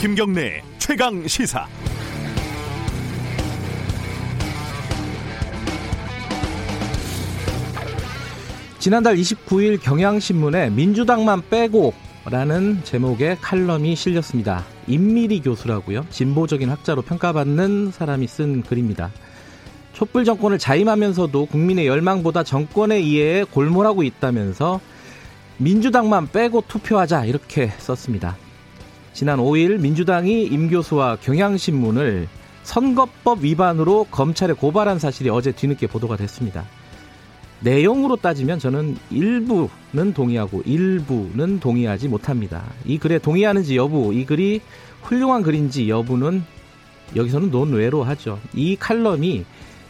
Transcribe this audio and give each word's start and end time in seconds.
김경래 0.00 0.62
최강 0.78 1.26
시사. 1.26 1.66
지난달 8.78 9.16
29일 9.16 9.82
경향신문에 9.82 10.70
민주당만 10.70 11.42
빼고 11.50 11.92
라는 12.26 12.78
제목의 12.84 13.38
칼럼이 13.40 13.96
실렸습니다. 13.96 14.64
임미리 14.86 15.40
교수라고요. 15.40 16.06
진보적인 16.10 16.70
학자로 16.70 17.02
평가받는 17.02 17.90
사람이 17.90 18.28
쓴 18.28 18.62
글입니다. 18.62 19.10
촛불 19.94 20.24
정권을 20.24 20.60
자임하면서도 20.60 21.46
국민의 21.46 21.88
열망보다 21.88 22.44
정권의 22.44 23.04
이해에 23.04 23.42
골몰하고 23.42 24.04
있다면서 24.04 24.80
민주당만 25.56 26.30
빼고 26.30 26.62
투표하자 26.68 27.24
이렇게 27.24 27.72
썼습니다. 27.78 28.36
지난 29.18 29.40
5일 29.40 29.80
민주당이 29.80 30.44
임 30.44 30.70
교수와 30.70 31.16
경향신문을 31.16 32.28
선거법 32.62 33.42
위반으로 33.42 34.04
검찰에 34.12 34.52
고발한 34.52 35.00
사실이 35.00 35.28
어제 35.28 35.50
뒤늦게 35.50 35.88
보도가 35.88 36.16
됐습니다. 36.16 36.64
내용으로 37.58 38.14
따지면 38.14 38.60
저는 38.60 38.96
일부는 39.10 40.14
동의하고 40.14 40.62
일부는 40.64 41.58
동의하지 41.58 42.06
못합니다. 42.06 42.62
이 42.84 42.96
글에 42.98 43.18
동의하는지 43.18 43.76
여부, 43.76 44.14
이 44.14 44.24
글이 44.24 44.60
훌륭한 45.02 45.42
글인지 45.42 45.88
여부는 45.88 46.44
여기서는 47.16 47.50
논외로 47.50 48.04
하죠. 48.04 48.38
이 48.54 48.76
칼럼이 48.76 49.44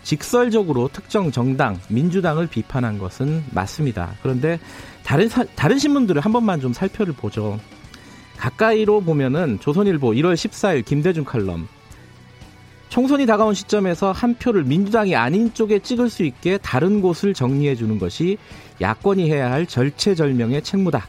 직설적으로 0.05 0.89
특정 0.91 1.31
정당, 1.31 1.79
민주당을 1.91 2.47
비판한 2.47 2.97
것은 2.97 3.45
맞습니다. 3.51 4.15
그런데 4.23 4.59
다른, 5.05 5.29
사, 5.29 5.45
다른 5.55 5.79
신문들을 5.79 6.19
한 6.23 6.33
번만 6.33 6.63
좀 6.63 6.73
살펴를 6.73 7.13
보죠. 7.13 7.61
가까이로 8.39 9.01
보면은 9.01 9.59
조선일보 9.61 10.11
1월 10.13 10.35
14일 10.35 10.85
김대중 10.85 11.25
칼럼, 11.25 11.69
총선이 12.89 13.27
다가온 13.27 13.53
시점에서 13.53 14.13
한 14.13 14.35
표를 14.35 14.65
민주당이 14.65 15.15
아닌 15.15 15.53
쪽에 15.53 15.81
찍을 15.81 16.09
수 16.09 16.23
있게 16.23 16.59
다른 16.59 17.03
곳을 17.03 17.35
정리해 17.35 17.75
주는 17.75 17.99
것이 17.99 18.39
야권이 18.81 19.31
해야 19.31 19.51
할 19.51 19.67
절체절명의 19.67 20.63
책무다. 20.63 21.07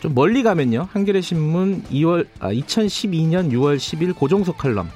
좀 0.00 0.14
멀리 0.14 0.42
가면요. 0.42 0.88
한겨레 0.92 1.20
신문 1.20 1.82
2월 1.90 2.26
아, 2.38 2.50
2012년 2.50 3.50
6월 3.52 3.76
10일 3.76 4.14
고종석 4.14 4.58
칼럼. 4.58 4.88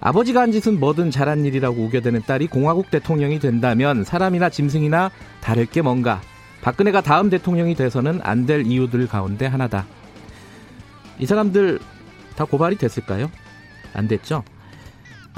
아버지가 0.00 0.42
한 0.42 0.52
짓은 0.52 0.78
뭐든 0.78 1.10
잘한 1.10 1.44
일이라고 1.44 1.82
우겨대는 1.82 2.22
딸이 2.26 2.46
공화국 2.48 2.90
대통령이 2.90 3.38
된다면 3.40 4.04
사람이나 4.04 4.50
짐승이나 4.50 5.10
다를 5.40 5.66
게 5.66 5.82
뭔가. 5.82 6.20
박근혜가 6.62 7.00
다음 7.00 7.30
대통령이 7.30 7.74
돼서는 7.74 8.20
안 8.22 8.46
될 8.46 8.66
이유들 8.66 9.08
가운데 9.08 9.46
하나다. 9.46 9.86
이 11.18 11.26
사람들 11.26 11.78
다 12.36 12.44
고발이 12.44 12.76
됐을까요? 12.76 13.30
안 13.94 14.08
됐죠? 14.08 14.44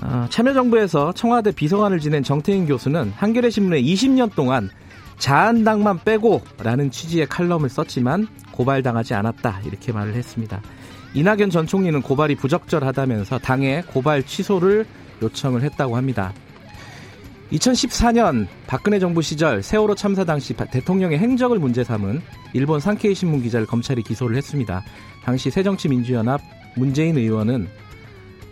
어, 0.03 0.27
참여정부에서 0.31 1.13
청와대 1.13 1.51
비서관을 1.51 2.01
지낸 2.01 2.23
정태인 2.23 2.67
교수는 2.67 3.13
한겨레 3.17 3.51
신문에 3.51 3.83
20년 3.83 4.35
동안 4.35 4.71
자한당만 5.19 6.01
빼고라는 6.05 6.91
취지의 6.91 7.27
칼럼을 7.27 7.69
썼지만 7.69 8.29
고발당하지 8.53 9.15
않았다 9.15 9.63
이렇게 9.65 9.93
말을 9.93 10.15
했습니다. 10.15 10.61
이낙연 11.15 11.51
전 11.51 11.67
총리는 11.67 12.01
고발이 12.03 12.37
부적절하다면서 12.37 13.39
당에 13.39 13.83
고발 13.83 14.23
취소를 14.23 14.87
요청을 15.23 15.63
했다고 15.63 15.97
합니다. 15.97 16.33
2014년 17.53 18.47
박근혜 18.67 18.99
정부 18.99 19.23
시절 19.23 19.63
세월호 19.63 19.95
참사 19.95 20.25
당시 20.25 20.55
대통령의 20.55 21.19
행적을 21.19 21.59
문제 21.59 21.83
삼은 21.83 22.21
일본 22.53 22.79
산케이 22.79 23.15
신문 23.15 23.43
기자를 23.43 23.67
검찰이 23.67 24.03
기소를 24.03 24.37
했습니다. 24.37 24.85
당시 25.29 25.51
새정치민주연합 25.51 26.41
문재인 26.75 27.19
의원은 27.19 27.69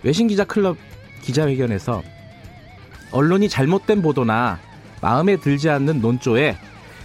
외신 0.02 0.28
기자 0.28 0.44
클럽 0.44 0.76
기자회견에서 1.22 2.02
언론이 3.12 3.48
잘못된 3.48 4.02
보도나 4.02 4.60
마음에 5.00 5.36
들지 5.36 5.70
않는 5.70 6.02
논조에 6.02 6.58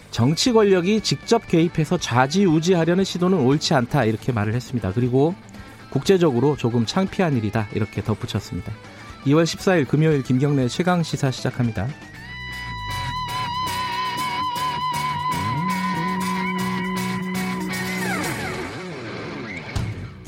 정치 0.10 0.52
권력이 0.52 1.00
직접 1.00 1.48
개입해서 1.48 1.98
좌지우지하려는 1.98 3.06
시도는 3.06 3.38
옳지 3.38 3.74
않다 3.74 4.04
이렇게 4.04 4.34
말을 4.34 4.56
했습니다. 4.56 4.92
그리고 4.92 5.36
국제적으로 5.90 6.58
조금 6.58 6.86
창피한 6.86 7.38
일이다 7.38 7.70
이렇게 7.74 8.04
덧붙였습니다. 8.04 8.74
2월 9.24 9.44
14일 9.44 9.88
금요일 9.88 10.22
김경래 10.22 10.68
최강 10.68 11.02
시사 11.02 11.32
시작합니다. 11.32 11.88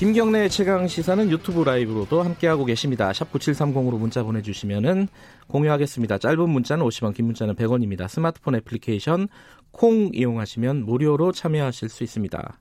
김경래 0.03 0.50
최강 0.50 0.86
시사는 0.86 1.31
유튜브 1.31 1.64
라이브로도 1.64 2.24
함께하고 2.24 2.66
계십니다. 2.66 3.14
샵 3.14 3.31
9730으로 3.31 3.97
문자 3.97 4.22
보내주시면 4.22 5.08
공유하겠습니다. 5.47 6.18
짧은 6.18 6.50
문자는 6.50 6.86
50원, 6.86 7.16
긴 7.16 7.28
문자는 7.28 7.56
100원입니다. 7.56 8.09
스마트폰 8.09 8.56
애플리케이션 8.56 9.30
콩 9.72 10.09
이용하시면 10.13 10.84
무료로 10.84 11.31
참여하실 11.31 11.88
수 11.88 12.03
있습니다. 12.03 12.59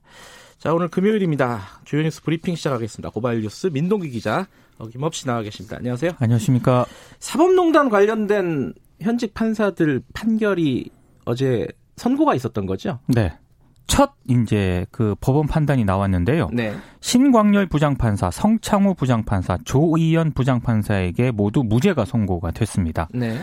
자, 0.57 0.73
오늘 0.73 0.87
금요일입니다. 0.87 1.81
주요 1.83 2.01
뉴스 2.01 2.23
브리핑 2.23 2.55
시작하겠습니다. 2.55 3.09
고발 3.09 3.41
뉴스 3.41 3.67
민동기 3.67 4.09
기자 4.09 4.47
어김없이 4.77 5.27
나와 5.27 5.41
계십니다. 5.41 5.75
안녕하세요. 5.75 6.13
안녕하십니까. 6.19 6.85
사법농단 7.19 7.89
관련된 7.89 8.73
현직 9.01 9.33
판사들 9.33 10.01
판결이 10.13 10.91
어제 11.25 11.67
선고가 11.97 12.35
있었던 12.35 12.65
거죠? 12.65 12.99
네. 13.07 13.33
첫 13.87 14.13
이제 14.27 14.85
그 14.91 15.15
법원 15.19 15.47
판단이 15.47 15.85
나왔는데요. 15.85 16.49
네. 16.53 16.73
신광열 17.01 17.67
부장판사, 17.67 18.31
성창호 18.31 18.93
부장판사, 18.95 19.57
조의연 19.65 20.31
부장판사에게 20.33 21.31
모두 21.31 21.63
무죄가 21.63 22.05
선고가 22.05 22.51
됐습니다. 22.51 23.07
네. 23.13 23.37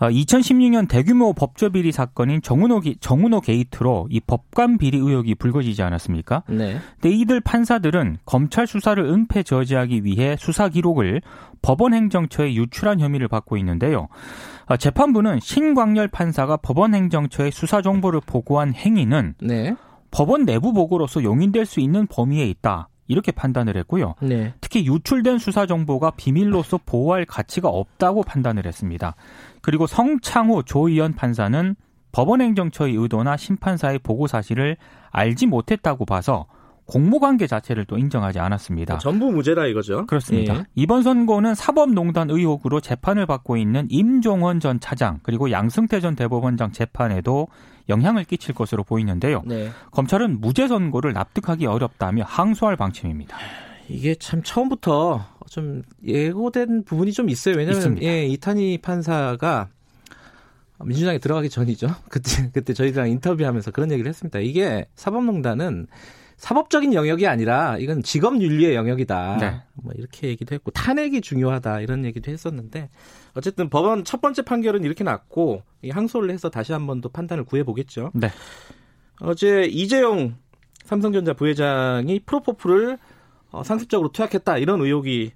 2016년 0.00 0.84
아, 0.84 0.86
대규모 0.86 1.32
법조 1.32 1.70
비리 1.70 1.90
사건인 1.90 2.40
정운호, 2.40 2.82
정운호 3.00 3.40
게이트로 3.40 4.08
이 4.10 4.20
법관 4.20 4.78
비리 4.78 4.98
의혹이 4.98 5.34
불거지지 5.34 5.82
않았습니까? 5.82 6.44
네. 6.48 6.78
근데 7.00 7.16
이들 7.16 7.40
판사들은 7.40 8.18
검찰 8.24 8.66
수사를 8.66 9.02
은폐 9.02 9.42
저지하기 9.42 10.04
위해 10.04 10.36
수사 10.38 10.68
기록을 10.68 11.20
법원 11.62 11.94
행정처에 11.94 12.54
유출한 12.54 13.00
혐의를 13.00 13.26
받고 13.26 13.56
있는데요. 13.56 14.08
아, 14.68 14.76
재판부는 14.76 15.40
신광열 15.40 16.08
판사가 16.08 16.58
법원 16.58 16.94
행정처에 16.94 17.50
수사 17.50 17.80
정보를 17.80 18.20
보고한 18.20 18.74
행위는 18.74 19.34
네. 19.40 19.74
법원 20.10 20.44
내부 20.44 20.74
보고로서 20.74 21.22
용인될 21.22 21.64
수 21.64 21.80
있는 21.80 22.06
범위에 22.06 22.44
있다. 22.44 22.88
이렇게 23.06 23.32
판단을 23.32 23.78
했고요. 23.78 24.14
네. 24.20 24.52
특히 24.60 24.84
유출된 24.86 25.38
수사 25.38 25.64
정보가 25.64 26.12
비밀로서 26.12 26.78
보호할 26.84 27.24
가치가 27.24 27.70
없다고 27.70 28.22
판단을 28.22 28.66
했습니다. 28.66 29.16
그리고 29.62 29.86
성창호 29.86 30.64
조의연 30.64 31.14
판사는 31.14 31.74
법원 32.12 32.42
행정처의 32.42 32.94
의도나 32.94 33.38
심판사의 33.38 34.00
보고 34.00 34.26
사실을 34.26 34.76
알지 35.10 35.46
못했다고 35.46 36.04
봐서 36.04 36.46
공모 36.88 37.20
관계 37.20 37.46
자체를 37.46 37.84
또 37.84 37.98
인정하지 37.98 38.38
않았습니다. 38.38 38.96
전부 38.98 39.30
무죄다 39.30 39.66
이거죠? 39.66 40.06
그렇습니다. 40.06 40.54
예. 40.54 40.64
이번 40.74 41.02
선고는 41.02 41.54
사법농단 41.54 42.30
의혹으로 42.30 42.80
재판을 42.80 43.26
받고 43.26 43.58
있는 43.58 43.86
임종원 43.90 44.58
전 44.58 44.80
차장 44.80 45.20
그리고 45.22 45.50
양승태 45.50 46.00
전 46.00 46.16
대법원장 46.16 46.72
재판에도 46.72 47.48
영향을 47.90 48.24
끼칠 48.24 48.54
것으로 48.54 48.84
보이는데요. 48.84 49.42
네. 49.44 49.70
검찰은 49.90 50.40
무죄 50.40 50.66
선고를 50.66 51.12
납득하기 51.12 51.66
어렵다며 51.66 52.24
항소할 52.26 52.76
방침입니다. 52.76 53.36
이게 53.90 54.14
참 54.14 54.42
처음부터 54.42 55.26
좀 55.50 55.82
예고된 56.06 56.84
부분이 56.84 57.12
좀 57.12 57.28
있어요. 57.28 57.56
왜냐하면 57.56 58.02
예, 58.02 58.24
이탄희 58.24 58.78
판사가 58.78 59.68
민주당에 60.82 61.18
들어가기 61.18 61.50
전이죠. 61.50 61.88
그때 62.08 62.50
그때 62.54 62.72
저희랑 62.72 63.10
인터뷰하면서 63.10 63.72
그런 63.72 63.90
얘기를 63.90 64.08
했습니다. 64.08 64.38
이게 64.38 64.86
사법농단은 64.94 65.86
사법적인 66.38 66.94
영역이 66.94 67.26
아니라 67.26 67.76
이건 67.78 68.02
직업 68.02 68.40
윤리의 68.40 68.74
영역이다. 68.74 69.36
네. 69.38 69.60
뭐 69.74 69.92
이렇게 69.96 70.28
얘기도 70.28 70.54
했고 70.54 70.70
탄핵이 70.70 71.20
중요하다 71.20 71.80
이런 71.80 72.04
얘기도 72.04 72.30
했었는데 72.30 72.88
어쨌든 73.34 73.68
법원 73.68 74.04
첫 74.04 74.20
번째 74.20 74.42
판결은 74.42 74.84
이렇게 74.84 75.02
났고 75.04 75.62
항소를 75.88 76.30
해서 76.30 76.48
다시 76.48 76.72
한 76.72 76.86
번 76.86 77.00
더 77.00 77.08
판단을 77.08 77.44
구해 77.44 77.64
보겠죠. 77.64 78.10
네. 78.14 78.30
어제 79.20 79.64
이재용 79.64 80.36
삼성전자 80.84 81.34
부회장이 81.34 82.20
프로포프를 82.20 82.98
어, 83.50 83.62
상습적으로 83.64 84.10
투약했다 84.12 84.58
이런 84.58 84.80
의혹이 84.80 85.32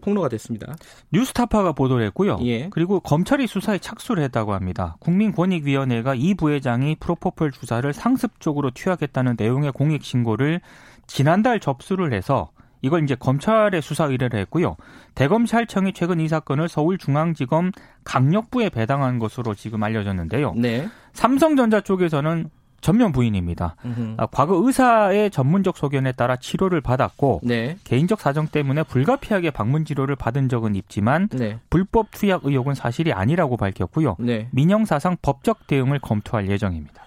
폭로가 0.00 0.28
됐습니다. 0.28 0.74
뉴스타파가 1.12 1.72
보도를 1.72 2.04
했고요. 2.06 2.38
예. 2.42 2.68
그리고 2.70 3.00
검찰이 3.00 3.46
수사에 3.46 3.78
착수를 3.78 4.22
했다고 4.24 4.52
합니다. 4.54 4.96
국민권익위원회가 5.00 6.14
이 6.14 6.34
부회장이 6.34 6.96
프로포폴 6.96 7.52
주사를 7.52 7.92
상습 7.92 8.40
적으로 8.40 8.70
투약했다는 8.70 9.36
내용의 9.38 9.72
공익 9.72 10.04
신고를 10.04 10.60
지난달 11.06 11.60
접수를 11.60 12.12
해서 12.12 12.50
이걸 12.82 13.02
이제 13.02 13.14
검찰에 13.14 13.80
수사 13.80 14.04
의뢰를 14.04 14.38
했고요. 14.40 14.76
대검찰청이 15.14 15.92
최근 15.94 16.20
이 16.20 16.28
사건을 16.28 16.68
서울중앙지검 16.68 17.72
강력부에 18.04 18.68
배당한 18.68 19.18
것으로 19.18 19.54
지금 19.54 19.82
알려졌는데요. 19.82 20.54
네. 20.54 20.88
삼성전자 21.12 21.80
쪽에서는 21.80 22.50
전면 22.80 23.12
부인입니다. 23.12 23.76
아, 24.16 24.26
과거 24.26 24.54
의사의 24.64 25.30
전문적 25.30 25.76
소견에 25.76 26.12
따라 26.12 26.36
치료를 26.36 26.80
받았고 26.80 27.40
네. 27.42 27.76
개인적 27.84 28.20
사정 28.20 28.46
때문에 28.46 28.84
불가피하게 28.84 29.50
방문 29.50 29.84
치료를 29.84 30.16
받은 30.16 30.48
적은 30.48 30.76
있지만 30.76 31.28
네. 31.28 31.58
불법 31.70 32.10
투약 32.12 32.44
의혹은 32.44 32.74
사실이 32.74 33.12
아니라고 33.12 33.56
밝혔고요. 33.56 34.16
네. 34.20 34.48
민영사상 34.52 35.16
법적 35.22 35.66
대응을 35.66 35.98
검토할 35.98 36.48
예정입니다. 36.48 37.02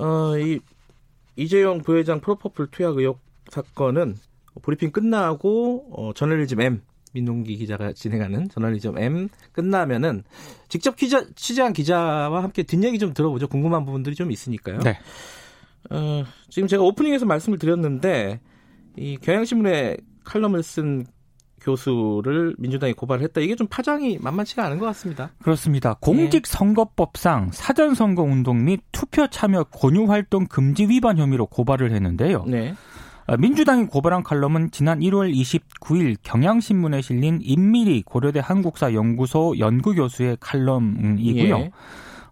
어, 0.00 0.36
이 0.38 0.60
이재용 1.36 1.82
부회장 1.82 2.20
프로포폴 2.20 2.68
투약 2.70 2.96
의혹 2.96 3.20
사건은 3.50 4.16
브리핑 4.62 4.90
끝나고 4.90 5.86
어, 5.92 6.12
저널리즘 6.14 6.60
M 6.60 6.82
민동기 7.12 7.56
기자가 7.56 7.92
진행하는 7.92 8.48
저널리즘 8.48 8.98
M 8.98 9.28
끝나면은 9.52 10.24
직접 10.68 10.96
기자, 10.96 11.24
취재한 11.34 11.72
기자와 11.72 12.42
함께 12.42 12.62
뒷얘기 12.62 12.98
좀 12.98 13.14
들어보죠. 13.14 13.48
궁금한 13.48 13.84
부분들이 13.84 14.14
좀 14.14 14.30
있으니까요. 14.30 14.78
네. 14.80 14.98
어, 15.90 16.24
지금 16.48 16.68
제가 16.68 16.82
오프닝에서 16.82 17.26
말씀을 17.26 17.58
드렸는데 17.58 18.40
이 18.96 19.16
경향신문에 19.20 19.96
칼럼을 20.24 20.62
쓴 20.62 21.06
교수를 21.62 22.54
민주당이 22.58 22.92
고발했다. 22.94 23.40
이게 23.40 23.54
좀 23.54 23.66
파장이 23.68 24.18
만만치가 24.20 24.64
않은 24.64 24.78
것 24.78 24.86
같습니다. 24.86 25.30
그렇습니다. 25.42 25.94
공직선거법상 26.00 27.50
사전선거 27.52 28.22
운동 28.22 28.64
및 28.64 28.80
투표 28.90 29.28
참여 29.28 29.64
권유 29.64 30.10
활동 30.10 30.46
금지 30.46 30.86
위반 30.88 31.18
혐의로 31.18 31.46
고발을 31.46 31.92
했는데요. 31.92 32.44
네. 32.46 32.74
아, 33.26 33.36
민주당이 33.36 33.86
고발한 33.86 34.22
칼럼은 34.22 34.70
지난 34.70 35.00
1월 35.00 35.32
29일 35.34 36.16
경향신문에 36.22 37.02
실린 37.02 37.38
임미리 37.42 38.02
고려대 38.02 38.40
한국사연구소 38.42 39.58
연구교수의 39.58 40.38
칼럼이고요. 40.40 41.58
예. 41.58 41.70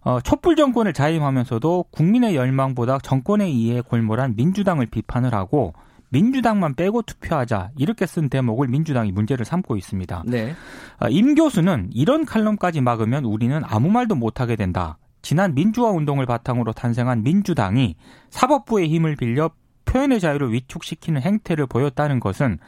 어, 0.03 0.19
촛불 0.19 0.55
정권을 0.55 0.93
자임하면서도 0.93 1.85
국민의 1.91 2.35
열망보다 2.35 2.99
정권의 2.99 3.53
이해에 3.53 3.81
골몰한 3.81 4.35
민주당을 4.35 4.87
비판을 4.87 5.33
하고 5.33 5.73
민주당만 6.09 6.75
빼고 6.75 7.03
투표하자 7.03 7.71
이렇게 7.77 8.05
쓴 8.05 8.27
대목을 8.27 8.67
민주당이 8.67 9.11
문제를 9.11 9.45
삼고 9.45 9.77
있습니다. 9.77 10.23
네. 10.25 10.53
아, 10.99 11.07
임 11.09 11.35
교수는 11.35 11.89
이런 11.93 12.25
칼럼까지 12.25 12.81
막으면 12.81 13.25
우리는 13.25 13.61
아무 13.63 13.89
말도 13.89 14.15
못하게 14.15 14.55
된다. 14.55 14.97
지난 15.21 15.53
민주화 15.53 15.91
운동을 15.91 16.25
바탕으로 16.25 16.73
탄생한 16.73 17.23
민주당이 17.23 17.95
사법부의 18.29 18.89
힘을 18.89 19.15
빌려 19.15 19.51
표현의 19.91 20.19
자유를 20.19 20.53
위축시키는 20.53 21.21
행태를 21.21 21.67
보였다는 21.67 22.19
것은 22.19 22.59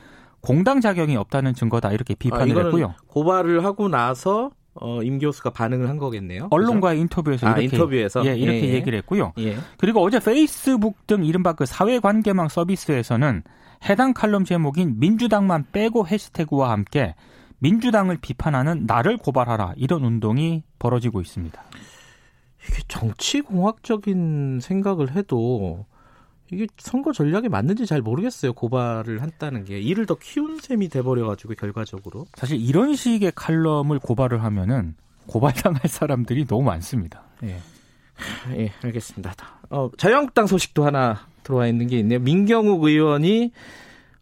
공당 0.41 0.81
자격이 0.81 1.15
없다는 1.15 1.53
증거다 1.53 1.93
이렇게 1.93 2.15
비판을 2.15 2.57
아, 2.57 2.65
했고요. 2.65 2.95
고발을 3.07 3.63
하고 3.63 3.87
나서 3.87 4.51
어, 4.73 5.01
임 5.03 5.19
교수가 5.19 5.51
반응을 5.51 5.87
한 5.87 5.97
거겠네요. 5.97 6.47
언론과의 6.51 6.97
그렇죠? 6.97 7.01
인터뷰에서 7.01 7.47
아, 7.47 7.51
이렇게 7.51 7.63
인터뷰에서 7.75 8.25
예, 8.25 8.35
이렇게 8.35 8.69
예, 8.69 8.73
얘기를 8.73 8.97
했고요. 8.99 9.33
예. 9.37 9.55
그리고 9.77 10.01
어제 10.01 10.19
페이스북 10.19 11.07
등 11.07 11.23
이른바 11.23 11.53
그 11.53 11.65
사회관계망 11.65 12.49
서비스에서는 12.49 13.43
해당 13.87 14.13
칼럼 14.13 14.43
제목인 14.43 14.99
민주당만 14.99 15.65
빼고 15.71 16.07
해시태그와 16.07 16.71
함께 16.71 17.15
민주당을 17.59 18.17
비판하는 18.17 18.85
나를 18.85 19.17
고발하라 19.17 19.73
이런 19.77 20.03
운동이 20.03 20.63
벌어지고 20.79 21.21
있습니다. 21.21 21.61
이게 22.67 22.83
정치공학적인 22.87 24.59
생각을 24.61 25.15
해도 25.15 25.85
이게 26.53 26.67
선거 26.77 27.11
전략이 27.11 27.49
맞는지 27.49 27.85
잘 27.85 28.01
모르겠어요. 28.01 28.53
고발을 28.53 29.21
한다는 29.21 29.65
게 29.65 29.79
일을 29.79 30.05
더 30.05 30.15
키운 30.15 30.59
셈이 30.59 30.89
돼버려가지고 30.89 31.53
결과적으로 31.55 32.25
사실 32.35 32.59
이런 32.61 32.95
식의 32.95 33.33
칼럼을 33.35 33.99
고발을 33.99 34.43
하면은 34.43 34.95
고발당할 35.27 35.81
사람들이 35.87 36.45
너무 36.45 36.63
많습니다. 36.63 37.23
예, 37.43 37.57
예 38.55 38.71
알겠습니다. 38.83 39.33
어, 39.69 39.89
자유한국당 39.97 40.47
소식도 40.47 40.85
하나 40.85 41.27
들어와 41.43 41.67
있는 41.67 41.87
게 41.87 41.99
있네요. 41.99 42.19
민경욱 42.19 42.83
의원이 42.83 43.51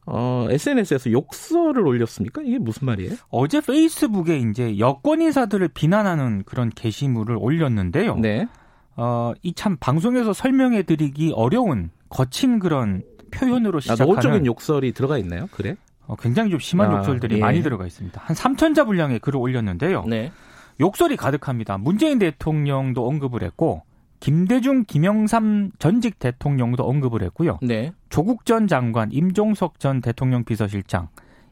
어, 0.06 0.48
SNS에서 0.50 1.12
욕설을 1.12 1.86
올렸습니까? 1.86 2.42
이게 2.42 2.57
무슨 2.57 2.86
말이에요? 2.88 3.13
어제 3.30 3.62
페이스북에 3.62 4.39
이제 4.39 4.80
여권 4.80 5.22
인사들을 5.22 5.68
비난하는 5.69 6.44
그런 6.45 6.69
게시물을 6.69 7.38
올렸는데요. 7.39 8.16
네. 8.18 8.48
어, 8.95 9.33
이 9.42 9.54
참 9.54 9.78
방송에서 9.80 10.33
설명해 10.33 10.83
드리기 10.83 11.33
어려운 11.36 11.92
거친 12.11 12.59
그런 12.59 13.03
표현으로 13.31 13.77
아, 13.77 13.81
시작하는 13.81 14.05
노골적인 14.05 14.45
욕설이 14.45 14.91
들어가 14.91 15.17
있나요? 15.17 15.47
그래? 15.51 15.75
어, 16.05 16.15
굉장히 16.17 16.51
좀 16.51 16.59
심한 16.59 16.91
아, 16.91 16.97
욕설들이 16.97 17.37
예. 17.37 17.39
많이 17.39 17.63
들어가 17.63 17.87
있습니다. 17.87 18.21
한 18.23 18.35
3천자 18.35 18.85
분량의 18.85 19.19
글을 19.19 19.39
올렸는데요. 19.39 20.03
네. 20.05 20.31
욕설이 20.79 21.15
가득합니다. 21.15 21.77
문재인 21.77 22.19
대통령도 22.19 23.07
언급을 23.07 23.43
했고 23.43 23.83
김대중, 24.19 24.83
김영삼 24.85 25.71
전직 25.79 26.19
대통령도 26.19 26.83
언급을 26.83 27.23
했고요. 27.23 27.59
네. 27.61 27.91
조국 28.09 28.45
전 28.45 28.67
장관, 28.67 29.11
임종석 29.11 29.79
전 29.79 30.01
대통령 30.01 30.43
비서실장, 30.43 31.07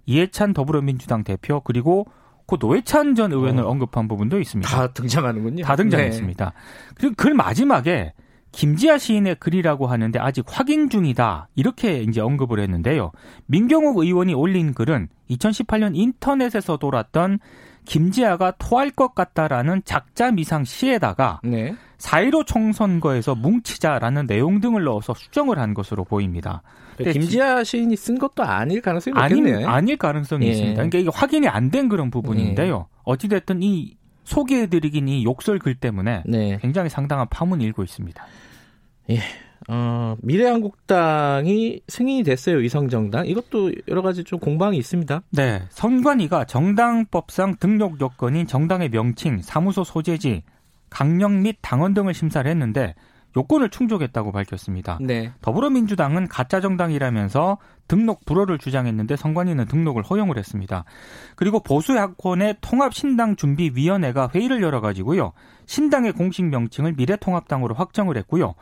이해찬 0.05 0.53
더불어민주당 0.53 1.23
대표 1.23 1.61
그리고 1.61 2.05
고 2.45 2.57
노회찬 2.59 3.15
전 3.15 3.31
의원을 3.31 3.63
어. 3.63 3.69
언급한 3.69 4.07
부분도 4.07 4.39
있습니다. 4.39 4.69
다 4.69 4.91
등장하는군요. 4.91 5.63
다 5.63 5.75
등장했습니다. 5.75 6.45
네. 6.45 6.51
그리고 6.95 7.15
글 7.15 7.33
마지막에 7.33 8.13
김지아 8.51 8.97
시인의 8.97 9.35
글이라고 9.35 9.87
하는데 9.87 10.17
아직 10.19 10.43
확인 10.47 10.89
중이다. 10.89 11.49
이렇게 11.55 12.01
이제 12.01 12.19
언급을 12.21 12.59
했는데요. 12.59 13.11
민경욱 13.45 13.97
의원이 13.97 14.33
올린 14.33 14.73
글은 14.73 15.07
2018년 15.29 15.91
인터넷에서 15.95 16.77
돌았던 16.77 17.39
김지아가 17.85 18.53
토할 18.59 18.91
것 18.91 19.15
같다라는 19.15 19.81
작자 19.85 20.31
미상 20.31 20.63
시에다가 20.63 21.39
네. 21.43 21.75
4.15 21.97 22.45
총선거에서 22.45 23.35
뭉치자라는 23.35 24.27
내용 24.27 24.61
등을 24.61 24.83
넣어서 24.83 25.13
수정을 25.13 25.59
한 25.59 25.73
것으로 25.73 26.03
보입니다. 26.03 26.61
김지아 26.97 27.63
시인이 27.63 27.95
쓴 27.95 28.19
것도 28.19 28.43
아닐 28.43 28.81
가능성이. 28.81 29.15
아닐, 29.17 29.65
아닐 29.65 29.97
가능성이 29.97 30.47
예. 30.47 30.49
있습니다. 30.51 30.73
그러니까 30.75 30.97
이게 30.99 31.09
확인이 31.13 31.47
안 31.47 31.71
된 31.71 31.87
그런 31.87 32.11
부분인데요. 32.11 32.87
예. 32.89 32.99
어찌됐든 33.05 33.63
이 33.63 33.95
소개해드리긴 34.29 35.07
이 35.07 35.23
욕설 35.23 35.57
글 35.57 35.75
때문에 35.75 36.23
네. 36.25 36.59
굉장히 36.61 36.89
상당한 36.89 37.27
파문이 37.29 37.63
일고 37.63 37.83
있습니다. 37.83 38.23
예. 39.09 39.19
어, 39.67 40.15
미래한국당이 40.21 41.81
승인이 41.87 42.23
됐어요, 42.23 42.57
위성정당. 42.57 43.25
이것도 43.25 43.71
여러 43.87 44.01
가지 44.01 44.23
좀 44.23 44.39
공방이 44.39 44.77
있습니다. 44.77 45.21
네. 45.31 45.63
선관위가 45.69 46.45
정당법상 46.45 47.55
등록 47.59 47.99
요건인 47.99 48.45
정당의 48.45 48.89
명칭, 48.89 49.41
사무소 49.41 49.83
소재지, 49.83 50.43
강령 50.89 51.41
및 51.41 51.57
당원 51.61 51.93
등을 51.93 52.13
심사를 52.13 52.49
했는데 52.49 52.93
요건을 53.35 53.69
충족했다고 53.69 54.31
밝혔습니다. 54.31 54.99
네. 55.01 55.31
더불어민주당은 55.41 56.27
가짜 56.27 56.61
정당이라면서 56.61 57.57
등록 57.89 58.23
불허를 58.25 58.59
주장했는데 58.59 59.17
선관위는 59.17 59.65
등록을 59.65 60.03
허용을 60.03 60.37
했습니다. 60.37 60.85
그리고 61.35 61.59
보수 61.59 61.97
야권의 61.97 62.57
통합신당준비위원회가 62.61 64.29
회의를 64.33 64.61
열어가지고요. 64.61 65.33
신당의 65.65 66.13
공식 66.13 66.45
명칭을 66.45 66.93
미래통합당으로 66.93 67.75
확정을 67.75 68.15
했고요. 68.17 68.53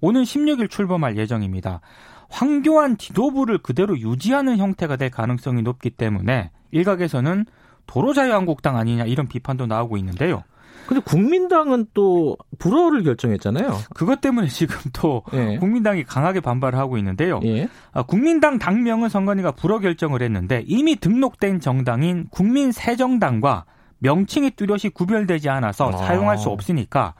오는 0.00 0.22
16일 0.22 0.70
출범할 0.70 1.18
예정입니다. 1.18 1.80
황교안 2.28 2.96
지도부를 2.96 3.58
그대로 3.58 3.98
유지하는 3.98 4.56
형태가 4.56 4.96
될 4.96 5.10
가능성이 5.10 5.62
높기 5.62 5.90
때문에 5.90 6.50
일각에서는 6.70 7.44
도로자유한국당 7.86 8.76
아니냐 8.76 9.04
이런 9.04 9.28
비판도 9.28 9.66
나오고 9.66 9.96
있는데요. 9.98 10.42
근데 10.86 11.02
국민당은 11.02 11.86
또 11.94 12.36
불허를 12.58 13.02
결정했잖아요. 13.02 13.78
그것 13.94 14.20
때문에 14.20 14.48
지금 14.48 14.76
또 14.92 15.22
예. 15.32 15.58
국민당이 15.58 16.04
강하게 16.04 16.40
반발을 16.40 16.78
하고 16.78 16.96
있는데요. 16.98 17.40
예. 17.44 17.68
아, 17.92 18.02
국민당 18.02 18.58
당명은 18.58 19.08
선관위가 19.08 19.52
불허 19.52 19.80
결정을 19.80 20.22
했는데 20.22 20.64
이미 20.66 20.96
등록된 20.96 21.60
정당인 21.60 22.26
국민새정당과 22.30 23.64
명칭이 23.98 24.52
뚜렷이 24.52 24.90
구별되지 24.90 25.48
않아서 25.48 25.88
아. 25.88 25.96
사용할 25.96 26.38
수 26.38 26.50
없으니까 26.50 27.14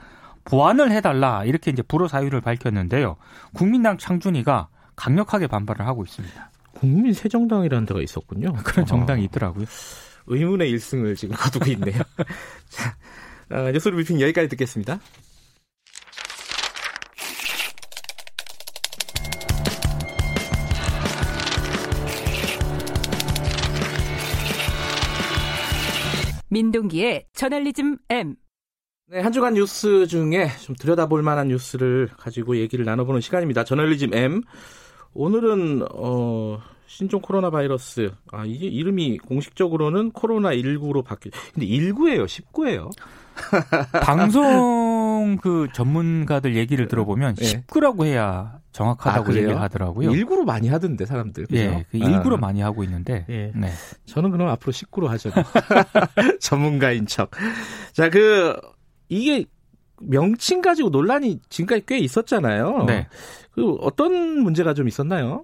보완을 0.45 0.93
해달라 0.93 1.45
이렇게 1.45 1.71
이제 1.71 1.83
불허 1.83 2.09
사유를 2.09 2.41
밝혔는데요. 2.41 3.17
국민당 3.53 3.99
창준이가 3.99 4.69
강력하게 4.95 5.47
반발을 5.47 5.87
하고 5.87 6.05
있습니다. 6.05 6.51
국민 6.73 7.13
새정당이라는 7.13 7.87
데가 7.87 8.01
있었군요. 8.01 8.53
그런 8.65 8.87
정당이 8.87 9.25
있더라고요. 9.25 9.65
의문의 10.27 10.73
1승을 10.75 11.17
지금 11.17 11.37
거두고 11.37 11.71
있네요. 11.73 12.03
자, 12.69 12.95
어, 13.51 13.71
뉴스 13.71 13.91
브리핑 13.91 14.21
여기까지 14.21 14.49
듣겠습니다. 14.49 14.99
민동기의 26.49 27.27
저널리즘 27.35 27.99
M. 28.09 28.35
네, 29.09 29.21
한 29.21 29.31
주간 29.33 29.55
뉴스 29.55 30.07
중에 30.07 30.49
좀 30.63 30.75
들여다볼 30.75 31.23
만한 31.23 31.49
뉴스를 31.49 32.09
가지고 32.17 32.57
얘기를 32.57 32.85
나눠보는 32.85 33.21
시간입니다. 33.21 33.63
저널리즘 33.63 34.15
M. 34.15 34.43
오늘은 35.13 35.85
어, 35.93 36.61
신종 36.87 37.21
코로나 37.21 37.51
바이러스. 37.51 38.11
아, 38.33 38.45
이게 38.45 38.67
이름이 38.67 39.19
공식적으로는 39.19 40.13
코로나 40.13 40.51
19로 40.51 41.05
바뀌. 41.05 41.31
근데 41.53 41.67
19예요, 41.67 42.25
19예요. 42.27 42.91
방송 44.03 44.43
방송 45.17 45.39
그 45.41 45.69
전문가들 45.73 46.57
얘기를 46.57 46.89
들어보면 46.89 47.37
네. 47.37 47.63
19라고 47.67 48.05
해야 48.05 48.59
정확하다고 48.73 49.33
아, 49.33 49.35
얘기를 49.35 49.61
하더라고요. 49.61 50.11
일부러 50.11 50.45
많이 50.45 50.69
하던데 50.69 51.07
사람들. 51.07 51.47
그죠? 51.47 51.57
예, 51.57 51.85
그 51.91 51.97
일부러 51.97 52.37
아. 52.37 52.39
많이 52.39 52.61
하고 52.61 52.85
있는데. 52.85 53.25
예. 53.31 53.53
네. 53.55 53.71
저는 54.05 54.31
그럼 54.31 54.49
앞으로 54.49 54.73
19로 54.73 55.07
하죠. 55.07 55.31
전문가인 56.41 57.07
척. 57.07 57.31
자, 57.93 58.11
그 58.11 58.61
이게 59.09 59.47
명칭 60.01 60.61
가지고 60.61 60.91
논란이 60.91 61.41
지금까지 61.49 61.85
꽤 61.87 61.99
있었잖아요. 61.99 62.85
네. 62.87 63.07
그 63.53 63.73
어떤 63.81 64.41
문제가 64.41 64.75
좀 64.75 64.87
있었나요? 64.87 65.43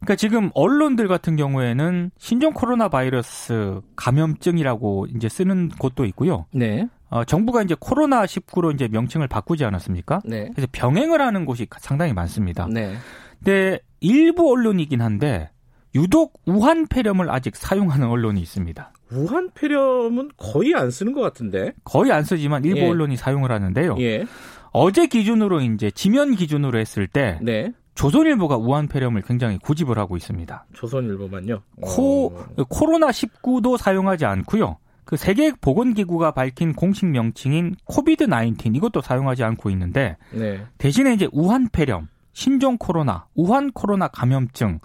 그러니까 0.00 0.16
지금 0.16 0.50
언론들 0.54 1.08
같은 1.08 1.36
경우에는 1.36 2.10
신종 2.18 2.52
코로나 2.52 2.88
바이러스 2.88 3.80
감염증이라고 3.96 5.06
이제 5.16 5.28
쓰는 5.28 5.70
곳도 5.70 6.04
있고요. 6.04 6.46
네. 6.52 6.86
어, 7.08 7.24
정부가 7.24 7.62
이제 7.62 7.74
코로나 7.78 8.24
19로 8.24 8.74
이제 8.74 8.88
명칭을 8.88 9.28
바꾸지 9.28 9.64
않았습니까? 9.64 10.20
네. 10.24 10.50
그래서 10.52 10.68
병행을 10.72 11.20
하는 11.20 11.46
곳이 11.46 11.66
상당히 11.78 12.12
많습니다. 12.12 12.68
네. 12.70 12.94
근데 13.38 13.78
일부 14.00 14.50
언론이긴 14.52 15.00
한데 15.00 15.50
유독 15.94 16.40
우한 16.44 16.86
폐렴을 16.86 17.30
아직 17.30 17.56
사용하는 17.56 18.08
언론이 18.08 18.40
있습니다. 18.40 18.92
우한 19.12 19.50
폐렴은 19.54 20.30
거의 20.36 20.74
안 20.74 20.90
쓰는 20.90 21.12
것 21.12 21.20
같은데. 21.20 21.72
거의 21.84 22.12
안 22.12 22.24
쓰지만 22.24 22.64
일부 22.64 22.80
예. 22.80 22.88
언론이 22.88 23.16
사용을 23.16 23.52
하는데요. 23.52 23.96
예. 24.00 24.24
어제 24.72 25.06
기준으로 25.06 25.60
이제 25.60 25.90
지면 25.90 26.34
기준으로 26.34 26.78
했을 26.78 27.06
때 27.06 27.38
네. 27.42 27.72
조선일보가 27.94 28.56
우한 28.56 28.88
폐렴을 28.88 29.22
굉장히 29.22 29.58
고집을 29.58 29.98
하고 29.98 30.16
있습니다. 30.16 30.66
조선일보만요? 30.72 31.62
코 31.80 32.26
어. 32.26 32.64
코로나 32.68 33.08
19도 33.08 33.76
사용하지 33.76 34.24
않고요. 34.24 34.78
그 35.04 35.16
세계 35.16 35.52
보건기구가 35.52 36.32
밝힌 36.32 36.72
공식 36.72 37.06
명칭인 37.06 37.76
코비드 37.84 38.26
19 38.26 38.70
이것도 38.74 39.00
사용하지 39.00 39.44
않고 39.44 39.70
있는데 39.70 40.16
네. 40.32 40.64
대신에 40.78 41.12
이제 41.14 41.28
우한 41.32 41.68
폐렴, 41.70 42.08
신종 42.32 42.78
코로나, 42.78 43.26
우한 43.34 43.70
코로나 43.72 44.08
감염증 44.08 44.80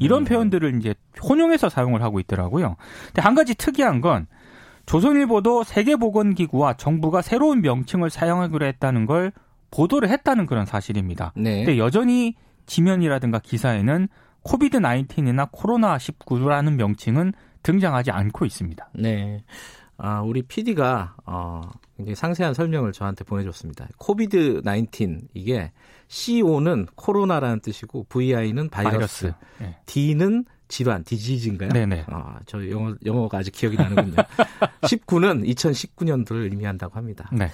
이런 0.00 0.24
표현들을 0.24 0.76
이제 0.78 0.94
혼용해서 1.22 1.68
사용을 1.68 2.02
하고 2.02 2.20
있더라고요. 2.20 2.76
근데 3.06 3.22
한 3.22 3.34
가지 3.34 3.54
특이한 3.54 4.00
건 4.00 4.26
조선일보도 4.86 5.64
세계보건기구와 5.64 6.74
정부가 6.74 7.22
새로운 7.22 7.60
명칭을 7.60 8.08
사용하기로 8.08 8.64
했다는 8.66 9.06
걸 9.06 9.32
보도를 9.70 10.08
했다는 10.08 10.46
그런 10.46 10.64
사실입니다. 10.64 11.32
네. 11.36 11.64
근데 11.64 11.78
여전히 11.78 12.36
지면이라든가 12.66 13.40
기사에는 13.40 14.08
COVID 14.42 14.78
19이나 14.78 15.48
코로나 15.50 15.96
19라는 15.96 16.74
명칭은 16.74 17.32
등장하지 17.62 18.12
않고 18.12 18.44
있습니다. 18.44 18.90
네. 18.94 19.42
아, 19.98 20.20
우리 20.20 20.42
PD가 20.42 21.16
어, 21.24 21.62
상세한 22.14 22.54
설명을 22.54 22.92
저한테 22.92 23.24
보내줬습니다. 23.24 23.88
COVID 23.98 24.62
19 24.64 25.18
이게 25.34 25.72
CO는 26.08 26.86
코로나라는 26.94 27.60
뜻이고 27.60 28.06
VI는 28.08 28.68
바이러스, 28.68 28.90
바이러스. 28.96 29.32
네. 29.58 29.76
D는 29.86 30.44
질환, 30.68 31.04
디지즈인가요? 31.04 31.70
네네. 31.70 32.06
아, 32.08 32.38
저 32.46 32.68
영어, 32.70 32.94
영어가 33.04 33.38
아직 33.38 33.52
기억이 33.52 33.76
나는군요. 33.76 34.16
19는 34.82 35.46
2019년도를 35.54 36.42
의미한다고 36.50 36.96
합니다. 36.96 37.30
네. 37.32 37.50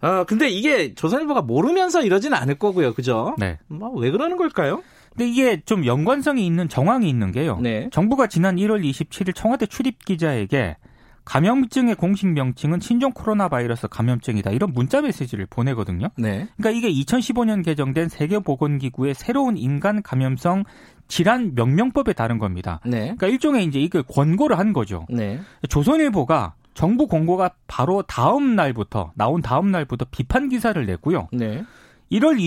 아, 0.00 0.24
근데 0.24 0.48
이게 0.48 0.94
조선일보가 0.94 1.42
모르면서 1.42 2.02
이러지는 2.02 2.36
않을 2.36 2.56
거고요. 2.56 2.92
그죠? 2.94 3.34
네. 3.38 3.58
뭐, 3.68 3.90
왜 3.92 4.10
그러는 4.10 4.36
걸까요? 4.36 4.82
근데 5.10 5.28
이게 5.28 5.62
좀 5.64 5.86
연관성이 5.86 6.44
있는 6.44 6.68
정황이 6.68 7.08
있는 7.08 7.30
게요. 7.30 7.58
네. 7.60 7.88
정부가 7.92 8.26
지난 8.26 8.56
1월 8.56 8.84
27일 8.84 9.34
청와대 9.34 9.66
출입 9.66 10.04
기자에게 10.04 10.76
감염증의 11.24 11.94
공식 11.94 12.26
명칭은 12.28 12.80
신종 12.80 13.12
코로나 13.12 13.48
바이러스 13.48 13.88
감염증이다. 13.88 14.50
이런 14.50 14.72
문자 14.72 15.00
메시지를 15.00 15.46
보내거든요. 15.46 16.08
네. 16.16 16.48
그러니까 16.56 16.70
이게 16.70 16.92
2015년 17.02 17.64
개정된 17.64 18.08
세계보건기구의 18.08 19.14
새로운 19.14 19.56
인간 19.56 20.02
감염성 20.02 20.64
질환 21.08 21.54
명명법에 21.54 22.12
따른 22.12 22.38
겁니다. 22.38 22.80
네. 22.84 23.00
그러니까 23.00 23.26
일종의 23.28 23.64
이제 23.64 23.80
이걸 23.80 24.02
권고를 24.02 24.58
한 24.58 24.72
거죠. 24.72 25.06
네. 25.08 25.40
조선일보가 25.68 26.54
정부 26.74 27.06
공고가 27.06 27.50
바로 27.66 28.02
다음 28.02 28.56
날부터 28.56 29.12
나온 29.14 29.40
다음 29.40 29.70
날부터 29.70 30.06
비판 30.10 30.48
기사를 30.48 30.84
냈고요. 30.84 31.28
네. 31.32 31.64
1월 32.12 32.38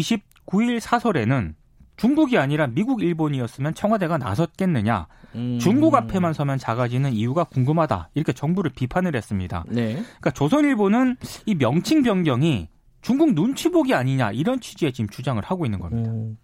29일 0.48 0.80
사설에는 0.80 1.56
중국이 1.98 2.38
아니라 2.38 2.68
미국, 2.68 3.02
일본이었으면 3.02 3.74
청와대가 3.74 4.18
나섰겠느냐. 4.18 5.08
음. 5.36 5.58
중국 5.60 5.96
앞에만 5.96 6.34
서면 6.34 6.58
작아지는 6.58 7.14
이유가 7.14 7.44
궁금하다. 7.44 8.10
이렇게 8.14 8.34
정부를 8.34 8.72
비판을 8.76 9.16
했습니다. 9.16 9.66
네. 9.68 9.94
그러니까 9.94 10.32
조선일보는 10.32 11.18
이 11.46 11.56
명칭 11.56 12.04
변경이 12.04 12.70
중국 13.02 13.34
눈치 13.34 13.70
보기 13.70 13.94
아니냐 13.94 14.32
이런 14.32 14.60
취지의 14.60 14.92
지금 14.94 15.10
주장을 15.10 15.42
하고 15.44 15.66
있는 15.66 15.80
겁니다. 15.80 16.12
음. 16.12 16.38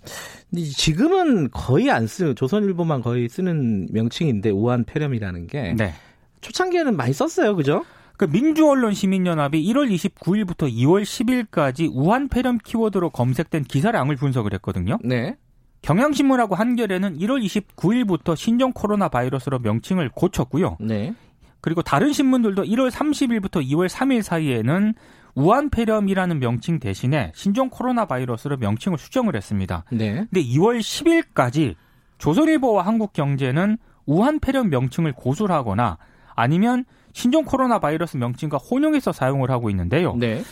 근데 0.50 0.64
지금은 0.64 1.50
거의 1.52 1.92
안 1.92 2.08
쓰, 2.08 2.34
조선일보만 2.36 3.02
거의 3.02 3.30
쓰는 3.30 3.88
명칭인데 3.92 4.50
우한 4.50 4.86
폐렴이라는 4.86 5.48
게 5.48 5.74
네. 5.78 5.94
초창기에는 6.42 6.96
많이 6.96 7.14
썼어요, 7.14 7.56
그죠? 7.56 7.84
그 8.18 8.26
민주언론 8.26 8.94
시민연합이 8.94 9.64
1월 9.74 9.92
29일부터 9.92 10.72
2월 10.72 11.04
10일까지 11.04 11.90
우한 11.92 12.30
폐렴 12.30 12.58
키워드로 12.58 13.10
검색된 13.10 13.64
기사량을 13.64 14.16
분석을 14.16 14.54
했거든요. 14.54 15.00
네. 15.04 15.36
경향신문하고 15.84 16.56
한겨레는 16.56 17.20
1월 17.20 17.46
29일부터 17.46 18.36
신종 18.36 18.72
코로나 18.74 19.10
바이러스로 19.10 19.60
명칭을 19.60 20.10
고쳤고요. 20.10 20.78
네. 20.80 21.14
그리고 21.62 21.82
다른 21.82 22.12
신문들도 22.12 22.64
1월 22.64 22.90
30일부터 22.90 23.66
2월 23.68 23.88
3일 23.88 24.22
사이에는 24.22 24.94
우한 25.36 25.70
폐렴이라는 25.70 26.40
명칭 26.40 26.80
대신에 26.80 27.32
신종 27.36 27.70
코로나 27.70 28.06
바이러스로 28.06 28.58
명칭을 28.58 28.98
수정을 28.98 29.36
했습니다. 29.36 29.84
네. 29.92 30.26
근데 30.32 30.44
2월 30.44 30.80
10일까지 30.80 31.76
조선일보와 32.18 32.86
한국경제는 32.86 33.78
우한 34.06 34.40
폐렴 34.40 34.70
명칭을 34.70 35.14
고수를 35.14 35.54
하거나 35.54 35.98
아니면 36.36 36.86
신종 37.14 37.44
코로나 37.44 37.80
바이러스 37.80 38.18
명칭과 38.18 38.58
혼용해서 38.58 39.12
사용을 39.12 39.52
하고 39.52 39.70
있는데요. 39.70 40.16
네. 40.16 40.44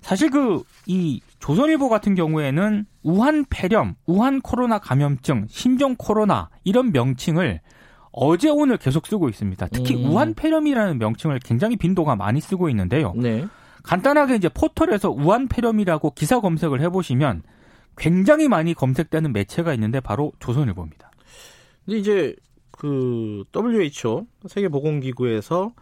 사실 0.00 0.30
그 0.30 0.62
이 0.86 1.20
조선일보 1.42 1.88
같은 1.88 2.14
경우에는 2.14 2.86
우한 3.02 3.44
폐렴, 3.50 3.96
우한 4.06 4.40
코로나 4.42 4.78
감염증, 4.78 5.46
신종 5.48 5.96
코로나 5.96 6.50
이런 6.62 6.92
명칭을 6.92 7.60
어제 8.12 8.48
오늘 8.48 8.76
계속 8.76 9.08
쓰고 9.08 9.28
있습니다. 9.28 9.66
특히 9.72 9.96
음. 9.96 10.10
우한 10.10 10.34
폐렴이라는 10.34 10.98
명칭을 10.98 11.40
굉장히 11.40 11.74
빈도가 11.74 12.14
많이 12.14 12.40
쓰고 12.40 12.68
있는데요. 12.68 13.12
네. 13.16 13.44
간단하게 13.82 14.36
이제 14.36 14.48
포털에서 14.48 15.10
우한 15.10 15.48
폐렴이라고 15.48 16.12
기사 16.12 16.38
검색을 16.40 16.80
해보시면 16.80 17.42
굉장히 17.96 18.46
많이 18.46 18.72
검색되는 18.72 19.32
매체가 19.32 19.74
있는데 19.74 19.98
바로 19.98 20.32
조선일보입니다. 20.38 21.10
근데 21.84 21.98
이제 21.98 22.36
그 22.70 23.42
WHO 23.52 24.26
세계보건기구에서 24.46 25.72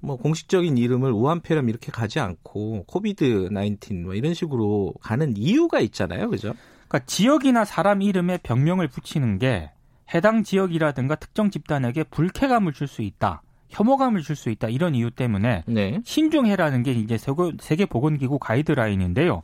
뭐 0.00 0.16
공식적인 0.16 0.78
이름을 0.78 1.12
우한폐렴 1.12 1.68
이렇게 1.68 1.90
가지 1.90 2.20
않고 2.20 2.84
코비드 2.86 3.48
19뭐 3.50 4.16
이런 4.16 4.34
식으로 4.34 4.94
가는 5.00 5.36
이유가 5.36 5.80
있잖아요, 5.80 6.30
그죠? 6.30 6.54
그러니까 6.88 7.06
지역이나 7.06 7.64
사람 7.64 8.00
이름에 8.02 8.38
병명을 8.42 8.88
붙이는 8.88 9.38
게 9.38 9.70
해당 10.14 10.42
지역이라든가 10.42 11.16
특정 11.16 11.50
집단에게 11.50 12.04
불쾌감을 12.04 12.72
줄 12.72 12.88
수 12.88 13.02
있다. 13.02 13.42
혐오감을 13.70 14.22
줄 14.22 14.34
수 14.34 14.48
있다 14.48 14.68
이런 14.68 14.94
이유 14.94 15.10
때문에 15.10 15.64
네. 15.66 16.00
신중해라는 16.02 16.82
게 16.82 16.92
이제 16.92 17.18
세계 17.60 17.84
보건기구 17.84 18.38
가이드라인인데요. 18.38 19.42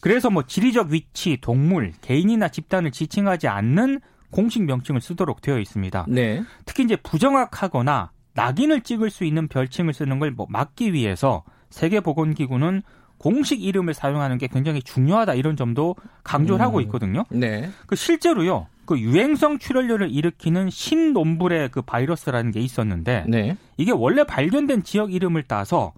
그래서 0.00 0.28
뭐 0.28 0.42
지리적 0.42 0.90
위치, 0.90 1.38
동물, 1.40 1.92
개인이나 2.02 2.48
집단을 2.48 2.90
지칭하지 2.90 3.48
않는 3.48 4.00
공식 4.30 4.64
명칭을 4.64 5.00
쓰도록 5.00 5.40
되어 5.40 5.58
있습니다. 5.58 6.04
네. 6.08 6.42
특히 6.66 6.84
이제 6.84 6.96
부정확하거나 6.96 8.10
낙인을 8.34 8.82
찍을 8.82 9.10
수 9.10 9.24
있는 9.24 9.48
별칭을 9.48 9.92
쓰는 9.92 10.18
걸뭐 10.18 10.46
막기 10.48 10.92
위해서 10.92 11.44
세계 11.70 12.00
보건기구는 12.00 12.82
공식 13.18 13.62
이름을 13.62 13.94
사용하는 13.94 14.38
게 14.38 14.48
굉장히 14.48 14.82
중요하다 14.82 15.34
이런 15.34 15.56
점도 15.56 15.94
강조를 16.24 16.60
음. 16.60 16.66
하고 16.66 16.80
있거든요. 16.82 17.24
네. 17.30 17.70
그 17.86 17.94
실제로요. 17.94 18.66
그 18.84 18.98
유행성 18.98 19.58
출혈열을 19.58 20.10
일으키는 20.10 20.70
신논불의 20.70 21.70
그 21.70 21.82
바이러스라는 21.82 22.50
게 22.50 22.60
있었는데 22.60 23.26
네. 23.28 23.56
이게 23.76 23.92
원래 23.92 24.24
발견된 24.24 24.82
지역 24.82 25.12
이름을 25.12 25.44
따서 25.44 25.92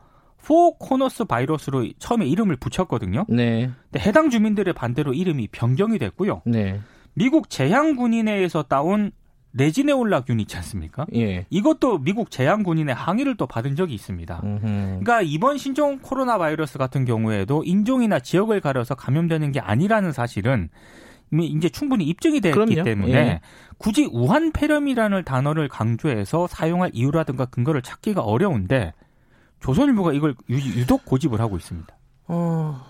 포코너스 0.44 1.24
바이러스로 1.24 1.86
처음에 1.98 2.26
이름을 2.26 2.56
붙였거든요. 2.56 3.24
네. 3.30 3.70
근데 3.90 4.06
해당 4.06 4.28
주민들의 4.28 4.74
반대로 4.74 5.14
이름이 5.14 5.48
변경이 5.48 5.98
됐고요. 5.98 6.42
네. 6.44 6.80
미국 7.14 7.48
제향군인회에서 7.48 8.64
따온 8.64 9.12
레지네올라균 9.56 10.40
있지 10.40 10.56
않습니까? 10.56 11.06
예. 11.14 11.46
이것도 11.48 11.98
미국 11.98 12.30
제향군인의 12.30 12.94
항의를 12.94 13.36
또 13.36 13.46
받은 13.46 13.76
적이 13.76 13.94
있습니다. 13.94 14.40
음흠. 14.42 14.60
그러니까 14.60 15.22
이번 15.22 15.58
신종 15.58 16.00
코로나 16.00 16.38
바이러스 16.38 16.76
같은 16.76 17.04
경우에도 17.04 17.62
인종이나 17.64 18.18
지역을 18.18 18.60
가려서 18.60 18.94
감염되는 18.94 19.52
게 19.52 19.60
아니라는 19.60 20.12
사실은 20.12 20.68
이제 21.32 21.68
충분히 21.68 22.04
입증이 22.04 22.40
됐기 22.40 22.54
그럼요. 22.54 22.82
때문에 22.82 23.12
예. 23.12 23.40
굳이 23.78 24.08
우한 24.12 24.52
폐렴이라는 24.52 25.24
단어를 25.24 25.68
강조해서 25.68 26.46
사용할 26.46 26.90
이유라든가 26.92 27.46
근거를 27.46 27.82
찾기가 27.82 28.22
어려운데 28.22 28.92
조선일보가 29.60 30.12
이걸 30.12 30.34
유독 30.50 31.04
고집을 31.04 31.40
하고 31.40 31.56
있습니다. 31.56 31.96
어, 32.28 32.80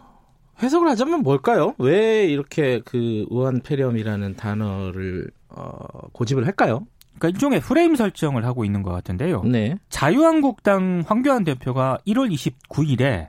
해석을 0.63 0.89
하자면 0.89 1.23
뭘까요? 1.23 1.75
왜 1.79 2.27
이렇게 2.27 2.81
그 2.85 3.27
우한 3.31 3.61
폐렴이라는 3.61 4.37
단어를 4.37 5.31
어, 5.57 6.09
고집을 6.13 6.47
할까요? 6.47 6.87
그러니까 7.19 7.29
일종의 7.29 7.61
프레임 7.61 7.95
설정을 7.95 8.45
하고 8.45 8.65
있는 8.65 8.83
것 8.83 8.91
같은데요. 8.91 9.43
네. 9.45 9.77
자유한국당 9.89 11.05
황교안 11.07 11.45
대표가 11.45 11.99
1월 12.07 12.33
29일에 12.33 13.29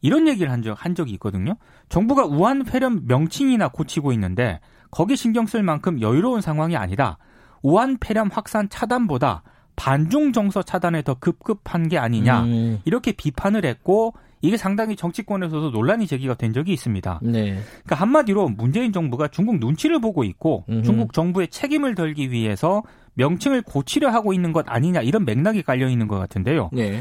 이런 0.00 0.28
얘기를 0.28 0.52
한, 0.52 0.62
적, 0.62 0.76
한 0.78 0.94
적이 0.94 1.12
있거든요. 1.14 1.56
정부가 1.88 2.26
우한 2.26 2.64
폐렴 2.64 3.02
명칭이나 3.06 3.68
고치고 3.68 4.12
있는데 4.12 4.60
거기 4.90 5.16
신경 5.16 5.46
쓸 5.46 5.62
만큼 5.62 6.00
여유로운 6.00 6.40
상황이 6.40 6.76
아니다. 6.76 7.18
우한 7.62 7.96
폐렴 7.98 8.28
확산 8.30 8.68
차단보다 8.68 9.42
반중 9.76 10.32
정서 10.32 10.62
차단에 10.62 11.02
더 11.02 11.14
급급한 11.14 11.88
게 11.88 11.98
아니냐 11.98 12.42
음. 12.44 12.80
이렇게 12.84 13.12
비판을 13.12 13.64
했고 13.64 14.14
이게 14.44 14.58
상당히 14.58 14.94
정치권에서도 14.94 15.70
논란이 15.70 16.06
제기가 16.06 16.34
된 16.34 16.52
적이 16.52 16.74
있습니다. 16.74 17.20
네. 17.22 17.58
그러니까 17.84 17.96
한마디로 17.96 18.50
문재인 18.50 18.92
정부가 18.92 19.28
중국 19.28 19.58
눈치를 19.58 20.02
보고 20.02 20.22
있고 20.22 20.66
음흠. 20.68 20.82
중국 20.82 21.12
정부의 21.14 21.48
책임을 21.48 21.94
덜기 21.94 22.30
위해서 22.30 22.82
명칭을 23.14 23.62
고치려 23.62 24.10
하고 24.10 24.34
있는 24.34 24.52
것 24.52 24.66
아니냐 24.68 25.00
이런 25.00 25.24
맥락이 25.24 25.62
깔려 25.62 25.88
있는 25.88 26.08
것 26.08 26.18
같은데요. 26.18 26.68
네. 26.74 27.00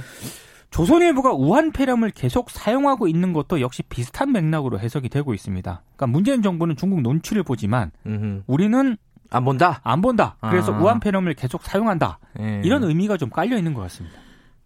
조선일보가 0.69 1.33
우한 1.33 1.73
폐렴을 1.73 2.11
계속 2.11 2.49
사용하고 2.49 3.09
있는 3.09 3.33
것도 3.33 3.59
역시 3.59 3.83
비슷한 3.83 4.31
맥락으로 4.31 4.79
해석이 4.79 5.09
되고 5.09 5.33
있습니다. 5.33 5.81
그러니까 5.83 6.07
문재인 6.07 6.41
정부는 6.41 6.77
중국 6.77 7.01
눈치를 7.01 7.43
보지만 7.43 7.91
음흠. 8.05 8.43
우리는 8.47 8.95
안 9.29 9.43
본다. 9.43 9.81
안 9.83 10.01
본다. 10.01 10.37
그래서 10.39 10.73
아. 10.73 10.79
우한 10.79 11.01
폐렴을 11.01 11.33
계속 11.33 11.63
사용한다. 11.63 12.19
예. 12.39 12.61
이런 12.63 12.85
의미가 12.85 13.17
좀 13.17 13.29
깔려 13.29 13.57
있는 13.57 13.73
것 13.73 13.81
같습니다. 13.81 14.17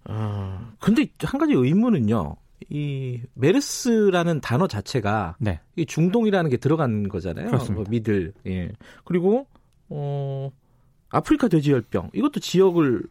아, 0.03 0.59
근데 0.79 1.07
한 1.23 1.39
가지 1.39 1.53
의문은요. 1.53 2.35
이 2.69 3.21
메르스라는 3.33 4.41
단어 4.41 4.67
자체가 4.67 5.35
네. 5.39 5.59
이 5.75 5.85
중동이라는 5.85 6.49
게 6.49 6.57
들어간 6.57 7.07
거잖아요. 7.07 7.47
그렇습니다. 7.47 7.75
뭐 7.75 7.85
미들. 7.89 8.33
예. 8.47 8.71
그리고 9.05 9.47
어 9.89 10.51
아프리카 11.09 11.47
돼지열병 11.47 12.09
이것도 12.13 12.39
지역을 12.41 13.03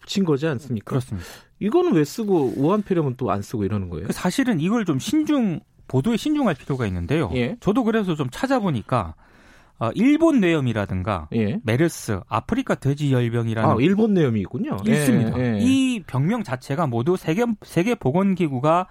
붙인 0.00 0.24
거지 0.24 0.46
않습니까? 0.46 0.88
그렇습니다. 0.88 1.26
이거는 1.60 1.92
왜 1.94 2.04
쓰고 2.04 2.54
우한폐렴은 2.56 3.14
또 3.16 3.30
안 3.30 3.42
쓰고 3.42 3.64
이러는 3.64 3.88
거예요? 3.90 4.08
사실은 4.10 4.58
이걸 4.60 4.84
좀 4.84 4.98
신중 4.98 5.60
보도에 5.86 6.16
신중할 6.16 6.54
필요가 6.54 6.86
있는데요. 6.86 7.30
예. 7.34 7.56
저도 7.60 7.84
그래서 7.84 8.14
좀 8.14 8.28
찾아보니까 8.30 9.14
어, 9.80 9.90
일본 9.94 10.40
뇌염이라든가 10.40 11.28
예. 11.34 11.60
메르스, 11.62 12.20
아프리카 12.28 12.74
돼지 12.74 13.12
열병이라는 13.12 13.70
아, 13.70 13.76
일본 13.80 14.14
뇌염이 14.14 14.40
있군요. 14.40 14.76
있습니다. 14.84 15.38
예, 15.38 15.54
예. 15.54 15.58
이 15.60 16.02
병명 16.06 16.42
자체가 16.42 16.86
모두 16.88 17.16
세계 17.16 17.44
세계 17.62 17.94
보건기구가 17.94 18.88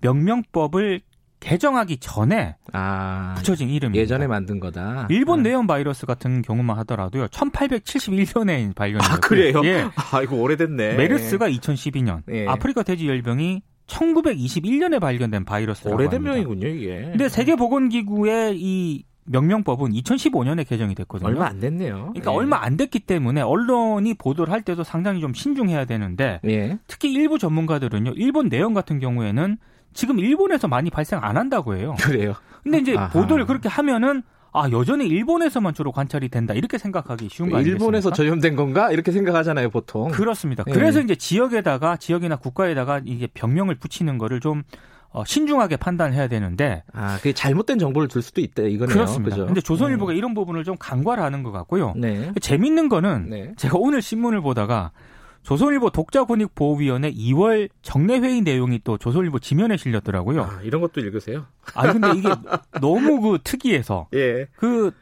명명법을 0.00 1.00
개정하기 1.40 1.98
전에 1.98 2.56
아, 2.72 3.34
붙여진 3.36 3.68
이름입니다. 3.68 4.00
예전에 4.00 4.26
만든 4.26 4.58
거다. 4.60 5.06
일본 5.10 5.42
네. 5.42 5.50
뇌염 5.50 5.66
바이러스 5.66 6.04
같은 6.06 6.42
경우만 6.42 6.76
하더라도요. 6.78 7.26
1871년에 7.28 8.74
발견됐고 8.74 9.14
아, 9.14 9.18
그래요? 9.20 9.60
예. 9.64 9.86
아, 10.12 10.22
이거 10.22 10.36
오래됐네. 10.36 10.94
메르스가 10.96 11.48
2012년, 11.48 12.22
예. 12.30 12.46
아프리카 12.46 12.82
돼지 12.82 13.06
열병이 13.08 13.62
1921년에 13.86 15.00
발견된 15.00 15.44
바이러스라고 15.44 15.94
오래된 15.94 16.16
합니다. 16.16 16.32
명이군요, 16.34 16.66
이게. 16.68 17.02
근데 17.02 17.28
세계보건기구의 17.28 18.56
이 18.60 19.04
명명법은 19.30 19.92
2015년에 19.92 20.66
개정이 20.68 20.94
됐거든요. 20.94 21.28
얼마 21.28 21.46
안 21.46 21.60
됐네요. 21.60 22.10
그러니까 22.12 22.32
예. 22.32 22.36
얼마 22.36 22.62
안 22.62 22.76
됐기 22.76 23.00
때문에 23.00 23.40
언론이 23.40 24.14
보도를 24.14 24.52
할 24.52 24.62
때도 24.62 24.84
상당히 24.84 25.20
좀 25.20 25.34
신중해야 25.34 25.84
되는데 25.84 26.40
예. 26.46 26.78
특히 26.86 27.12
일부 27.12 27.38
전문가들은요. 27.38 28.12
일본 28.16 28.48
내용 28.48 28.74
같은 28.74 28.98
경우에는 28.98 29.58
지금 29.92 30.18
일본에서 30.18 30.68
많이 30.68 30.90
발생 30.90 31.20
안 31.22 31.36
한다고 31.36 31.76
해요. 31.76 31.94
그래요. 32.00 32.34
근데 32.62 32.78
이제 32.78 32.96
아하. 32.96 33.08
보도를 33.08 33.46
그렇게 33.46 33.68
하면은 33.68 34.22
아 34.52 34.68
여전히 34.70 35.06
일본에서만 35.06 35.74
주로 35.74 35.92
관찰이 35.92 36.30
된다 36.30 36.54
이렇게 36.54 36.78
생각하기 36.78 37.28
쉬운 37.30 37.50
거 37.50 37.56
아니겠습니까? 37.56 37.84
일본에서 37.84 38.12
전염된 38.12 38.56
건가 38.56 38.90
이렇게 38.90 39.12
생각하잖아요 39.12 39.70
보통. 39.70 40.10
그렇습니다. 40.10 40.64
예. 40.66 40.72
그래서 40.72 41.00
이제 41.00 41.14
지역에다가 41.14 41.96
지역이나 41.96 42.36
국가에다가 42.36 43.00
이게 43.04 43.26
병명을 43.26 43.76
붙이는 43.76 44.16
거를 44.18 44.40
좀 44.40 44.62
어, 45.10 45.24
신중하게 45.24 45.76
판단해야 45.76 46.28
되는데 46.28 46.82
아 46.92 47.16
그게 47.16 47.32
잘못된 47.32 47.78
정보를 47.78 48.08
줄 48.08 48.22
수도 48.22 48.40
있다 48.40 48.62
이거네요. 48.62 48.94
그렇습니다. 48.94 49.36
그죠? 49.36 49.46
근데 49.46 49.60
조선일보가 49.60 50.12
음. 50.12 50.16
이런 50.16 50.34
부분을 50.34 50.64
좀 50.64 50.76
간과를 50.78 51.22
하는 51.22 51.42
것 51.42 51.50
같고요. 51.50 51.94
네. 51.96 52.32
재밌는 52.40 52.88
거는 52.88 53.30
네. 53.30 53.52
제가 53.56 53.78
오늘 53.78 54.02
신문을 54.02 54.42
보다가 54.42 54.92
조선일보 55.42 55.90
독자권익보호위원회 55.90 57.10
2월 57.12 57.70
정례회의 57.80 58.42
내용이 58.42 58.80
또 58.84 58.98
조선일보 58.98 59.38
지면에 59.38 59.78
실렸더라고요. 59.78 60.42
아, 60.42 60.60
이런 60.62 60.82
것도 60.82 61.00
읽으세요? 61.00 61.46
아 61.74 61.90
근데 61.90 62.10
이게 62.16 62.28
너무 62.80 63.20
그 63.20 63.38
특이해서 63.42 64.08
예. 64.14 64.46
그 64.56 64.92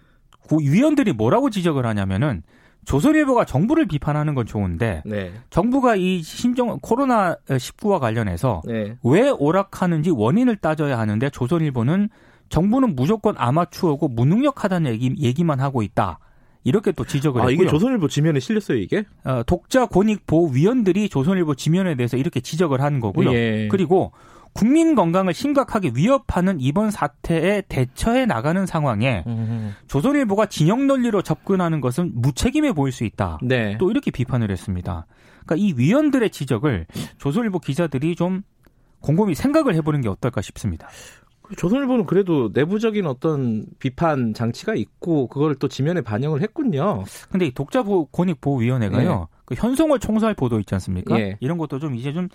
위원들이 0.51 1.13
뭐라고 1.15 1.51
지적을 1.51 1.85
하냐면은 1.85 2.45
조선일보가 2.87 3.45
정부를 3.45 3.87
비판하는 3.87 4.35
건 4.35 4.47
좋은데 4.47 5.03
네. 5.05 5.33
정부가 5.51 5.97
이 5.97 6.23
신종 6.23 6.79
코로나 6.81 7.37
19와 7.49 7.99
관련해서 7.99 8.63
네. 8.65 8.97
왜 9.03 9.29
오락하는지 9.29 10.11
원인을 10.11 10.57
따져야 10.57 10.99
하는데 10.99 11.29
조선일보는 11.29 12.09
정부는 12.49 12.95
무조건 12.95 13.35
아마추어고 13.37 14.09
무능력하다는 14.09 14.93
얘기, 14.93 15.15
얘기만 15.19 15.61
하고 15.61 15.83
있다. 15.83 16.21
이렇게 16.63 16.93
또 16.93 17.05
지적을 17.05 17.43
아, 17.43 17.47
했고요. 17.47 17.65
이게 17.65 17.71
조선일보 17.71 18.09
지면에 18.09 18.41
실렸어요, 18.41 18.79
이게? 18.79 19.05
어, 19.25 19.43
독자 19.47 19.87
권익 19.87 20.27
보호 20.27 20.49
위원들이 20.49 21.09
조선일보 21.09 21.57
지면에 21.57 21.97
대해서 21.97 22.17
이렇게 22.17 22.41
지적을 22.41 22.81
한 22.81 23.01
거고요. 23.01 23.33
예. 23.35 23.69
그리고 23.71 24.13
국민 24.57 24.95
건강을 24.95 25.35
심각하게 25.35 25.93
위협하는 25.95 26.59
이번 26.61 26.91
사태에 26.91 27.63
대처해 27.69 28.25
나가는 28.25 28.65
상황에 28.65 29.23
음. 29.27 29.75
조선일보가 29.87 30.47
진영 30.47 30.87
논리로 30.87 31.21
접근하는 31.21 31.83
것은 31.83 32.13
무책임해 32.15 32.73
보일 32.73 32.93
수 32.93 33.05
있다. 33.05 33.39
네. 33.43 33.77
또 33.79 33.91
이렇게 33.91 34.11
비판을 34.11 34.51
했습니다. 34.51 35.07
그러니까 35.45 35.57
이 35.57 35.75
위원들의 35.77 36.31
지적을 36.31 36.87
조선일보 37.19 37.59
기자들이 37.59 38.17
좀 38.17 38.43
곰곰이 39.01 39.35
생각을 39.35 39.75
해보는 39.75 40.01
게 40.01 40.09
어떨까 40.09 40.41
싶습니다. 40.41 40.89
조선일보는 41.57 42.07
그래도 42.07 42.51
내부적인 42.53 43.07
어떤 43.07 43.67
비판 43.79 44.33
장치가 44.35 44.75
있고 44.75 45.29
그걸 45.29 45.55
또 45.57 45.69
지면에 45.69 46.01
반영을 46.01 46.41
했군요. 46.43 47.05
근데 47.31 47.47
이 47.47 47.53
독자 47.53 47.85
권익 48.11 48.41
보호위원회가요. 48.41 49.29
네. 49.31 49.36
그 49.47 49.55
현송월 49.55 50.01
총살 50.01 50.35
보도 50.35 50.59
있지 50.61 50.75
않습니까? 50.75 51.19
예. 51.19 51.39
이런 51.41 51.57
것도 51.57 51.79
좀 51.79 51.95
이제 51.95 52.13
좀 52.13 52.29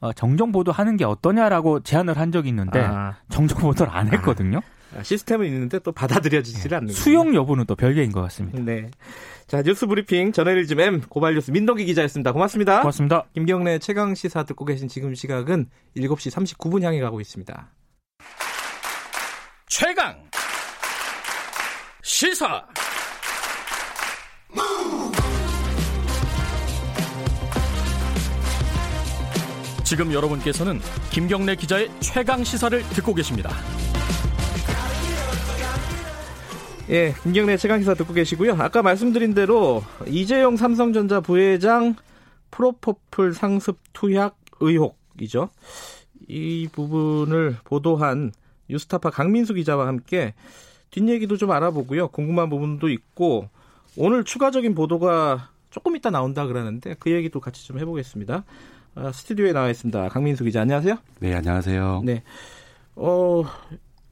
어, 0.00 0.12
정정 0.12 0.52
보도하는 0.52 0.96
게 0.96 1.04
어떠냐라고 1.04 1.80
제안을 1.80 2.18
한 2.18 2.32
적이 2.32 2.50
있는데 2.50 2.80
아. 2.80 3.14
정정 3.30 3.60
보도를 3.60 3.92
안 3.94 4.12
했거든요. 4.12 4.60
아. 4.96 5.02
시스템은 5.02 5.46
있는데 5.46 5.78
또 5.78 5.92
받아들여지질 5.92 6.70
네. 6.70 6.76
않는 6.76 6.88
수용 6.92 7.34
여부는 7.34 7.66
또 7.66 7.76
별개인 7.76 8.12
것 8.12 8.20
같습니다. 8.22 8.60
네. 8.60 8.90
자 9.46 9.62
뉴스 9.62 9.86
브리핑 9.86 10.32
전해일즘 10.32 10.80
M 10.80 11.00
고발 11.02 11.34
뉴스 11.34 11.52
민동기 11.52 11.84
기자였습니다. 11.84 12.32
고맙습니다. 12.32 12.80
고맙습니다. 12.80 13.24
김경래 13.34 13.78
최강 13.78 14.14
시사 14.14 14.42
듣고 14.42 14.64
계신 14.64 14.88
지금 14.88 15.14
시각은 15.14 15.66
7시 15.96 16.56
39분 16.56 16.82
향해 16.82 17.00
가고 17.00 17.20
있습니다. 17.20 17.70
최강 19.68 20.16
시사 22.02 22.66
지금 29.86 30.12
여러분께서는 30.12 30.80
김경래 31.12 31.54
기자의 31.54 31.88
최강 32.00 32.42
시사를 32.42 32.82
듣고 32.88 33.14
계십니다. 33.14 33.50
예, 36.90 37.14
김경래 37.22 37.56
최강 37.56 37.78
시사 37.78 37.94
듣고 37.94 38.12
계시고요. 38.12 38.54
아까 38.58 38.82
말씀드린 38.82 39.32
대로 39.32 39.84
이재용 40.08 40.56
삼성전자 40.56 41.20
부회장 41.20 41.94
프로포플 42.50 43.32
상습 43.32 43.78
투약 43.92 44.36
의혹이죠. 44.58 45.50
이 46.26 46.68
부분을 46.72 47.56
보도한 47.62 48.32
뉴스타파 48.68 49.10
강민수 49.10 49.54
기자와 49.54 49.86
함께 49.86 50.34
뒷얘기도 50.90 51.36
좀 51.36 51.52
알아보고요. 51.52 52.08
궁금한 52.08 52.50
부분도 52.50 52.88
있고 52.88 53.48
오늘 53.96 54.24
추가적인 54.24 54.74
보도가 54.74 55.50
조금 55.70 55.94
이따 55.94 56.10
나온다 56.10 56.44
그러는데 56.44 56.96
그 56.98 57.12
얘기도 57.12 57.38
같이 57.38 57.64
좀 57.64 57.78
해보겠습니다. 57.78 58.42
아, 58.96 59.12
스튜디오에 59.12 59.52
나와 59.52 59.68
있습니다. 59.70 60.08
강민수 60.08 60.44
기자, 60.44 60.62
안녕하세요. 60.62 60.96
네, 61.20 61.34
안녕하세요. 61.34 62.02
네. 62.04 62.22
어, 62.94 63.44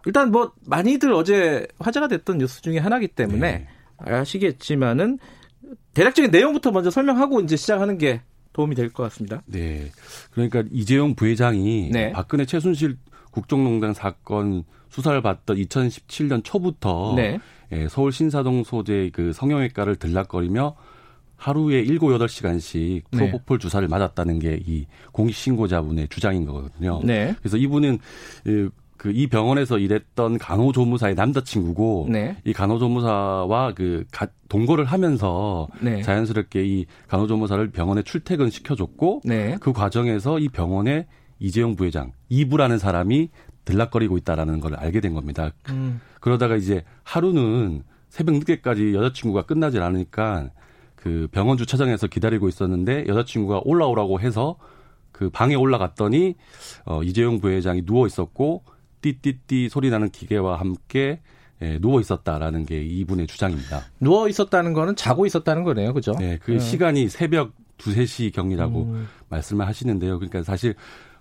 일단 0.05 0.31
뭐, 0.31 0.53
많이들 0.67 1.13
어제 1.15 1.67
화제가 1.79 2.09
됐던 2.09 2.37
뉴스 2.39 2.61
중에 2.61 2.79
하나이기 2.79 3.09
때문에 3.09 3.39
네. 3.41 3.69
아시겠지만은, 3.99 5.19
대략적인 5.95 6.31
내용부터 6.31 6.71
먼저 6.71 6.91
설명하고 6.91 7.41
이제 7.41 7.57
시작하는 7.57 7.97
게 7.97 8.21
도움이 8.53 8.75
될 8.75 8.91
것 8.93 9.05
같습니다. 9.05 9.43
네. 9.47 9.91
그러니까 10.33 10.63
이재용 10.71 11.15
부회장이 11.15 11.91
네. 11.91 12.13
박근혜 12.13 12.45
최순실 12.45 12.99
국정농단 13.31 13.95
사건 13.95 14.65
수사를 14.91 15.21
받던 15.23 15.57
2017년 15.57 16.45
초부터 16.45 17.15
네. 17.17 17.41
예, 17.73 17.89
서울 17.89 18.13
신사동 18.13 18.63
소재 18.63 19.11
그 19.13 19.33
성형외과를 19.33 19.97
들락거리며 19.97 20.77
하루에 21.45 21.85
7, 21.85 21.99
8시간씩 21.99 23.03
프로포폴 23.11 23.59
네. 23.59 23.63
주사를 23.63 23.87
맞았다는 23.87 24.39
게 24.39 24.59
이 24.67 24.87
공익신고자분의 25.13 26.09
주장인 26.09 26.47
거거든요. 26.47 27.01
네. 27.05 27.35
그래서 27.39 27.59
이분은 27.59 27.99
그그이 28.97 29.27
병원에서 29.27 29.79
일했던 29.79 30.39
간호조무사의 30.39 31.15
남자친구고 31.15 32.09
네. 32.11 32.37
이 32.45 32.55
간호조무사와 32.55 33.75
그 33.75 34.05
가, 34.11 34.27
동거를 34.49 34.87
하면서 34.87 35.69
네. 35.81 36.01
자연스럽게 36.01 36.65
이 36.65 36.87
간호조무사를 37.09 37.71
병원에 37.73 38.03
출퇴근 38.03 38.49
시켜줬고 38.49 39.21
네. 39.25 39.59
그 39.61 39.75
과정에서 39.75 40.39
이 40.39 40.49
병원에 40.49 41.07
이재용 41.41 41.77
부회장 41.77 42.13
이부라는 42.31 42.79
사람이 42.79 43.29
들락거리고 43.67 44.17
있다라는 44.17 44.61
걸 44.61 44.77
알게 44.77 45.01
된 45.01 45.13
겁니다. 45.13 45.51
음. 45.69 46.01
그러다가 46.21 46.57
이제 46.57 46.85
하루는 47.03 47.83
새벽 48.09 48.37
늦게까지 48.37 48.95
여자친구가 48.95 49.43
끝나질 49.43 49.83
않으니까 49.83 50.51
그 51.05 51.29
병원 51.31 51.59
주차장에서 51.59 52.07
기다리고 52.07 52.49
있었는데 52.49 53.05
여자친구가 53.07 53.61
올라오라고 53.67 54.21
해서 54.21 54.57
그 55.13 55.29
방에 55.29 55.55
올라갔더니 55.55 56.35
어 56.87 57.03
이재용 57.03 57.41
부회장이 57.41 57.85
누워 57.85 58.07
있었고 58.07 58.65
띠띠띠 59.03 59.69
소리 59.69 59.91
나는 59.91 60.09
기계와 60.09 60.59
함께 60.59 61.21
예, 61.61 61.79
누워 61.79 62.01
있었다라는 62.01 62.65
게 62.65 62.83
이분의 62.83 63.27
주장입니다. 63.27 63.83
누워 64.01 64.31
있었다는 64.31 64.73
거는 64.73 64.97
자고 64.97 65.27
있었다는 65.27 65.63
거네요. 65.65 65.93
그죠? 65.93 66.13
네, 66.19 66.39
그 66.43 66.53
음. 66.53 66.59
시간이 66.59 67.11
새벽 67.11 67.53
두세 67.77 68.07
시 68.07 68.31
경이라고 68.31 68.85
음. 68.85 69.07
말씀을 69.29 69.67
하시는데요. 69.67 70.19
그러니까 70.19 70.43
사실 70.43 70.75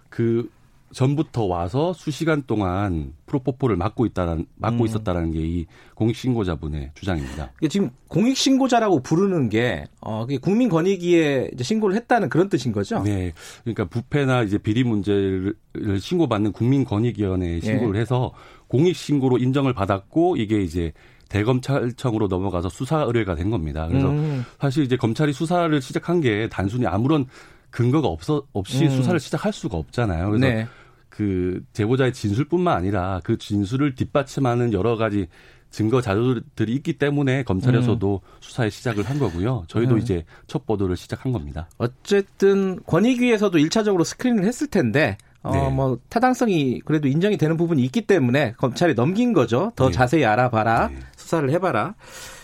그 0.08 0.50
전부터 0.94 1.46
와서 1.46 1.94
수시간 1.94 2.44
동안 2.48 3.14
프로포폴을 3.26 3.76
맡고 3.76 4.06
있다는 4.06 4.46
맡고 4.56 4.84
음. 4.84 4.86
있었다라는 4.86 5.32
게 5.32 5.44
이 5.44 5.66
공익 5.96 6.16
신고자분의 6.16 6.92
주장입니다. 6.96 7.52
지금 7.70 7.90
공익 8.08 8.36
신고자라고 8.38 9.02
부르는 9.02 9.50
게 9.50 9.86
어, 10.02 10.26
국민 10.42 10.70
권익위에 10.70 11.52
이제 11.54 11.64
신고를 11.64 11.96
했다는 11.96 12.30
그런 12.30 12.50
뜻인 12.50 12.72
거죠? 12.72 13.02
네. 13.04 13.34
그러니까 13.64 13.86
부패나 13.86 14.44
이제 14.44 14.58
비리 14.58 14.84
문제를 14.84 15.56
신고받는 16.00 16.52
국민 16.52 16.84
권익위원회에 16.84 17.56
예. 17.56 17.60
신고를 17.62 17.96
예. 17.98 18.02
해서 18.02 18.32
공익 18.68 18.96
신고로 18.96 19.38
인정을 19.38 19.74
받았고 19.74 20.38
이게 20.38 20.62
이제 20.62 20.94
대검찰청으로 21.30 22.28
넘어가서 22.28 22.70
수사 22.70 23.02
의뢰가 23.02 23.36
된 23.36 23.50
겁니다. 23.50 23.88
그래서 23.88 24.10
음. 24.10 24.46
사실 24.60 24.84
이제 24.84 24.96
검찰이 24.96 25.34
수사를 25.34 25.82
시작한 25.82 26.22
게 26.22 26.48
단순히 26.50 26.86
아무런 26.86 27.26
근거가 27.72 28.08
없어 28.08 28.44
없이 28.54 28.86
음. 28.86 28.90
수사를 28.92 29.20
시작할 29.20 29.52
수가 29.52 29.78
없잖아요. 29.78 30.30
그래서 30.30 30.46
네. 30.46 30.68
그 31.14 31.64
제보자의 31.74 32.12
진술뿐만 32.12 32.76
아니라 32.76 33.22
그 33.24 33.38
진술을 33.38 33.94
뒷받침하는 33.94 34.74
여러 34.74 34.96
가지 34.96 35.28
증거 35.70 36.02
자료들이 36.02 36.74
있기 36.74 36.94
때문에 36.94 37.44
검찰에서도 37.44 38.22
음. 38.24 38.38
수사에 38.40 38.72
시작을 38.72 39.04
한 39.04 39.20
거고요. 39.20 39.66
저희도 39.68 39.96
음. 39.96 40.00
이제 40.00 40.26
첫 40.48 40.66
보도를 40.66 40.98
시작한 40.98 41.32
겁니다. 41.32 41.70
어쨌든 41.78 42.80
권익위에서도 42.88 43.56
1차적으로 43.60 44.04
스크린을 44.04 44.44
했을 44.46 44.66
텐데 44.66 45.18
어, 45.44 45.52
네. 45.52 45.70
뭐 45.70 46.00
타당성이 46.10 46.80
그래도 46.80 47.08
인정이 47.08 47.38
되는 47.38 47.58
부분이 47.58 47.84
있기 47.84 48.02
때문에 48.02 48.54
검찰이 48.58 48.96
넘긴 48.96 49.34
거죠. 49.34 49.72
더 49.76 49.88
네. 49.88 49.92
자세히 49.92 50.26
알아봐라. 50.26 50.88
네. 50.88 50.98
수사를 51.16 51.48
해봐라. 51.52 51.94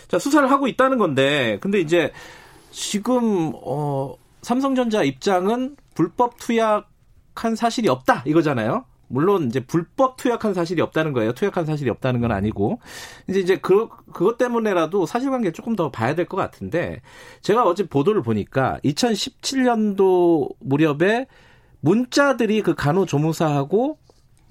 자, 0.06 0.18
수사를 0.20 0.48
하고 0.48 0.68
있다는 0.68 0.98
건데, 0.98 1.58
근데 1.60 1.80
이제 1.80 2.12
지금 2.70 3.52
어 3.64 4.14
삼성전자 4.42 5.02
입장은 5.02 5.76
불법 5.94 6.38
투약 6.38 6.89
투약한 7.40 7.56
사실이 7.56 7.88
없다 7.88 8.22
이거잖아요. 8.26 8.84
물론 9.08 9.46
이제 9.48 9.58
불법 9.60 10.16
투약한 10.16 10.54
사실이 10.54 10.80
없다는 10.82 11.12
거예요. 11.12 11.32
투약한 11.32 11.64
사실이 11.66 11.90
없다는 11.90 12.20
건 12.20 12.30
아니고 12.30 12.78
이제 13.28 13.40
이제 13.40 13.56
그 13.56 13.88
그것 14.12 14.38
때문에라도 14.38 15.06
사실관계 15.06 15.50
조금 15.52 15.74
더 15.74 15.90
봐야 15.90 16.14
될 16.14 16.26
것 16.26 16.36
같은데 16.36 17.00
제가 17.40 17.64
어제 17.64 17.86
보도를 17.88 18.22
보니까 18.22 18.78
2017년도 18.84 20.50
무렵에 20.60 21.26
문자들이 21.80 22.62
그 22.62 22.74
간호조무사하고 22.74 23.98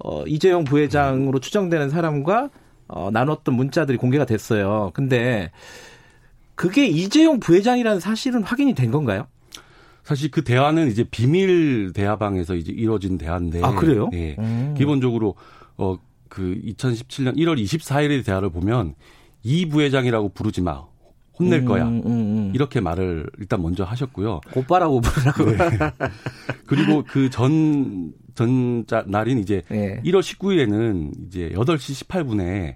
어 0.04 0.24
이재용 0.26 0.64
부회장으로 0.64 1.38
추정되는 1.38 1.88
사람과 1.90 2.50
어 2.88 3.10
나눴던 3.12 3.54
문자들이 3.54 3.96
공개가 3.98 4.24
됐어요. 4.26 4.90
근데 4.94 5.52
그게 6.54 6.86
이재용 6.86 7.40
부회장이라는 7.40 8.00
사실은 8.00 8.42
확인이 8.42 8.74
된 8.74 8.90
건가요? 8.90 9.26
사실 10.10 10.28
그 10.28 10.42
대화는 10.42 10.88
이제 10.88 11.04
비밀 11.04 11.92
대화방에서 11.92 12.56
이제 12.56 12.72
이루어진 12.72 13.16
대화인데. 13.16 13.60
아, 13.62 13.76
그래요? 13.76 14.10
예. 14.12 14.34
음. 14.40 14.74
기본적으로, 14.76 15.36
어, 15.76 15.96
그 16.28 16.60
2017년 16.64 17.36
1월 17.36 17.62
24일의 17.62 18.24
대화를 18.26 18.50
보면 18.50 18.96
이 19.44 19.66
부회장이라고 19.66 20.30
부르지 20.30 20.62
마. 20.62 20.84
혼낼 21.38 21.64
거야. 21.64 21.86
음, 21.86 22.02
음, 22.04 22.10
음. 22.10 22.52
이렇게 22.56 22.80
말을 22.80 23.30
일단 23.38 23.62
먼저 23.62 23.84
하셨고요. 23.84 24.40
오빠라고 24.56 25.00
부르라고. 25.00 25.44
네. 25.44 25.56
그리고 26.66 27.04
그 27.06 27.30
전, 27.30 28.12
전 28.34 28.84
날인 29.06 29.38
이제 29.38 29.62
네. 29.68 30.02
1월 30.04 30.22
19일에는 30.22 31.28
이제 31.28 31.50
8시 31.54 32.08
18분에 32.08 32.74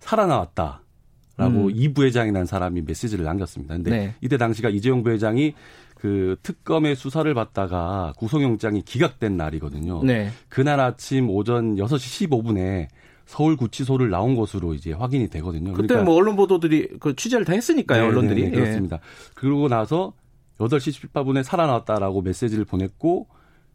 살아나왔다. 0.00 0.82
라고 1.36 1.66
음. 1.66 1.70
이 1.72 1.92
부회장이라는 1.92 2.44
사람이 2.44 2.82
메시지를 2.82 3.24
남겼습니다. 3.24 3.74
근데 3.74 3.90
네. 3.90 4.14
이때 4.20 4.36
당시가 4.36 4.68
이재용 4.68 5.02
부회장이 5.02 5.54
그 6.02 6.34
특검의 6.42 6.96
수사를 6.96 7.32
받다가 7.32 8.12
구속영장이 8.16 8.82
기각된 8.82 9.36
날이거든요. 9.36 10.02
네. 10.02 10.30
그날 10.48 10.80
아침 10.80 11.30
오전 11.30 11.76
6시 11.76 12.28
15분에 12.28 12.88
서울 13.24 13.56
구치소를 13.56 14.10
나온 14.10 14.34
것으로 14.34 14.74
이제 14.74 14.92
확인이 14.92 15.28
되거든요. 15.28 15.72
그때 15.72 15.86
그러니까 15.86 16.04
뭐 16.04 16.16
언론 16.16 16.34
보도들이 16.34 16.98
그 16.98 17.14
취재를 17.14 17.44
다 17.44 17.52
했으니까요, 17.52 18.02
네, 18.02 18.08
언론들이. 18.08 18.42
네, 18.42 18.48
네, 18.48 18.56
그렇습니다. 18.56 18.96
예. 18.96 19.00
그러고 19.34 19.68
나서 19.68 20.12
8시 20.58 21.08
18분에 21.12 21.44
살아났다라고 21.44 22.22
메시지를 22.22 22.64
보냈고 22.64 23.28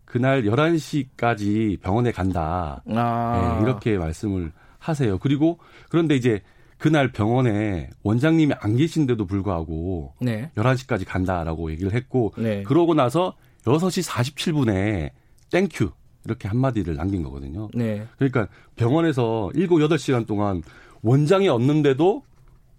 그날 0.04 0.44
11시까지 0.44 1.80
병원에 1.80 2.12
간다. 2.12 2.84
아. 2.90 3.58
네, 3.58 3.64
이렇게 3.64 3.98
말씀을 3.98 4.52
하세요. 4.80 5.18
그리고 5.18 5.60
그런데 5.88 6.18
이제 6.18 6.42
그날 6.78 7.12
병원에 7.12 7.90
원장님이 8.04 8.54
안 8.60 8.76
계신데도 8.76 9.26
불구하고 9.26 10.14
네. 10.22 10.52
11시까지 10.56 11.06
간다라고 11.08 11.72
얘기를 11.72 11.94
했고 11.94 12.34
네. 12.38 12.64
그러고 12.64 12.94
나서 12.94 13.36
6시 13.66 14.08
47분에 14.08 15.12
thank 15.52 15.77
you 15.77 15.92
이렇게 16.26 16.48
한마디를 16.48 16.96
남긴 16.96 17.24
거거든요. 17.24 17.70
네. 17.74 18.06
그러니까 18.18 18.48
병원에서 18.76 19.50
7, 19.56 19.68
8시간 19.68 20.28
동안 20.28 20.62
원장이 21.02 21.48
없는데도 21.48 22.24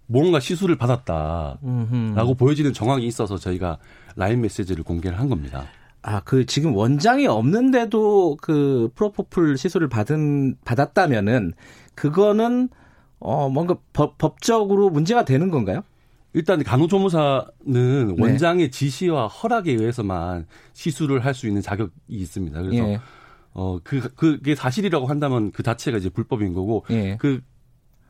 뭔가 0.05 0.39
시술을 0.39 0.75
받았다라고 0.77 1.59
음흠. 1.63 2.35
보여지는 2.37 2.73
정황이 2.73 3.05
있어서 3.05 3.37
저희가 3.37 3.77
라인 4.15 4.41
메시지를 4.41 4.83
공개를 4.83 5.19
한 5.19 5.29
겁니다. 5.29 5.65
아, 6.01 6.21
그 6.21 6.45
지금 6.45 6.75
원장이 6.75 7.27
없는데도 7.27 8.37
그 8.41 8.89
프로포폴 8.95 9.57
시술을 9.57 9.89
받은 9.89 10.57
받았다면은 10.63 11.53
그거는 11.93 12.69
어, 13.19 13.49
뭔가 13.49 13.77
법, 13.93 14.17
법적으로 14.17 14.89
문제가 14.89 15.25
되는 15.25 15.49
건가요? 15.49 15.81
일단 16.33 16.63
간호조무사는 16.63 17.49
네. 17.65 18.15
원장의 18.17 18.69
지시와 18.71 19.27
허락에 19.27 19.71
의해서만 19.71 20.45
시술을 20.73 21.25
할 21.25 21.33
수 21.33 21.47
있는 21.47 21.61
자격이 21.61 21.91
있습니다. 22.07 22.61
그래서 22.61 22.87
예. 22.87 22.99
어, 23.53 23.79
그, 23.83 24.13
그게 24.13 24.53
사실이라고 24.55 25.07
한다면 25.07 25.51
그 25.51 25.63
자체가 25.63 25.97
이제 25.97 26.09
불법인 26.09 26.53
거고 26.53 26.85
예. 26.91 27.17
그 27.17 27.41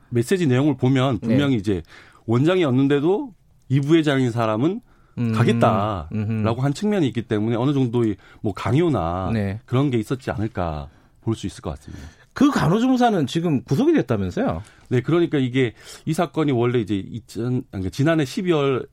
메시지 0.10 0.48
내용을 0.48 0.76
보면 0.76 1.20
분명히 1.20 1.54
예. 1.54 1.58
이제 1.58 1.82
원장이 2.26 2.64
없는데도 2.66 3.34
이 3.70 3.80
부회장인 3.80 4.32
사람은 4.32 4.82
음. 5.18 5.34
가겠다라고 5.34 6.08
음흠. 6.14 6.60
한 6.60 6.74
측면이 6.74 7.08
있기 7.08 7.24
때문에 7.24 7.56
어느 7.56 7.74
정도의 7.74 8.18
뭐 8.42 8.54
강요나 8.54 9.30
네. 9.32 9.60
그런 9.66 9.90
게 9.92 9.98
있었지 9.98 10.30
않을까 10.32 10.90
볼 11.22 11.36
수 11.36 11.48
있을 11.48 11.62
것 11.62 11.70
같습니다. 11.72 12.06
그 12.34 12.52
간호조무사는 12.52 13.28
지금 13.28 13.64
구속이 13.64 13.94
됐다면서요? 13.94 14.64
네, 14.90 15.02
그러니까 15.02 15.38
이게 15.38 15.74
이 16.06 16.14
사건이 16.14 16.52
원래 16.52 16.80
이제 16.80 16.96
2000, 16.96 17.64
그러니까 17.70 17.90
지난해 17.90 18.24
12월 18.24 18.88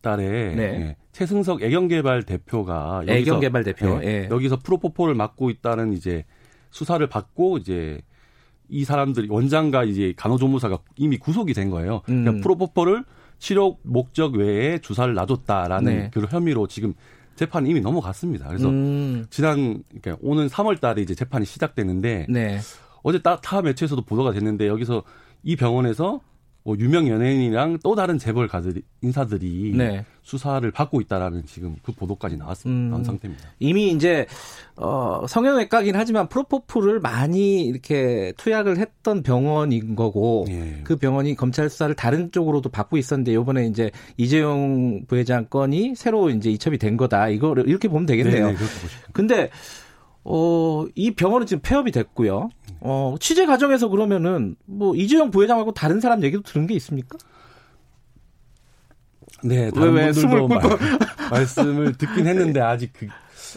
달에 0.00 0.54
네. 0.54 0.62
예, 0.62 0.96
최승석 1.12 1.62
애경개발 1.62 2.22
대표가 2.22 3.02
여기서 3.06 3.12
애경개발 3.14 3.64
대표 3.64 4.00
예, 4.02 4.06
예. 4.06 4.28
여기서 4.30 4.58
프로포폴을 4.58 5.14
맡고 5.14 5.50
있다는 5.50 5.92
이제 5.92 6.24
수사를 6.70 7.04
받고 7.06 7.58
이제 7.58 8.00
이 8.68 8.84
사람들이 8.84 9.28
원장과 9.30 9.84
이제 9.84 10.12
간호조무사가 10.16 10.78
이미 10.96 11.18
구속이 11.18 11.54
된 11.54 11.70
거예요. 11.70 12.02
그러니까 12.04 12.30
음. 12.32 12.40
프로포폴을 12.40 13.04
치료 13.38 13.78
목적 13.82 14.34
외에 14.34 14.78
주사를 14.78 15.12
놔뒀다라는 15.14 15.92
네. 15.92 16.10
그 16.12 16.20
혐의로 16.28 16.66
지금 16.66 16.94
재판이 17.38 17.70
이미 17.70 17.80
넘어갔습니다. 17.80 18.48
그래서 18.48 18.68
음. 18.68 19.26
지난 19.30 19.82
그러니까 20.00 20.16
오는 20.20 20.48
3월 20.48 20.80
달에 20.80 21.00
이제 21.00 21.14
재판이 21.14 21.46
시작되는데 21.46 22.26
네. 22.28 22.58
어제 23.02 23.22
타, 23.22 23.40
타 23.40 23.62
매체에서도 23.62 24.02
보도가 24.02 24.32
됐는데 24.32 24.66
여기서 24.66 25.04
이 25.44 25.56
병원에서 25.56 26.20
뭐 26.68 26.76
유명 26.78 27.08
연예인이랑 27.08 27.78
또 27.82 27.94
다른 27.94 28.18
재벌 28.18 28.46
가들 28.46 28.82
인사들이 29.00 29.72
네. 29.74 30.04
수사를 30.22 30.70
받고 30.70 31.00
있다라는 31.00 31.46
지금 31.46 31.76
그 31.82 31.92
보도까지 31.92 32.36
나왔습니다. 32.36 32.78
음, 32.78 32.90
나온 32.90 33.04
상태입니다. 33.04 33.48
이미 33.58 33.90
이제 33.90 34.26
어 34.76 35.24
성형외과긴 35.26 35.96
하지만 35.96 36.28
프로포폴을 36.28 37.00
많이 37.00 37.62
이렇게 37.62 38.34
투약을 38.36 38.76
했던 38.76 39.22
병원인 39.22 39.96
거고 39.96 40.44
예. 40.50 40.82
그 40.84 40.96
병원이 40.96 41.36
검찰 41.36 41.70
수사를 41.70 41.94
다른 41.94 42.30
쪽으로도 42.32 42.68
받고 42.68 42.98
있었는데 42.98 43.32
요번에 43.32 43.64
이제 43.64 43.90
이재용 44.18 45.06
부회장 45.06 45.46
건이 45.46 45.94
새로 45.96 46.28
이제 46.28 46.50
이첩이 46.50 46.76
된 46.76 46.98
거다. 46.98 47.30
이거 47.30 47.54
이렇게 47.66 47.88
보면 47.88 48.04
되겠네요. 48.04 48.44
네네, 48.48 48.58
근데 49.14 49.48
어, 50.30 50.84
이 50.94 51.12
병원은 51.12 51.46
지금 51.46 51.62
폐업이 51.62 51.90
됐고요. 51.90 52.50
어, 52.80 53.14
취재 53.18 53.46
과정에서 53.46 53.88
그러면은 53.88 54.56
뭐 54.66 54.94
이재용 54.94 55.30
부회장하고 55.30 55.72
다른 55.72 56.00
사람 56.00 56.22
얘기도 56.22 56.42
들은 56.42 56.66
게 56.66 56.74
있습니까? 56.74 57.16
네, 59.42 59.70
다른 59.70 59.94
왜, 59.94 60.06
왜 60.06 60.12
분들도 60.12 60.48
말, 60.48 60.60
말씀을 61.30 61.96
듣긴 61.96 62.26
했는데 62.26 62.60
아직 62.60 62.92
그 62.92 63.08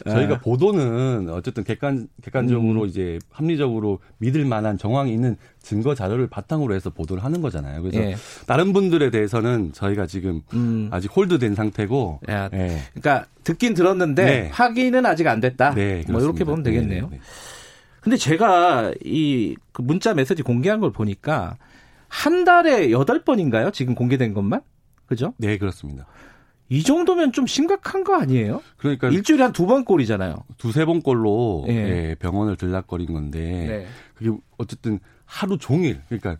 저희가 0.05 0.35
네. 0.35 0.39
보도는 0.39 1.29
어쨌든 1.29 1.63
객관 1.63 2.07
객관적으로 2.21 2.83
음. 2.83 2.87
이제 2.87 3.19
합리적으로 3.29 3.99
믿을 4.17 4.45
만한 4.45 4.77
정황이 4.77 5.13
있는 5.13 5.35
증거 5.61 5.95
자료를 5.95 6.27
바탕으로 6.27 6.73
해서 6.73 6.89
보도를 6.89 7.23
하는 7.23 7.41
거잖아요. 7.41 7.81
그래서 7.81 7.99
예. 7.99 8.15
다른 8.47 8.73
분들에 8.73 9.09
대해서는 9.11 9.73
저희가 9.73 10.07
지금 10.07 10.41
음. 10.53 10.89
아직 10.91 11.15
홀드된 11.15 11.55
상태고. 11.55 12.21
야, 12.29 12.49
예. 12.53 12.79
그러니까 12.93 13.25
듣긴 13.43 13.73
들었는데 13.73 14.25
네. 14.25 14.49
확인은 14.51 15.05
아직 15.05 15.27
안 15.27 15.39
됐다. 15.39 15.73
네, 15.73 16.03
뭐 16.09 16.21
이렇게 16.21 16.43
보면 16.43 16.63
되겠네요. 16.63 17.03
네, 17.03 17.09
네, 17.09 17.17
네. 17.17 17.21
근데 18.01 18.17
제가 18.17 18.93
이그 19.03 19.81
문자 19.83 20.13
메시지 20.13 20.41
공개한 20.41 20.79
걸 20.79 20.91
보니까 20.91 21.57
한 22.07 22.43
달에 22.43 22.91
여덟 22.91 23.23
번인가요? 23.23 23.71
지금 23.71 23.95
공개된 23.95 24.33
것만? 24.33 24.61
그죠? 25.05 25.33
네, 25.37 25.57
그렇습니다. 25.57 26.07
이 26.71 26.83
정도면 26.83 27.33
좀 27.33 27.45
심각한 27.47 28.05
거 28.05 28.15
아니에요? 28.15 28.61
그러니까 28.77 29.09
일주일에 29.09 29.43
한 29.43 29.51
두 29.51 29.65
번 29.67 29.83
꼴이잖아요. 29.83 30.37
두세 30.57 30.85
번 30.85 31.01
꼴로 31.01 31.65
네. 31.67 31.73
예, 31.73 32.15
병원을 32.15 32.55
들락거린 32.55 33.11
건데 33.11 33.39
네. 33.67 33.87
그게 34.15 34.31
어쨌든 34.57 34.99
하루 35.25 35.57
종일 35.57 36.01
그러니까 36.07 36.37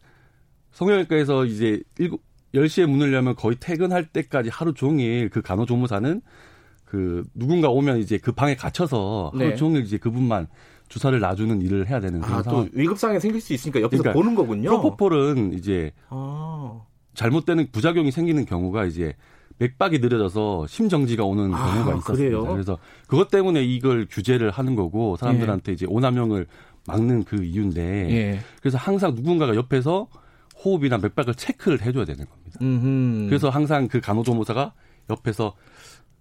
성형외과에서 0.72 1.46
이제 1.46 1.82
7 1.98 2.12
10시에 2.54 2.86
문을 2.86 3.12
열면 3.14 3.36
거의 3.36 3.58
퇴근할 3.60 4.06
때까지 4.08 4.50
하루 4.50 4.74
종일 4.74 5.30
그 5.30 5.42
간호조무사는 5.42 6.22
그 6.86 7.24
누군가 7.34 7.70
오면 7.70 7.98
이제 8.00 8.18
그 8.18 8.32
방에 8.32 8.56
갇혀서 8.56 9.32
하루 9.34 9.50
네. 9.50 9.56
종일 9.56 9.84
이제 9.84 9.98
그분만 9.98 10.48
주사를 10.88 11.18
놔주는 11.20 11.62
일을 11.62 11.88
해야 11.90 12.00
되는 12.02 12.22
아, 12.24 12.42
또 12.44 12.68
위급상에 12.74 13.20
생길 13.20 13.40
수 13.42 13.54
있으니까 13.54 13.82
옆에서 13.82 14.04
그러니까 14.04 14.18
보는 14.22 14.36
거군요. 14.36 14.70
프로포폴은 14.70 15.54
이제 15.54 15.92
아. 16.10 16.82
잘못되는 17.16 17.68
부작용이 17.72 18.12
생기는 18.12 18.46
경우가 18.46 18.86
이제 18.86 19.14
맥박이 19.62 20.00
느려져서 20.00 20.66
심정지가 20.66 21.24
오는 21.24 21.54
아, 21.54 21.74
경우가 21.74 21.94
있었습니다. 21.98 22.16
그래요? 22.16 22.46
그래서 22.52 22.80
그것 23.06 23.30
때문에 23.30 23.64
이걸 23.64 24.08
규제를 24.10 24.50
하는 24.50 24.76
거고 24.76 25.18
사람들한테 25.18 25.72
예. 25.72 25.74
이제 25.74 25.86
오남용을 25.88 26.48
막는 26.88 27.26
그 27.26 27.44
이유인데 27.44 27.82
예. 28.10 28.40
그래서 28.60 28.80
항상 28.80 29.14
누군가가 29.14 29.56
옆에서 29.56 30.08
호흡이나 30.66 30.98
맥박을 30.98 31.36
체크를 31.36 31.84
해줘야 31.84 32.06
되는 32.06 32.26
겁니다. 32.26 32.58
음흠. 32.60 33.28
그래서 33.28 33.50
항상 33.50 33.88
그 33.88 34.02
간호조무사가 34.02 34.74
옆에서 35.12 35.54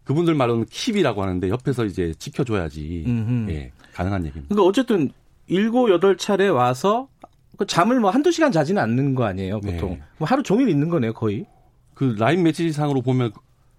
그분들 0.05 0.35
말로는 0.35 0.67
킵이라고 0.67 1.17
하는데 1.17 1.49
옆에서 1.49 1.87
이제 1.87 2.13
지켜줘야지 2.19 3.05
예, 3.49 3.73
가능한 3.95 4.27
얘기입니다. 4.27 4.55
그러니까 4.55 4.69
어쨌든 4.69 5.11
일곱 5.47 5.91
여덟 5.91 6.19
차례 6.19 6.49
와서 6.49 7.09
그 7.57 7.67
잠을 7.67 8.01
뭐 8.01 8.11
한두 8.11 8.33
시간 8.33 8.53
자지는 8.53 8.83
않는 8.83 9.15
거 9.15 9.25
아니에요, 9.25 9.61
보통. 9.61 9.91
네. 9.91 10.03
뭐 10.19 10.29
하루 10.29 10.43
종일 10.43 10.69
있는 10.69 10.89
거네요, 10.89 11.13
거의. 11.13 11.47
그 12.01 12.15
라인 12.17 12.43
메시지 12.43 12.73
상으로 12.73 13.03
보면 13.03 13.31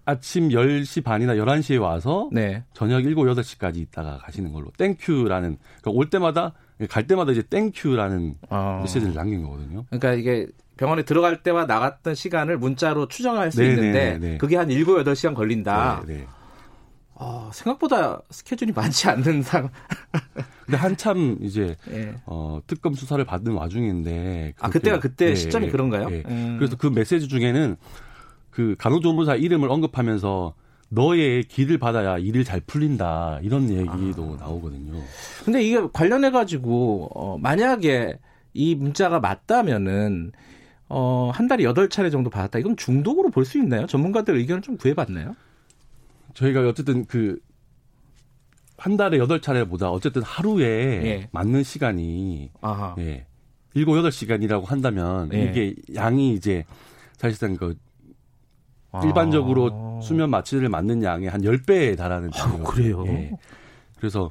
아침 0.04 0.50
10시 0.50 1.02
반이나 1.02 1.34
11시에 1.34 1.80
와서 1.80 2.28
네. 2.30 2.62
저녁 2.72 3.02
7, 3.02 3.16
8시까지 3.16 3.78
있다가 3.78 4.18
가시는 4.18 4.52
걸로 4.52 4.70
thank 4.78 5.06
you라는 5.06 5.56
그러니까 5.58 5.90
올 5.90 6.08
때마다 6.08 6.52
갈 6.88 7.08
때마다 7.08 7.32
이제 7.32 7.42
thank 7.42 7.75
you라는 7.75 8.34
어. 8.48 8.78
메시지를 8.82 9.12
남긴 9.12 9.42
거거든요. 9.42 9.86
그러니까 9.86 10.12
이게 10.12 10.46
병원에 10.76 11.02
들어갈 11.02 11.42
때와 11.42 11.66
나갔던 11.66 12.14
시간을 12.14 12.58
문자로 12.58 13.08
추정할 13.08 13.50
수 13.50 13.58
네네, 13.58 13.70
있는데 13.70 13.98
네네. 14.12 14.18
네. 14.18 14.38
그게 14.38 14.56
한 14.56 14.68
7, 14.68 14.84
8시간 14.84 15.34
걸린다. 15.34 16.04
네네. 16.06 16.26
어, 17.14 17.50
생각보다 17.52 18.20
스케줄이 18.30 18.70
많지 18.70 19.08
않는 19.08 19.42
상. 19.42 19.68
근데 20.64 20.76
한참 20.76 21.38
이제 21.40 21.74
네. 21.88 22.14
어, 22.26 22.60
특검 22.68 22.94
수사를 22.94 23.24
받는 23.24 23.52
와중인데 23.52 24.54
아 24.60 24.70
그때가 24.70 25.00
그때 25.00 25.26
네, 25.26 25.34
시점이 25.34 25.70
그런가요? 25.70 26.08
네. 26.08 26.22
음. 26.28 26.54
그래서 26.58 26.76
그 26.76 26.86
메시지 26.86 27.26
중에는 27.26 27.76
그 28.52 28.76
간호조무사 28.78 29.34
이름을 29.34 29.68
언급하면서 29.68 30.54
너의 30.90 31.44
길을 31.44 31.78
받아야 31.78 32.18
일을 32.18 32.44
잘 32.44 32.60
풀린다 32.60 33.40
이런 33.42 33.68
얘기도 33.70 34.36
아. 34.38 34.44
나오거든요. 34.44 34.92
근데 35.44 35.64
이게 35.64 35.80
관련해 35.92 36.30
가지고 36.30 37.08
어 37.14 37.38
만약에 37.38 38.18
이 38.52 38.74
문자가 38.74 39.18
맞다면은 39.18 40.32
어, 40.94 41.30
한 41.34 41.48
달에 41.48 41.64
여덟 41.64 41.88
차례 41.88 42.10
정도 42.10 42.28
받았다. 42.28 42.58
이건 42.58 42.76
중독으로 42.76 43.30
볼 43.30 43.46
수 43.46 43.56
있나요? 43.58 43.86
전문가들 43.86 44.36
의견을 44.36 44.60
좀 44.60 44.76
구해봤나요? 44.76 45.34
저희가 46.34 46.68
어쨌든 46.68 47.06
그, 47.06 47.38
한 48.76 48.98
달에 48.98 49.16
여덟 49.16 49.40
차례보다 49.40 49.90
어쨌든 49.90 50.20
하루에 50.20 50.66
예. 50.66 51.28
맞는 51.32 51.62
시간이, 51.62 52.50
아하. 52.60 52.94
예. 52.98 53.24
일곱, 53.72 53.96
여덟 53.96 54.12
시간이라고 54.12 54.66
한다면, 54.66 55.30
예. 55.32 55.44
이게 55.44 55.74
양이 55.94 56.34
이제 56.34 56.66
사실상 57.16 57.56
그 57.56 57.74
일반적으로 59.04 59.70
아. 59.72 60.00
수면 60.02 60.30
마취를 60.30 60.68
맞는 60.68 61.02
양의 61.02 61.28
한 61.28 61.40
10배에 61.42 61.96
달하는 61.96 62.30
아, 62.34 62.62
그래요. 62.64 63.04
예. 63.06 63.32
그래서 63.98 64.30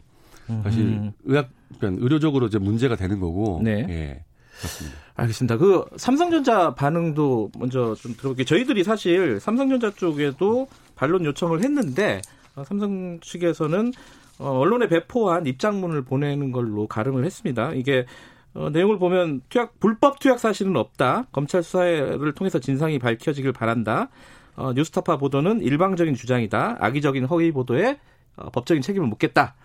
사실 0.63 0.84
음. 0.84 1.13
의학 1.24 1.50
그러니까 1.80 2.04
의료적으로 2.04 2.47
이제 2.47 2.60
문제가 2.60 2.95
되는 2.95 3.19
거고 3.19 3.62
네. 3.63 3.86
예. 3.89 4.24
그렇습니다. 4.58 4.97
알겠습니다. 5.15 5.58
그 5.58 5.86
삼성전자 5.97 6.76
반응도 6.76 7.52
먼저 7.58 7.95
좀 7.95 8.13
들어볼게요. 8.13 8.45
저희들이 8.45 8.84
사실 8.84 9.39
삼성전자 9.39 9.91
쪽에도 9.91 10.67
반론 10.95 11.26
요청을 11.26 11.63
했는데 11.63 12.21
어, 12.56 12.63
삼성 12.63 13.19
측에서는 13.21 13.91
어, 14.39 14.50
언론에 14.60 14.88
배포한 14.88 15.45
입장문을 15.45 16.04
보내는 16.04 16.52
걸로 16.52 16.88
가름을 16.88 17.26
했습니다. 17.26 17.74
이게 17.74 18.06
어, 18.54 18.69
내용을 18.69 19.00
보면 19.00 19.41
투약 19.50 19.80
불법 19.80 20.19
투약 20.19 20.39
사실은 20.39 20.76
없다. 20.76 21.28
검찰 21.32 21.63
수사를 21.63 22.34
통해서 22.34 22.60
진상이 22.60 23.00
밝혀지길 23.00 23.54
바란다. 23.54 24.10
어, 24.56 24.74
뉴스타파 24.74 25.18
보도는 25.18 25.62
일방적인 25.62 26.16
주장이다. 26.16 26.78
악의적인 26.80 27.26
허위 27.26 27.52
보도에 27.52 28.00
어, 28.36 28.50
법적인 28.50 28.82
책임을 28.82 29.08
묻겠다. 29.08 29.56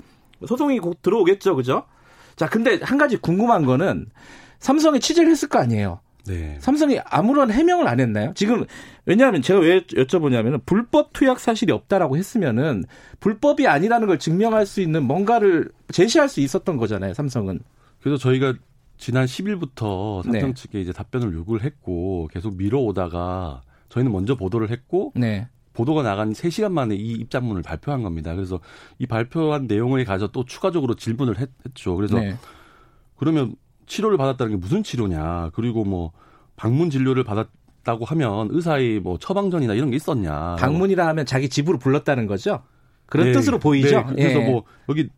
소송이 0.46 0.78
곧 0.80 1.00
들어오겠죠, 1.02 1.56
그죠? 1.56 1.84
자, 2.36 2.48
근데 2.48 2.78
한 2.82 2.98
가지 2.98 3.16
궁금한 3.16 3.64
거는 3.64 4.06
삼성이 4.58 5.00
취재를 5.00 5.30
했을 5.30 5.48
거 5.48 5.58
아니에요. 5.58 6.00
네. 6.26 6.58
삼성이 6.60 6.98
아무런 7.04 7.50
해명을 7.50 7.86
안 7.86 8.00
했나요? 8.00 8.32
지금 8.34 8.64
왜냐하면 9.04 9.42
제가 9.42 9.60
왜 9.60 9.82
여쭤보냐면은 9.82 10.60
불법 10.66 11.12
투약 11.12 11.38
사실이 11.38 11.72
없다라고 11.72 12.16
했으면은 12.16 12.84
불법이 13.20 13.66
아니라는 13.66 14.08
걸 14.08 14.18
증명할 14.18 14.66
수 14.66 14.80
있는 14.80 15.04
뭔가를 15.04 15.70
제시할 15.92 16.28
수 16.28 16.40
있었던 16.40 16.76
거잖아요. 16.76 17.14
삼성은. 17.14 17.60
그래서 18.00 18.18
저희가 18.18 18.54
지난 18.98 19.26
10일부터 19.26 20.24
삼성 20.24 20.48
네. 20.48 20.54
측에 20.54 20.80
이제 20.80 20.92
답변을 20.92 21.32
요구를 21.32 21.62
했고 21.62 22.28
계속 22.32 22.56
미뤄오다가 22.56 23.62
저희는 23.96 24.12
먼저 24.12 24.34
보도를 24.36 24.70
했고 24.70 25.12
네. 25.14 25.48
보도가 25.72 26.02
나간 26.02 26.32
3시간 26.32 26.72
만에 26.72 26.94
이 26.94 27.12
입장문을 27.12 27.62
발표한 27.62 28.02
겁니다. 28.02 28.34
그래서 28.34 28.60
이 28.98 29.06
발표한 29.06 29.66
내용에 29.66 30.04
가서 30.04 30.28
또 30.28 30.44
추가적으로 30.44 30.94
질문을 30.94 31.38
했, 31.38 31.50
죠 31.74 31.96
그래서 31.96 32.18
네. 32.18 32.36
그러면 33.16 33.56
치료를 33.86 34.18
받았다는 34.18 34.52
게 34.52 34.56
무슨 34.58 34.82
치료냐. 34.82 35.50
그리고 35.54 35.84
뭐 35.84 36.12
방문 36.56 36.90
진료를 36.90 37.24
받았다고 37.24 38.04
하면 38.04 38.48
의사의 38.50 39.00
뭐 39.00 39.18
처방전이나 39.18 39.74
이런 39.74 39.90
게 39.90 39.96
있었냐. 39.96 40.56
방문이라 40.56 41.06
하면 41.08 41.26
자기 41.26 41.48
집으로 41.48 41.78
불렀다는 41.78 42.26
거죠? 42.26 42.62
그런 43.06 43.28
네. 43.28 43.32
뜻으로 43.32 43.58
보이죠? 43.58 44.02
네. 44.14 44.14
그래서 44.14 44.40
예. 44.40 44.50
뭐 44.50 44.64
여기 44.88 45.08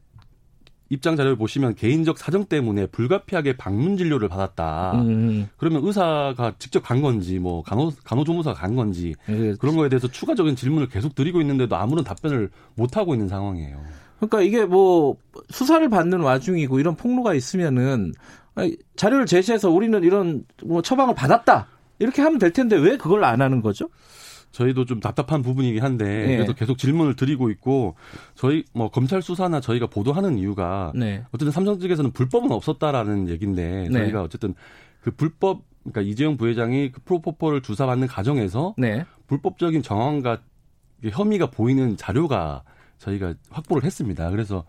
입장 0.90 1.16
자료를 1.16 1.36
보시면 1.36 1.74
개인적 1.74 2.18
사정 2.18 2.46
때문에 2.46 2.86
불가피하게 2.86 3.56
방문 3.56 3.96
진료를 3.96 4.28
받았다. 4.28 4.92
음. 5.02 5.48
그러면 5.56 5.84
의사가 5.84 6.54
직접 6.58 6.80
간 6.80 7.02
건지 7.02 7.38
뭐 7.38 7.62
간호 7.62 7.92
간호조무사가 8.04 8.58
간 8.58 8.74
건지 8.74 9.14
네. 9.26 9.54
그런 9.58 9.76
거에 9.76 9.88
대해서 9.88 10.08
추가적인 10.08 10.56
질문을 10.56 10.88
계속 10.88 11.14
드리고 11.14 11.40
있는데도 11.42 11.76
아무런 11.76 12.04
답변을 12.04 12.50
못 12.74 12.96
하고 12.96 13.14
있는 13.14 13.28
상황이에요. 13.28 13.80
그러니까 14.18 14.42
이게 14.42 14.64
뭐 14.64 15.16
수사를 15.50 15.86
받는 15.88 16.20
와중이고 16.20 16.80
이런 16.80 16.96
폭로가 16.96 17.34
있으면은 17.34 18.12
자료를 18.96 19.26
제시해서 19.26 19.70
우리는 19.70 20.02
이런 20.02 20.44
뭐 20.64 20.82
처방을 20.82 21.14
받았다 21.14 21.68
이렇게 21.98 22.22
하면 22.22 22.38
될 22.38 22.52
텐데 22.52 22.76
왜 22.76 22.96
그걸 22.96 23.24
안 23.24 23.40
하는 23.40 23.62
거죠? 23.62 23.88
저희도 24.52 24.84
좀 24.86 25.00
답답한 25.00 25.42
부분이긴 25.42 25.82
한데 25.82 26.04
네. 26.26 26.36
그래도 26.36 26.54
계속 26.54 26.78
질문을 26.78 27.16
드리고 27.16 27.50
있고 27.50 27.94
저희 28.34 28.64
뭐 28.72 28.90
검찰 28.90 29.22
수사나 29.22 29.60
저희가 29.60 29.86
보도하는 29.86 30.38
이유가 30.38 30.92
네. 30.94 31.22
어쨌든 31.32 31.50
삼성 31.52 31.78
측에서는 31.78 32.10
불법은 32.12 32.50
없었다라는 32.52 33.28
얘기인데 33.28 33.88
네. 33.90 33.98
저희가 33.98 34.22
어쨌든 34.22 34.54
그 35.00 35.10
불법 35.10 35.62
그러니까 35.84 36.00
이재용 36.02 36.36
부회장이 36.36 36.92
그 36.92 37.00
프로포폴을 37.04 37.62
조사받는 37.62 38.08
과정에서 38.08 38.74
네. 38.78 39.04
불법적인 39.26 39.82
정황과 39.82 40.38
혐의가 41.10 41.46
보이는 41.50 41.96
자료가 41.96 42.62
저희가 42.98 43.34
확보를 43.50 43.84
했습니다. 43.84 44.30
그래서 44.30 44.64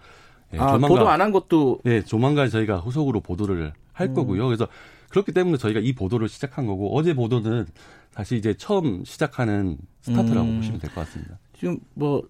예, 0.54 0.58
아, 0.60 0.74
조만간, 0.74 0.88
보도 0.90 1.10
안 1.10 1.22
한 1.22 1.32
것도 1.32 1.80
예, 1.86 2.02
조만간 2.04 2.50
저희가 2.50 2.78
후속으로 2.78 3.22
보도를 3.22 3.74
할 3.94 4.08
음. 4.08 4.14
거고요. 4.14 4.46
그래서 4.46 4.68
그렇기 5.10 5.32
때문에 5.32 5.58
저희가 5.58 5.80
이 5.80 5.94
보도를 5.94 6.30
시작한 6.30 6.66
거고 6.66 6.96
어제 6.98 7.14
보도는 7.14 7.66
사실 8.12 8.38
이제 8.38 8.54
처음 8.58 9.04
시작하는 9.06 9.78
스타트라고 10.02 10.48
음. 10.48 10.58
보시면 10.58 10.80
될 10.80 10.90
것 10.92 11.06
같습니다. 11.06 11.38
지금 11.58 11.80
뭐 11.94 12.24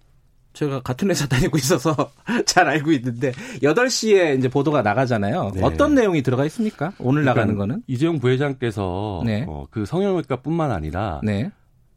제가 0.53 0.81
같은 0.81 1.09
회사 1.09 1.27
다니고 1.27 1.57
있어서 1.57 1.95
잘 2.45 2.67
알고 2.67 2.91
있는데 2.93 3.31
8시에 3.61 4.37
이제 4.37 4.49
보도가 4.49 4.81
나가잖아요. 4.81 5.51
네. 5.53 5.61
어떤 5.63 5.93
내용이 5.95 6.21
들어가 6.23 6.43
있습니까? 6.45 6.91
오늘 6.99 7.21
그러니까 7.21 7.33
나가는 7.41 7.55
거는? 7.55 7.83
이재용 7.87 8.19
부회장께서 8.19 9.21
네. 9.25 9.45
어, 9.47 9.67
그 9.69 9.85
성형외과뿐만 9.85 10.71
아니라 10.71 11.21
네. 11.23 11.51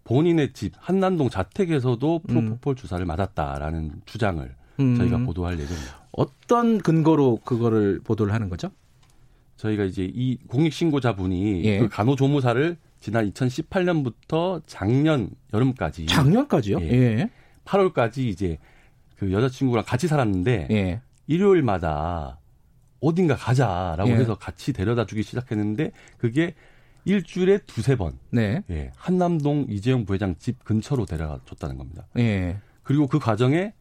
본인의 0.05 0.53
집 0.53 0.75
한남동 0.79 1.31
자택에서도 1.31 2.21
프로포폴 2.29 2.73
음. 2.73 2.77
주사를 2.77 3.05
맞았다라는 3.07 4.03
주장을 4.05 4.55
음. 4.81 4.97
저희가 4.97 5.19
보도할 5.19 5.59
예정입니다. 5.59 6.03
어떤 6.13 6.79
근거로 6.79 7.39
그거를 7.45 8.01
보도를 8.05 8.35
하는 8.35 8.49
거죠? 8.51 8.71
저희가 9.63 9.85
이제 9.85 10.11
이 10.13 10.39
공익 10.49 10.73
신고자분이 10.73 11.65
예. 11.65 11.79
그 11.79 11.89
간호조무사를 11.89 12.77
지난 12.99 13.31
2018년부터 13.31 14.61
작년 14.67 15.31
여름까지 15.55 16.07
작년까지요? 16.07 16.81
예. 16.81 16.91
예. 16.91 17.31
8월까지 17.65 18.19
이제 18.19 18.59
그 19.17 19.33
여자친구랑 19.33 19.85
같이 19.87 20.09
살았는데 20.09 20.69
예. 20.73 21.01
일요일마다 21.29 22.41
어딘가 23.01 23.37
가자라고 23.37 24.11
예. 24.11 24.15
해서 24.15 24.37
같이 24.37 24.73
데려다 24.73 25.07
주기 25.07 25.23
시작했는데 25.23 25.93
그게 26.19 26.55
일주일에 27.05 27.59
두세 27.59 27.95
번. 27.97 28.19
네. 28.31 28.63
예. 28.71 28.91
한남동 28.97 29.67
이재용 29.69 30.05
부회장 30.05 30.35
집 30.39 30.65
근처로 30.65 31.07
데려가 31.07 31.39
줬다는 31.45 31.79
겁니다. 31.79 32.07
예. 32.19 32.59
그리고 32.83 33.07
그 33.07 33.21
과정에 33.21 33.75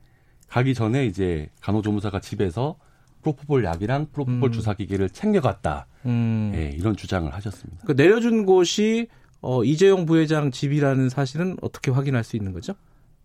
가기 0.48 0.76
전에 0.76 1.08
이제 1.08 1.50
간호조무사가 1.62 2.20
집에서 2.20 2.78
프로포폴 3.22 3.64
약이랑 3.64 4.08
프로포폴 4.12 4.50
음. 4.50 4.52
주사 4.52 4.74
기계를 4.74 5.10
챙겨갔다. 5.10 5.88
음. 6.06 6.52
예, 6.56 6.72
이런 6.72 6.96
주장을 6.96 7.32
하셨습니다. 7.34 7.84
그 7.86 7.96
내려준 7.96 8.46
곳이 8.46 9.08
어, 9.42 9.64
이재용 9.64 10.06
부회장 10.06 10.52
집이라는 10.52 11.10
사실은 11.10 11.58
어떻게 11.62 11.92
확인할 11.92 12.24
수 12.24 12.36
있는 12.36 12.54
거죠? 12.54 12.74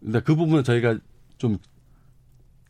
근데 0.01 0.21
그 0.21 0.35
부분은 0.35 0.65
저희가 0.65 0.99
좀 1.39 1.59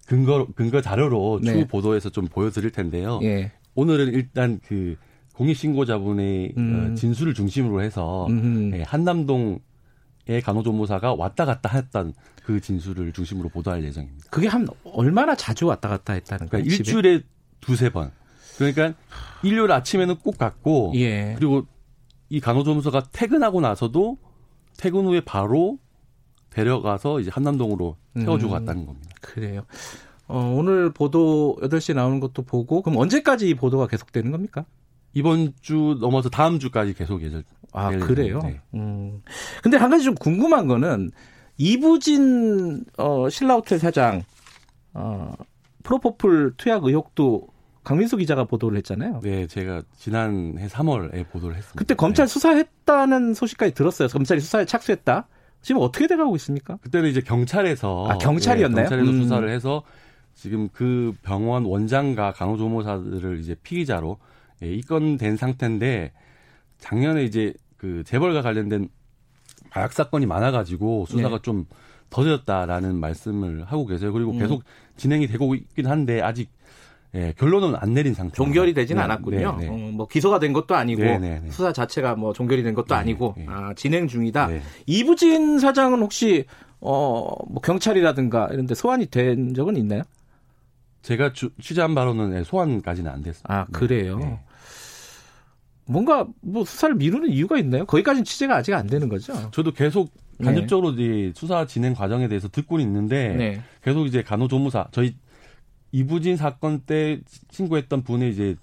근거 0.07 0.47
근거 0.55 0.81
자료로 0.81 1.41
네. 1.43 1.53
추후 1.53 1.67
보도에서 1.67 2.11
좀 2.11 2.27
보여드릴 2.27 2.71
텐데요. 2.71 3.21
예. 3.23 3.53
오늘은 3.75 4.15
일단 4.15 4.61
그 4.67 4.97
공익신고자분의 5.35 6.55
어, 6.57 6.61
음. 6.61 6.95
진술을 6.97 7.35
중심으로 7.35 7.83
해서 7.83 8.27
예, 8.73 8.83
한남동의 8.83 9.61
간호조무사가 10.43 11.15
왔다 11.15 11.45
갔다 11.45 11.69
했던 11.77 12.15
그 12.47 12.61
진술을 12.61 13.13
중심으로 13.13 13.49
보도할 13.49 13.83
예정입니다. 13.83 14.29
그게 14.31 14.47
한 14.47 14.69
얼마나 14.85 15.35
자주 15.35 15.67
왔다 15.67 15.89
갔다 15.89 16.13
했다는 16.13 16.49
거예요? 16.49 16.63
그러니까 16.63 16.77
일주일에 16.77 17.23
두세 17.61 17.91
번. 17.91 18.13
그러니까 18.57 18.95
일요일 19.43 19.73
아침에는 19.73 20.21
꼭 20.21 20.39
갔고 20.39 20.93
예. 20.95 21.35
그리고 21.37 21.67
이 22.29 22.39
간호조무사가 22.39 23.09
퇴근하고 23.11 23.61
나서도 23.61 24.19
퇴근 24.79 25.07
후에 25.07 25.23
바로 25.23 25.81
데려가서 26.51 27.19
이제 27.19 27.33
한남동으로 27.35 27.97
태워주고 28.15 28.53
음, 28.53 28.59
갔다는 28.61 28.87
겁니다. 28.87 29.11
그래요. 29.21 29.67
어, 30.29 30.55
오늘 30.57 30.93
보도 30.93 31.57
8시에 31.63 31.95
나오는 31.95 32.21
것도 32.21 32.43
보고 32.45 32.81
그럼 32.81 32.99
언제까지 32.99 33.49
이 33.49 33.55
보도가 33.55 33.89
계속되는 33.89 34.31
겁니까? 34.31 34.65
이번 35.15 35.53
주 35.61 35.99
넘어서 36.01 36.29
다음 36.29 36.61
주까지 36.61 36.95
계속 36.95 37.23
예절. 37.23 37.43
아 37.73 37.91
그래요. 37.91 38.39
네. 38.45 38.61
음. 38.75 39.21
근데 39.65 39.79
한 39.79 39.91
가지 39.91 40.05
좀 40.05 40.15
궁금한 40.15 40.69
거는 40.69 41.11
이부진 41.59 42.85
어, 42.99 43.29
신라호텔 43.29 43.79
사장 43.79 44.23
어, 44.95 45.33
프로포폴 45.83 46.55
투약 46.57 46.85
의혹도 46.85 47.49
강민수 47.85 48.16
기자가 48.16 48.45
보도를 48.45 48.79
했잖아요. 48.79 49.21
네, 49.23 49.47
제가 49.47 49.81
지난해 49.97 50.66
3월에 50.66 51.29
보도를 51.31 51.57
했습니다. 51.57 51.79
그때 51.79 51.95
검찰 51.95 52.27
네. 52.27 52.33
수사했다는 52.33 53.35
소식까지 53.35 53.75
들었어요. 53.75 54.09
검찰이 54.09 54.40
수사에 54.40 54.64
착수했다. 54.64 55.29
지금 55.62 55.81
어떻게 55.81 56.09
돼가고 56.09 56.35
있습니까? 56.37 56.79
그때는 56.83 57.09
이제 57.09 57.21
경찰에서 57.21 58.09
아, 58.09 58.19
경찰이었나요? 58.19 58.85
네, 58.85 58.88
경찰에서 58.88 59.11
음. 59.11 59.23
수사를 59.23 59.49
해서 59.49 59.83
지금 60.35 60.69
그 60.73 61.14
병원 61.23 61.64
원장과 61.64 62.33
간호조무사들을 62.33 63.38
이제 63.38 63.55
피의자로 63.62 64.19
예, 64.62 64.73
입건된 64.73 65.37
상태인데 65.37 66.12
작년에 66.79 67.25
이제 67.25 67.55
그 67.77 68.03
재벌과 68.05 68.42
관련된 68.42 68.88
마약 69.77 69.93
사건이 69.93 70.27
많아가지고 70.27 71.07
수사가 71.09 71.37
네. 71.37 71.43
좀 71.43 71.67
더뎌졌다라는 72.11 72.99
말씀을 72.99 73.65
하고 73.65 73.87
계세요. 73.87 74.12
그리고 74.12 74.33
음. 74.33 74.39
계속 74.39 74.62
진행이 74.97 75.27
되고 75.27 75.55
있긴 75.55 75.87
한데 75.87 76.23
아직 76.23 76.51
예, 77.15 77.33
결론은 77.39 77.75
안 77.77 77.95
내린 77.95 78.15
상태. 78.15 78.35
종결이 78.35 78.75
되지는 78.75 79.01
네, 79.01 79.05
않았군요. 79.05 79.57
네, 79.59 79.69
네. 79.69 79.71
어, 79.71 79.91
뭐 79.93 80.07
기소가 80.07 80.39
된 80.39 80.53
것도 80.53 80.75
아니고 80.75 81.03
네, 81.03 81.19
네, 81.19 81.41
네. 81.41 81.51
수사 81.51 81.73
자체가 81.73 82.15
뭐 82.15 82.33
종결이 82.33 82.62
된 82.62 82.75
것도 82.75 82.95
아니고 82.95 83.35
아, 83.47 83.73
진행 83.75 84.07
중이다. 84.09 84.49
이부진 84.87 85.59
사장은 85.59 86.01
혹시 86.01 86.45
어 86.81 87.27
뭐 87.49 87.61
경찰이라든가 87.62 88.49
이런 88.53 88.67
데 88.67 88.75
소환이 88.75 89.07
된 89.07 89.55
적은 89.55 89.77
있나요? 89.77 90.03
제가 91.03 91.33
주, 91.33 91.51
취재한 91.61 91.95
바로는 91.95 92.45
소환까지는 92.45 93.11
안 93.11 93.23
됐습니다. 93.23 93.55
아 93.55 93.65
그래요. 93.73 94.41
뭔가 95.87 96.27
뭐 96.40 96.64
수사를 96.64 96.94
미루는 96.94 97.31
이유가 97.31 97.59
있나요? 97.59 97.87
거기까지는 97.87 98.25
취재가 98.25 98.57
아직 98.57 98.75
안 98.75 98.87
되는 98.87 99.09
거죠. 99.09 99.51
저도 99.53 99.72
계속 99.72 100.12
간접적으로 100.42 100.94
네. 100.94 101.33
수사 101.35 101.66
진행 101.66 101.94
과정에 101.94 102.29
대해서 102.29 102.49
듣고 102.49 102.79
있는데 102.81 103.29
네. 103.35 103.62
계속 103.83 104.07
이제 104.07 104.22
간호조무사 104.22 104.88
저희 104.90 105.16
이부진 105.92 106.37
사건 106.37 106.81
때 106.81 107.20
신고했던 107.51 108.03
분의 108.03 108.31
이제 108.33 108.57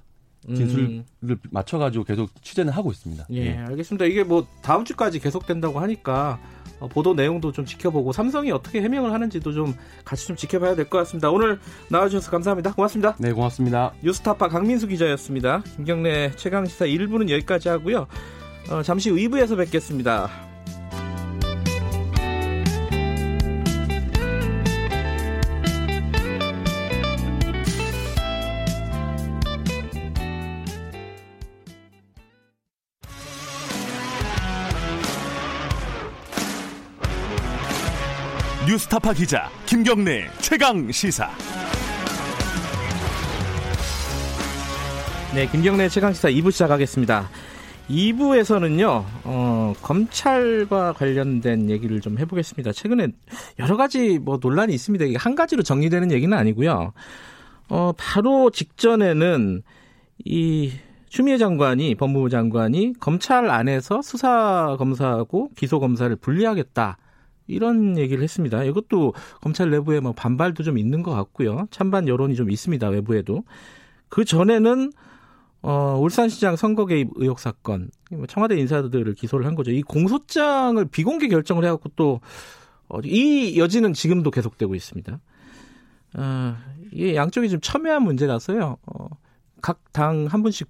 진술을 0.48 1.04
음. 1.24 1.38
맞춰가지고 1.52 2.04
계속 2.04 2.30
취재는 2.44 2.74
하고 2.74 2.92
있습니다. 2.92 3.28
예, 3.32 3.38
예, 3.38 3.58
알겠습니다. 3.58 4.06
이게 4.06 4.24
뭐 4.24 4.46
다음 4.62 4.84
주까지 4.84 5.20
계속된다고 5.20 5.80
하니까 5.80 6.38
어, 6.44 6.63
보도 6.90 7.14
내용도 7.14 7.52
좀 7.52 7.66
지켜보고 7.66 8.12
삼성이 8.12 8.52
어떻게 8.52 8.82
해명을 8.82 9.14
하는지도 9.14 9.54
좀 9.54 9.74
같이 10.06 10.28
좀 10.28 10.36
지켜봐야 10.36 10.76
될 10.76 10.86
것 10.90 10.98
같습니다. 11.00 11.30
오늘 11.32 11.60
나와주셔서 11.90 12.30
감사합니다. 12.32 12.74
고맙습니다. 12.74 13.16
네, 13.20 13.32
고맙습니다. 13.32 13.94
뉴스타파 14.04 14.50
강민수 14.50 14.88
기자였습니다. 14.88 15.64
김경래 15.78 16.32
최강시사 16.36 16.86
1부는 16.86 17.30
여기까지 17.30 17.70
하고요. 17.70 18.08
어, 18.70 18.82
잠시 18.84 19.10
후 19.10 19.16
2부에서 19.18 19.58
뵙겠습니다. 19.58 20.53
뉴스타파 38.66 39.12
기자 39.12 39.50
김경래 39.66 40.30
최강 40.40 40.90
시사. 40.90 41.30
네, 45.36 45.48
김경래 45.48 45.90
최강 45.90 46.14
시사 46.14 46.30
2부 46.30 46.50
시작하겠습니다. 46.50 47.30
2부에서는요, 47.90 49.04
어, 49.26 49.74
검찰과 49.82 50.94
관련된 50.94 51.70
얘기를 51.70 52.00
좀 52.00 52.18
해보겠습니다. 52.18 52.72
최근에 52.72 53.10
여러 53.60 53.76
가지 53.76 54.18
뭐 54.18 54.40
논란이 54.42 54.74
있습니다. 54.74 55.06
이게 55.06 55.18
한 55.18 55.36
가지로 55.36 55.62
정리되는 55.62 56.12
얘기는 56.14 56.36
아니고요. 56.36 56.94
어, 57.68 57.92
바로 57.98 58.50
직전에는 58.50 59.62
이 60.24 60.72
추미애 61.10 61.38
장관이 61.38 61.96
법무부 61.96 62.30
장관이 62.30 62.94
검찰 63.02 63.50
안에서 63.50 64.02
수사 64.02 64.78
검사하고 64.78 65.50
기소 65.58 65.82
검사를 65.82 66.16
분리하겠다. 66.16 66.98
이런 67.48 67.98
얘기를 67.98 68.24
했습니다. 68.24 68.64
이것도 68.64 69.14
검찰 69.42 69.70
내부에 69.70 70.00
뭐 70.00 70.14
반발도 70.14 70.64
좀 70.64 70.78
있는 70.78 71.04
것 71.04 71.12
같고요. 71.12 71.68
찬반 71.72 72.08
여론이 72.08 72.36
좀 72.36 72.50
있습니다. 72.52 72.88
외부에도. 72.90 73.44
그 74.10 74.26
전에는 74.26 74.92
어, 75.62 75.98
울산시장 76.00 76.58
선거 76.58 76.86
개입 76.86 77.10
의혹 77.16 77.40
사건, 77.40 77.90
뭐 78.12 78.26
청와대 78.28 78.58
인사들을 78.58 79.14
기소를 79.16 79.46
한 79.46 79.56
거죠. 79.56 79.72
이 79.72 79.82
공소장을 79.82 80.84
비공개 80.86 81.30
결정을 81.30 81.64
해갖고 81.64 81.90
또, 81.96 82.20
어, 82.90 83.00
이 83.06 83.58
여지는 83.58 83.94
지금도 83.94 84.30
계속되고 84.30 84.76
있습니다. 84.76 85.20
어, 86.18 86.56
이게 86.92 87.16
양쪽이 87.16 87.50
좀 87.50 87.60
첨예한 87.62 88.04
문제라서요. 88.04 88.78
어, 88.86 89.08
각 89.62 89.80
당 89.94 90.28
한 90.28 90.44
분씩 90.44 90.68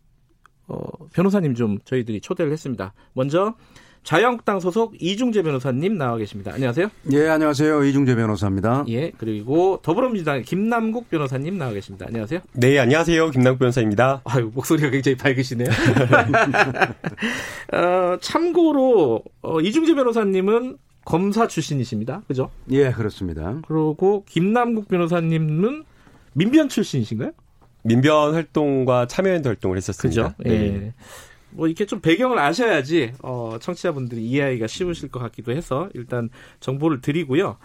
어, 0.67 0.77
변호사님 1.13 1.55
좀 1.55 1.79
저희들이 1.85 2.21
초대를 2.21 2.51
했습니다. 2.51 2.93
먼저 3.13 3.55
자유한국당 4.03 4.59
소속 4.59 4.95
이중재 5.01 5.43
변호사님 5.43 5.97
나와 5.97 6.17
계십니다. 6.17 6.51
안녕하세요. 6.53 6.89
예, 7.13 7.29
안녕하세요. 7.29 7.85
이중재 7.85 8.15
변호사입니다. 8.15 8.83
예, 8.89 9.11
그리고 9.17 9.79
더불어민주당 9.81 10.41
김남국 10.41 11.09
변호사님 11.09 11.57
나와 11.57 11.71
계십니다. 11.71 12.05
안녕하세요. 12.07 12.41
네, 12.53 12.79
안녕하세요. 12.79 13.31
김남국 13.31 13.59
변호사입니다. 13.59 14.21
아유, 14.25 14.51
목소리가 14.53 14.89
굉장히 14.89 15.15
밝으시네요. 15.17 15.69
어, 17.73 18.17
참고로 18.19 19.23
어, 19.41 19.61
이중재 19.61 19.95
변호사님은 19.95 20.77
검사 21.05 21.47
출신이십니다. 21.47 22.23
그죠? 22.27 22.49
예, 22.71 22.91
그렇습니다. 22.91 23.61
그리고 23.67 24.25
김남국 24.27 24.89
변호사님은 24.89 25.85
민변 26.33 26.67
출신이신가요? 26.67 27.31
민변 27.83 28.33
활동과 28.33 29.07
참여연대 29.07 29.47
활동을 29.49 29.77
했었습니다. 29.77 30.35
그죠? 30.37 30.49
예. 30.49 30.93
네. 31.53 31.57
뭐 31.57 31.67
이렇게 31.67 31.85
좀 31.85 31.99
배경을 32.01 32.39
아셔야지 32.39 33.13
어, 33.21 33.57
청취자분들이 33.61 34.23
이해하기가 34.25 34.67
쉬우실 34.67 35.09
것 35.09 35.19
같기도 35.19 35.51
해서 35.51 35.89
일단 35.93 36.29
정보를 36.59 37.01
드리고요. 37.01 37.57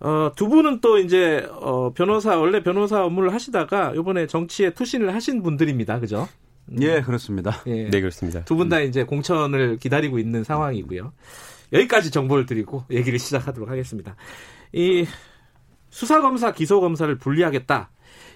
어, 0.00 0.32
두 0.36 0.48
분은 0.48 0.80
또 0.80 0.98
이제 0.98 1.46
어, 1.52 1.92
변호사 1.94 2.36
원래 2.36 2.62
변호사 2.62 3.04
업무를 3.04 3.32
하시다가 3.32 3.92
이번에 3.96 4.26
정치에 4.26 4.70
투신을 4.74 5.14
하신 5.14 5.42
분들입니다. 5.42 6.00
그죠? 6.00 6.28
예, 6.80 7.00
그렇습니다. 7.02 7.62
예. 7.66 7.88
네, 7.90 8.00
그렇습니다. 8.00 8.42
두 8.44 8.56
분 8.56 8.68
다 8.70 8.80
이제 8.80 9.04
공천을 9.04 9.76
기다리고 9.78 10.18
있는 10.18 10.44
상황이고요. 10.44 11.12
여기까지 11.72 12.10
정보를 12.10 12.46
드리고 12.46 12.84
얘기를 12.90 13.18
시작하도록 13.18 13.68
하겠습니다. 13.68 14.16
이 14.72 15.06
수사검사, 15.90 16.52
기소검사를 16.52 17.16
분리하겠다. 17.18 17.90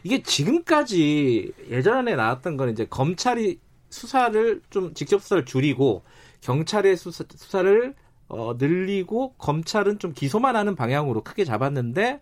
이게 0.05 0.23
지금까지 0.23 1.53
예전에 1.71 2.15
나왔던 2.17 2.57
건 2.57 2.71
이제 2.71 2.87
검찰이 2.89 3.59
수사를 3.91 4.61
좀 4.71 4.95
직접 4.95 5.23
수사를 5.23 5.45
줄이고 5.45 6.03
경찰의 6.41 6.97
수사, 6.97 7.25
수사를 7.35 7.95
어, 8.29 8.55
늘리고 8.59 9.35
검찰은 9.39 9.99
좀 9.99 10.13
기소만 10.13 10.55
하는 10.55 10.75
방향으로 10.75 11.23
크게 11.23 11.45
잡았는데 11.45 12.21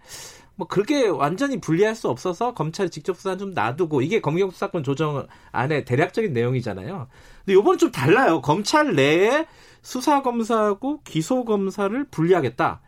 뭐 0.55 0.67
그렇게 0.67 1.07
완전히 1.07 1.61
분리할 1.61 1.95
수 1.95 2.09
없어서 2.09 2.55
검찰이 2.55 2.91
직접 2.91 3.17
수사 3.17 3.37
좀 3.37 3.53
놔두고 3.53 4.01
이게 4.01 4.21
검경 4.21 4.51
수사권 4.51 4.85
조정 4.85 5.27
안에 5.53 5.85
대략적인 5.85 6.33
내용이잖아요. 6.33 7.09
근데 7.45 7.59
이번은 7.59 7.79
좀 7.79 7.91
달라요. 7.91 8.41
검찰 8.41 8.95
내에 8.95 9.47
수사 9.83 10.23
검사하고 10.23 11.03
기소 11.03 11.45
검사를 11.45 12.05
분리하겠다. 12.11 12.81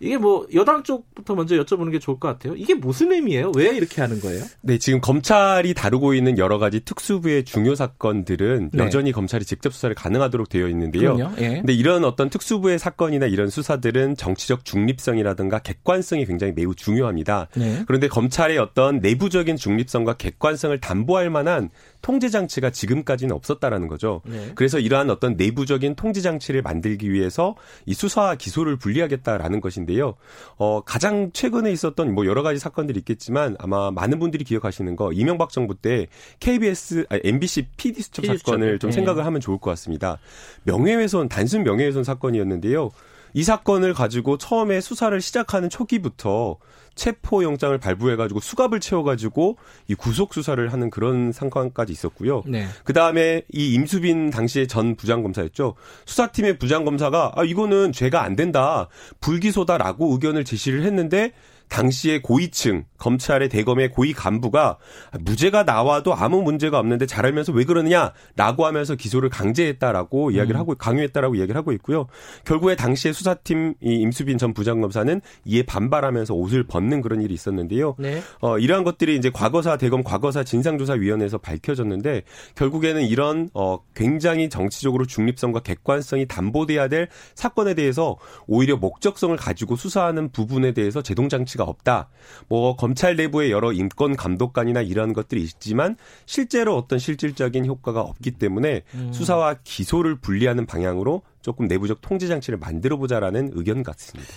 이게 0.00 0.18
뭐 0.18 0.46
여당 0.54 0.82
쪽부터 0.82 1.34
먼저 1.34 1.56
여쭤보는 1.56 1.92
게 1.92 1.98
좋을 1.98 2.18
것 2.18 2.28
같아요. 2.28 2.54
이게 2.56 2.74
무슨 2.74 3.12
의미예요? 3.12 3.52
왜 3.56 3.74
이렇게 3.74 4.00
하는 4.00 4.20
거예요? 4.20 4.44
네, 4.60 4.78
지금 4.78 5.00
검찰이 5.00 5.72
다루고 5.72 6.14
있는 6.14 6.36
여러 6.36 6.58
가지 6.58 6.80
특수부의 6.80 7.44
중요 7.44 7.74
사건들은 7.74 8.70
네. 8.72 8.84
여전히 8.84 9.12
검찰이 9.12 9.44
직접 9.44 9.72
수사를 9.72 9.94
가능하도록 9.94 10.48
되어 10.48 10.68
있는데요. 10.68 11.16
그럼요. 11.16 11.36
예. 11.38 11.48
근데 11.56 11.72
이런 11.72 12.04
어떤 12.04 12.28
특수부의 12.28 12.78
사건이나 12.78 13.26
이런 13.26 13.48
수사들은 13.48 14.16
정치적 14.16 14.64
중립성이라든가 14.64 15.60
객관성이 15.60 16.26
굉장히 16.26 16.52
매우 16.54 16.74
중요합니다. 16.74 17.48
네. 17.56 17.84
그런데 17.86 18.08
검찰의 18.08 18.58
어떤 18.58 18.98
내부적인 18.98 19.56
중립성과 19.56 20.14
객관성을 20.14 20.78
담보할 20.80 21.30
만한 21.30 21.70
통제 22.04 22.28
장치가 22.28 22.68
지금까지는 22.68 23.34
없었다라는 23.34 23.88
거죠. 23.88 24.20
네. 24.26 24.52
그래서 24.54 24.78
이러한 24.78 25.08
어떤 25.08 25.36
내부적인 25.38 25.94
통제 25.94 26.20
장치를 26.20 26.60
만들기 26.60 27.10
위해서 27.10 27.56
이 27.86 27.94
수사와 27.94 28.34
기소를 28.34 28.76
분리하겠다라는 28.76 29.62
것인데요. 29.62 30.14
어, 30.58 30.82
가장 30.82 31.30
최근에 31.32 31.72
있었던 31.72 32.14
뭐 32.14 32.26
여러 32.26 32.42
가지 32.42 32.58
사건들이 32.60 32.98
있겠지만 32.98 33.56
아마 33.58 33.90
많은 33.90 34.18
분들이 34.18 34.44
기억하시는 34.44 34.94
거 34.96 35.12
이명박 35.14 35.48
정부 35.48 35.74
때 35.74 36.08
KBS 36.40 37.06
아니, 37.08 37.22
MBC 37.24 37.68
PD 37.78 38.02
수첩 38.02 38.26
사건을 38.26 38.80
좀 38.80 38.90
네. 38.90 38.94
생각을 38.96 39.24
하면 39.24 39.40
좋을 39.40 39.56
것 39.56 39.70
같습니다. 39.70 40.18
명예훼손 40.64 41.30
단순 41.30 41.64
명예훼손 41.64 42.04
사건이었는데요. 42.04 42.90
이 43.34 43.42
사건을 43.42 43.92
가지고 43.92 44.38
처음에 44.38 44.80
수사를 44.80 45.20
시작하는 45.20 45.68
초기부터 45.68 46.56
체포 46.94 47.42
영장을 47.42 47.76
발부해가지고 47.76 48.38
수갑을 48.40 48.78
채워가지고 48.78 49.58
이 49.88 49.94
구속 49.94 50.32
수사를 50.32 50.72
하는 50.72 50.90
그런 50.90 51.32
상황까지 51.32 51.92
있었고요. 51.92 52.44
네. 52.46 52.66
그 52.84 52.92
다음에 52.92 53.42
이 53.52 53.74
임수빈 53.74 54.30
당시의 54.30 54.68
전 54.68 54.94
부장검사였죠. 54.94 55.74
수사팀의 56.06 56.58
부장검사가 56.58 57.32
아 57.34 57.44
이거는 57.44 57.92
죄가 57.92 58.22
안 58.22 58.36
된다 58.36 58.88
불기소다라고 59.20 60.12
의견을 60.12 60.44
제시를 60.44 60.84
했는데 60.84 61.32
당시에 61.68 62.20
고위층 62.20 62.84
검찰의 62.98 63.48
대검의 63.48 63.90
고위 63.90 64.12
간부가 64.12 64.78
무죄가 65.20 65.64
나와도 65.64 66.14
아무 66.14 66.42
문제가 66.42 66.78
없는데 66.78 67.06
잘 67.06 67.26
알면서 67.26 67.52
왜 67.52 67.64
그러느냐라고 67.64 68.64
하면서 68.64 68.94
기소를 68.94 69.28
강제했다라고 69.28 70.30
이야기를 70.30 70.56
음. 70.56 70.60
하고 70.60 70.74
강요했다라고 70.74 71.34
이야기를 71.34 71.56
하고 71.58 71.72
있고요. 71.72 72.06
결국에 72.44 72.76
당시에 72.76 73.12
수사팀 73.12 73.74
이 73.82 73.94
임수빈 73.94 74.38
전 74.38 74.54
부장검사는 74.54 75.20
이에 75.44 75.62
반발하면서 75.64 76.34
옷을 76.34 76.64
벗는 76.64 77.02
그런 77.02 77.20
일이 77.22 77.34
있었는데요. 77.34 77.96
네. 77.98 78.22
어, 78.40 78.58
이러한 78.58 78.84
것들이 78.84 79.16
이제 79.16 79.30
과거사 79.30 79.76
대검 79.76 80.02
과거사 80.02 80.44
진상조사위원회에서 80.44 81.38
밝혀졌는데 81.38 82.22
결국에는 82.54 83.02
이런 83.02 83.50
어, 83.52 83.80
굉장히 83.94 84.48
정치적으로 84.48 85.06
중립성과 85.06 85.60
객관성이 85.60 86.26
담보돼야 86.26 86.88
될 86.88 87.08
사건에 87.34 87.74
대해서 87.74 88.16
오히려 88.46 88.76
목적성을 88.76 89.36
가지고 89.36 89.76
수사하는 89.76 90.30
부분에 90.30 90.72
대해서 90.72 91.02
제동장치 91.02 91.53
가치가 91.54 91.64
없다. 91.64 92.08
뭐 92.48 92.76
검찰 92.76 93.16
내부의 93.16 93.50
여러 93.50 93.72
인권 93.72 94.16
감독관이나 94.16 94.82
이런 94.82 95.12
것들이 95.12 95.42
있지만 95.42 95.96
실제로 96.26 96.76
어떤 96.76 96.98
실질적인 96.98 97.64
효과가 97.66 98.00
없기 98.00 98.32
때문에 98.32 98.82
음. 98.94 99.12
수사와 99.12 99.56
기소를 99.64 100.16
분리하는 100.16 100.66
방향으로 100.66 101.22
조금 101.40 101.66
내부적 101.66 102.00
통제 102.00 102.26
장치를 102.26 102.58
만들어 102.58 102.96
보자라는 102.96 103.52
의견 103.54 103.82
같습니다. 103.82 104.30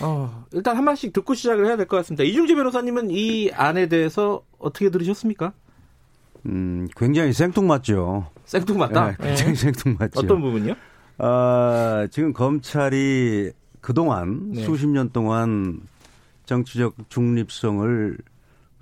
어, 0.00 0.44
일단 0.52 0.76
한 0.76 0.84
마씩 0.84 1.12
듣고 1.12 1.34
시작을 1.34 1.66
해야 1.66 1.76
될 1.76 1.86
것 1.86 1.96
같습니다. 1.98 2.24
이중재 2.24 2.54
변호사님은 2.54 3.10
이 3.10 3.50
안에 3.52 3.88
대해서 3.88 4.42
어떻게 4.58 4.88
들으셨습니까? 4.90 5.52
음, 6.46 6.88
굉장히 6.96 7.34
생뚱맞죠. 7.34 8.30
생뚱맞다? 8.46 9.06
네, 9.08 9.16
굉장히 9.20 9.52
네. 9.52 9.56
생뚱맞죠. 9.56 10.20
어떤 10.20 10.40
부분요? 10.40 10.74
아, 11.18 12.06
지금 12.10 12.32
검찰이 12.32 13.50
그동안 13.82 14.52
네. 14.52 14.64
수십 14.64 14.88
년 14.88 15.10
동안 15.10 15.80
정치적 16.50 17.08
중립성을 17.08 18.18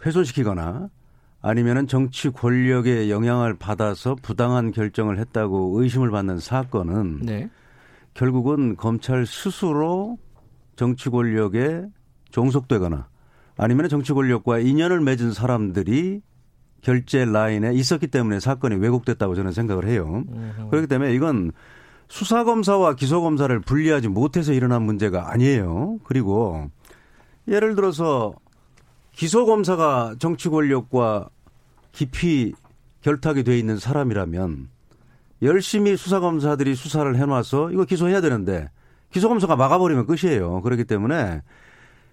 훼손시키거나 0.06 0.88
아니면은 1.42 1.86
정치 1.86 2.30
권력의 2.30 3.10
영향을 3.10 3.54
받아서 3.54 4.14
부당한 4.14 4.72
결정을 4.72 5.18
했다고 5.18 5.80
의심을 5.80 6.10
받는 6.10 6.38
사건은 6.38 7.20
네. 7.22 7.50
결국은 8.14 8.74
검찰 8.76 9.26
스스로 9.26 10.16
정치 10.76 11.10
권력에 11.10 11.84
종속되거나 12.30 13.06
아니면 13.58 13.88
정치 13.90 14.14
권력과 14.14 14.60
인연을 14.60 15.00
맺은 15.00 15.32
사람들이 15.32 16.22
결제 16.80 17.26
라인에 17.26 17.74
있었기 17.74 18.06
때문에 18.06 18.40
사건이 18.40 18.76
왜곡됐다고 18.76 19.34
저는 19.34 19.52
생각을 19.52 19.86
해요. 19.86 20.24
으흠. 20.26 20.70
그렇기 20.70 20.86
때문에 20.86 21.12
이건 21.12 21.52
수사검사와 22.08 22.94
기소검사를 22.94 23.60
분리하지 23.60 24.08
못해서 24.08 24.54
일어난 24.54 24.82
문제가 24.82 25.30
아니에요. 25.30 25.98
그리고 26.04 26.70
예를 27.48 27.74
들어서 27.74 28.34
기소검사가 29.12 30.16
정치 30.18 30.48
권력과 30.48 31.28
깊이 31.92 32.52
결탁이 33.00 33.42
돼 33.42 33.58
있는 33.58 33.78
사람이라면 33.78 34.68
열심히 35.42 35.96
수사검사들이 35.96 36.74
수사를 36.74 37.16
해놔서 37.16 37.72
이거 37.72 37.84
기소해야 37.84 38.20
되는데 38.20 38.70
기소검사가 39.10 39.56
막아버리면 39.56 40.06
끝이에요. 40.06 40.60
그렇기 40.62 40.84
때문에 40.84 41.42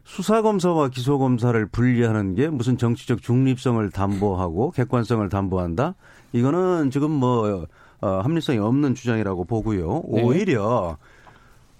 수사검사와 0.05 0.89
기소검사를 0.89 1.65
분리하는 1.67 2.36
게 2.36 2.47
무슨 2.47 2.77
정치적 2.77 3.21
중립성을 3.21 3.89
담보하고 3.89 4.71
객관성을 4.71 5.27
담보한다? 5.29 5.95
이거는 6.31 6.91
지금 6.91 7.11
뭐, 7.11 7.65
어, 8.01 8.07
합리성이 8.07 8.59
없는 8.59 8.93
주장이라고 8.93 9.45
보고요. 9.45 10.03
네. 10.09 10.23
오히려, 10.23 10.97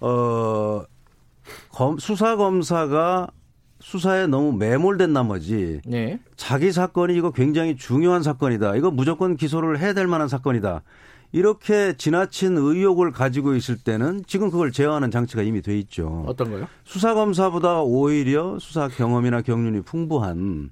어, 0.00 0.82
검, 1.70 1.98
수사검사가 1.98 3.28
수사에 3.80 4.26
너무 4.26 4.52
매몰된 4.52 5.12
나머지 5.12 5.80
네. 5.84 6.18
자기 6.36 6.72
사건이 6.72 7.16
이거 7.16 7.30
굉장히 7.30 7.76
중요한 7.76 8.22
사건이다. 8.22 8.76
이거 8.76 8.90
무조건 8.90 9.36
기소를 9.36 9.78
해야 9.78 9.92
될 9.92 10.06
만한 10.06 10.28
사건이다. 10.28 10.82
이렇게 11.32 11.94
지나친 11.96 12.56
의혹을 12.56 13.12
가지고 13.12 13.54
있을 13.54 13.76
때는 13.76 14.22
지금 14.26 14.50
그걸 14.50 14.72
제어하는 14.72 15.10
장치가 15.10 15.42
이미 15.42 15.60
돼 15.60 15.78
있죠. 15.80 16.24
어떤 16.26 16.50
거요? 16.50 16.66
수사 16.84 17.14
검사보다 17.14 17.82
오히려 17.82 18.58
수사 18.58 18.88
경험이나 18.88 19.42
경륜이 19.42 19.82
풍부한 19.82 20.70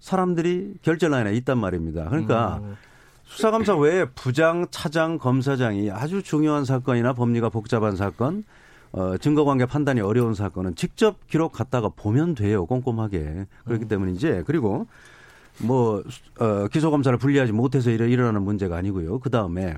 사람들이 0.00 0.74
결제 0.82 1.08
라인에 1.08 1.32
있단 1.36 1.58
말입니다. 1.58 2.08
그러니까 2.08 2.60
음. 2.62 2.76
수사 3.24 3.50
검사 3.50 3.74
외에 3.74 4.04
부장, 4.14 4.66
차장, 4.70 5.18
검사장이 5.18 5.90
아주 5.90 6.22
중요한 6.22 6.64
사건이나 6.64 7.12
법리가 7.12 7.48
복잡한 7.48 7.96
사건 7.96 8.44
어, 8.92 9.16
증거관계 9.18 9.66
판단이 9.66 10.00
어려운 10.00 10.34
사건은 10.34 10.74
직접 10.74 11.26
기록 11.28 11.52
갖다가 11.52 11.88
보면 11.88 12.34
돼요. 12.34 12.66
꼼꼼하게. 12.66 13.46
그렇기 13.64 13.84
음. 13.84 13.88
때문인지 13.88 14.42
그리고 14.46 14.86
뭐 15.58 16.02
어, 16.38 16.68
기소검사를 16.68 17.18
분리하지 17.18 17.52
못해서 17.52 17.90
일어나는 17.90 18.42
문제가 18.42 18.76
아니고요. 18.76 19.18
그 19.20 19.30
다음에 19.30 19.74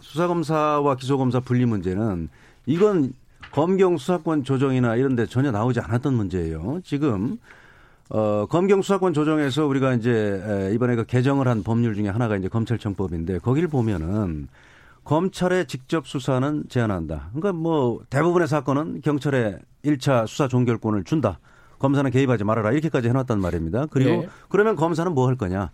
수사검사와 0.00 0.96
기소검사 0.96 1.40
분리 1.40 1.66
문제는 1.66 2.28
이건 2.66 3.12
검경 3.52 3.96
수사권 3.96 4.44
조정이나 4.44 4.96
이런 4.96 5.16
데 5.16 5.26
전혀 5.26 5.50
나오지 5.50 5.80
않았던 5.80 6.14
문제예요. 6.14 6.80
지금 6.84 7.38
어, 8.10 8.46
검경 8.46 8.82
수사권 8.82 9.12
조정에서 9.12 9.66
우리가 9.66 9.94
이제 9.94 10.70
이번에 10.74 10.96
그 10.96 11.04
개정을 11.04 11.48
한 11.48 11.62
법률 11.62 11.94
중에 11.94 12.08
하나가 12.08 12.36
이제 12.36 12.48
검찰청법인데 12.48 13.38
거기를 13.38 13.68
보면은 13.68 14.48
검찰의 15.08 15.66
직접 15.68 16.06
수사는 16.06 16.64
제한한다. 16.68 17.30
그러니까 17.32 17.54
뭐 17.54 18.00
대부분의 18.10 18.46
사건은 18.46 19.00
경찰에 19.00 19.58
1차 19.82 20.26
수사 20.26 20.48
종결권을 20.48 21.04
준다. 21.04 21.40
검사는 21.78 22.10
개입하지 22.10 22.44
말아라. 22.44 22.72
이렇게까지 22.72 23.08
해놨단 23.08 23.40
말입니다. 23.40 23.86
그리고 23.86 24.10
네. 24.10 24.28
그러면 24.50 24.76
검사는 24.76 25.10
뭐 25.14 25.26
할 25.26 25.36
거냐. 25.36 25.70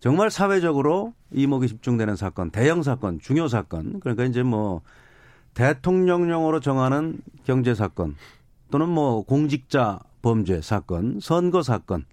정말 0.00 0.30
사회적으로 0.30 1.14
이목이 1.32 1.66
집중되는 1.66 2.14
사건, 2.16 2.50
대형 2.50 2.82
사건, 2.82 3.20
중요 3.20 3.48
사건. 3.48 4.00
그러니까 4.00 4.24
이제 4.24 4.42
뭐 4.42 4.82
대통령령으로 5.54 6.60
정하는 6.60 7.20
경제 7.44 7.74
사건 7.74 8.16
또는 8.70 8.90
뭐 8.90 9.22
공직자 9.22 10.00
범죄 10.20 10.60
사건, 10.60 11.20
선거 11.22 11.62
사건 11.62 12.04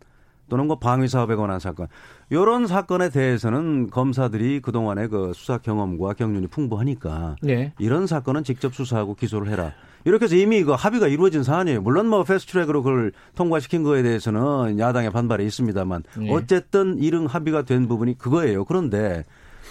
또는 0.52 0.68
뭐 0.68 0.78
방위 0.78 1.08
사업에 1.08 1.36
관한 1.36 1.62
사건 1.62 1.88
이런 2.30 2.68
사건에 2.68 3.10
대해서는 3.10 3.90
검사들이 3.90 4.60
그동안의 4.60 5.08
그 5.08 5.32
수사 5.34 5.58
경험과 5.58 6.12
경륜이 6.12 6.48
풍부하니까 6.48 7.38
네. 7.42 7.72
이런 7.80 8.06
사건은 8.06 8.44
직접 8.44 8.76
수사하고 8.76 9.16
기소를 9.16 9.50
해라. 9.50 9.72
이렇게 10.04 10.26
해서 10.26 10.36
이미 10.36 10.62
그 10.64 10.74
합의가 10.74 11.08
이루어진 11.08 11.44
사안이에요. 11.44 11.82
물론 11.82 12.08
뭐 12.08 12.26
패스트트랙으로 12.26 12.84
그걸 12.84 13.14
통과시킨 13.36 13.84
거에 13.84 14.04
대해서는 14.04 14.78
야당의 14.78 15.12
반발이 15.12 15.46
있습니다만 15.46 16.04
네. 16.18 16.34
어쨌든 16.34 17.02
이릉 17.02 17.28
합의가 17.28 17.62
된 17.62 17.88
부분이 17.88 18.18
그거예요. 18.18 18.66
그런데 18.66 19.24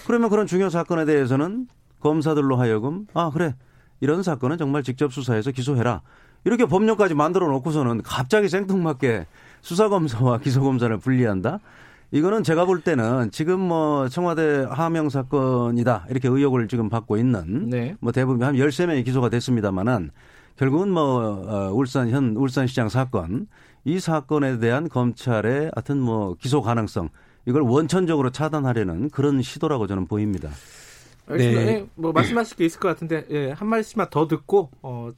그러면 0.07 0.31
그런 0.31 0.47
중요 0.47 0.71
사건에 0.71 1.05
대해서는 1.05 1.67
검사들로 2.01 2.57
하여금 2.57 3.07
아 3.13 3.31
그래 3.35 3.55
이런 4.01 4.23
사건은 4.23 4.57
정말 4.57 4.83
직접 4.83 5.13
수사해서 5.13 5.51
기소해라. 5.51 6.01
이렇게 6.45 6.65
법령까지 6.65 7.15
만들어 7.15 7.49
놓고서는 7.49 8.01
갑자기 8.01 8.49
생뚱맞게 8.49 9.27
수사검사와 9.63 10.39
기소검사를 10.39 10.97
분리한다? 10.99 11.61
이거는 12.13 12.43
제가 12.43 12.65
볼 12.65 12.81
때는 12.81 13.31
지금 13.31 13.61
뭐 13.61 14.09
청와대 14.09 14.67
하명 14.69 15.09
사건이다 15.09 16.07
이렇게 16.11 16.29
의혹을 16.29 16.67
지금 16.67 16.89
받고 16.89 17.17
있는 17.17 17.71
네. 17.71 17.97
뭐 18.01 18.11
대부분 18.11 18.43
한 18.43 18.57
13명이 18.57 19.05
기소가 19.05 19.29
됐습니다만은 19.29 20.11
결국은 20.57 20.91
뭐 20.91 21.45
어, 21.47 21.73
울산 21.73 22.11
현 22.11 22.35
울산시장 22.37 22.89
사건 22.89 23.47
이 23.85 24.01
사건에 24.01 24.59
대한 24.59 24.89
검찰의 24.89 25.71
하여튼 25.75 26.01
뭐 26.01 26.35
기소 26.35 26.63
가능성 26.63 27.11
이걸 27.47 27.63
원천적으로 27.63 28.31
차단하려는 28.31 29.11
그런 29.11 29.41
시도라고 29.41 29.87
저는 29.87 30.07
보입니다. 30.07 30.51
알겠습니다. 31.33 31.61
네. 31.63 31.73
예, 31.73 31.87
뭐 31.95 32.13
말씀하실 32.13 32.57
게 32.57 32.65
있을 32.65 32.81
것 32.81 32.89
같은데 32.89 33.25
예, 33.31 33.51
한 33.51 33.69
말씀만 33.69 34.09
더 34.11 34.27
듣고 34.29 34.71
어, 34.83 35.11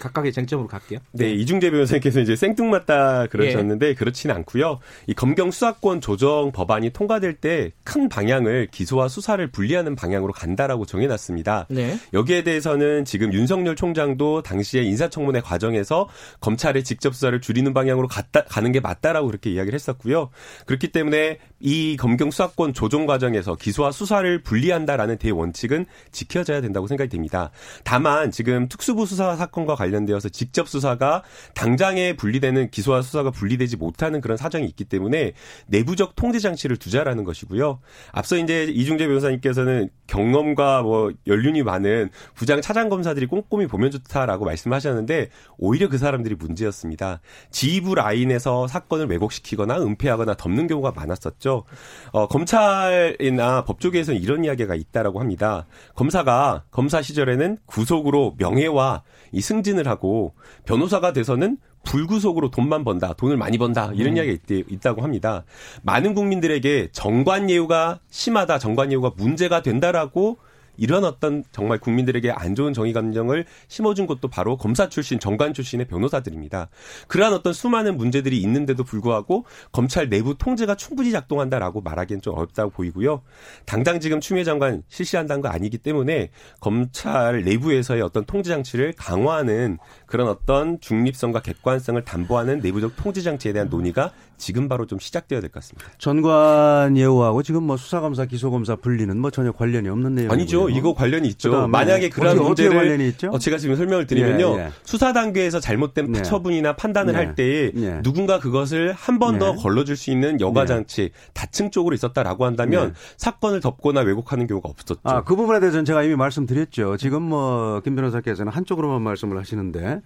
각각의 0.00 0.32
쟁점으로 0.32 0.68
갈게요. 0.68 1.00
네, 1.12 1.26
네. 1.26 1.32
이중재 1.34 1.70
변호사님께서 1.70 2.20
이제 2.20 2.36
생뚱맞다 2.36 3.26
그러셨는데 3.28 3.88
예. 3.88 3.94
그렇지는 3.94 4.34
않고요. 4.36 4.80
이 5.06 5.14
검경 5.14 5.50
수사권 5.50 6.00
조정 6.00 6.52
법안이 6.52 6.90
통과될 6.90 7.34
때 7.34 7.70
큰 7.90 8.08
방향을 8.08 8.68
기소와 8.70 9.08
수사를 9.08 9.44
분리하는 9.48 9.96
방향으로 9.96 10.32
간다라고 10.32 10.86
정해놨습니다. 10.86 11.66
네. 11.70 11.98
여기에 12.12 12.44
대해서는 12.44 13.04
지금 13.04 13.32
윤석열 13.32 13.74
총장도 13.74 14.42
당시에 14.42 14.82
인사청문회 14.82 15.40
과정에서 15.40 16.08
검찰의 16.40 16.84
직접 16.84 17.14
수사를 17.14 17.38
줄이는 17.40 17.74
방향으로 17.74 18.06
갔다, 18.06 18.44
가는 18.44 18.70
게 18.70 18.80
맞다라고 18.80 19.26
그렇게 19.26 19.50
이야기를 19.50 19.74
했었고요. 19.74 20.30
그렇기 20.66 20.92
때문에 20.92 21.38
이 21.58 21.96
검경 21.98 22.30
수사권 22.30 22.74
조정 22.74 23.06
과정에서 23.06 23.54
기소와 23.56 23.92
수사를 23.92 24.42
분리한다라는 24.42 25.18
대원칙 25.18 25.59
원칙은 25.60 25.86
지켜져야 26.12 26.60
된다고 26.60 26.86
생각이 26.86 27.10
됩니다. 27.10 27.50
다만 27.84 28.30
지금 28.30 28.68
특수부 28.68 29.06
수사 29.06 29.36
사건과 29.36 29.74
관련되어서 29.74 30.30
직접 30.30 30.68
수사가 30.68 31.22
당장에 31.54 32.14
분리되는 32.14 32.70
기소와 32.70 33.02
수사가 33.02 33.30
분리되지 33.30 33.76
못하는 33.76 34.20
그런 34.20 34.36
사정이 34.36 34.66
있기 34.66 34.84
때문에 34.84 35.32
내부적 35.66 36.16
통제 36.16 36.38
장치를 36.38 36.76
두자라는 36.76 37.24
것이고요. 37.24 37.80
앞서 38.12 38.36
이제 38.36 38.64
이중재 38.64 39.06
변호사님께서는 39.06 39.90
경험과 40.06 40.82
뭐 40.82 41.12
연륜이 41.26 41.62
많은 41.62 42.10
부장 42.34 42.60
차장 42.60 42.88
검사들이 42.88 43.26
꼼꼼히 43.26 43.66
보면 43.66 43.90
좋다라고 43.90 44.44
말씀하셨는데 44.44 45.28
오히려 45.58 45.88
그 45.88 45.98
사람들이 45.98 46.34
문제였습니다. 46.34 47.20
지휘부 47.50 47.94
라인에서 47.94 48.66
사건을 48.66 49.06
왜곡시키거나 49.08 49.80
은폐하거나 49.80 50.34
덮는 50.34 50.66
경우가 50.66 50.92
많았었죠. 50.92 51.64
어, 52.12 52.28
검찰이나 52.28 53.64
법조계에서는 53.64 54.20
이런 54.20 54.44
이야기가 54.44 54.74
있다라고 54.74 55.20
합니다. 55.20 55.49
검사가 55.94 56.64
검사 56.70 57.02
시절에는 57.02 57.58
구속으로 57.66 58.34
명예와 58.38 59.02
이 59.32 59.40
승진을 59.40 59.86
하고 59.88 60.34
변호사가 60.64 61.12
돼서는 61.12 61.58
불구속으로 61.84 62.50
돈만 62.50 62.84
번다, 62.84 63.14
돈을 63.14 63.36
많이 63.36 63.58
번다 63.58 63.92
이런 63.94 64.12
음. 64.12 64.16
이야기가 64.18 64.64
있, 64.68 64.80
다고 64.80 65.02
합니다. 65.02 65.44
많은 65.82 66.14
국민들에게 66.14 66.88
정관 66.92 67.48
예우가 67.48 68.00
심하다, 68.10 68.58
정관 68.58 68.92
예우가 68.92 69.12
문제가 69.16 69.62
된다라고 69.62 70.38
이런 70.80 71.04
어떤 71.04 71.44
정말 71.52 71.78
국민들에게 71.78 72.30
안 72.30 72.54
좋은 72.54 72.72
정의 72.72 72.94
감정을 72.94 73.44
심어준 73.68 74.06
것도 74.06 74.28
바로 74.28 74.56
검사 74.56 74.88
출신, 74.88 75.20
정관 75.20 75.52
출신의 75.52 75.86
변호사들입니다. 75.86 76.70
그러한 77.06 77.34
어떤 77.34 77.52
수많은 77.52 77.98
문제들이 77.98 78.40
있는데도 78.40 78.82
불구하고 78.82 79.44
검찰 79.72 80.08
내부 80.08 80.38
통제가 80.38 80.74
충분히 80.76 81.12
작동한다라고 81.12 81.82
말하기엔 81.82 82.22
좀 82.22 82.34
어렵다고 82.34 82.70
보이고요. 82.70 83.20
당장 83.66 84.00
지금 84.00 84.20
추미애 84.20 84.42
장관 84.42 84.82
실시한다는 84.88 85.42
거 85.42 85.48
아니기 85.48 85.76
때문에 85.76 86.30
검찰 86.60 87.44
내부에서의 87.44 88.00
어떤 88.00 88.24
통제 88.24 88.50
장치를 88.50 88.94
강화하는 88.96 89.76
그런 90.10 90.28
어떤 90.28 90.78
중립성과 90.80 91.40
객관성을 91.40 92.04
담보하는 92.04 92.60
내부적 92.60 92.96
통제 92.96 93.22
장치에 93.22 93.52
대한 93.52 93.68
논의가 93.70 94.10
지금 94.36 94.68
바로 94.68 94.86
좀 94.86 94.98
시작되어야 94.98 95.40
될 95.40 95.50
것 95.50 95.60
같습니다. 95.62 95.86
전관 95.98 96.96
예우하고 96.96 97.42
지금 97.42 97.62
뭐 97.62 97.76
수사검사, 97.76 98.24
기소검사 98.24 98.76
분리는 98.76 99.16
뭐 99.18 99.30
전혀 99.30 99.52
관련이 99.52 99.88
없는 99.88 100.14
내용 100.14 100.30
아니죠. 100.32 100.68
이거 100.68 100.94
관련이 100.94 101.28
있죠. 101.28 101.68
만약에 101.68 102.08
그런 102.08 102.32
어떻게, 102.32 102.46
문제를 102.46 102.76
관련이 102.76 103.08
있죠? 103.10 103.30
어, 103.30 103.38
제가 103.38 103.58
지금 103.58 103.76
설명을 103.76 104.06
드리면요. 104.06 104.56
예, 104.56 104.60
예. 104.64 104.70
수사 104.82 105.12
단계에서 105.12 105.60
잘못된 105.60 106.16
예. 106.16 106.22
처분이나 106.22 106.74
판단을 106.76 107.14
할 107.14 107.34
때에 107.34 107.70
예. 107.76 108.00
누군가 108.02 108.38
그것을 108.40 108.92
한 108.94 109.18
번더 109.18 109.54
예. 109.58 109.62
걸러줄 109.62 109.96
수 109.96 110.10
있는 110.10 110.40
여과 110.40 110.66
장치 110.66 111.02
예. 111.02 111.10
다층 111.34 111.70
쪽으로 111.70 111.94
있었다라고 111.94 112.44
한다면 112.44 112.94
사건을 113.16 113.60
덮거나 113.60 114.00
왜곡하는 114.00 114.46
경우가 114.46 114.68
없었죠. 114.68 115.00
아, 115.04 115.22
그 115.22 115.36
부분에 115.36 115.60
대해서는 115.60 115.84
제가 115.84 116.02
이미 116.02 116.16
말씀드렸죠. 116.16 116.96
지금 116.96 117.22
뭐 117.22 117.80
김 117.84 117.94
변호사께서는 117.94 118.52
한쪽으로만 118.52 119.00
말씀을 119.02 119.38
하시는데 119.38 119.99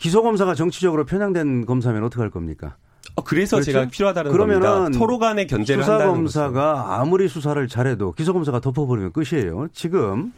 기소 0.00 0.22
검사가 0.22 0.54
정치적으로 0.54 1.04
편향된 1.04 1.66
검사면 1.66 2.02
어떻게 2.04 2.22
할 2.22 2.30
겁니까? 2.30 2.76
어, 3.16 3.22
그래서 3.22 3.56
그렇죠? 3.56 3.72
제가 3.72 3.88
필요하다는 3.88 4.32
그러면은 4.32 4.62
겁니다. 4.68 4.98
서로 4.98 5.18
간의 5.18 5.46
견제를 5.46 5.82
수사 5.84 5.98
검사가 5.98 7.00
아무리 7.00 7.28
수사를 7.28 7.66
잘해도 7.68 8.12
기소 8.12 8.32
검사가 8.32 8.60
덮어버리면 8.60 9.12
끝이에요. 9.12 9.68
지금 9.72 10.32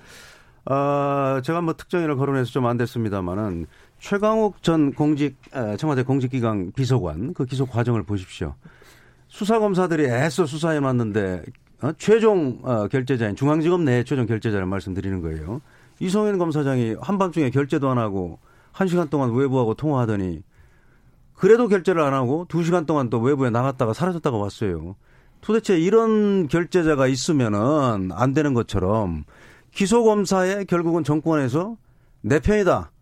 어, 0.65 1.41
제가 1.43 1.61
뭐 1.61 1.75
특정인을 1.75 2.17
거론해서 2.17 2.51
좀 2.51 2.67
안 2.67 2.77
됐습니다만은 2.77 3.67
최강욱 4.01 4.63
전 4.63 4.93
공직 4.93 5.37
청와대 5.79 6.03
공직기강 6.03 6.73
비서관 6.75 7.33
그 7.35 7.45
기소 7.47 7.67
과정을 7.67 8.03
보십시오. 8.03 8.55
수사 9.29 9.61
검사들이 9.61 10.07
애써 10.07 10.45
수사해 10.45 10.81
놨는데 10.81 11.45
어? 11.83 11.93
최종 11.99 12.59
어, 12.63 12.89
결제자인 12.89 13.37
중앙지검 13.37 13.85
내 13.85 14.03
최종 14.03 14.27
결제자를 14.27 14.67
말씀드리는 14.67 15.21
거예요. 15.21 15.61
이성현 16.01 16.39
검사장이 16.39 16.97
한밤중에 17.01 17.51
결제도 17.51 17.89
안 17.91 17.99
하고 17.99 18.39
한 18.73 18.89
시간 18.89 19.09
동안 19.09 19.33
외부하고 19.33 19.75
통화하더니 19.75 20.43
그래도 21.35 21.69
결제를 21.69 22.03
안 22.03 22.15
하고 22.15 22.47
두 22.49 22.63
시간 22.63 22.87
동안 22.87 23.11
또 23.11 23.19
외부에 23.19 23.51
나갔다가 23.51 23.93
사라졌다가 23.93 24.37
왔어요. 24.37 24.97
도대체 25.41 25.79
이런 25.79 26.47
결제자가 26.47 27.09
있으면은 27.09 28.11
안 28.13 28.33
되는 28.33 28.55
것처럼 28.55 29.25
기소검사에 29.73 30.65
결국은 30.65 31.03
정권에서 31.03 31.77
내 32.21 32.39
편이다 32.39 32.93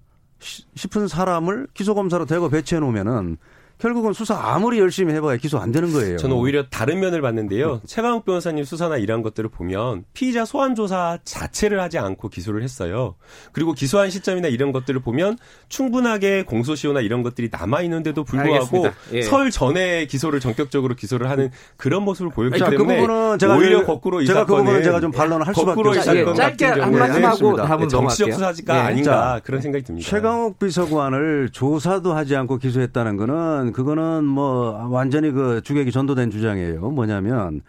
싶은 0.75 1.07
사람을 1.07 1.69
기소검사로 1.75 2.25
대거 2.25 2.49
배치해 2.49 2.81
놓으면은 2.81 3.37
결국은 3.81 4.13
수사 4.13 4.35
아무리 4.37 4.79
열심히 4.79 5.15
해봐야 5.15 5.37
기소 5.39 5.59
안 5.59 5.73
되는 5.73 5.91
거예요. 5.93 6.19
저는 6.19 6.37
오히려 6.37 6.67
다른 6.69 7.01
면을 7.01 7.23
봤는데요. 7.23 7.75
네. 7.75 7.81
최강욱 7.87 8.25
변호사님 8.27 8.65
수사나 8.65 8.99
이런 8.99 9.23
것들을 9.23 9.49
보면 9.49 10.05
피의자 10.13 10.45
소환 10.45 10.75
조사 10.75 11.19
자체를 11.25 11.81
하지 11.81 11.99
않고 11.99 12.29
기소를 12.29 12.63
했어요. 12.63 13.15
그리고 13.53 13.73
기소한 13.73 14.11
시점이나 14.11 14.49
이런 14.49 14.73
것들을 14.73 15.01
보면 15.01 15.39
충분하게 15.69 16.45
공소시효나 16.45 17.01
이런 17.01 17.23
것들이 17.23 17.49
남아 17.51 17.81
있는데도 17.83 18.23
불구하고 18.23 18.89
예. 19.13 19.23
설 19.23 19.51
전에 19.51 20.07
기소를 20.07 20.41
전격적으로 20.41 20.95
기소를 20.95 21.31
하는 21.31 21.51
그런 21.79 22.03
모습을 22.03 22.31
보였기 22.31 22.59
자, 22.59 22.67
그 22.67 22.77
때문에 22.77 23.07
그 23.07 23.39
제가 23.39 23.57
오히려 23.57 23.87
거꾸로 23.87 24.21
이 24.21 24.27
제가 24.27 24.45
그 24.45 24.57
부분은 24.57 24.83
제가 24.83 25.01
좀 25.01 25.11
반론을 25.11 25.47
할 25.47 25.55
수밖에 25.55 25.81
없어요. 25.81 26.31
예, 26.31 26.35
짧게 26.35 26.67
한 26.67 26.93
말씀 26.93 27.25
하고 27.25 27.57
다음은 27.57 27.89
정치적 27.89 28.33
수사지가 28.35 28.77
예. 28.77 28.81
아닌가 28.81 29.11
자, 29.11 29.41
그런 29.43 29.63
생각이 29.63 29.85
듭니다. 29.85 30.07
최강욱 30.07 30.59
비서관을 30.59 31.49
조사도 31.53 32.13
하지 32.13 32.37
않고 32.37 32.59
기소했다는 32.59 33.17
거는 33.17 33.70
그거는 33.73 34.25
뭐 34.25 34.89
완전히 34.89 35.31
그 35.31 35.61
주객이 35.63 35.93
전도된 35.93 36.31
주장이에요. 36.31 36.91
뭐냐면 36.91 37.63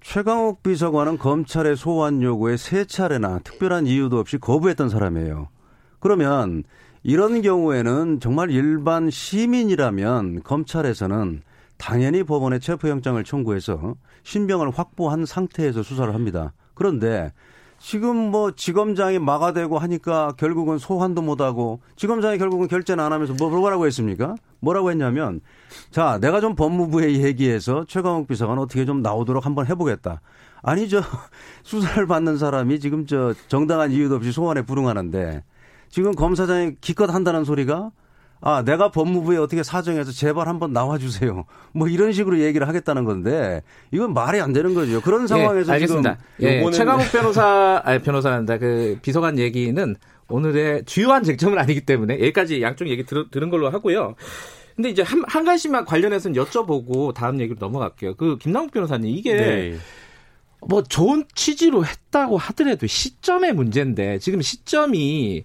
최강욱 0.00 0.62
비서관은 0.62 1.18
검찰의 1.18 1.76
소환 1.76 2.22
요구에 2.22 2.56
세 2.56 2.84
차례나 2.84 3.40
특별한 3.40 3.86
이유도 3.86 4.18
없이 4.18 4.38
거부했던 4.38 4.88
사람이에요. 4.88 5.48
그러면 6.00 6.62
이런 7.02 7.42
경우에는 7.42 8.20
정말 8.20 8.50
일반 8.50 9.10
시민이라면 9.10 10.42
검찰에서는 10.42 11.42
당연히 11.76 12.22
법원에 12.24 12.58
체포영장을 12.58 13.22
청구해서 13.22 13.94
신병을 14.24 14.70
확보한 14.70 15.24
상태에서 15.24 15.82
수사를 15.82 16.12
합니다. 16.12 16.52
그런데 16.74 17.32
지금 17.78 18.16
뭐 18.16 18.50
지검장이 18.50 19.18
막아대고 19.18 19.78
하니까 19.78 20.32
결국은 20.36 20.78
소환도 20.78 21.22
못하고 21.22 21.80
지검장이 21.96 22.38
결국은 22.38 22.66
결재는 22.66 23.02
안 23.02 23.12
하면서 23.12 23.34
뭐 23.34 23.50
뭐라고 23.50 23.86
했습니까? 23.86 24.34
뭐라고 24.60 24.90
했냐면 24.90 25.40
자 25.90 26.18
내가 26.20 26.40
좀 26.40 26.54
법무부에 26.56 27.22
얘기해서 27.22 27.84
최강욱 27.86 28.26
비서관 28.26 28.58
어떻게 28.58 28.84
좀 28.84 29.00
나오도록 29.02 29.46
한번 29.46 29.66
해보겠다. 29.66 30.20
아니 30.62 30.88
저 30.88 31.00
수사를 31.62 32.04
받는 32.06 32.36
사람이 32.36 32.80
지금 32.80 33.06
저 33.06 33.32
정당한 33.46 33.92
이유도 33.92 34.16
없이 34.16 34.32
소환에 34.32 34.62
불응하는데 34.62 35.44
지금 35.88 36.14
검사장이 36.14 36.76
기껏 36.80 37.08
한다는 37.14 37.44
소리가 37.44 37.90
아, 38.40 38.62
내가 38.62 38.90
법무부에 38.90 39.36
어떻게 39.38 39.62
사정해서 39.62 40.12
제발 40.12 40.48
한번 40.48 40.72
나와주세요. 40.72 41.44
뭐 41.72 41.88
이런 41.88 42.12
식으로 42.12 42.38
얘기를 42.38 42.68
하겠다는 42.68 43.04
건데 43.04 43.62
이건 43.90 44.14
말이 44.14 44.40
안 44.40 44.52
되는 44.52 44.74
거죠. 44.74 45.00
그런 45.00 45.22
예, 45.22 45.26
상황에서 45.26 45.72
예, 45.72 45.74
알겠습니다. 45.74 46.18
지금 46.38 46.50
예, 46.50 46.70
최강욱 46.70 47.10
변호사, 47.10 47.82
아니 47.84 48.00
변호사란다. 48.00 48.58
그 48.58 48.98
비서관 49.02 49.38
얘기는 49.38 49.96
오늘의 50.28 50.84
주요한 50.84 51.24
쟁점은 51.24 51.58
아니기 51.58 51.80
때문에 51.80 52.14
여기까지 52.14 52.62
양쪽 52.62 52.88
얘기 52.88 53.04
들, 53.04 53.30
들은 53.30 53.50
걸로 53.50 53.70
하고요. 53.70 54.14
근데 54.76 54.90
이제 54.90 55.02
한, 55.02 55.24
한 55.26 55.44
가지만 55.44 55.84
관련해서는 55.84 56.40
여쭤보고 56.40 57.12
다음 57.12 57.40
얘기로 57.40 57.56
넘어갈게요. 57.58 58.14
그 58.14 58.38
김남욱 58.38 58.70
변호사님 58.70 59.10
이게 59.10 59.34
네. 59.34 59.76
뭐 60.60 60.82
좋은 60.82 61.24
취지로 61.34 61.84
했다고 61.84 62.36
하더라도 62.36 62.86
시점의 62.86 63.54
문제인데 63.54 64.18
지금 64.18 64.40
시점이 64.40 65.42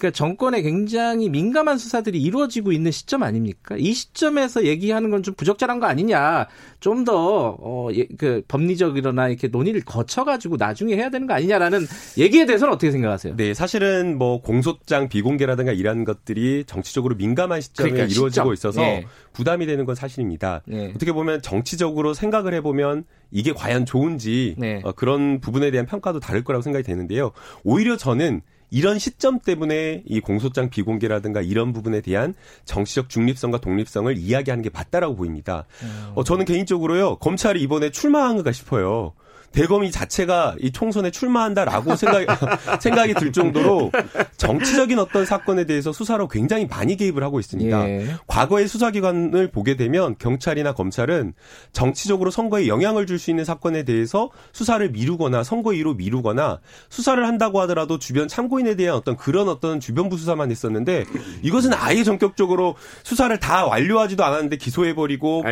그러니까 0.00 0.10
정권에 0.16 0.62
굉장히 0.62 1.28
민감한 1.28 1.78
수사들이 1.78 2.20
이루어지고 2.20 2.72
있는 2.72 2.90
시점 2.90 3.22
아닙니까? 3.22 3.76
이 3.78 3.92
시점에서 3.92 4.64
얘기하는 4.66 5.10
건 5.10 5.20
좀 5.20 5.34
부적절한 5.34 5.80
거 5.80 5.86
아니냐. 5.86 6.46
좀 6.80 7.04
더, 7.04 7.54
어, 7.60 7.88
예, 7.92 8.06
그, 8.16 8.42
법리적이거나 8.48 9.28
이렇게 9.28 9.48
논의를 9.48 9.82
거쳐가지고 9.82 10.56
나중에 10.56 10.96
해야 10.96 11.10
되는 11.10 11.26
거 11.26 11.34
아니냐라는 11.34 11.86
얘기에 12.16 12.46
대해서는 12.46 12.72
어떻게 12.72 12.90
생각하세요? 12.90 13.36
네, 13.36 13.52
사실은 13.52 14.16
뭐 14.16 14.40
공소장 14.40 15.10
비공개라든가 15.10 15.72
이런 15.72 16.04
것들이 16.04 16.64
정치적으로 16.66 17.16
민감한 17.16 17.60
시점에 17.60 17.90
그러니까 17.90 18.14
이루어지고 18.14 18.54
시점. 18.54 18.70
있어서 18.72 18.80
네. 18.80 19.04
부담이 19.34 19.66
되는 19.66 19.84
건 19.84 19.94
사실입니다. 19.94 20.62
네. 20.66 20.90
어떻게 20.94 21.12
보면 21.12 21.42
정치적으로 21.42 22.14
생각을 22.14 22.54
해보면 22.54 23.04
이게 23.30 23.52
과연 23.52 23.84
좋은지 23.84 24.54
네. 24.56 24.80
어, 24.84 24.92
그런 24.92 25.40
부분에 25.40 25.70
대한 25.70 25.84
평가도 25.84 26.20
다를 26.20 26.42
거라고 26.44 26.62
생각이 26.62 26.82
되는데요. 26.82 27.32
오히려 27.62 27.98
저는 27.98 28.40
이런 28.70 28.98
시점 28.98 29.40
때문에 29.40 30.02
이 30.06 30.20
공소장 30.20 30.70
비공개라든가 30.70 31.40
이런 31.40 31.72
부분에 31.72 32.00
대한 32.00 32.34
정치적 32.64 33.08
중립성과 33.08 33.58
독립성을 33.58 34.16
이야기하는 34.16 34.62
게 34.62 34.70
맞다라고 34.70 35.16
보입니다. 35.16 35.66
음. 35.82 36.12
어, 36.14 36.24
저는 36.24 36.44
개인적으로요 36.44 37.16
검찰이 37.16 37.60
이번에 37.62 37.90
출마한가 37.90 38.52
싶어요. 38.52 39.12
대검이 39.52 39.90
자체가 39.92 40.56
이 40.60 40.72
총선에 40.72 41.10
출마한다라고 41.10 41.96
생각, 41.96 42.26
생각이 42.82 43.14
들 43.14 43.32
정도로 43.32 43.92
정치적인 44.36 44.98
어떤 44.98 45.24
사건에 45.24 45.64
대해서 45.64 45.92
수사로 45.92 46.26
굉장히 46.28 46.66
많이 46.66 46.96
개입을 46.96 47.22
하고 47.22 47.38
있습니다. 47.38 47.88
예. 47.88 48.06
과거의 48.26 48.66
수사기관을 48.66 49.50
보게 49.50 49.76
되면 49.76 50.16
경찰이나 50.18 50.72
검찰은 50.74 51.34
정치적으로 51.72 52.30
선거에 52.30 52.66
영향을 52.66 53.06
줄 53.06 53.20
수 53.20 53.30
있는 53.30 53.44
사건에 53.44 53.84
대해서 53.84 54.30
수사를 54.52 54.88
미루거나 54.90 55.44
선거 55.44 55.74
이로 55.74 55.94
미루거나 55.94 56.60
수사를 56.88 57.24
한다고 57.24 57.60
하더라도 57.60 57.98
주변 57.98 58.26
참고인에 58.28 58.74
대한 58.76 58.96
어떤 58.96 59.16
그런 59.16 59.48
어떤 59.48 59.78
주변부 59.78 60.16
수사만 60.16 60.50
했었는데 60.50 61.04
이것은 61.42 61.74
아예 61.74 62.02
전격적으로 62.02 62.76
수사를 63.02 63.38
다 63.38 63.66
완료하지도 63.66 64.24
않았는데 64.24 64.56
기소해버리고 64.56 65.42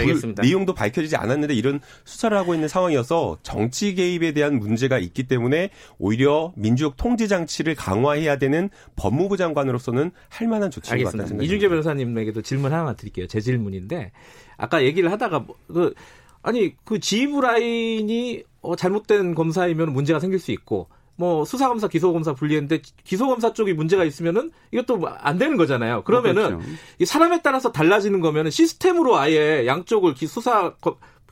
내용도 0.42 0.74
밝혀지지 0.74 1.16
않았는데 1.16 1.54
이런 1.54 1.80
수사를 2.06 2.34
하고 2.36 2.54
있는 2.54 2.68
상황이어서 2.68 3.36
정치 3.42 3.87
정치 3.88 3.94
개입에 3.94 4.32
대한 4.32 4.58
문제가 4.58 4.98
있기 4.98 5.24
때문에 5.24 5.70
오히려 5.98 6.52
민주적 6.56 6.96
통제 6.96 7.26
장치를 7.26 7.74
강화해야 7.74 8.36
되는 8.36 8.68
법무부 8.96 9.36
장관으로서는 9.36 10.10
할 10.28 10.48
만한 10.48 10.70
조치인 10.70 10.98
것 10.98 11.04
같다는 11.06 11.26
생각이 11.26 11.46
이준재 11.46 11.68
변호사님에게도 11.68 12.42
질문 12.42 12.72
하나 12.72 12.94
드릴게요. 12.94 13.26
제 13.26 13.40
질문인데 13.40 14.12
아까 14.56 14.84
얘기를 14.84 15.10
하다가 15.10 15.40
뭐, 15.40 15.56
그 15.68 15.94
아니 16.42 16.76
그 16.84 17.00
지휘부 17.00 17.40
라인이 17.40 18.42
어, 18.60 18.76
잘못된 18.76 19.34
검사이면 19.34 19.92
문제가 19.92 20.20
생길 20.20 20.38
수 20.38 20.50
있고 20.52 20.88
뭐 21.16 21.44
수사검사, 21.44 21.88
기소검사 21.88 22.34
분리했는데 22.34 22.82
기소검사 23.04 23.52
쪽이 23.52 23.72
문제가 23.72 24.04
있으면은 24.04 24.50
이것도 24.72 25.00
안 25.08 25.38
되는 25.38 25.56
거잖아요. 25.56 26.04
그러면은 26.04 26.58
그렇죠. 26.58 27.04
사람에 27.06 27.40
따라서 27.42 27.72
달라지는 27.72 28.20
거면은 28.20 28.50
시스템으로 28.50 29.16
아예 29.16 29.66
양쪽을 29.66 30.14
기, 30.14 30.26
수사 30.26 30.74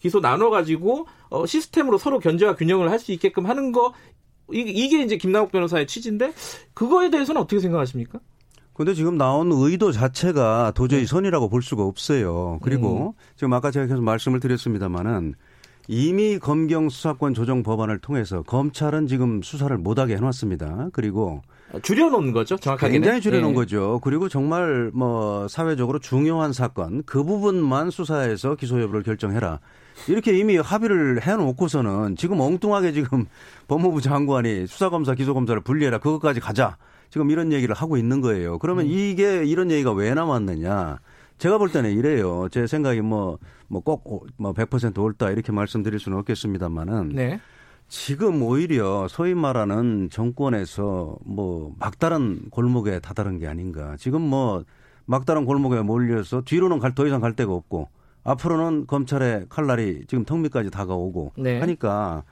기소 0.00 0.20
나눠 0.20 0.50
가지고 0.50 1.06
어, 1.25 1.25
시스템으로 1.44 1.98
서로 1.98 2.18
견제와 2.20 2.54
균형을 2.56 2.90
할 2.90 2.98
수 2.98 3.12
있게끔 3.12 3.46
하는 3.46 3.72
거 3.72 3.92
이게 4.52 5.02
이제 5.02 5.16
김남욱 5.18 5.50
변호사의 5.52 5.86
취지인데 5.86 6.32
그거에 6.72 7.10
대해서는 7.10 7.40
어떻게 7.42 7.60
생각하십니까? 7.60 8.20
근데 8.72 8.94
지금 8.94 9.16
나온 9.18 9.50
의도 9.52 9.90
자체가 9.90 10.72
도저히 10.74 11.00
네. 11.00 11.06
선이라고 11.06 11.48
볼 11.48 11.62
수가 11.62 11.82
없어요. 11.82 12.58
그리고 12.62 13.14
음. 13.16 13.22
지금 13.34 13.52
아까 13.54 13.70
제가 13.70 13.86
계속 13.86 14.02
말씀을 14.02 14.38
드렸습니다마는 14.38 15.34
이미 15.88 16.38
검경 16.38 16.88
수사권 16.88 17.32
조정 17.34 17.62
법안을 17.62 17.98
통해서 18.00 18.42
검찰은 18.42 19.06
지금 19.06 19.40
수사를 19.42 19.76
못하게 19.78 20.16
해놨습니다. 20.16 20.90
그리고 20.92 21.42
줄여놓은 21.82 22.32
거죠, 22.32 22.56
정확하게. 22.56 22.92
굉장히 22.92 23.20
줄여놓은 23.20 23.52
네. 23.52 23.54
거죠. 23.54 24.00
그리고 24.02 24.28
정말 24.28 24.90
뭐 24.94 25.48
사회적으로 25.48 25.98
중요한 25.98 26.52
사건 26.52 27.02
그 27.04 27.24
부분만 27.24 27.90
수사해서 27.90 28.56
기소 28.56 28.80
여부를 28.80 29.02
결정해라. 29.02 29.60
이렇게 30.08 30.36
이미 30.36 30.56
합의를 30.56 31.22
해놓고서는 31.22 32.16
지금 32.16 32.40
엉뚱하게 32.40 32.92
지금 32.92 33.26
법무부 33.68 34.00
장관이 34.00 34.66
수사검사, 34.66 35.14
기소검사를 35.14 35.60
분리해라. 35.62 35.98
그것까지 35.98 36.40
가자. 36.40 36.76
지금 37.10 37.30
이런 37.30 37.52
얘기를 37.52 37.74
하고 37.74 37.96
있는 37.96 38.20
거예요. 38.20 38.58
그러면 38.58 38.86
음. 38.86 38.90
이게 38.90 39.44
이런 39.44 39.70
얘기가 39.70 39.92
왜 39.92 40.12
남았느냐. 40.14 40.98
제가 41.38 41.58
볼 41.58 41.70
때는 41.70 41.92
이래요. 41.92 42.48
제 42.50 42.66
생각이 42.66 43.00
뭐, 43.00 43.38
뭐 43.68 43.80
꼭, 43.80 44.26
뭐 44.36 44.52
100% 44.52 44.98
옳다 44.98 45.30
이렇게 45.30 45.52
말씀드릴 45.52 45.98
수는 45.98 46.18
없겠습니다만은. 46.18 47.10
네. 47.10 47.40
지금 47.88 48.42
오히려 48.42 49.06
소위 49.08 49.34
말하는 49.34 50.08
정권에서 50.10 51.16
뭐 51.24 51.72
막다른 51.78 52.50
골목에 52.50 52.98
다다른 52.98 53.38
게 53.38 53.46
아닌가. 53.46 53.96
지금 53.98 54.22
뭐 54.22 54.64
막다른 55.04 55.44
골목에 55.44 55.82
몰려서 55.82 56.42
뒤로는 56.44 56.80
갈, 56.80 56.94
더 56.94 57.06
이상 57.06 57.20
갈 57.20 57.34
데가 57.34 57.52
없고 57.52 57.88
앞으로는 58.26 58.86
검찰의 58.86 59.46
칼날이 59.48 60.04
지금 60.08 60.24
턱밑까지 60.24 60.70
다가오고 60.70 61.32
네. 61.38 61.60
하니까 61.60 62.24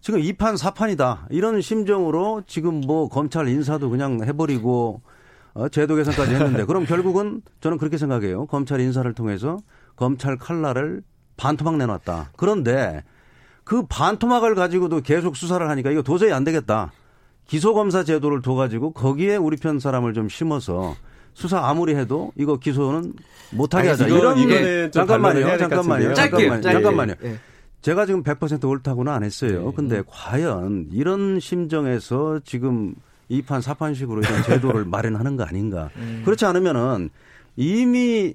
지금 0.00 0.20
2판 0.20 0.56
4판이다. 0.56 1.26
이런 1.30 1.60
심정으로 1.60 2.42
지금 2.46 2.80
뭐 2.80 3.08
검찰 3.08 3.48
인사도 3.48 3.90
그냥 3.90 4.20
해버리고 4.24 5.02
어, 5.52 5.68
제도 5.68 5.96
개선까지 5.96 6.34
했는데 6.34 6.64
그럼 6.64 6.86
결국은 6.86 7.42
저는 7.60 7.76
그렇게 7.76 7.98
생각해요. 7.98 8.46
검찰 8.46 8.80
인사를 8.80 9.12
통해서 9.12 9.58
검찰 9.96 10.38
칼날을 10.38 11.02
반토막 11.36 11.76
내놨다. 11.76 12.30
그런데 12.36 13.02
그 13.64 13.84
반토막을 13.88 14.54
가지고도 14.54 15.00
계속 15.00 15.36
수사를 15.36 15.68
하니까 15.68 15.90
이거 15.90 16.02
도저히 16.02 16.32
안 16.32 16.44
되겠다. 16.44 16.92
기소검사 17.46 18.04
제도를 18.04 18.42
둬가지고 18.42 18.92
거기에 18.92 19.36
우리 19.36 19.56
편 19.56 19.80
사람을 19.80 20.14
좀 20.14 20.28
심어서 20.28 20.94
수사 21.34 21.60
아무리 21.66 21.94
해도 21.94 22.32
이거 22.36 22.56
기소는 22.58 23.14
못하게 23.52 23.88
하자. 23.90 24.06
이런 24.06 24.46
게 24.46 24.90
잠깐만요. 24.90 25.58
잠깐만요. 25.58 26.14
잠깐만요. 26.14 26.62
잠깐만요. 26.62 27.14
예. 27.24 27.38
제가 27.82 28.04
지금 28.06 28.22
100% 28.22 28.64
옳다고는 28.68 29.10
안 29.12 29.22
했어요. 29.22 29.66
네. 29.66 29.72
근데 29.74 30.02
과연 30.06 30.88
이런 30.92 31.40
심정에서 31.40 32.40
지금 32.44 32.94
2판 33.30 33.62
4판식으로 33.62 34.24
이런 34.24 34.42
제도를 34.42 34.84
마련하는 34.86 35.36
거 35.36 35.44
아닌가. 35.44 35.88
음. 35.96 36.22
그렇지 36.24 36.44
않으면은 36.44 37.10
이미 37.56 38.34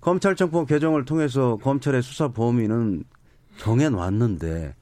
검찰청법 0.00 0.68
개정을 0.68 1.04
통해서 1.04 1.56
검찰의 1.62 2.02
수사 2.02 2.28
범위는 2.28 3.04
정해놨는데 3.58 4.74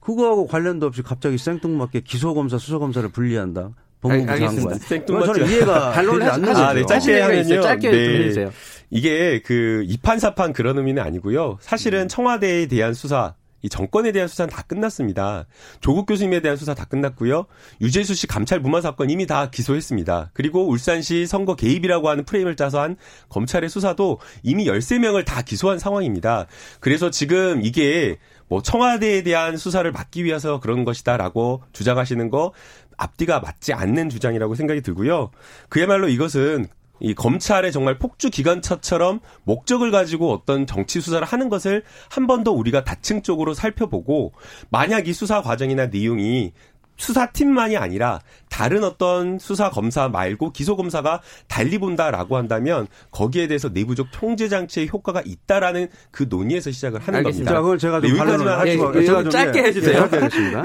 그거하고 0.00 0.46
관련도 0.46 0.86
없이 0.86 1.02
갑자기 1.02 1.38
생뚱맞게 1.38 2.00
기소검사, 2.00 2.58
수사검사를 2.58 3.08
분리한다. 3.10 3.70
법무부 4.02 4.26
장관. 4.26 4.78
저는 5.26 5.48
이해가 5.48 5.92
되지 6.02 6.30
않는 6.30 6.48
거죠. 6.48 6.62
아, 6.62 6.74
네, 6.74 6.84
짧게 6.84 7.20
하면요. 7.20 7.62
짧게 7.62 7.90
네. 7.90 8.18
해주세요. 8.18 8.52
이게 8.90 9.40
그 9.40 9.84
이판사판 9.86 10.52
그런 10.52 10.76
의미는 10.76 11.02
아니고요. 11.02 11.58
사실은 11.60 12.02
음. 12.02 12.08
청와대에 12.08 12.66
대한 12.66 12.92
수사 12.92 13.34
이 13.62 13.68
정권에 13.68 14.12
대한 14.12 14.28
수사는 14.28 14.50
다 14.50 14.62
끝났습니다. 14.62 15.46
조국 15.80 16.06
교수님에 16.06 16.40
대한 16.40 16.56
수사 16.56 16.74
다 16.74 16.84
끝났고요. 16.84 17.46
유재수 17.80 18.14
씨 18.14 18.26
감찰 18.26 18.60
무마 18.60 18.80
사건 18.80 19.08
이미 19.08 19.26
다 19.26 19.50
기소했습니다. 19.50 20.30
그리고 20.34 20.68
울산시 20.68 21.26
선거 21.26 21.54
개입이라고 21.54 22.08
하는 22.08 22.24
프레임을 22.24 22.56
짜서 22.56 22.80
한 22.80 22.96
검찰의 23.28 23.70
수사도 23.70 24.18
이미 24.42 24.66
13명을 24.66 25.24
다 25.24 25.42
기소한 25.42 25.78
상황입니다. 25.78 26.46
그래서 26.80 27.10
지금 27.10 27.60
이게 27.62 28.18
뭐 28.48 28.60
청와대에 28.60 29.22
대한 29.22 29.56
수사를 29.56 29.90
막기 29.90 30.24
위해서 30.24 30.60
그런 30.60 30.84
것이다라고 30.84 31.62
주장하시는 31.72 32.28
거 32.28 32.52
앞뒤가 32.96 33.40
맞지 33.40 33.72
않는 33.72 34.08
주장이라고 34.10 34.54
생각이 34.54 34.80
들고요. 34.80 35.30
그야말로 35.68 36.08
이것은 36.08 36.66
이 37.00 37.14
검찰의 37.14 37.72
정말 37.72 37.98
폭주 37.98 38.30
기관차처럼 38.30 39.20
목적을 39.42 39.90
가지고 39.90 40.32
어떤 40.32 40.66
정치 40.66 41.00
수사를 41.00 41.26
하는 41.26 41.48
것을 41.48 41.82
한 42.10 42.26
번 42.28 42.44
더 42.44 42.52
우리가 42.52 42.84
다층적으로 42.84 43.54
살펴보고 43.54 44.32
만약 44.70 45.08
이 45.08 45.12
수사 45.12 45.42
과정이나 45.42 45.86
내용이 45.86 46.52
수사팀만이 46.96 47.76
아니라 47.76 48.20
다른 48.52 48.84
어떤 48.84 49.38
수사 49.38 49.70
검사 49.70 50.10
말고 50.10 50.52
기소 50.52 50.76
검사가 50.76 51.22
달리 51.48 51.78
본다라고 51.78 52.36
한다면 52.36 52.86
거기에 53.10 53.46
대해서 53.46 53.70
내부적 53.70 54.08
통제 54.12 54.50
장치의 54.50 54.90
효과가 54.92 55.22
있다라는 55.24 55.88
그 56.10 56.26
논의에서 56.28 56.70
시작을 56.70 57.00
하는 57.00 57.20
알겠습니다. 57.20 57.50
겁니다. 57.50 57.52
자, 57.54 57.60
그걸 57.62 57.78
제가 57.78 58.00
좀 58.02 58.12
네, 58.12 58.18
여기까지만 58.18 58.58
하시고 58.60 59.00
예, 59.00 59.04
제가 59.06 59.22
좀 59.22 59.30
짧게 59.30 59.58
예, 59.58 59.64
해주세요. 59.64 60.08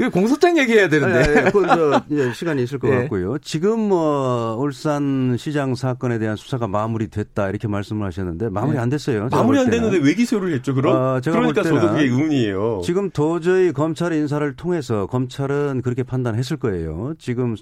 예, 0.02 0.08
공소장 0.12 0.58
얘기해야 0.58 0.90
되는데. 0.90 1.32
예, 1.32 1.46
예, 1.46 1.50
그, 1.50 1.66
예, 2.12 2.34
시간이 2.34 2.62
있을 2.64 2.78
것 2.78 2.90
같고요. 2.90 3.38
지금 3.38 3.80
뭐 3.80 4.58
울산 4.60 5.38
시장 5.40 5.74
사건에 5.74 6.20
대한 6.20 6.36
수사가 6.36 6.68
마무리됐다 6.68 7.50
이렇게 7.50 7.70
말씀을 7.70 8.06
하셨는데 8.06 8.50
마무리 8.50 8.78
안 8.78 8.90
됐어요. 8.90 9.30
마무리 9.32 9.60
안 9.60 9.70
됐는데 9.70 10.00
왜 10.00 10.14
기소를 10.14 10.54
했죠? 10.56 10.76
그럼? 10.76 10.94
어, 10.94 11.22
그러니까 11.24 11.64
저도 11.64 11.88
그게 11.88 12.04
의문이에요. 12.04 12.82
지금 12.84 13.10
도저히 13.12 13.72
검찰 13.72 14.12
인사를 14.12 14.56
통해서 14.58 15.06
검찰은 15.06 15.84
그렇게 15.84 16.04
판단했을 16.04 16.58
거예요. 16.58 17.14
지금 17.18 17.56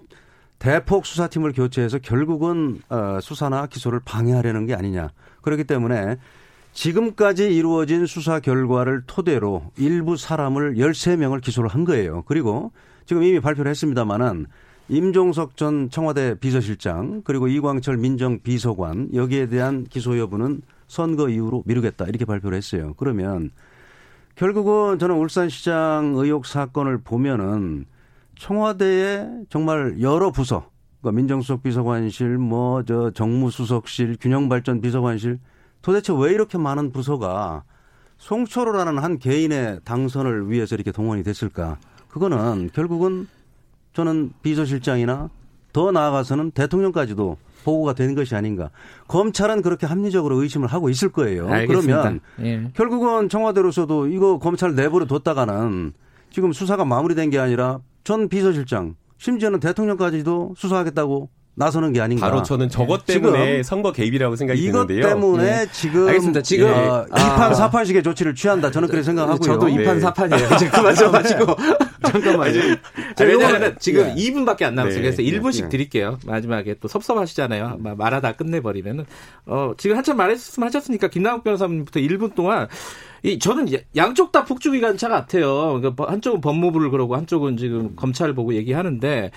대폭 0.60 1.06
수사팀을 1.06 1.54
교체해서 1.54 2.00
결국은 2.00 2.82
어, 2.90 3.20
수사나 3.22 3.68
기소를 3.68 4.00
방해하려는 4.04 4.66
게 4.66 4.74
아니냐. 4.74 5.10
그렇기 5.42 5.66
때문에 5.66 6.18
지금까지 6.74 7.56
이루어진 7.56 8.06
수사 8.06 8.40
결과를 8.40 9.04
토대로 9.08 9.72
일부 9.78 10.18
사람을 10.18 10.76
13명을 10.76 11.42
기소를 11.42 11.70
한 11.70 11.86
거예요. 11.86 12.24
그리고 12.24 12.72
지금 13.06 13.24
이미 13.24 13.40
발표를 13.40 13.70
했습니다마는 13.72 14.48
임종석 14.88 15.58
전 15.58 15.90
청와대 15.90 16.36
비서실장 16.36 17.22
그리고 17.24 17.48
이광철 17.48 17.98
민정 17.98 18.40
비서관 18.40 19.10
여기에 19.14 19.48
대한 19.48 19.86
기소 19.86 20.20
여부는 20.20 20.62
선거 20.88 21.30
이후로 21.30 21.64
미루겠다 21.66 22.06
이렇게 22.06 22.26
발표를 22.26 22.58
했어요. 22.58 22.94
그러면 22.98 23.52
결국은 24.36 25.00
저는 25.00 25.16
울산시장 25.16 26.14
의혹 26.18 26.46
사건을 26.46 27.00
보면은 27.00 27.86
청와대에 28.38 29.28
정말 29.50 30.02
여러 30.02 30.32
부서, 30.32 30.70
그러니까 31.02 31.18
민정수석 31.18 31.64
비서관실, 31.64 32.38
뭐 32.38 32.84
저 32.84 33.12
정무수석실, 33.12 34.18
균형발전 34.20 34.82
비서관실 34.82 35.40
도대체 35.82 36.14
왜 36.18 36.32
이렇게 36.32 36.58
많은 36.58 36.92
부서가 36.92 37.64
송철호라는 38.18 38.98
한 38.98 39.20
개인의 39.20 39.82
당선을 39.84 40.50
위해서 40.50 40.76
이렇게 40.76 40.92
동원이 40.92 41.24
됐을까? 41.24 41.78
그거는 42.08 42.70
결국은 42.74 43.28
저는 43.94 44.32
비서실장이나 44.42 45.30
더 45.74 45.92
나아가서는 45.92 46.52
대통령까지도 46.52 47.38
보고가 47.66 47.94
되는 47.94 48.16
것이 48.16 48.36
아닌가. 48.36 48.70
검찰은 49.08 49.62
그렇게 49.62 49.86
합리적으로 49.86 50.42
의심을 50.42 50.68
하고 50.68 50.90
있을 50.90 51.10
거예요. 51.10 51.50
알겠습니다. 51.50 52.02
그러면 52.02 52.20
예. 52.42 52.72
결국은 52.74 53.28
청와대로서도 53.28 54.08
이거 54.08 54.40
검찰 54.40 54.76
내부로 54.76 55.06
뒀다가는 55.08 55.94
지금 56.30 56.54
수사가 56.54 56.86
마무리된 56.86 57.30
게 57.32 57.40
아니라 57.40 57.80
전 58.06 58.30
비서실장 58.30 58.96
심지어는 59.18 59.60
대통령까지도 59.60 60.54
수사하겠다고 60.56 61.30
나서는 61.58 61.94
게 61.94 62.02
아닌가. 62.02 62.28
바로 62.30 62.44
저는 62.44 62.70
저것 62.70 63.06
때문에 63.06 63.64
선거 63.64 63.92
개입이라고 63.94 64.36
생각이 64.36 64.62
이것 64.62 64.88
드는데요. 64.88 65.00
이것 65.00 65.10
때문에 65.10 65.62
예. 65.62 65.68
지금 65.72 66.08
알겠습니다. 66.08 66.42
지금 66.42 66.68
어, 66.68 67.06
아. 67.10 67.50
2판 67.50 67.54
4판식의 67.72 68.04
조치를 68.04 68.36
취한다. 68.36 68.72
저는 68.72 68.90
그렇게 68.90 69.04
생각하고요. 69.04 69.40
저도 69.40 69.68
2판 69.68 70.02
4판이에요. 70.02 70.52
이제 70.56 70.70
그만 70.70 70.94
좀 70.94 71.16
하시고. 71.16 71.46
잠깐만요. 72.06 72.60
왜냐하면 73.22 73.76
지금 73.80 74.04
네. 74.04 74.16
2분밖에 74.16 74.64
안 74.64 74.76
남았어요. 74.76 75.02
그래서 75.02 75.22
네. 75.22 75.32
1분씩 75.32 75.64
네. 75.64 75.70
드릴게요. 75.70 76.20
마지막에 76.26 76.76
또 76.82 76.90
섭섭하시잖아요. 76.90 77.80
말하다 77.80 78.34
끝내버리면은. 78.34 79.06
어, 79.46 79.72
지금 79.78 79.96
한참 79.96 80.18
말했으면 80.18 80.68
하셨으니까 80.68 81.08
김남욱 81.08 81.46
변호사님부터 81.46 82.02
1분 82.02 82.36
동안 82.36 82.68
이 83.24 83.40
저는 83.40 83.68
양쪽 83.96 84.32
다 84.32 84.46
폭주기관차 84.46 85.10
같아요. 85.10 85.80
그러니까 85.80 86.12
한쪽은 86.12 86.42
법무부를 86.42 86.92
그러고 86.92 87.16
한쪽은 87.16 87.58
지금 87.58 87.96
검찰을 87.96 88.36
보고 88.36 88.54
얘기하는데 88.54 89.32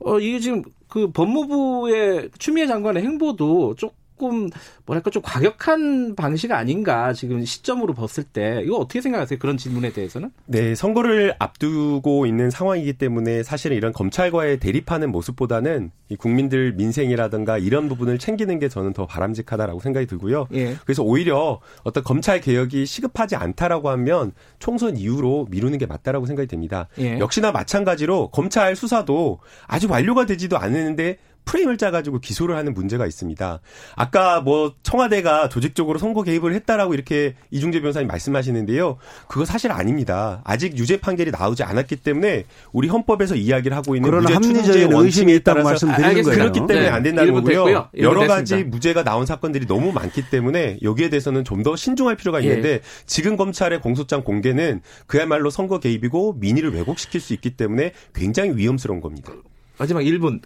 어 0.00 0.18
이게 0.18 0.38
지금 0.38 0.62
그 0.88 1.10
법무부의 1.10 2.30
추미애 2.38 2.66
장관의 2.66 3.02
행보도 3.02 3.74
좀 3.76 3.90
조금 4.16 4.48
뭐랄까 4.86 5.10
좀 5.10 5.22
과격한 5.22 6.14
방식 6.14 6.52
아닌가 6.52 7.12
지금 7.12 7.44
시점으로 7.44 7.94
봤을 7.94 8.22
때 8.24 8.62
이거 8.64 8.76
어떻게 8.76 9.00
생각하세요? 9.00 9.38
그런 9.38 9.56
질문에 9.56 9.92
대해서는? 9.92 10.30
네, 10.46 10.74
선거를 10.74 11.34
앞두고 11.38 12.26
있는 12.26 12.50
상황이기 12.50 12.94
때문에 12.94 13.42
사실은 13.42 13.76
이런 13.76 13.92
검찰과의 13.92 14.60
대립하는 14.60 15.10
모습보다는 15.10 15.90
이 16.08 16.16
국민들 16.16 16.74
민생이라든가 16.74 17.58
이런 17.58 17.88
부분을 17.88 18.18
챙기는 18.18 18.58
게 18.58 18.68
저는 18.68 18.92
더 18.92 19.06
바람직하다라고 19.06 19.80
생각이 19.80 20.06
들고요. 20.06 20.46
예. 20.54 20.76
그래서 20.84 21.02
오히려 21.02 21.60
어떤 21.82 22.04
검찰 22.04 22.40
개혁이 22.40 22.86
시급하지 22.86 23.36
않다라고 23.36 23.90
하면 23.90 24.32
총선 24.58 24.96
이후로 24.96 25.48
미루는 25.50 25.78
게 25.78 25.86
맞다라고 25.86 26.26
생각이 26.26 26.46
됩니다. 26.46 26.88
예. 26.98 27.18
역시나 27.18 27.52
마찬가지로 27.52 28.28
검찰 28.28 28.76
수사도 28.76 29.40
아직 29.66 29.90
완료가 29.90 30.26
되지도 30.26 30.58
않았는데 30.58 31.18
프레임을 31.44 31.76
짜가지고 31.76 32.20
기소를 32.20 32.56
하는 32.56 32.74
문제가 32.74 33.06
있습니다. 33.06 33.60
아까 33.96 34.40
뭐 34.40 34.74
청와대가 34.82 35.48
조직적으로 35.48 35.98
선거 35.98 36.22
개입을 36.22 36.54
했다라고 36.54 36.94
이렇게 36.94 37.34
이중재 37.50 37.80
변호사님 37.80 38.06
말씀하시는데요. 38.08 38.98
그거 39.28 39.44
사실 39.44 39.72
아닙니다. 39.72 40.40
아직 40.44 40.78
유죄 40.78 41.00
판결이 41.00 41.30
나오지 41.32 41.64
않았기 41.64 41.96
때문에 41.96 42.44
우리 42.72 42.88
헌법에서 42.88 43.34
이야기를 43.34 43.76
하고 43.76 43.96
있는 43.96 44.10
무죄 44.10 44.62
추정의 44.62 44.94
원심이 44.94 45.34
있다고 45.36 45.62
말씀드리는 45.64 46.22
거예요. 46.22 46.38
그렇기 46.38 46.60
때문에 46.60 46.80
네. 46.82 46.88
안 46.88 47.02
된다는 47.02 47.34
거고요. 47.34 47.88
여러 47.98 48.26
가지 48.26 48.52
됐습니다. 48.54 48.70
무죄가 48.70 49.04
나온 49.04 49.26
사건들이 49.26 49.66
너무 49.66 49.92
많기 49.92 50.28
때문에 50.30 50.78
여기에 50.82 51.08
대해서는 51.10 51.42
좀 51.44 51.64
더 51.64 51.74
신중할 51.76 52.16
필요가 52.16 52.40
있는데 52.40 52.68
예. 52.68 52.80
지금 53.06 53.38
검찰의 53.38 53.80
공소장 53.80 54.22
공개는 54.22 54.82
그야말로 55.06 55.48
선거 55.48 55.80
개입이고 55.80 56.34
민의를 56.34 56.74
왜곡시킬 56.74 57.22
수 57.22 57.32
있기 57.32 57.56
때문에 57.56 57.92
굉장히 58.14 58.54
위험스러운 58.54 59.00
겁니다. 59.00 59.32
마지막 59.78 60.02
1분 60.02 60.42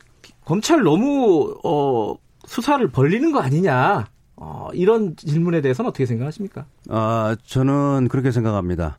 검찰 0.49 0.83
너무 0.83 1.55
어 1.63 2.15
수사를 2.47 2.89
벌리는 2.89 3.33
거 3.33 3.41
아니냐. 3.41 4.07
어, 4.37 4.69
이런 4.73 5.15
질문에 5.15 5.61
대해서는 5.61 5.91
어떻게 5.91 6.07
생각하십니까? 6.07 6.65
아, 6.89 7.37
저는 7.45 8.09
그렇게 8.09 8.31
생각합니다. 8.31 8.99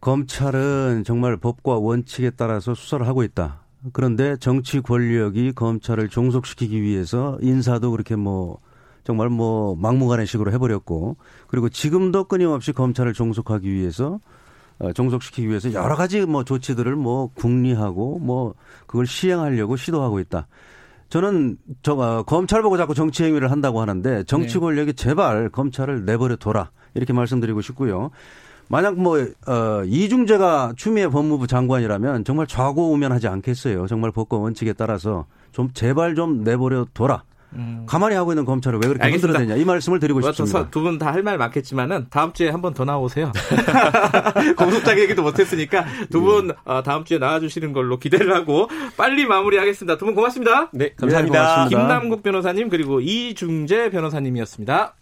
검찰은 0.00 1.02
정말 1.04 1.36
법과 1.36 1.78
원칙에 1.78 2.30
따라서 2.30 2.74
수사를 2.74 3.04
하고 3.08 3.24
있다. 3.24 3.62
그런데 3.92 4.36
정치 4.36 4.80
권력이 4.80 5.54
검찰을 5.54 6.10
종속시키기 6.10 6.80
위해서 6.80 7.38
인사도 7.42 7.90
그렇게 7.90 8.14
뭐 8.14 8.60
정말 9.02 9.30
뭐 9.30 9.74
막무가내 9.74 10.26
식으로 10.26 10.52
해버렸고 10.52 11.16
그리고 11.48 11.68
지금도 11.70 12.24
끊임없이 12.24 12.72
검찰을 12.72 13.14
종속하기 13.14 13.72
위해서 13.72 14.20
어, 14.78 14.92
종속시키기 14.92 15.48
위해서 15.48 15.72
여러 15.72 15.96
가지 15.96 16.20
뭐 16.20 16.44
조치들을 16.44 16.94
뭐 16.94 17.32
궁리하고 17.34 18.20
뭐 18.20 18.54
그걸 18.86 19.08
시행하려고 19.08 19.76
시도하고 19.76 20.20
있다. 20.20 20.46
저는 21.08 21.56
저 21.82 21.94
어, 21.94 22.22
검찰 22.22 22.62
보고 22.62 22.76
자꾸 22.76 22.94
정치 22.94 23.24
행위를 23.24 23.50
한다고 23.50 23.80
하는데 23.80 24.24
정치 24.24 24.54
네. 24.54 24.60
권력이 24.60 24.94
제발 24.94 25.48
검찰을 25.48 26.04
내버려 26.04 26.36
둬라 26.36 26.70
이렇게 26.94 27.12
말씀드리고 27.12 27.60
싶고요. 27.60 28.10
만약 28.68 28.96
뭐 28.96 29.18
어, 29.18 29.84
이중재가 29.84 30.72
추미애 30.76 31.08
법무부 31.08 31.46
장관이라면 31.46 32.24
정말 32.24 32.46
좌고우면하지 32.46 33.28
않겠어요. 33.28 33.86
정말 33.86 34.10
법과 34.10 34.38
원칙에 34.38 34.72
따라서 34.72 35.26
좀 35.52 35.70
제발 35.72 36.14
좀 36.14 36.42
내버려 36.42 36.86
둬라. 36.94 37.22
음. 37.56 37.84
가만히 37.86 38.14
하고 38.16 38.32
있는 38.32 38.44
검찰을 38.44 38.80
왜 38.82 38.88
그렇게 38.88 39.10
흔들어대냐 39.10 39.56
이 39.56 39.64
말씀을 39.64 40.00
드리고 40.00 40.20
뭐 40.20 40.32
싶습니다. 40.32 40.70
두 40.70 40.82
분 40.82 40.98
다 40.98 41.12
할 41.12 41.22
말 41.22 41.38
많겠지만은 41.38 42.06
다음 42.10 42.32
주에 42.32 42.48
한 42.50 42.60
번 42.62 42.74
더 42.74 42.84
나오세요. 42.84 43.30
공소장 44.58 44.98
얘기도 44.98 45.22
못했으니까 45.22 45.84
두분 46.10 46.48
예. 46.48 46.54
어, 46.64 46.82
다음 46.82 47.04
주에 47.04 47.18
나와주시는 47.18 47.72
걸로 47.72 47.98
기대를 47.98 48.34
하고 48.34 48.68
빨리 48.96 49.26
마무리하겠습니다. 49.26 49.96
두 49.98 50.04
분 50.06 50.14
고맙습니다. 50.14 50.70
네, 50.72 50.92
감사합니다. 50.96 51.64
네, 51.64 51.68
김남국 51.70 52.22
변호사님 52.22 52.68
그리고 52.68 53.00
이중재 53.00 53.90
변호사님이었습니다. 53.90 54.94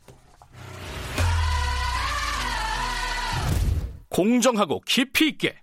공정하고 4.09 4.81
깊이 4.87 5.29
있게 5.29 5.57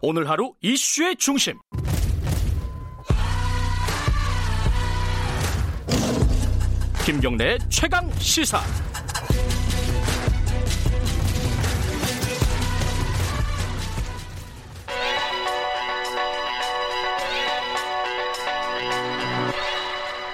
오늘 0.00 0.28
하루 0.28 0.54
이슈의 0.60 1.16
중심 1.16 1.58
김경래 7.08 7.56
최강 7.70 8.06
시사. 8.18 8.60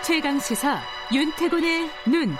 최강 0.02 0.40
시사 0.40 0.80
윤태곤의 1.12 1.90
눈. 2.06 2.34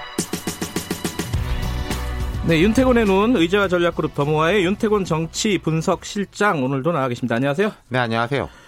네, 2.48 2.60
윤태곤의 2.60 3.04
눈 3.04 3.36
의자와 3.36 3.68
전략그룹 3.68 4.16
더모아의 4.16 4.64
윤태곤 4.64 5.04
정치 5.04 5.58
분석 5.58 6.04
실장 6.04 6.64
오늘도 6.64 6.90
나와 6.90 7.06
계십니다. 7.06 7.36
안녕하세요. 7.36 7.70
네, 7.86 8.00
안녕하세요. 8.00 8.63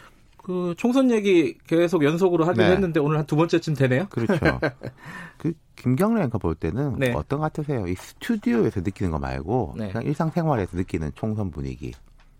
그 0.46 0.74
총선 0.78 1.10
얘기 1.10 1.58
계속 1.66 2.04
연속으로 2.04 2.44
하기로 2.44 2.66
네. 2.66 2.72
했는데 2.74 3.00
오늘 3.00 3.18
한 3.18 3.26
두 3.26 3.34
번째쯤 3.34 3.74
되네요. 3.74 4.06
그렇죠. 4.10 4.38
그 5.38 5.52
김경래 5.74 6.22
앵커 6.22 6.38
볼 6.38 6.54
때는 6.54 7.00
네. 7.00 7.12
어떤 7.16 7.40
것 7.40 7.52
같으세요? 7.52 7.88
이 7.88 7.96
스튜디오에서 7.96 8.82
느끼는 8.82 9.10
거 9.10 9.18
말고 9.18 9.74
네. 9.76 9.88
그냥 9.88 10.06
일상생활에서 10.06 10.76
느끼는 10.76 11.10
총선 11.16 11.50
분위기. 11.50 11.92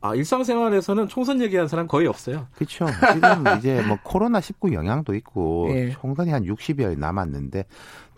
아, 0.03 0.15
일상생활에서는 0.15 1.09
총선 1.09 1.41
얘기하는 1.43 1.67
사람 1.67 1.89
거의 1.89 2.07
없어요. 2.07 2.47
그렇죠. 2.55 2.87
지금 3.13 3.45
이제 3.59 3.83
뭐 3.89 3.99
코로나 4.05 4.41
19 4.41 4.73
영향도 4.73 5.17
있고 5.17 5.67
예. 5.71 5.91
총선이 5.91 6.31
한 6.31 6.45
60여일 6.45 7.01
남았는데 7.01 7.65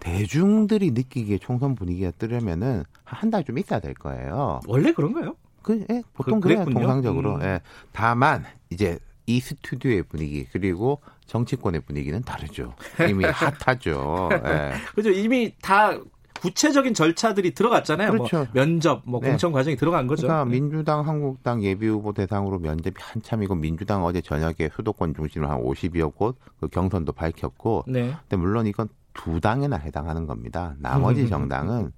대중들이 0.01 0.91
느끼기에 0.91 1.39
총선 1.39 1.75
분위기가 1.75 2.11
뜨려면은 2.11 2.85
한 3.05 3.31
달 3.31 3.43
좀 3.43 3.57
있어야 3.57 3.81
될 3.81 3.95
거예요. 3.95 4.61
원래 4.67 4.93
그런가요? 4.93 5.35
그, 5.63 5.83
예, 5.91 6.03
보통 6.13 6.41
그, 6.41 6.49
그래요, 6.49 6.67
통상적으로. 6.67 7.37
음. 7.37 7.43
예. 7.43 7.61
다만, 7.93 8.45
이제 8.71 8.99
이 9.29 9.41
스튜디오의 9.41 10.05
분위기, 10.05 10.47
그리고 10.51 11.01
정치권의 11.27 11.83
분위기는 11.83 12.21
다르죠. 12.23 12.75
이미 13.09 13.25
핫하죠. 13.29 14.31
예. 14.33 14.73
그죠. 14.95 15.11
이미 15.11 15.53
다 15.61 15.99
구체적인 16.41 16.95
절차들이 16.95 17.53
들어갔잖아요. 17.53 18.15
뭐 18.15 18.27
그렇죠. 18.27 18.37
뭐 18.39 18.47
면접, 18.55 19.03
뭐 19.05 19.21
네. 19.21 19.29
공천 19.29 19.53
과정이 19.53 19.77
들어간 19.77 20.07
거죠. 20.07 20.27
그러니까 20.27 20.45
네. 20.45 20.59
민주당, 20.59 21.07
한국당 21.07 21.63
예비 21.63 21.89
후보 21.89 22.13
대상으로 22.13 22.59
면접이 22.59 22.95
한참이고 22.99 23.55
민주당 23.57 24.05
어제 24.05 24.23
저녁에 24.23 24.71
수도권 24.75 25.15
중심으로 25.15 25.51
한 25.51 25.63
50여 25.63 26.15
곳 26.15 26.39
그 26.61 26.69
경선도 26.69 27.13
밝혔고, 27.13 27.85
네. 27.89 28.15
근데 28.23 28.37
물론 28.37 28.67
이건 28.67 28.89
두 29.13 29.41
당에나 29.41 29.77
해당하는 29.77 30.27
겁니다. 30.27 30.75
나머지 30.79 31.29
정당은 31.29 31.93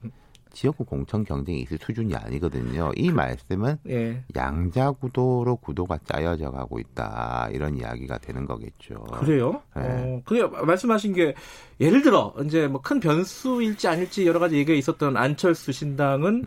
지역구 0.53 0.85
공천 0.85 1.25
경쟁이 1.25 1.63
있을 1.63 1.79
수준이 1.81 2.15
아니거든요. 2.15 2.93
이 2.97 3.09
그, 3.09 3.15
말씀은 3.15 3.79
예. 3.89 4.23
양자 4.37 4.93
구도로 4.93 5.57
구도가 5.57 5.99
짜여져 6.05 6.51
가고 6.51 6.79
있다 6.79 7.49
이런 7.53 7.77
이야기가 7.79 8.19
되는 8.19 8.45
거겠죠. 8.45 9.05
그래요? 9.13 9.63
네. 9.75 9.83
어, 9.83 10.23
그게 10.25 10.47
말씀하신 10.47 11.15
게 11.15 11.35
예를 11.81 12.03
들어 12.03 12.35
이제 12.45 12.67
뭐 12.67 12.81
큰 12.91 12.99
변수일지 12.99 13.87
아닐지 13.87 14.27
여러 14.27 14.41
가지 14.41 14.57
얘기가 14.57 14.77
있었던 14.77 15.17
안철수 15.17 15.71
신당은 15.71 16.45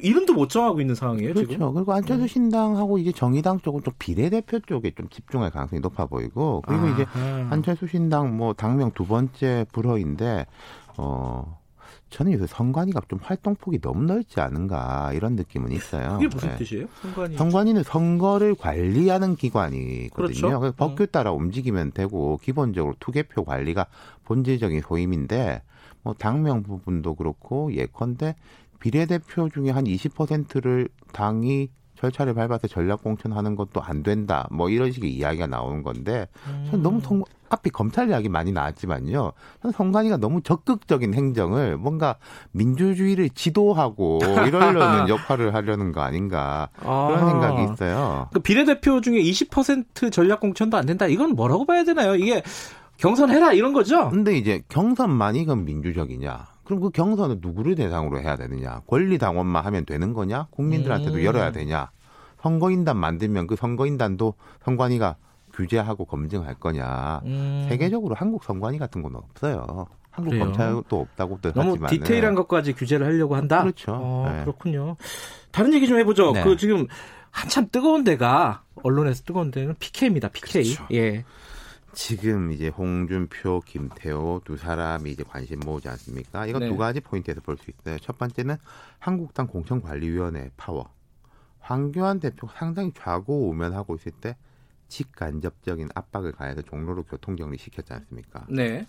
이름도 0.00 0.34
못 0.34 0.48
정하고 0.48 0.80
있는 0.80 0.96
상황이에요. 0.96 1.34
그렇죠. 1.34 1.52
지금? 1.52 1.72
그리고 1.72 1.92
안철수 1.92 2.24
음. 2.24 2.26
신당하고 2.26 2.98
이제 2.98 3.12
정의당 3.12 3.60
쪽은 3.60 3.84
좀 3.84 3.94
비례대표 3.96 4.58
쪽에 4.58 4.90
좀 4.90 5.08
집중할 5.08 5.52
가능성이 5.52 5.78
높아 5.78 6.06
보이고 6.06 6.62
그리고 6.66 6.86
아, 6.86 6.90
이제 6.90 7.06
안철수 7.48 7.86
신당 7.86 8.36
뭐 8.36 8.54
당명 8.54 8.90
두 8.90 9.06
번째 9.06 9.66
불허인데 9.72 10.46
어. 10.96 11.60
저는 12.14 12.32
요새 12.34 12.46
선관위가 12.46 13.02
좀 13.08 13.18
활동폭이 13.20 13.80
너무 13.80 14.04
넓지 14.04 14.38
않은가 14.38 15.12
이런 15.14 15.34
느낌은 15.34 15.72
있어요. 15.72 16.12
그게 16.12 16.28
무슨 16.28 16.50
네. 16.50 16.56
뜻이에요? 16.58 16.86
선관위. 17.02 17.36
선관위는 17.36 17.82
선거를 17.82 18.54
관리하는 18.54 19.34
기관이거든요. 19.34 20.60
그렇죠. 20.60 20.72
법규 20.76 21.08
따라 21.08 21.32
어. 21.32 21.34
움직이면 21.34 21.90
되고 21.90 22.38
기본적으로 22.40 22.94
투개표 23.00 23.44
관리가 23.44 23.86
본질적인 24.26 24.82
소임인데 24.82 25.62
뭐 26.04 26.14
당명 26.14 26.62
부분도 26.62 27.16
그렇고 27.16 27.74
예컨대 27.74 28.36
비례대표 28.78 29.48
중에 29.48 29.70
한 29.70 29.82
20%를 29.82 30.88
당이 31.12 31.70
절차를 31.96 32.34
밟아서 32.34 32.68
전략 32.68 33.02
공천하는 33.02 33.56
것도 33.56 33.80
안 33.82 34.02
된다. 34.02 34.46
뭐 34.50 34.68
이런 34.68 34.92
식의 34.92 35.10
이야기가 35.10 35.46
나오는 35.46 35.82
건데 35.82 36.28
저는 36.70 36.82
너무 36.82 37.00
성, 37.00 37.22
앞에 37.48 37.70
검찰 37.70 38.10
이야기 38.10 38.28
많이 38.28 38.52
나왔지만요. 38.52 39.32
저는 39.62 39.72
성관이가 39.72 40.16
너무 40.16 40.42
적극적인 40.42 41.14
행정을 41.14 41.76
뭔가 41.76 42.16
민주주의를 42.52 43.30
지도하고 43.30 44.20
이러려는 44.46 45.08
역할을 45.08 45.54
하려는 45.54 45.92
거 45.92 46.00
아닌가 46.00 46.68
그런 46.78 47.14
아. 47.14 47.30
생각이 47.30 47.72
있어요. 47.72 48.28
그 48.32 48.40
비례대표 48.40 49.00
중에 49.00 49.18
20% 49.22 50.12
전략 50.12 50.40
공천도 50.40 50.76
안 50.76 50.86
된다. 50.86 51.06
이건 51.06 51.34
뭐라고 51.34 51.64
봐야 51.64 51.84
되나요? 51.84 52.16
이게 52.16 52.42
경선해라 52.96 53.52
이런 53.52 53.72
거죠? 53.72 54.10
근데 54.10 54.36
이제 54.36 54.62
경선만이 54.68 55.44
그럼 55.44 55.64
민주적이냐? 55.64 56.53
그럼 56.64 56.80
그 56.80 56.90
경선은 56.90 57.38
누구를 57.40 57.74
대상으로 57.74 58.20
해야 58.20 58.36
되느냐? 58.36 58.80
권리당원만 58.86 59.64
하면 59.66 59.84
되는 59.84 60.12
거냐? 60.12 60.48
국민들한테도 60.50 61.18
음. 61.18 61.24
열어야 61.24 61.52
되냐? 61.52 61.90
선거인단 62.42 62.96
만들면 62.96 63.46
그 63.46 63.56
선거인단도 63.56 64.34
선관위가 64.64 65.16
규제하고 65.52 66.04
검증할 66.04 66.54
거냐? 66.54 67.22
음. 67.24 67.66
세계적으로 67.68 68.14
한국 68.14 68.44
선관위 68.44 68.78
같은 68.78 69.02
건 69.02 69.16
없어요. 69.16 69.86
한국 70.10 70.30
그래요? 70.30 70.44
검찰도 70.44 71.00
없다고들 71.00 71.52
너무 71.54 71.72
하지만 71.72 71.90
디테일한 71.90 72.34
것까지 72.34 72.72
규제를 72.72 73.06
하려고 73.06 73.34
한다. 73.36 73.62
그렇죠. 73.62 73.92
어, 73.92 74.30
네. 74.30 74.42
그렇군요. 74.42 74.96
다른 75.50 75.74
얘기 75.74 75.88
좀 75.88 75.98
해보죠. 75.98 76.32
네. 76.32 76.44
그 76.44 76.56
지금 76.56 76.86
한참 77.30 77.68
뜨거운 77.70 78.04
데가 78.04 78.62
언론에서 78.82 79.24
뜨거운 79.24 79.50
데는 79.50 79.74
PK입니다. 79.78 80.28
PK. 80.28 80.62
그렇죠. 80.62 80.86
예. 80.92 81.24
지금 81.94 82.52
이제 82.52 82.68
홍준표, 82.68 83.60
김태호 83.60 84.42
두 84.44 84.56
사람이 84.56 85.10
이제 85.10 85.22
관심 85.22 85.60
모으지 85.60 85.88
않습니까? 85.88 86.46
이건 86.46 86.60
네. 86.62 86.68
두 86.68 86.76
가지 86.76 87.00
포인트에서 87.00 87.40
볼 87.40 87.56
수 87.56 87.70
있어요. 87.70 87.98
첫 87.98 88.18
번째는 88.18 88.56
한국당 88.98 89.46
공천관리위원회 89.46 90.50
파워. 90.56 90.92
황교안 91.60 92.20
대표 92.20 92.48
상당히 92.54 92.92
좌고 92.94 93.48
우면하고 93.48 93.94
있을 93.94 94.12
때 94.12 94.36
직간접적인 94.88 95.88
압박을 95.94 96.32
가해서 96.32 96.60
종로로 96.62 97.04
교통정리 97.04 97.56
시켰지 97.56 97.92
않습니까? 97.94 98.46
네. 98.50 98.86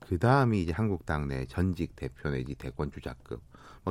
그 0.00 0.18
다음이 0.18 0.62
이제 0.62 0.72
한국당 0.72 1.26
내 1.26 1.46
전직 1.46 1.96
대표 1.96 2.30
내지 2.30 2.54
대권 2.54 2.92
주자급 2.92 3.30
뭐 3.30 3.40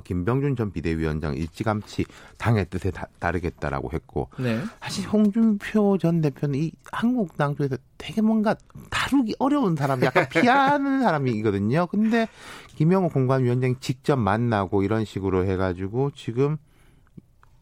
김병준 0.02 0.56
전 0.56 0.72
비대위원장 0.72 1.36
일찌감치 1.36 2.06
당의 2.38 2.66
뜻에 2.70 2.91
다, 2.91 3.08
따르겠다라고 3.20 3.91
했고 3.93 4.30
네. 4.38 4.62
사실 4.82 5.08
홍준표 5.08 5.98
전 5.98 6.22
대표는 6.22 6.60
이 6.60 6.72
한국당 6.91 7.56
쪽에서 7.56 7.78
되게 7.98 8.22
뭔가 8.22 8.56
다루기 8.89 9.36
어려운 9.39 9.76
사람, 9.76 10.02
약간 10.04 10.28
피하는 10.30 11.02
사람이거든요. 11.02 11.88
근데 11.88 12.28
김영호 12.76 13.10
공관위원장이 13.10 13.76
직접 13.80 14.18
만나고 14.18 14.84
이런 14.84 15.06
식으로 15.06 15.46
해가지고 15.46 16.12
지금 16.16 16.58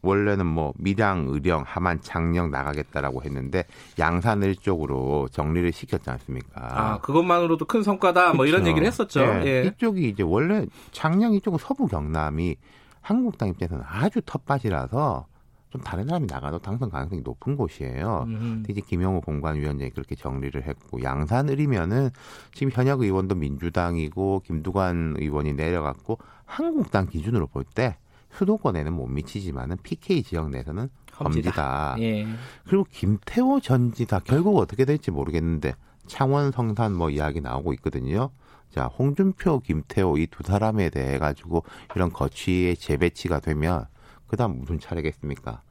원래는 0.04 0.46
뭐 0.46 0.72
밀양, 0.78 1.26
의령, 1.28 1.62
함안, 1.66 2.00
장령 2.00 2.50
나가겠다라고 2.50 3.22
했는데 3.22 3.64
양산을 3.98 4.56
쪽으로 4.56 5.28
정리를 5.32 5.72
시켰지 5.72 6.10
않습니까? 6.10 6.50
아 6.62 6.98
그것만으로도 7.00 7.64
큰 7.64 7.82
성과다. 7.82 8.26
그쵸. 8.26 8.36
뭐 8.36 8.46
이런 8.46 8.66
얘기를 8.66 8.86
했었죠. 8.86 9.20
네. 9.24 9.46
예. 9.46 9.64
이쪽이 9.68 10.08
이제 10.08 10.22
원래 10.22 10.66
장령 10.92 11.34
이쪽은 11.34 11.58
서부 11.58 11.86
경남이 11.86 12.56
한국당 13.00 13.48
입장에서는 13.48 13.84
아주 13.86 14.20
텃밭이라서 14.24 15.26
좀 15.70 15.82
다른 15.82 16.06
사람이 16.06 16.26
나가도 16.26 16.60
당선 16.60 16.88
가능성이 16.88 17.20
높은 17.22 17.56
곳이에요. 17.56 18.26
음. 18.28 18.64
이제 18.68 18.80
김영호 18.80 19.22
공관위원장이 19.22 19.90
그렇게 19.90 20.14
정리를 20.14 20.62
했고 20.62 21.02
양산을이면은 21.02 22.10
지금 22.52 22.70
현역 22.72 23.00
의원도 23.00 23.34
민주당이고 23.34 24.42
김두관 24.46 25.16
의원이 25.18 25.54
내려갔고 25.54 26.18
한국당 26.44 27.06
기준으로 27.08 27.48
볼 27.48 27.64
때 27.74 27.96
수도권에는 28.34 28.92
못 28.92 29.06
미치지만은 29.06 29.76
PK 29.82 30.22
지역 30.22 30.50
내에서는 30.50 30.88
험지다. 31.18 31.96
예. 32.00 32.26
그리고 32.66 32.84
김태호 32.90 33.60
전 33.60 33.92
지사 33.92 34.18
결국 34.18 34.58
어떻게 34.58 34.84
될지 34.84 35.10
모르겠는데 35.10 35.74
창원 36.06 36.50
성산 36.50 36.92
뭐 36.94 37.10
이야기 37.10 37.40
나오고 37.40 37.72
있거든요. 37.74 38.30
자, 38.70 38.86
홍준표, 38.86 39.60
김태호 39.60 40.18
이 40.18 40.26
두 40.26 40.42
사람에 40.42 40.90
대해 40.90 41.18
가지고 41.18 41.62
이런 41.94 42.10
거취의 42.10 42.76
재배치가 42.76 43.38
되면 43.38 43.86
그다음 44.26 44.58
무슨 44.58 44.80
차례겠습니까? 44.80 45.62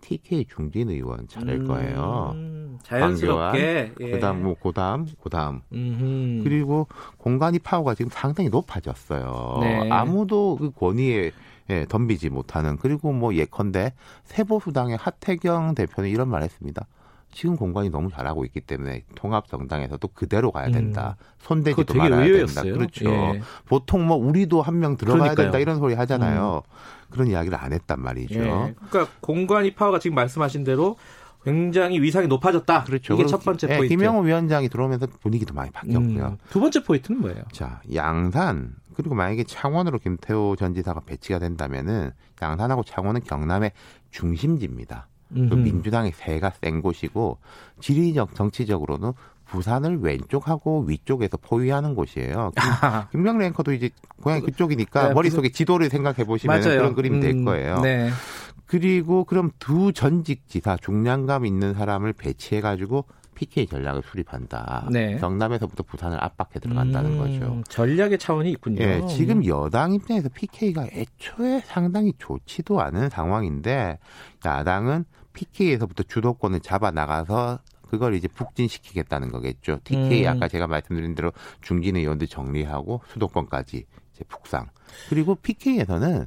TK 0.00 0.46
중진 0.48 0.90
의원 0.90 1.26
차례일 1.28 1.60
음, 1.60 1.66
거예요. 1.66 2.30
음, 2.34 2.78
자연스럽게. 2.82 3.94
예. 4.00 4.10
그다음 4.10 4.42
뭐 4.44 4.54
그다음 4.54 5.06
그다음 5.20 5.60
음흠. 5.72 6.42
그리고 6.44 6.86
공간이 7.16 7.58
파워가 7.58 7.94
지금 7.94 8.10
상당히 8.12 8.48
높아졌어요. 8.48 9.58
네. 9.60 9.90
아무도 9.90 10.56
그 10.56 10.70
권위에 10.70 11.32
예, 11.70 11.84
덤비지 11.86 12.30
못하는 12.30 12.76
그리고 12.78 13.12
뭐 13.12 13.34
예컨대 13.34 13.92
세보수당의 14.24 14.96
하태경 14.98 15.74
대표는 15.74 16.08
이런 16.10 16.28
말했습니다. 16.28 16.86
지금 17.30 17.56
공간이 17.56 17.90
너무 17.90 18.10
잘하고 18.10 18.46
있기 18.46 18.62
때문에 18.62 19.04
통합 19.14 19.48
정당에서도 19.48 20.08
그대로 20.14 20.50
가야 20.50 20.70
된다. 20.70 21.16
음. 21.20 21.24
손대지도 21.40 21.94
말아야 21.94 22.24
의외였어요. 22.24 22.64
된다. 22.64 22.78
그렇죠. 22.78 23.10
예. 23.10 23.42
보통 23.66 24.06
뭐 24.06 24.16
우리도 24.16 24.62
한 24.62 24.78
명 24.80 24.96
들어가야 24.96 25.18
그러니까요. 25.34 25.44
된다 25.46 25.58
이런 25.58 25.78
소리 25.78 25.92
하잖아요. 25.94 26.62
음. 26.64 26.72
그런 27.10 27.28
이야기를 27.28 27.58
안 27.58 27.74
했단 27.74 28.00
말이죠. 28.00 28.40
예. 28.40 28.74
그러니까 28.88 29.08
공간이 29.20 29.74
파워가 29.74 29.98
지금 29.98 30.14
말씀하신 30.14 30.64
대로 30.64 30.96
굉장히 31.44 32.00
위상이 32.00 32.26
높아졌다. 32.28 32.84
그렇죠. 32.84 33.12
이게 33.14 33.26
첫 33.26 33.44
번째 33.44 33.68
예, 33.70 33.76
포인트. 33.76 33.94
김영호 33.94 34.20
위원장이 34.22 34.70
들어오면서 34.70 35.06
분위기도 35.20 35.52
많이 35.52 35.70
바뀌었고요. 35.70 36.24
음. 36.28 36.38
두 36.48 36.60
번째 36.60 36.82
포인트는 36.82 37.20
뭐예요? 37.20 37.42
자, 37.52 37.80
양산 37.94 38.72
그리고 38.98 39.14
만약에 39.14 39.44
창원으로 39.44 40.00
김태호 40.00 40.56
전 40.58 40.74
지사가 40.74 41.02
배치가 41.06 41.38
된다면은 41.38 42.10
양산하고 42.42 42.82
창원은 42.82 43.22
경남의 43.22 43.70
중심지입니다. 44.10 45.06
그 45.28 45.54
민주당의 45.54 46.10
세가 46.16 46.50
센 46.60 46.82
곳이고 46.82 47.38
지리적 47.80 48.34
정치적으로는 48.34 49.12
부산을 49.44 50.00
왼쪽하고 50.00 50.82
위쪽에서 50.88 51.36
포위하는 51.36 51.94
곳이에요. 51.94 52.50
김명래 53.12 53.46
앵커도 53.46 53.72
이제 53.72 53.90
고향 54.20 54.40
그쪽이니까 54.40 55.08
네, 55.08 55.14
머릿속에 55.14 55.50
지도를 55.50 55.90
생각해 55.90 56.24
보시면 56.24 56.60
그런 56.60 56.94
그림이 56.94 57.20
될 57.20 57.30
음, 57.36 57.44
거예요. 57.44 57.80
네. 57.80 58.10
그리고 58.66 59.22
그럼 59.22 59.52
두 59.60 59.92
전직 59.92 60.48
지사 60.48 60.76
중량감 60.76 61.46
있는 61.46 61.72
사람을 61.72 62.14
배치해 62.14 62.60
가지고 62.60 63.04
PK 63.38 63.68
전략을 63.68 64.02
수립한다. 64.02 64.88
네. 64.90 65.16
경남에서부터 65.18 65.84
부산을 65.84 66.22
압박해 66.22 66.58
들어간다는 66.60 67.12
음, 67.12 67.18
거죠. 67.18 67.62
전략의 67.68 68.18
차원이 68.18 68.50
있군요. 68.50 68.82
예, 68.82 69.06
지금 69.06 69.46
여당 69.46 69.94
입장에서 69.94 70.28
PK가 70.28 70.88
애초에 70.92 71.60
상당히 71.64 72.12
좋지도 72.18 72.80
않은 72.80 73.10
상황인데 73.10 74.00
야당은 74.44 75.04
PK에서부터 75.34 76.02
주도권을 76.02 76.58
잡아 76.60 76.90
나가서 76.90 77.60
그걸 77.88 78.14
이제 78.14 78.26
북진시키겠다는 78.26 79.30
거겠죠. 79.30 79.78
TK 79.84 80.24
음. 80.24 80.28
아까 80.28 80.48
제가 80.48 80.66
말씀드린 80.66 81.14
대로 81.14 81.32
중진 81.60 81.96
의원들 81.96 82.26
정리하고 82.26 83.02
수도권까지 83.06 83.84
이제 84.14 84.24
북상. 84.26 84.66
그리고 85.08 85.36
PK에서는 85.36 86.26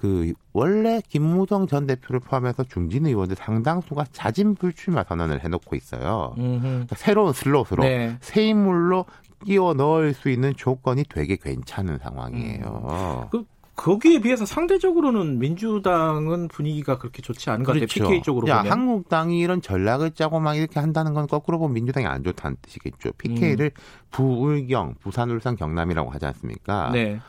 그 0.00 0.32
원래 0.54 1.02
김무성 1.06 1.66
전 1.66 1.86
대표를 1.86 2.20
포함해서 2.20 2.64
중진 2.64 3.06
의원들 3.06 3.36
상당수가 3.36 4.06
자진 4.12 4.54
불출마 4.54 5.04
선언을 5.04 5.44
해놓고 5.44 5.76
있어요. 5.76 6.32
그러니까 6.36 6.96
새로운 6.96 7.34
슬롯으로 7.34 7.82
네. 7.82 8.16
새 8.22 8.46
인물로 8.46 9.04
끼워 9.44 9.74
넣을 9.74 10.14
수 10.14 10.30
있는 10.30 10.54
조건이 10.56 11.04
되게 11.04 11.36
괜찮은 11.36 11.98
상황이에요. 11.98 12.86
음. 12.90 13.28
그 13.30 13.44
거기에 13.76 14.20
비해서 14.20 14.46
상대적으로는 14.46 15.38
민주당은 15.38 16.48
분위기가 16.48 16.98
그렇게 16.98 17.20
좋지 17.22 17.50
않은 17.50 17.64
것 17.64 17.72
같아요. 17.72 17.86
그렇죠. 17.86 18.04
PK 18.04 18.22
쪽으로 18.22 18.48
야, 18.48 18.58
보면. 18.58 18.72
한국당이 18.72 19.38
이런 19.38 19.60
전략을 19.60 20.12
짜고 20.12 20.40
막 20.40 20.56
이렇게 20.56 20.80
한다는 20.80 21.12
건 21.14 21.26
거꾸로 21.26 21.58
보면 21.58 21.74
민주당이 21.74 22.06
안 22.06 22.22
좋다는 22.22 22.56
뜻이겠죠. 22.62 23.12
PK를 23.18 23.66
음. 23.74 23.80
부울경, 24.10 24.94
부산, 25.00 25.30
울산, 25.30 25.56
경남이라고 25.56 26.10
하지 26.10 26.26
않습니까? 26.26 26.90
네. 26.92 27.20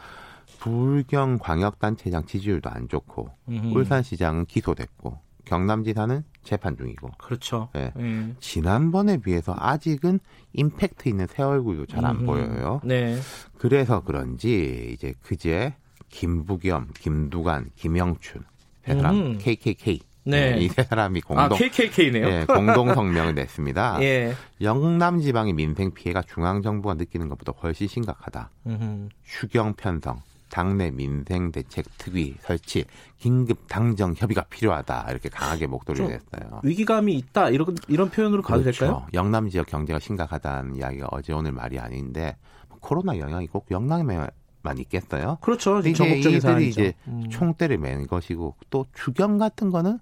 부울경 0.62 1.40
광역단체장 1.40 2.26
지지율도 2.28 2.70
안 2.70 2.88
좋고 2.88 3.30
음흠. 3.50 3.78
울산시장은 3.78 4.46
기소됐고 4.46 5.18
경남지사는 5.46 6.24
재판 6.44 6.78
중이고. 6.78 7.10
그렇죠. 7.18 7.70
네. 7.74 7.92
네. 7.96 8.34
지난번에 8.40 9.18
비해서 9.18 9.56
아직은 9.58 10.20
임팩트 10.54 11.10
있는 11.10 11.26
새 11.28 11.42
얼굴도 11.42 11.88
잘 11.88 12.06
안 12.06 12.26
보여요. 12.28 12.80
네. 12.84 13.18
그래서 13.58 14.02
그런지 14.04 14.92
이제 14.94 15.14
그제 15.24 15.74
김부겸, 16.10 16.90
김두관, 16.94 17.72
김영춘 17.76 18.44
세 18.86 18.94
사람 18.96 19.16
음. 19.16 19.38
KKK 19.40 20.00
네. 20.26 20.52
네. 20.52 20.58
이세 20.62 20.84
사람이 20.84 21.22
공동 21.22 21.44
아, 21.44 21.50
KKK네요. 21.50 22.28
네, 22.30 22.46
공동 22.46 22.94
성명을 22.94 23.34
냈습니다. 23.34 23.98
예. 24.04 24.36
영남 24.62 25.20
지방의 25.20 25.54
민생 25.54 25.92
피해가 25.92 26.22
중앙 26.22 26.62
정부가 26.62 26.94
느끼는 26.94 27.30
것보다 27.30 27.52
훨씬 27.64 27.88
심각하다. 27.88 28.52
음흠. 28.68 29.10
추경 29.24 29.74
편성, 29.74 30.22
당내 30.52 30.92
민생 30.92 31.52
대책 31.52 31.86
특위 31.98 32.36
설치, 32.42 32.86
긴급 33.18 33.68
당정 33.68 34.14
협의가 34.16 34.44
필요하다. 34.44 35.08
이렇게 35.10 35.30
강하게 35.30 35.66
목도리를 35.66 36.08
냈어요. 36.08 36.60
위기감이 36.64 37.14
있다. 37.16 37.50
이런 37.50 37.76
이런 37.88 38.10
표현으로 38.10 38.44
가도 38.44 38.62
그렇죠. 38.62 38.80
될까요? 38.86 39.08
영남 39.14 39.50
지역 39.50 39.68
경제가 39.68 40.00
심각하다는 40.00 40.76
이야기가 40.76 41.08
어제 41.12 41.34
오늘 41.34 41.54
말이 41.54 41.80
아닌데 41.80 42.38
코로나 42.82 43.18
영향이 43.18 43.48
꼭 43.48 43.68
영남에 43.72 44.28
만 44.62 44.78
있겠어요. 44.78 45.38
그렇죠. 45.42 45.80
이제 45.80 46.06
이들이 46.06 46.70
이제 46.70 46.94
음. 47.08 47.28
총대를 47.30 47.78
맨 47.78 48.06
것이고 48.06 48.56
또 48.70 48.86
추경 48.94 49.38
같은 49.38 49.72
거는 49.72 50.00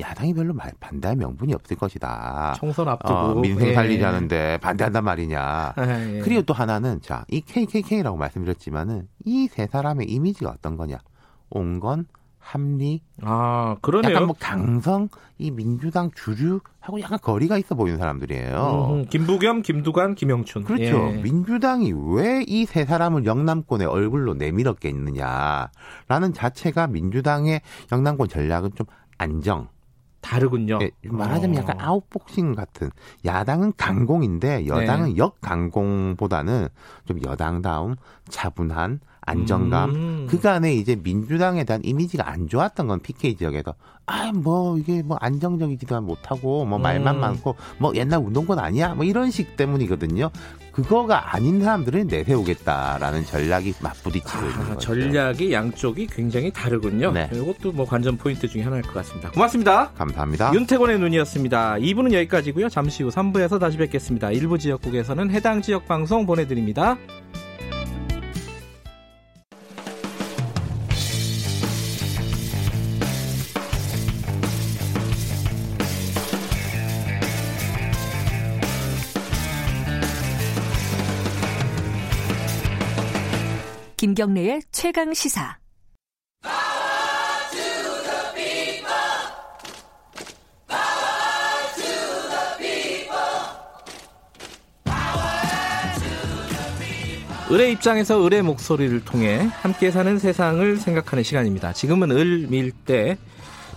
야당이 0.00 0.32
별로 0.34 0.54
반대할 0.80 1.16
명분이 1.16 1.52
없을 1.54 1.76
것이다. 1.76 2.54
총선 2.56 2.88
앞두고 2.88 3.14
어, 3.14 3.34
민생 3.34 3.68
예. 3.68 3.74
살리자는데 3.74 4.52
예. 4.54 4.58
반대한단 4.58 5.04
말이냐. 5.04 5.74
예. 5.78 6.20
그리고 6.24 6.42
또 6.42 6.54
하나는 6.54 7.00
자 7.02 7.24
이 7.30 7.40
KKK라고 7.42 8.16
말씀드렸지만은 8.16 9.08
이 9.26 9.48
세 9.48 9.66
사람의 9.66 10.06
이미지가 10.08 10.50
어떤 10.50 10.76
거냐. 10.76 10.98
온건 11.50 12.06
합리. 12.38 13.02
아, 13.22 13.76
그러네요. 13.82 14.14
약간 14.14 14.26
뭐 14.26 14.34
강성, 14.40 15.08
이 15.38 15.50
민주당 15.52 16.10
주류하고 16.12 17.00
약간 17.00 17.18
거리가 17.22 17.56
있어 17.58 17.76
보이는 17.76 17.98
사람들이에요. 17.98 18.88
음, 18.90 19.04
김부겸, 19.06 19.62
김두관, 19.62 20.16
김영춘. 20.16 20.64
그렇죠. 20.64 21.12
예. 21.14 21.22
민주당이 21.22 21.92
왜 21.92 22.42
이 22.48 22.66
세 22.66 22.84
사람을 22.84 23.26
영남권의 23.26 23.86
얼굴로 23.86 24.34
내밀었겠느냐라는 24.34 26.32
자체가 26.34 26.86
민주당의 26.88 27.60
영남권 27.92 28.28
전략은 28.28 28.70
좀 28.74 28.86
안정. 29.18 29.68
다르군요. 30.22 30.78
네, 30.78 30.90
말하자면 31.04 31.58
어. 31.58 31.60
약간 31.60 31.78
아웃복싱 31.78 32.54
같은 32.54 32.90
야당은 33.24 33.74
강공인데 33.76 34.66
여당은 34.66 35.10
네. 35.10 35.16
역강공보다는 35.18 36.68
좀 37.04 37.22
여당다움 37.22 37.96
차분한 38.30 39.00
안정감 39.24 39.90
음. 39.90 40.26
그간에 40.28 40.74
이제 40.74 40.96
민주당에 40.96 41.64
대한 41.64 41.82
이미지가 41.84 42.28
안 42.28 42.48
좋았던 42.48 42.86
건 42.88 43.00
PK 43.00 43.36
지역에서 43.36 43.74
아 44.06 44.32
뭐 44.32 44.78
이게 44.78 45.02
뭐 45.02 45.16
안정적이지도 45.20 46.00
못하고 46.00 46.64
뭐 46.64 46.78
말만 46.78 47.16
음. 47.16 47.20
많고 47.20 47.54
뭐 47.78 47.94
옛날 47.94 48.20
운동권 48.20 48.58
아니야 48.58 48.94
뭐 48.94 49.04
이런 49.04 49.30
식 49.30 49.56
때문이거든요. 49.56 50.30
그거가 50.72 51.34
아닌 51.34 51.62
사람들을 51.62 52.06
내세우겠다라는 52.06 53.24
전략이 53.26 53.74
맞부딪히고 53.80 54.38
아, 54.38 54.40
있는 54.40 54.68
거죠. 54.68 54.78
전략이 54.78 55.52
양쪽이 55.52 56.06
굉장히 56.06 56.50
다르군요. 56.50 57.12
네. 57.12 57.28
이것도 57.32 57.72
뭐 57.72 57.86
관전 57.86 58.16
포인트 58.16 58.48
중에 58.48 58.62
하나일 58.62 58.82
것 58.82 58.94
같습니다. 58.94 59.30
고맙습니다. 59.30 59.90
감사합니다. 59.92 60.52
윤태곤의 60.54 60.98
눈이었습니다. 60.98 61.74
2부는 61.74 62.12
여기까지고요. 62.14 62.68
잠시 62.68 63.02
후 63.02 63.10
3부에서 63.10 63.60
다시 63.60 63.76
뵙겠습니다. 63.76 64.30
일부 64.30 64.58
지역국에서는 64.58 65.30
해당 65.30 65.60
지역 65.62 65.86
방송 65.86 66.24
보내드립니다. 66.26 66.96
김경래의 84.12 84.60
최강 84.72 85.14
시사. 85.14 85.56
을의 97.50 97.72
입장에서 97.72 98.26
을의 98.26 98.42
목소리를 98.42 99.02
통해 99.06 99.48
함께 99.62 99.90
사는 99.90 100.18
세상을 100.18 100.76
생각하는 100.76 101.22
시간입니다. 101.22 101.72
지금은 101.72 102.10
을 102.10 102.46
밀대 102.50 103.16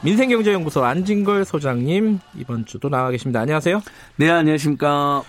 민생경제연구소 0.04 0.84
안진걸 0.84 1.46
소장님 1.46 2.20
이번 2.38 2.66
주도 2.66 2.90
나와 2.90 3.10
계십니다. 3.10 3.40
안녕하세요. 3.40 3.82
네, 4.18 4.30
안녕하십니까. 4.30 5.24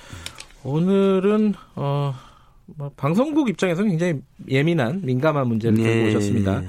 오늘은 0.64 1.54
어, 1.76 2.12
뭐 2.12 2.25
방송국 2.96 3.48
입장에서는 3.48 3.90
굉장히 3.90 4.20
예민한 4.48 5.00
민감한 5.04 5.48
문제를 5.48 5.76
들고 5.76 5.88
네. 5.88 6.08
오셨습니다. 6.08 6.62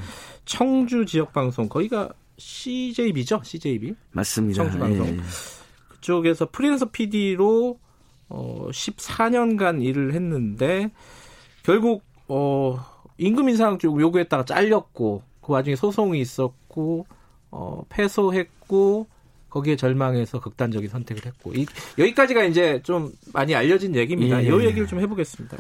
청주 0.46 1.06
지역 1.06 1.34
방송 1.34 1.68
거기가 1.68 2.10
CJB죠? 2.38 3.42
CJB 3.44 3.96
맞습니다. 4.12 4.64
청주 4.64 4.80
방송 4.80 5.18
네. 5.18 5.24
그쪽에서 5.90 6.50
프리랜서 6.52 6.86
PD로 6.86 7.80
어 8.30 8.68
14년간 8.72 9.84
일을 9.84 10.14
했는데 10.14 10.92
결국 11.64 12.04
어 12.28 12.78
임금 13.18 13.50
인상 13.50 13.80
쪽 13.80 14.00
요구했다가 14.00 14.46
잘렸고 14.46 15.24
그 15.42 15.54
와중에 15.54 15.76
소송이 15.76 16.20
있었고 16.20 17.08
어 17.50 17.84
패소했고 17.90 19.08
거기에 19.50 19.76
절망해서 19.76 20.40
극단적인 20.40 20.90
선택을 20.90 21.26
했고 21.26 21.54
이, 21.54 21.66
여기까지가 21.98 22.44
이제 22.44 22.82
좀 22.84 23.12
많이 23.34 23.56
알려진 23.56 23.96
얘기입니다. 23.96 24.44
예. 24.44 24.48
이 24.48 24.66
얘기를 24.66 24.88
좀 24.88 25.00
해보겠습니다. 25.00 25.58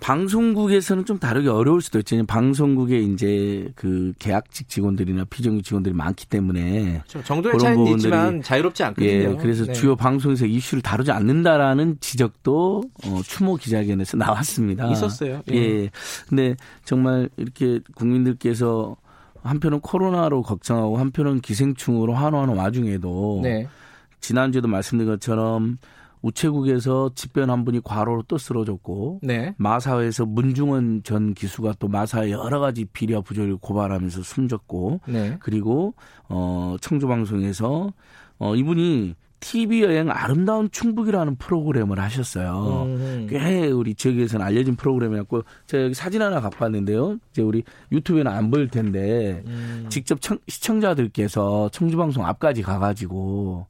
방송국에서는 0.00 1.04
좀 1.04 1.18
다르게 1.18 1.48
어려울 1.48 1.80
수도 1.80 1.98
있죠. 1.98 2.24
방송국에 2.26 2.98
이제 2.98 3.68
그 3.74 4.12
계약직 4.18 4.68
직원들이나 4.68 5.24
비정규 5.24 5.62
직원들이 5.62 5.94
많기 5.94 6.26
때문에 6.26 7.02
그렇죠. 7.08 7.22
정도의 7.24 7.58
차이는 7.58 7.86
있지만 7.88 8.42
자유롭지 8.42 8.84
않거든요. 8.84 9.08
예, 9.08 9.36
그래서 9.40 9.64
네. 9.64 9.72
주요 9.72 9.96
방송에서 9.96 10.46
이슈를 10.46 10.82
다루지 10.82 11.10
않는다라는 11.10 11.96
지적도 12.00 12.84
어, 13.06 13.20
추모 13.24 13.56
기자회견에서 13.56 14.16
나왔습니다. 14.18 14.90
있었어요. 14.90 15.42
예. 15.50 15.56
예. 15.56 15.90
근데 16.28 16.56
정말 16.84 17.28
이렇게 17.36 17.80
국민들께서 17.94 18.96
한편은 19.42 19.80
코로나로 19.80 20.42
걱정하고 20.42 20.98
한편은 20.98 21.40
기생충으로 21.40 22.14
환호하는 22.14 22.54
와중에도 22.54 23.40
네. 23.42 23.68
지난주에도 24.20 24.68
말씀드린 24.68 25.10
것처럼 25.10 25.78
우체국에서 26.22 27.10
집변 27.14 27.50
한 27.50 27.64
분이 27.64 27.80
과로로 27.84 28.24
또 28.28 28.38
쓰러졌고 28.38 29.20
네. 29.22 29.54
마사회에서 29.58 30.26
문중원 30.26 31.02
전 31.04 31.34
기수가 31.34 31.74
또 31.78 31.88
마사의 31.88 32.32
여러 32.32 32.60
가지 32.60 32.84
비리와 32.84 33.20
부조리를 33.20 33.58
고발하면서 33.58 34.22
숨졌고 34.22 35.00
네. 35.08 35.36
그리고 35.40 35.94
어 36.28 36.76
청주 36.80 37.06
방송에서 37.06 37.92
어 38.38 38.56
이분이 38.56 39.14
TV 39.40 39.82
여행 39.82 40.10
아름다운 40.10 40.70
충북이라는 40.70 41.36
프로그램을 41.36 42.00
하셨어요. 42.00 42.84
음. 42.86 43.26
꽤 43.28 43.68
우리 43.68 43.94
지역에서는 43.94 44.44
알려진 44.44 44.76
프로그램이었고 44.76 45.42
제가 45.66 45.84
여기 45.84 45.94
사진 45.94 46.22
하나 46.22 46.40
갖고 46.40 46.64
왔는데요. 46.64 47.18
이제 47.30 47.42
우리 47.42 47.62
유튜브에는 47.92 48.30
안 48.32 48.50
보일 48.50 48.68
텐데 48.68 49.42
음. 49.46 49.86
직접 49.88 50.20
청, 50.20 50.38
시청자들께서 50.48 51.68
청주 51.70 51.96
방송 51.96 52.24
앞까지 52.24 52.62
가가지고 52.62 53.66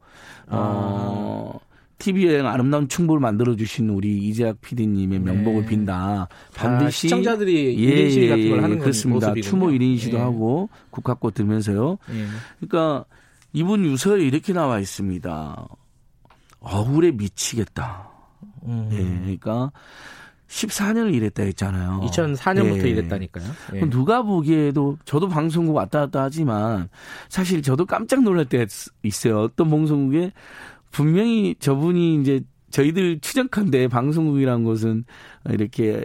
어. 0.49 1.59
아. 1.97 1.99
TV 1.99 2.27
여행 2.27 2.47
아름다운 2.47 2.89
충북을 2.89 3.21
만들어 3.21 3.57
주신 3.57 3.89
우리 3.89 4.19
이재학 4.19 4.61
PD님의 4.61 5.21
명복을 5.21 5.63
네. 5.63 5.69
빈다. 5.69 6.29
반드시 6.55 6.87
아, 6.87 6.91
시청자들이 6.91 7.79
예, 7.79 7.95
1인 7.95 8.11
시위 8.13 8.29
같은 8.29 8.51
걸 8.51 8.63
하는 8.63 8.79
그렇습니다. 8.79 9.35
추모 9.43 9.69
1인 9.69 9.99
시도 9.99 10.19
예. 10.19 10.21
하고 10.21 10.69
국화꽃 10.91 11.35
들면서요. 11.35 11.99
예. 12.11 12.27
그러니까 12.61 13.05
이분 13.53 13.85
유서에 13.85 14.23
이렇게 14.23 14.53
나와 14.53 14.79
있습니다. 14.79 15.69
억울에 16.61 17.13
미치겠다. 17.13 18.11
음. 18.67 18.89
예, 18.93 18.97
그러니까 18.97 19.73
14년을 20.49 21.15
일했다 21.15 21.43
했잖아요. 21.43 22.01
2004년부터 22.05 22.85
예. 22.85 22.91
일했다니까요. 22.91 23.45
예. 23.75 23.81
누가 23.91 24.23
보기에도 24.23 24.97
저도 25.05 25.29
방송국 25.29 25.75
왔다 25.75 26.01
갔다 26.01 26.23
하지만 26.23 26.89
사실 27.29 27.63
저도 27.63 27.85
깜짝 27.87 28.23
놀랄 28.23 28.45
때 28.45 28.67
있어요. 29.03 29.41
어떤 29.41 29.71
방송국에 29.71 30.33
분명히 30.91 31.55
저분이 31.59 32.21
이제 32.21 32.41
저희들 32.71 33.21
추정컨대 33.21 33.89
방송국이라는 33.89 34.65
곳은 34.65 35.05
이렇게 35.51 36.05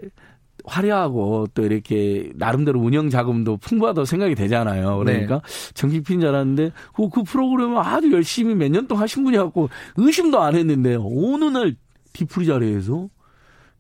화려하고 0.64 1.48
또 1.56 1.64
이렇게 1.66 2.32
나름대로 2.36 2.80
운영 2.80 3.10
자금도 3.10 3.58
풍부하다고 3.58 4.06
생각이 4.06 4.36
되잖아요. 4.36 4.98
그러니까 4.98 5.42
네. 5.44 5.74
정식핀인 5.74 6.22
줄 6.22 6.30
알았는데 6.30 6.72
그, 6.96 7.10
그 7.10 7.24
프로그램을 7.24 7.78
아주 7.80 8.12
열심히 8.12 8.54
몇 8.54 8.70
년 8.70 8.88
동안 8.88 9.04
하신 9.04 9.24
분이 9.24 9.38
갖고 9.38 9.70
의심도 9.98 10.40
안 10.40 10.56
했는데 10.56 10.96
어느 10.96 11.46
날 11.46 11.76
디프리 12.14 12.46
자리에서 12.46 13.10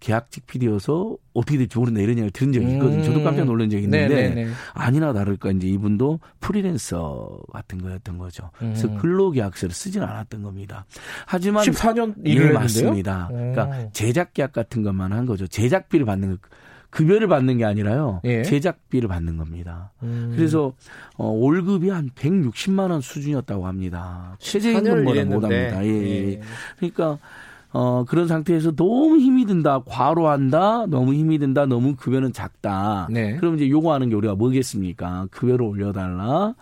계약직 0.02 0.47
PD여서 0.47 1.16
어떻게 1.34 1.58
될지 1.58 1.78
모른다 1.78 2.02
이런 2.02 2.18
이야기를 2.18 2.32
들은 2.32 2.52
적이 2.52 2.74
있거든요. 2.74 2.99
음. 2.99 3.04
저도 3.04 3.24
깜짝 3.24 3.45
놀란 3.45 3.70
적이 3.70 3.84
있는데 3.84 4.14
네네네. 4.14 4.52
아니나 4.74 5.14
다를까 5.14 5.52
이제 5.52 5.68
이분도 5.68 6.20
프리랜서 6.41 7.39
같은 7.54 7.82
거였던 7.82 8.18
거죠. 8.18 8.49
음. 8.62 8.74
그래서 8.74 8.93
근로계약서를 8.97 9.74
쓰진 9.74 10.02
않았던 10.02 10.41
겁니다. 10.41 10.86
하지만 11.28 11.64
14년 11.64 12.16
일을 12.26 12.49
예, 12.49 12.52
맞습니다. 12.52 13.30
음. 13.32 13.54
그러니까 13.54 13.91
제작계약 13.93 14.52
같은 14.52 14.82
것만 14.82 15.14
한 15.14 15.26
거죠. 15.26 15.47
제작비를 15.47 16.06
받는 16.06 16.39
급여를 16.89 17.28
받는 17.28 17.58
게 17.58 17.64
아니라요. 17.64 18.22
예. 18.26 18.43
제작비를 18.43 19.08
받는 19.08 19.38
겁니다. 19.38 19.91
음. 20.04 20.34
그래서 20.36 20.74
어, 21.16 21.28
월급이 21.28 21.89
한 21.89 22.10
160만 22.10 22.91
원 22.91 23.02
수준이었다고 23.02 23.66
합니다. 23.66 24.36
최저임금보다 24.39 25.26
못합니다. 25.26 25.86
예, 25.86 25.89
예. 25.89 26.32
예. 26.32 26.41
그러니까 26.78 27.18
어, 27.74 28.03
그런 28.05 28.28
상태에서 28.28 28.72
너무 28.76 29.17
힘이 29.17 29.45
든다, 29.45 29.84
과로한다, 29.86 30.88
너무 30.88 31.13
힘이 31.13 31.39
든다, 31.39 31.65
너무 31.65 31.95
급여는 31.95 32.34
작다. 32.34 33.07
네. 33.09 33.36
그럼 33.38 33.55
이제 33.55 33.69
요구하는 33.69 34.09
게 34.09 34.15
우리가 34.15 34.36
뭐겠습니까? 34.36 35.28
급여를 35.32 35.65
올려달라. 35.65 36.53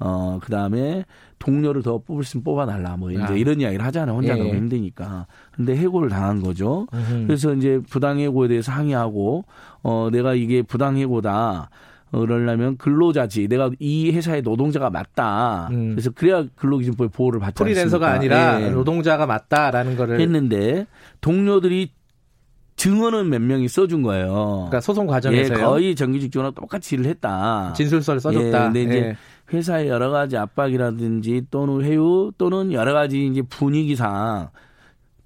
어, 0.00 0.38
그 0.42 0.50
다음에 0.50 1.04
동료를 1.38 1.82
더 1.82 1.98
뽑을 1.98 2.24
수 2.24 2.30
있으면 2.30 2.44
뽑아달라. 2.44 2.96
뭐 2.96 3.10
이제 3.12 3.22
아. 3.22 3.28
이런 3.30 3.60
이야기를 3.60 3.84
하잖아요. 3.86 4.16
혼자 4.16 4.36
예. 4.36 4.42
너무 4.42 4.54
힘드니까. 4.54 5.26
근데 5.52 5.76
해고를 5.76 6.08
당한 6.08 6.42
거죠. 6.42 6.86
음흠. 6.92 7.26
그래서 7.26 7.54
이제 7.54 7.80
부당해고에 7.88 8.48
대해서 8.48 8.72
항의하고, 8.72 9.44
어, 9.82 10.08
내가 10.10 10.34
이게 10.34 10.62
부당해고다. 10.62 11.70
그러려면 12.10 12.76
근로자지 12.76 13.48
내가 13.48 13.70
이 13.78 14.10
회사의 14.12 14.42
노동자가 14.42 14.90
맞다. 14.90 15.68
음. 15.70 15.90
그래서 15.90 16.10
그래야 16.10 16.44
근로기준법의 16.54 17.10
보호를 17.10 17.40
받지 17.40 17.62
프리랜서가 17.62 18.10
아니라 18.10 18.62
예. 18.62 18.70
노동자가 18.70 19.26
맞다라는 19.26 19.96
거를 19.96 20.20
했는데 20.20 20.86
동료들이 21.20 21.90
증언은 22.76 23.30
몇 23.30 23.40
명이 23.40 23.68
써준 23.68 24.02
거예요. 24.02 24.66
그러니까 24.68 24.80
소송 24.80 25.06
과정에서요. 25.06 25.58
예, 25.58 25.62
거의 25.62 25.94
정규직 25.94 26.30
직원과 26.30 26.60
똑같이 26.60 26.94
일을 26.94 27.06
했다. 27.06 27.72
진술서를 27.74 28.20
써줬다. 28.20 28.46
예, 28.46 28.64
근데 28.64 28.82
이제 28.82 28.94
예. 28.94 29.16
회사의 29.52 29.88
여러 29.88 30.10
가지 30.10 30.36
압박이라든지 30.36 31.46
또는 31.50 31.82
회유 31.82 32.32
또는 32.36 32.72
여러 32.72 32.92
가지 32.92 33.26
이제 33.26 33.42
분위기상 33.42 34.50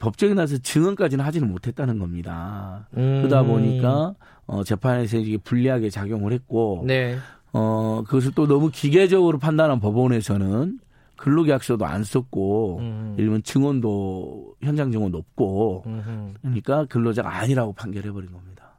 법정에 0.00 0.34
나서 0.34 0.58
증언까지는 0.58 1.24
하지는 1.24 1.48
못했다는 1.52 2.00
겁니다. 2.00 2.88
음. 2.96 3.22
그러다 3.22 3.44
보니까 3.44 4.14
어, 4.46 4.64
재판에서 4.64 5.18
이게 5.18 5.36
불리하게 5.36 5.90
작용을 5.90 6.32
했고, 6.32 6.82
네. 6.84 7.16
어, 7.52 8.02
그것을 8.04 8.32
또 8.34 8.48
너무 8.48 8.70
기계적으로 8.72 9.38
판단한 9.38 9.78
법원에서는 9.78 10.80
근로계약서도 11.16 11.84
안 11.86 12.02
썼고, 12.02 12.78
음. 12.80 13.14
일본 13.16 13.44
증언도, 13.44 14.56
현장 14.62 14.90
증언도 14.90 15.18
없고, 15.18 15.84
음흠. 15.86 16.32
그러니까 16.42 16.84
근로자가 16.86 17.32
아니라고 17.32 17.74
판결해 17.74 18.10
버린 18.10 18.32
겁니다. 18.32 18.72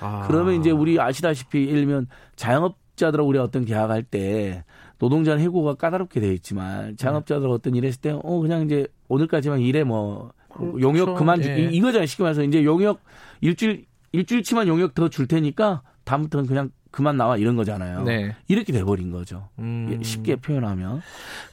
아. 0.00 0.24
그러면 0.26 0.58
이제 0.58 0.70
우리 0.70 0.98
아시다시피 0.98 1.68
예를 1.68 1.82
들면 1.82 2.08
자영업자들하고 2.34 3.28
우리가 3.28 3.44
어떤 3.44 3.64
계약할 3.64 4.02
때 4.02 4.64
노동자 4.98 5.34
는 5.34 5.42
해고가 5.42 5.74
까다롭게 5.74 6.18
되어 6.20 6.32
있지만 6.32 6.96
자영업자들 6.96 7.48
어떤 7.48 7.76
일 7.76 7.84
했을 7.84 8.00
때, 8.00 8.10
어, 8.10 8.40
그냥 8.40 8.62
이제 8.62 8.88
오늘까지만 9.10 9.60
일해 9.60 9.84
뭐, 9.84 10.32
그렇죠. 10.48 10.80
용역 10.80 11.14
그만, 11.16 11.44
예. 11.44 11.68
이거잖아요. 11.70 12.06
쉽게 12.06 12.22
말해서 12.22 12.42
이제 12.44 12.64
용역 12.64 13.00
일주일, 13.42 13.84
일주일치만 14.12 14.66
용역 14.68 14.94
더 14.94 15.08
줄 15.08 15.26
테니까 15.26 15.82
다음부터는 16.04 16.46
그냥 16.46 16.70
그만 16.90 17.16
나와 17.16 17.36
이런 17.36 17.54
거잖아요. 17.56 18.02
네. 18.04 18.34
이렇게 18.48 18.72
돼버린 18.72 19.10
거죠. 19.10 19.48
음. 19.58 20.00
쉽게 20.02 20.36
표현하면. 20.36 21.02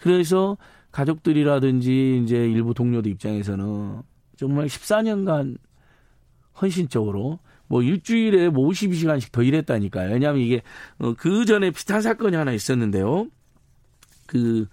그래서 0.02 0.58
가족들이라든지 0.92 2.22
이제 2.24 2.36
일부 2.38 2.74
동료들 2.74 3.12
입장에서는 3.12 4.02
정말 4.38 4.66
14년간 4.68 5.58
헌신적으로 6.62 7.40
뭐 7.68 7.84
일주일에 7.84 8.50
뭐 8.50 8.68
52시간씩 8.70 9.32
더 9.32 9.44
일했다니까요. 9.44 10.12
왜냐하면 10.14 10.42
이게 10.42 10.62
어, 11.00 11.14
그 11.18 11.46
전에 11.46 11.70
비슷한 11.72 12.02
사건이 12.02 12.36
하나 12.36 12.52
있었는데요. 12.52 13.28
그, 14.26 14.68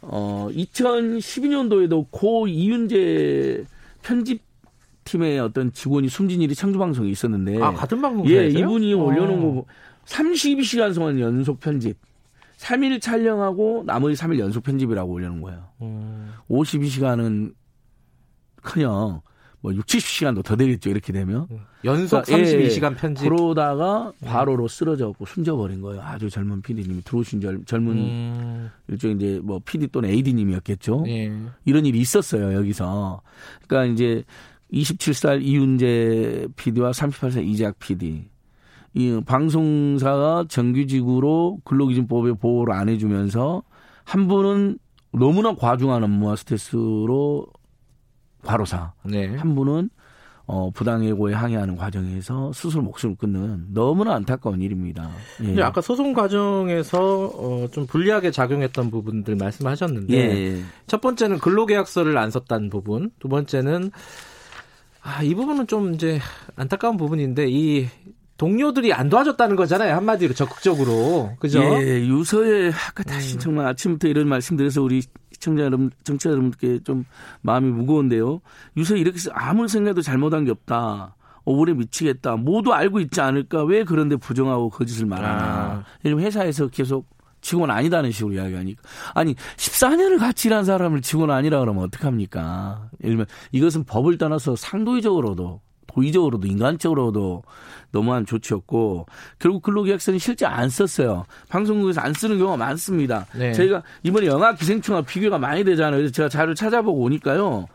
어, 0.00 0.48
2012년도에도 0.52 2.06
고 2.10 2.46
이윤재 2.46 3.64
편집 4.02 4.42
팀의 5.04 5.40
어떤 5.40 5.72
직원이 5.72 6.08
숨진 6.08 6.42
일이 6.42 6.54
창조방송에 6.54 7.08
있었는데. 7.10 7.62
아, 7.62 7.72
같은 7.72 8.00
방송사에서요? 8.00 8.42
예, 8.42 8.48
이분이 8.48 8.94
어. 8.94 8.98
올려놓은 8.98 9.54
거 9.54 9.64
32시간 10.04 10.94
동안 10.94 11.18
연속 11.18 11.60
편집. 11.60 11.96
3일 12.58 13.00
촬영하고 13.00 13.84
나머지 13.86 14.20
3일 14.20 14.40
연속 14.40 14.64
편집이라고 14.64 15.10
올려놓은 15.12 15.40
거예요. 15.40 15.64
음. 15.80 16.32
52시간은 16.50 17.54
그냥 18.62 19.20
뭐 19.60 19.74
6, 19.74 19.86
70시간도 19.86 20.44
더 20.44 20.56
되겠죠. 20.56 20.90
이렇게 20.90 21.12
되면. 21.12 21.46
음. 21.50 21.58
연속 21.84 22.22
그러니까, 22.24 22.50
32시간 22.50 22.92
예, 22.92 22.96
편집. 22.96 23.28
그러다가 23.28 24.12
과로로 24.24 24.68
쓰러져갖고 24.68 25.26
숨져버린 25.26 25.80
거예요. 25.80 26.00
아주 26.02 26.30
젊은 26.30 26.62
PD님이 26.62 27.02
들어오신 27.02 27.40
젊, 27.40 27.64
젊은 27.64 27.92
음. 27.96 28.70
일종 28.88 29.12
이제 29.12 29.40
뭐 29.42 29.60
PD 29.64 29.88
또는 29.88 30.10
AD님이었겠죠. 30.10 31.04
예. 31.08 31.32
이런 31.64 31.86
일이 31.86 31.98
있었어요. 31.98 32.54
여기서. 32.54 33.20
그러니까 33.66 33.92
이제 33.92 34.24
27살 34.72 35.42
이윤재 35.42 36.48
PD와 36.56 36.92
38살 36.92 37.44
이재학 37.46 37.78
PD. 37.78 38.28
이 38.94 39.20
방송사가 39.26 40.46
정규직으로 40.48 41.58
근로기준법의 41.64 42.36
보호를 42.40 42.74
안 42.74 42.88
해주면서 42.88 43.62
한 44.04 44.28
분은 44.28 44.78
너무나 45.12 45.54
과중한 45.54 46.02
업무와 46.02 46.36
스트레스로 46.36 47.46
과로사. 48.44 48.92
네. 49.04 49.34
한 49.36 49.54
분은 49.54 49.90
어, 50.46 50.70
부당해고에 50.70 51.34
항의하는 51.34 51.76
과정에서 51.76 52.52
스스로 52.54 52.82
목숨을 52.82 53.16
끊는 53.16 53.66
너무나 53.74 54.14
안타까운 54.14 54.62
일입니다. 54.62 55.10
예. 55.42 55.44
근데 55.44 55.62
아까 55.62 55.82
소송 55.82 56.14
과정에서 56.14 57.26
어, 57.34 57.68
좀 57.70 57.86
불리하게 57.86 58.30
작용했던 58.30 58.90
부분들 58.90 59.36
말씀하셨는데 59.36 60.14
예. 60.14 60.62
첫 60.86 61.02
번째는 61.02 61.38
근로계약서를 61.38 62.16
안 62.16 62.30
썼다는 62.30 62.70
부분, 62.70 63.10
두 63.18 63.28
번째는 63.28 63.90
아, 65.02 65.22
이 65.22 65.34
부분은 65.34 65.66
좀 65.66 65.92
이제 65.94 66.18
안타까운 66.56 66.96
부분인데 66.96 67.46
이 67.48 67.88
동료들이 68.38 68.92
안 68.92 69.10
도와줬다는 69.10 69.56
거잖아요. 69.56 69.94
한마디로 69.96 70.32
적극적으로. 70.32 71.32
그죠? 71.40 71.60
예, 71.60 72.06
유서에 72.06 72.70
아까 72.88 73.02
다시 73.02 73.34
음. 73.34 73.38
정말 73.40 73.66
아침부터 73.66 74.08
이런 74.08 74.28
말씀드려서 74.28 74.80
우리 74.80 75.02
시청자 75.38 75.62
여러분, 75.62 75.90
정치자 76.02 76.30
여러분께 76.30 76.80
좀 76.82 77.04
마음이 77.42 77.70
무거운데요. 77.70 78.40
유서에 78.76 78.98
이렇게 78.98 79.18
아무리 79.32 79.68
생각해도 79.68 80.02
잘못한 80.02 80.44
게 80.44 80.50
없다. 80.50 81.14
억울해 81.44 81.72
미치겠다. 81.74 82.36
모두 82.36 82.72
알고 82.72 83.00
있지 83.00 83.20
않을까? 83.20 83.64
왜 83.64 83.84
그런데 83.84 84.16
부정하고 84.16 84.68
거짓을 84.68 85.06
말하나? 85.06 85.44
아. 85.44 85.84
회사에서 86.04 86.66
계속 86.66 87.06
직원 87.40 87.70
아니다는 87.70 88.10
식으로 88.10 88.34
이야기하니까. 88.34 88.82
아니, 89.14 89.36
14년을 89.56 90.18
같이 90.18 90.48
일한 90.48 90.64
사람을 90.64 91.02
직원 91.02 91.30
아니라 91.30 91.60
그러면 91.60 91.84
어떡합니까? 91.84 92.90
예를 93.02 93.12
들면 93.12 93.26
이것은 93.52 93.84
법을 93.84 94.18
떠나서 94.18 94.56
상도의적으로도 94.56 95.60
도의적으로도 95.98 96.46
인간적으로도 96.46 97.42
너무한 97.90 98.26
조치였고 98.26 99.06
결국 99.38 99.62
근로계약서는 99.62 100.18
실제 100.18 100.46
안 100.46 100.68
썼어요. 100.68 101.24
방송국에서 101.48 102.00
안 102.00 102.12
쓰는 102.12 102.38
경우가 102.38 102.56
많습니다. 102.56 103.26
네. 103.34 103.52
저희가 103.52 103.82
이번에 104.02 104.26
영화 104.26 104.54
기생충과 104.54 105.02
비교가 105.02 105.38
많이 105.38 105.64
되잖아요. 105.64 105.98
그래서 105.98 106.12
제가 106.12 106.28
자료를 106.28 106.54
찾아보고 106.54 107.00
오니까요. 107.00 107.66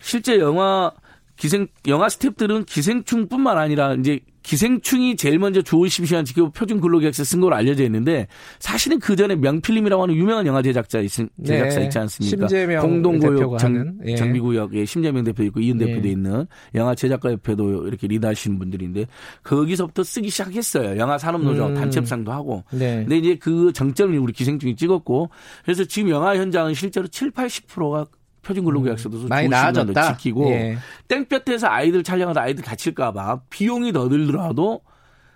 실제 0.00 0.38
영화 0.38 0.92
기생 1.36 1.68
영화 1.86 2.06
스탭들은 2.06 2.66
기생충뿐만 2.66 3.58
아니라 3.58 3.94
이제 3.94 4.20
기생충이 4.46 5.16
제일 5.16 5.40
먼저 5.40 5.60
좋은 5.60 5.88
12시간 5.88 6.24
지키고 6.24 6.50
표준 6.50 6.80
근로계약서 6.80 7.24
쓴 7.24 7.40
걸로 7.40 7.56
알려져 7.56 7.82
있는데 7.82 8.28
사실은 8.60 9.00
그 9.00 9.16
전에 9.16 9.34
명필림이라고 9.34 10.04
하는 10.04 10.14
유명한 10.14 10.46
영화 10.46 10.62
제작자 10.62 11.00
있, 11.00 11.10
제작사 11.44 11.80
네. 11.80 11.84
있지 11.86 11.98
않습니까? 11.98 12.46
공동고역 12.80 13.58
정, 13.58 13.98
예. 14.06 14.14
정비구역에 14.14 14.84
심재명 14.84 15.24
대표 15.24 15.42
있고 15.42 15.58
이은 15.60 15.78
대표도 15.78 16.06
예. 16.06 16.12
있는 16.12 16.46
영화 16.76 16.94
제작가 16.94 17.32
협회도 17.32 17.88
이렇게 17.88 18.06
리드하시는 18.06 18.56
분들인데 18.56 19.06
거기서부터 19.42 20.04
쓰기 20.04 20.30
시작했어요. 20.30 20.96
영화 20.96 21.18
산업노조 21.18 21.66
음. 21.66 21.74
단체 21.74 21.98
협상도 21.98 22.30
하고. 22.30 22.62
네. 22.70 22.98
근데 23.00 23.18
이제 23.18 23.34
그 23.34 23.72
정점을 23.72 24.16
우리 24.16 24.32
기생충이 24.32 24.76
찍었고 24.76 25.28
그래서 25.64 25.84
지금 25.84 26.10
영화 26.10 26.36
현장은 26.36 26.74
실제로 26.74 27.08
7, 27.08 27.32
80%가 27.32 28.06
표준 28.46 28.64
근로계약서도 28.64 29.16
음, 29.22 29.28
많이 29.28 29.48
나아졌다. 29.48 30.14
지키고 30.14 30.50
예. 30.50 30.78
땡볕에서 31.08 31.66
아이들 31.66 32.04
촬영하다 32.04 32.40
아이들 32.40 32.62
다칠까봐 32.62 33.40
비용이 33.50 33.92
더 33.92 34.08
들더라도 34.08 34.82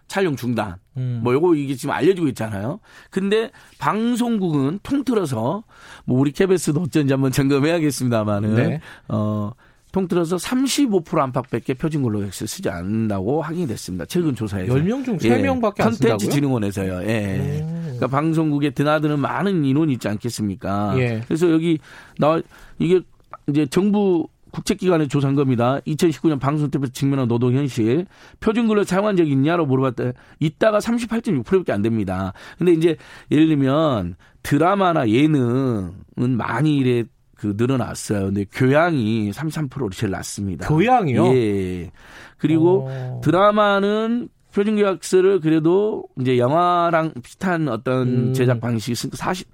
촬영 0.06 0.36
중단. 0.36 0.76
음. 0.96 1.20
뭐 1.22 1.32
요거 1.32 1.56
이게 1.56 1.74
지금 1.74 1.92
알려지고 1.92 2.28
있잖아요. 2.28 2.78
근데 3.10 3.50
방송국은 3.78 4.78
통틀어서 4.82 5.64
뭐 6.04 6.20
우리 6.20 6.30
KBS도 6.30 6.82
어쩐지 6.82 7.12
한번 7.12 7.32
점검해야겠습니다만은 7.32 8.54
네. 8.54 8.80
어 9.08 9.52
통틀어서 9.92 10.36
35% 10.36 11.18
안팎밖에 11.18 11.74
표준 11.74 12.02
근로계약서 12.02 12.46
쓰지 12.46 12.68
않는다고 12.68 13.42
확인이 13.42 13.66
됐습니다. 13.66 14.04
최근 14.06 14.34
조사에서. 14.34 14.74
10명 14.74 15.04
중 15.04 15.16
3명밖에 15.16 15.80
예, 15.80 15.84
안 15.84 15.92
쓴다고요? 15.92 16.16
컨텐츠 16.16 16.28
진흥원에서요. 16.30 17.02
예. 17.08 17.66
그러니까 17.82 18.06
방송국에 18.06 18.70
드나드는 18.70 19.18
많은 19.18 19.64
인원이 19.64 19.94
있지 19.94 20.08
않겠습니까? 20.08 20.94
예. 20.98 21.22
그래서 21.26 21.50
여기 21.50 21.78
나 22.18 22.40
이게 22.78 23.00
이제 23.48 23.66
정부 23.66 24.28
국책기관의 24.52 25.08
조사한 25.08 25.36
겁니다. 25.36 25.80
2019년 25.86 26.40
방송태에서 26.40 26.92
직면한 26.92 27.28
노동 27.28 27.54
현실. 27.54 28.06
표준근로 28.40 28.84
사용한 28.84 29.16
적이 29.16 29.32
있냐로 29.32 29.66
물어봤더니 29.66 30.12
있다가 30.40 30.78
38.6%밖에 30.78 31.72
안 31.72 31.82
됩니다. 31.82 32.32
근데 32.58 32.72
이제 32.72 32.96
예를 33.30 33.48
들면 33.48 34.16
드라마나 34.42 35.08
예능은 35.08 36.36
많이 36.36 36.76
이래 36.76 37.04
그 37.40 37.54
늘어났어요. 37.56 38.26
근데 38.26 38.44
교양이 38.52 39.30
33%로 39.30 39.88
제일 39.88 40.10
낮습니다. 40.10 40.68
교양이요? 40.68 41.34
예. 41.34 41.90
그리고 42.36 42.84
오. 42.84 42.88
어. 42.90 43.20
드라마는 43.24 44.28
표준계약서를 44.54 45.40
그래도 45.40 46.04
이제 46.20 46.36
영화랑 46.36 47.14
비슷한 47.22 47.68
어떤 47.68 48.08
음. 48.08 48.34
제작 48.34 48.60
방식이 48.60 48.94
40 48.94 49.48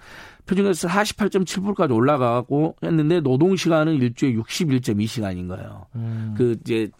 표준에서 0.46 0.88
48.7%까지 0.88 1.92
올라가고 1.92 2.74
했는데 2.82 3.20
노동 3.20 3.54
시간은 3.54 3.94
일주에 3.94 4.32
61.2시간인 4.34 5.46
거예요. 5.48 5.86
음. 5.94 6.34
그 6.36 6.56
이제 6.62 6.90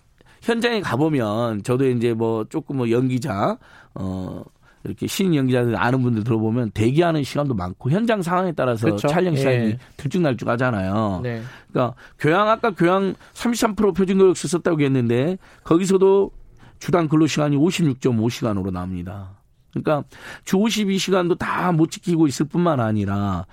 현장에 0.42 0.80
가보면 0.80 1.64
저도 1.64 1.88
이제 1.88 2.12
뭐 2.12 2.44
조금 2.44 2.76
뭐 2.76 2.90
연기자 2.90 3.58
어 3.94 4.44
이렇게 4.86 5.06
신인 5.06 5.34
연기자들 5.34 5.76
아는 5.76 6.02
분들 6.02 6.24
들어보면 6.24 6.70
대기하는 6.70 7.22
시간도 7.22 7.54
많고 7.54 7.90
현장 7.90 8.22
상황에 8.22 8.52
따라서 8.52 8.86
그렇죠? 8.86 9.08
촬영 9.08 9.36
시간이 9.36 9.56
예. 9.56 9.78
들쭉날쭉 9.96 10.48
하잖아요. 10.48 11.20
네. 11.22 11.42
그러니까 11.70 11.94
교양 12.18 12.48
아까 12.48 12.70
교양 12.70 13.14
33% 13.34 13.94
표준 13.94 14.18
교육서 14.18 14.48
썼다고 14.48 14.80
했는데 14.82 15.38
거기서도 15.64 16.30
주당 16.78 17.08
근로 17.08 17.26
시간이 17.26 17.56
56.5시간으로 17.56 18.70
나옵니다. 18.70 19.30
그러니까 19.72 20.04
주 20.44 20.56
52시간도 20.56 21.38
다 21.38 21.72
못 21.72 21.90
지키고 21.90 22.26
있을 22.26 22.46
뿐만 22.46 22.80
아니라 22.80 23.46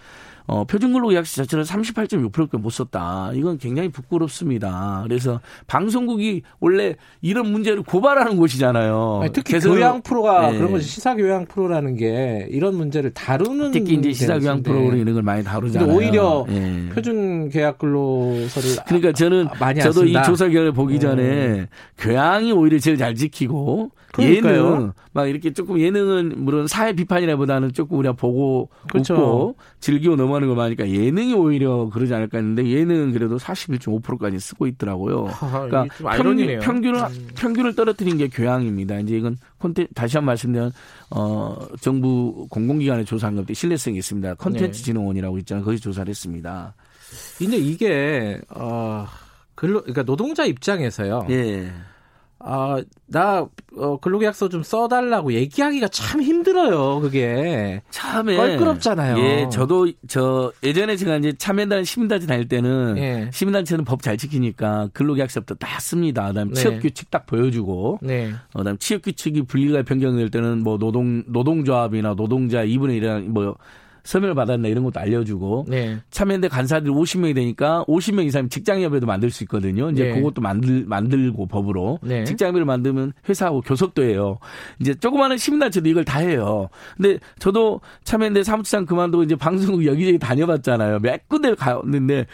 어, 0.46 0.66
표준근로계약서 0.66 1.44
자체를 1.44 1.64
38.6%밖에 1.64 2.58
못 2.58 2.70
썼다. 2.70 3.32
이건 3.34 3.58
굉장히 3.58 3.90
부끄럽습니다. 3.90 5.02
그래서 5.04 5.40
방송국이 5.68 6.42
원래 6.60 6.96
이런 7.22 7.52
문제를 7.52 7.84
고발하는 7.84 8.38
곳이잖아요. 8.38 9.20
아니, 9.24 9.34
특히 9.34 9.60
교양 9.60 10.02
프로가 10.02 10.52
네. 10.52 10.58
그런 10.58 10.72
것이 10.72 10.88
시사교양 10.88 11.46
프로라는 11.46 11.96
게 11.96 12.48
이런 12.50 12.76
문제를 12.76 13.14
다루는 13.14 13.72
특히 13.72 13.94
이제 13.96 14.12
시사교양 14.12 14.64
프로로 14.64 14.96
이런 14.96 15.14
걸 15.14 15.24
많이 15.24 15.44
다루잖아요. 15.44 15.94
오히려 15.94 16.46
네. 16.48 16.90
표준 16.94 17.50
계약 17.50 17.78
근로서를 17.78 18.84
그러니까 18.86 19.12
저는 19.14 19.48
저도 19.82 20.06
이 20.06 20.14
조사 20.26 20.50
결과 20.50 20.72
보기 20.72 21.00
전에 21.00 21.24
음. 21.24 21.68
교양이 21.98 22.52
오히려 22.52 22.80
제일 22.80 22.98
잘 22.98 23.16
지키고 23.16 23.92
그러니까요. 24.14 24.56
예능 24.76 24.92
막 25.12 25.28
이렇게 25.28 25.52
조금 25.54 25.80
예능은 25.80 26.34
물론 26.38 26.68
사회 26.68 26.94
비판이라보다는 26.94 27.74
조금 27.74 27.98
우리가 27.98 28.14
보고 28.14 28.70
그렇죠. 28.92 29.14
웃고 29.16 29.56
즐기고 29.80 30.16
넘어가는 30.16 30.48
거 30.48 30.56
많으니까 30.56 30.88
예능이 30.90 31.34
오히려 31.34 31.90
그러지 31.92 32.14
않을까 32.14 32.38
했는데 32.38 32.66
예능은 32.70 33.12
그래도 33.12 33.38
41.5%까지 33.38 34.40
쓰고 34.40 34.68
있더라고요. 34.68 35.28
그러니까 35.68 35.86
평균, 36.16 36.60
평균을 36.60 37.00
음. 37.02 37.28
평균을 37.36 37.76
떨어뜨린 37.76 38.18
게 38.18 38.28
교양입니다. 38.28 39.00
이제 39.00 39.18
이건 39.18 39.36
콘텐 39.58 39.88
다시 39.96 40.18
한 40.18 40.22
번 40.24 40.28
말씀드리면 40.28 40.72
어 41.10 41.58
정부 41.82 42.48
공공기관에 42.50 43.04
조사한 43.04 43.36
것때 43.36 43.54
신뢰성이 43.54 43.98
있습니다. 43.98 44.36
콘텐츠 44.36 44.78
네. 44.78 44.84
진흥원이라고 44.86 45.38
있잖아요. 45.40 45.66
거기 45.66 45.80
조사를 45.80 46.08
했습니다. 46.10 46.76
근데 47.38 47.58
이게 47.58 48.40
어 48.50 49.06
근로 49.56 49.82
그러니까 49.82 50.04
노동자 50.04 50.46
입장에서요. 50.46 51.28
예. 51.30 51.72
아, 52.46 52.82
나, 53.08 53.48
어, 53.78 53.98
근로계약서 54.00 54.50
좀 54.50 54.64
써달라고 54.64 55.34
얘기하기가 55.34 55.88
참 55.88 56.22
힘들어요, 56.22 57.00
그게. 57.00 57.82
참에. 57.90 58.36
껄끄럽잖아요. 58.36 59.18
예, 59.20 59.48
저도, 59.50 59.90
저, 60.08 60.52
예전에 60.62 60.98
제가 60.98 61.18
이제 61.18 61.32
참여단 61.38 61.86
시민단체 61.86 62.28
다닐 62.28 62.48
때는, 62.48 62.98
예. 62.98 63.30
시민단체는 63.32 63.86
법 63.86 64.02
잘 64.04 64.18
지키니까 64.18 64.90
근로계약서부터 64.94 65.56
다 65.56 65.80
씁니다. 65.80 66.28
그 66.28 66.34
다음 66.34 66.50
네. 66.50 66.56
취업규칙 66.60 67.10
딱 67.10 67.26
보여주고, 67.26 68.00
네. 68.02 68.32
어, 68.54 68.60
그 68.60 68.64
다음 68.66 68.78
취업규칙이 68.78 69.44
분리가 69.44 69.84
변경될 69.84 70.30
때는 70.30 70.64
뭐 70.64 70.78
노동, 70.78 71.24
노동조합이나 71.28 72.16
노동자 72.16 72.66
2분의 72.66 73.02
1이랑 73.02 73.28
뭐, 73.30 73.56
서명을 74.04 74.36
받았나 74.36 74.68
이런 74.68 74.84
것도 74.84 75.00
알려주고 75.00 75.66
네. 75.68 75.98
참여연대 76.12 76.50
간사들이 76.50 76.92
50명이 76.94 77.36
되니까 77.36 77.86
50명 77.88 78.26
이상 78.26 78.50
직장협의도 78.50 79.08
만들 79.08 79.30
수 79.30 79.44
있거든요. 79.44 79.90
이제 79.92 80.06
네. 80.06 80.16
그것도 80.16 80.42
만들 80.42 80.84
만들고 80.86 81.48
법으로 81.48 82.00
네. 82.04 82.24
직장협의를 82.26 82.66
만들면 82.66 83.14
회사하고 83.28 83.62
교섭도 83.62 84.04
해요. 84.04 84.38
이제 84.80 84.94
조그마한 84.94 85.38
시민단체도 85.38 85.88
이걸 85.88 86.04
다 86.04 86.20
해요. 86.20 86.70
근데 86.98 87.18
저도 87.40 87.82
참여연대 88.04 88.44
사무처장 88.44 88.86
그만두고 88.86 89.24
이제 89.24 89.36
방송국 89.36 89.86
여기저기 89.86 90.20
다녀봤잖아요. 90.20 91.00
몇 91.00 91.28
군데 91.30 91.56
갔는데 91.56 92.26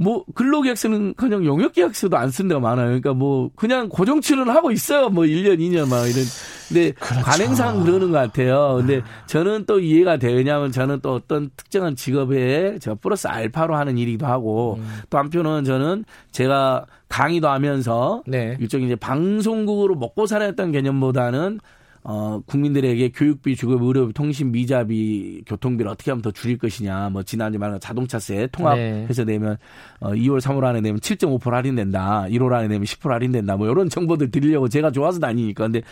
뭐 0.00 0.24
근로계약서는 0.32 1.14
그냥 1.14 1.44
용역계약서도 1.44 2.16
안쓴 2.16 2.46
데가 2.46 2.60
많아요. 2.60 2.86
그러니까 2.86 3.14
뭐 3.14 3.50
그냥 3.56 3.88
고정 3.88 4.20
출연하고 4.20 4.70
있어요. 4.70 5.08
뭐 5.08 5.24
1년, 5.24 5.58
2년 5.58 5.88
막 5.88 6.06
이런. 6.06 6.24
근데 6.68 6.92
그렇죠. 6.92 7.24
관행상 7.24 7.84
그러는 7.84 8.12
것 8.12 8.18
같아요. 8.18 8.76
근데 8.76 9.02
저는 9.26 9.64
또 9.66 9.80
이해가 9.80 10.18
돼요. 10.18 10.36
왜냐하면 10.36 10.70
저는 10.70 11.00
또 11.02 11.14
어떤 11.14 11.50
특정한 11.56 11.96
직업에 11.96 12.78
저 12.80 12.94
플러스 12.94 13.26
알파로 13.26 13.74
하는 13.74 13.98
일이기도 13.98 14.26
하고 14.26 14.76
음. 14.78 15.00
또 15.10 15.18
한편은 15.18 15.64
저는 15.64 16.04
제가 16.30 16.86
강의도 17.08 17.48
하면서 17.48 18.22
네. 18.24 18.56
일종의 18.60 18.86
이제 18.86 18.96
방송국으로 18.96 19.96
먹고 19.96 20.26
살아야 20.26 20.48
했던 20.48 20.70
개념보다는 20.70 21.58
어, 22.04 22.40
국민들에게 22.46 23.10
교육비, 23.10 23.56
주급, 23.56 23.82
의료비, 23.82 24.12
통신, 24.12 24.52
미자비, 24.52 25.42
교통비를 25.46 25.90
어떻게 25.90 26.10
하면 26.10 26.22
더 26.22 26.30
줄일 26.30 26.58
것이냐. 26.58 27.10
뭐, 27.10 27.22
지난주에 27.22 27.58
말한 27.58 27.80
자동차세 27.80 28.48
통합해서 28.52 29.24
네. 29.24 29.32
내면, 29.32 29.56
어, 30.00 30.12
2월, 30.12 30.40
3월 30.40 30.64
안에 30.64 30.80
내면 30.80 31.00
7.5% 31.00 31.50
할인된다. 31.50 32.26
1월 32.28 32.52
안에 32.52 32.68
내면 32.68 32.84
10% 32.84 33.10
할인된다. 33.10 33.56
뭐, 33.56 33.68
이런 33.68 33.88
정보들 33.88 34.30
드리려고 34.30 34.68
제가 34.68 34.90
좋아서 34.90 35.18
다니니까. 35.18 35.64
근데 35.64 35.82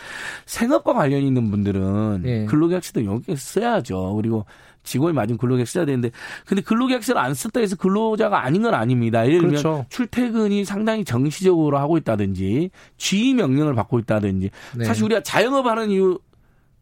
생업과 0.45 0.93
관련 0.93 1.21
있는 1.21 1.51
분들은 1.51 2.21
네. 2.23 2.45
근로계약서도 2.45 3.05
여기 3.05 3.35
써야죠. 3.35 4.15
그리고 4.15 4.45
직원이 4.87 5.13
맞은 5.13 5.37
근로계약 5.37 5.67
써야 5.67 5.85
되는데 5.85 6.11
근데 6.45 6.61
근로계약서를 6.63 7.21
안 7.21 7.33
썼다 7.33 7.59
해서 7.59 7.75
근로자가 7.75 8.43
아닌 8.43 8.61
건 8.63 8.73
아닙니다. 8.73 9.25
예를 9.25 9.39
들면 9.39 9.49
그렇죠. 9.51 9.85
출퇴근이 9.89 10.65
상당히 10.65 11.03
정시적으로 11.03 11.77
하고 11.77 11.97
있다든지 11.97 12.71
지휘 12.97 13.33
명령을 13.33 13.75
받고 13.75 13.99
있다든지 13.99 14.49
네. 14.77 14.85
사실 14.85 15.03
우리가 15.03 15.21
자영업 15.21 15.65
하는 15.67 15.91
이유 15.91 16.17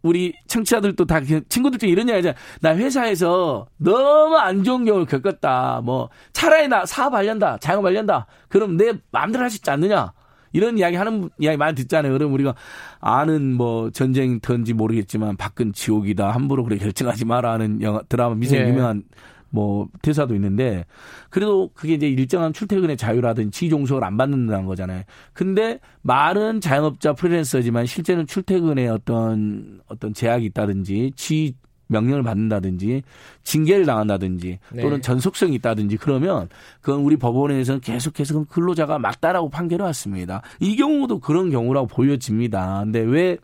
우리 0.03 0.33
청취자들도 0.45 1.05
다 1.05 1.19
친구들 1.49 1.79
중에 1.79 1.89
이런 1.89 2.07
이야기잖아. 2.07 2.35
나 2.61 2.75
회사에서 2.75 3.65
너무 3.77 4.37
안 4.37 4.63
좋은 4.63 4.85
경우를 4.85 5.07
겪었다. 5.07 5.81
뭐 5.83 6.09
차라리 6.31 6.67
나 6.67 6.85
사업하련다. 6.85 7.57
자영업하련다. 7.57 8.27
그럼 8.47 8.77
내 8.77 8.93
마음대로 9.09 9.43
할 9.43 9.49
수 9.49 9.57
있지 9.57 9.71
않느냐. 9.71 10.13
이런 10.55 10.77
이야기 10.77 10.95
하는 10.95 11.29
이야기 11.37 11.57
많이 11.57 11.75
듣잖아요. 11.75 12.13
그럼 12.13 12.33
우리가 12.33 12.55
아는 13.01 13.53
뭐 13.53 13.89
전쟁터인지 13.89 14.73
모르겠지만 14.73 15.35
밖은 15.35 15.73
지옥이다. 15.73 16.31
함부로 16.31 16.63
그렇게 16.63 16.81
결정하지 16.81 17.25
마라 17.25 17.51
하는 17.51 17.81
영화 17.81 18.01
드라마 18.07 18.35
미생 18.35 18.61
예. 18.61 18.69
유명한 18.69 19.03
뭐 19.49 19.89
대사도 20.01 20.33
있는데 20.35 20.85
그래도 21.29 21.69
그게 21.73 21.95
이제 21.95 22.07
일정한 22.07 22.53
출퇴근의 22.53 22.95
자유라든지 22.95 23.51
지종석을 23.51 24.03
안 24.03 24.15
받는다는 24.15 24.65
거잖아요. 24.65 25.03
근데 25.33 25.79
말은 26.01 26.61
자영업자 26.61 27.13
프리랜서지만 27.13 27.85
실제는 27.85 28.25
출퇴근에 28.25 28.87
어떤 28.87 29.81
어떤 29.87 30.13
제약이 30.13 30.45
있다든지 30.45 31.11
지 31.15 31.53
명령을 31.87 32.23
받는다든지 32.23 33.03
징계를 33.43 33.85
당한다든지 33.85 34.59
네. 34.73 34.81
또는 34.81 35.01
전속성이 35.01 35.55
있다든지 35.55 35.97
그러면 35.97 36.49
그건 36.81 37.01
우리 37.01 37.17
법원에서는 37.17 37.81
계속해서 37.81 38.45
근로자가 38.45 38.99
맞다라고 38.99 39.49
판결해 39.49 39.83
왔습니다. 39.85 40.41
이 40.59 40.75
경우도 40.75 41.19
그런 41.19 41.49
경우라고 41.49 41.87
보여집니다. 41.87 42.81
근데 42.83 42.99
왜 42.99 43.37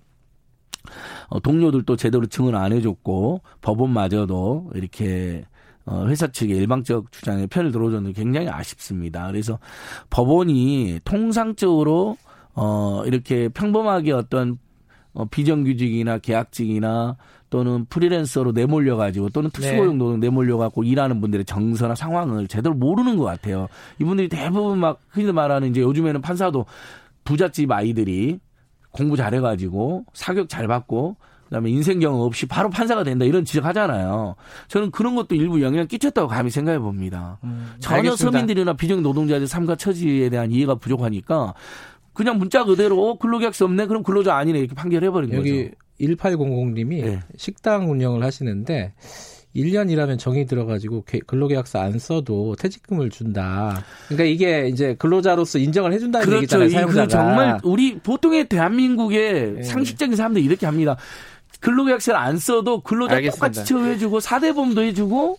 어, 1.28 1.40
동료들도 1.40 1.96
제대로 1.96 2.26
증언 2.26 2.56
안 2.56 2.74
해줬고 2.74 3.42
법원마저도 3.62 4.72
이렇게 4.76 5.46
어, 5.86 6.06
회사 6.08 6.28
측의 6.28 6.58
일방적 6.58 7.12
주장에 7.12 7.48
편을 7.48 7.72
들어줬는 7.72 8.14
게 8.14 8.22
굉장히 8.22 8.50
아쉽습니다. 8.50 9.28
그래서 9.28 9.60
법원이 10.10 11.00
통상적으로 11.04 12.18
어, 12.54 13.04
이렇게 13.06 13.50
평범하게 13.50 14.12
어떤 14.12 14.60
어, 15.14 15.26
비정규직이나 15.26 16.20
계약직이나 16.20 17.18
또는 17.52 17.86
프리랜서로 17.86 18.54
내몰려 18.54 18.96
가지고 18.96 19.30
또는 19.30 19.50
특수고용 19.52 19.98
네. 19.98 19.98
노동 19.98 20.20
내몰려 20.22 20.58
갖고 20.58 20.84
일하는 20.84 21.20
분들의 21.20 21.44
정서나 21.46 21.96
상황을 21.96 22.48
제대로 22.48 22.74
모르는 22.74 23.18
것 23.18 23.26
같아요. 23.26 23.68
이분들이 24.00 24.30
대부분 24.30 24.80
막 24.80 25.00
흔히 25.10 25.32
말하는 25.32 25.70
이제 25.70 25.82
요즘에는 25.82 26.22
판사도 26.22 26.66
부잣집 27.26 27.70
아이들이 27.70 28.40
공부 28.92 29.18
잘해가지고 29.18 30.06
사격 30.14 30.48
잘 30.48 30.66
받고 30.68 31.18
그다음에 31.50 31.70
인생 31.70 32.00
경험 32.00 32.22
없이 32.22 32.46
바로 32.46 32.70
판사가 32.70 33.04
된다 33.04 33.26
이런 33.26 33.44
지적하잖아요. 33.44 34.36
저는 34.70 34.92
그런 34.92 35.16
것도 35.16 35.36
일부 35.36 35.62
영향 35.62 35.86
끼쳤다고 35.86 36.30
감히 36.30 36.50
생각해 36.50 36.80
봅니다. 36.80 37.38
음, 37.44 37.74
전혀 37.80 38.12
알겠습니다. 38.12 38.38
서민들이나 38.38 38.74
비정 38.74 39.02
노동자들 39.02 39.46
삶과 39.46 39.76
처지에 39.76 40.30
대한 40.30 40.54
이해가 40.54 40.76
부족하니까 40.76 41.54
그냥 42.14 42.38
문자 42.38 42.64
그대로 42.64 43.18
근로계약서 43.18 43.66
없네 43.66 43.88
그럼 43.88 44.04
근로자 44.04 44.38
아니네 44.38 44.60
이렇게 44.60 44.74
판결해 44.74 45.10
버린 45.10 45.32
거죠. 45.32 45.40
여기 45.40 45.72
1800님이 46.02 47.04
네. 47.04 47.20
식당 47.38 47.90
운영을 47.90 48.24
하시는데 48.24 48.94
1년 49.56 49.92
일하면 49.92 50.18
정이 50.18 50.46
들어가지고 50.46 51.06
근로계약서 51.26 51.80
안 51.80 52.00
써도 52.00 52.56
퇴직금을 52.56 53.10
준다. 53.10 53.84
그러니까 54.08 54.24
이게 54.24 54.68
이제 54.70 54.96
근로자로서 54.98 55.60
인정을 55.60 55.94
해준다는 55.94 56.26
그렇죠. 56.26 56.64
얘기잖아요. 56.64 56.70
사용자가. 56.70 57.08
정말 57.08 57.60
우리 57.64 58.00
보통의 58.00 58.48
대한민국의 58.48 59.54
네. 59.54 59.64
상식적인 59.64 60.16
사람들이 60.16 60.46
이렇게 60.46 60.66
합니다. 60.66 60.96
근로계약서를 61.60 62.20
안 62.20 62.38
써도 62.38 62.82
근로자 62.82 63.16
알겠습니다. 63.16 63.48
똑같이 63.48 63.66
처우해주고 63.66 64.20
사대보험도 64.20 64.82
해주고 64.84 65.38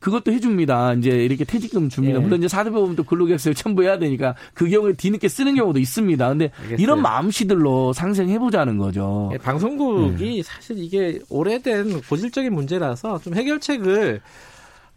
그것도 0.00 0.32
해줍니다. 0.32 0.94
이제 0.94 1.10
이렇게 1.10 1.44
퇴직금 1.44 1.88
줍니다. 1.88 2.18
예. 2.18 2.22
물론 2.22 2.38
이제 2.38 2.48
사대보험도 2.48 3.04
근로계약서를 3.04 3.54
첨부해야 3.54 3.98
되니까 3.98 4.34
그 4.54 4.68
경우에 4.68 4.92
뒤늦게 4.92 5.28
쓰는 5.28 5.54
경우도 5.54 5.78
있습니다. 5.78 6.28
근데 6.28 6.50
알겠어요. 6.56 6.76
이런 6.82 7.02
마음씨들로 7.02 7.92
상생해보자는 7.92 8.78
거죠. 8.78 9.30
예, 9.32 9.38
방송국이 9.38 10.38
음. 10.38 10.42
사실 10.42 10.78
이게 10.78 11.18
오래된 11.28 12.02
고질적인 12.02 12.52
문제라서 12.52 13.20
좀 13.20 13.34
해결책을 13.34 14.20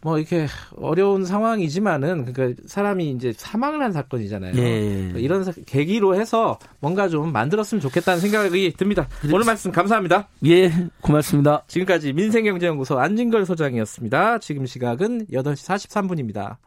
뭐 0.03 0.17
이렇게 0.17 0.47
어려운 0.77 1.25
상황이지만은 1.25 2.33
그러니까 2.33 2.61
사람이 2.65 3.11
이제 3.11 3.33
사망을 3.35 3.81
한 3.81 3.91
사건이잖아요. 3.91 4.53
예. 4.57 5.13
이런 5.17 5.45
계기로 5.65 6.15
해서 6.15 6.57
뭔가 6.79 7.07
좀 7.07 7.31
만들었으면 7.31 7.81
좋겠다는 7.81 8.19
생각이 8.19 8.73
듭니다. 8.77 9.07
그렇지. 9.19 9.33
오늘 9.33 9.45
말씀 9.45 9.71
감사합니다. 9.71 10.27
예, 10.45 10.71
고맙습니다. 11.01 11.63
지금까지 11.67 12.13
민생경제연구소 12.13 12.99
안진걸 12.99 13.45
소장이었습니다. 13.45 14.39
지금 14.39 14.65
시각은 14.65 15.27
8시 15.27 15.67
43분입니다. 15.67 16.57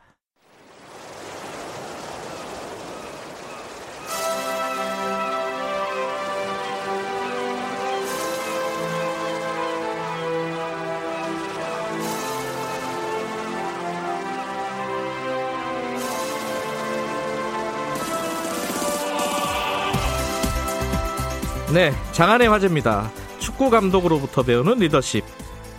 네, 21.75 21.93
장안의 22.13 22.49
화제입니다. 22.49 23.11
축구 23.41 23.69
감독으로부터 23.69 24.43
배우는 24.45 24.79
리더십. 24.79 25.25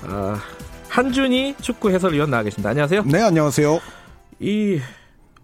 아, 0.04 0.38
한준희 0.90 1.56
축구 1.62 1.90
해설위원 1.90 2.30
나와 2.30 2.44
계십니다. 2.44 2.70
안녕하세요. 2.72 3.04
네, 3.06 3.22
안녕하세요. 3.22 3.80
이 4.42 4.80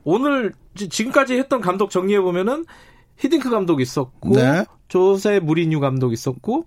오늘 0.04 0.52
지금까지 0.76 1.38
했던 1.38 1.62
감독 1.62 1.90
정리해 1.90 2.20
보면은 2.20 2.66
히딩크 3.18 3.50
감독 3.50 3.80
있었고 3.80 4.36
네. 4.36 4.66
조세 4.90 5.40
무리뉴 5.40 5.80
감독 5.80 6.12
있었고 6.12 6.66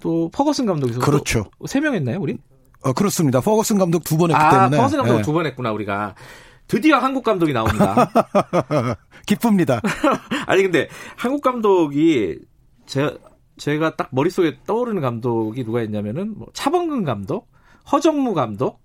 또 0.00 0.30
퍼거슨 0.32 0.64
감독 0.64 0.88
있었고 0.88 1.04
그렇죠. 1.04 1.44
세 1.66 1.80
명 1.80 1.94
했나요, 1.94 2.18
우리? 2.20 2.38
어, 2.82 2.92
그렇습니다. 2.94 3.40
퍼거슨 3.42 3.76
감독 3.78 4.02
두 4.04 4.16
번 4.16 4.30
했기 4.30 4.40
아, 4.42 4.50
때문에. 4.50 4.76
퍼거슨 4.78 4.98
감독 4.98 5.16
네. 5.16 5.22
두번 5.22 5.44
했구나, 5.46 5.72
우리가. 5.72 6.14
드디어 6.68 6.96
한국 6.98 7.22
감독이 7.22 7.52
나옵니다. 7.52 8.10
기쁩니다. 9.26 9.80
아니 10.46 10.62
근데 10.62 10.88
한국 11.16 11.42
감독이 11.42 12.38
제, 12.86 13.16
제가 13.58 13.96
딱 13.96 14.08
머릿속에 14.12 14.58
떠오르는 14.66 15.02
감독이 15.02 15.64
누가 15.64 15.82
있냐면은 15.82 16.34
뭐 16.36 16.48
차범근 16.52 17.04
감독, 17.04 17.48
허정무 17.90 18.34
감독, 18.34 18.80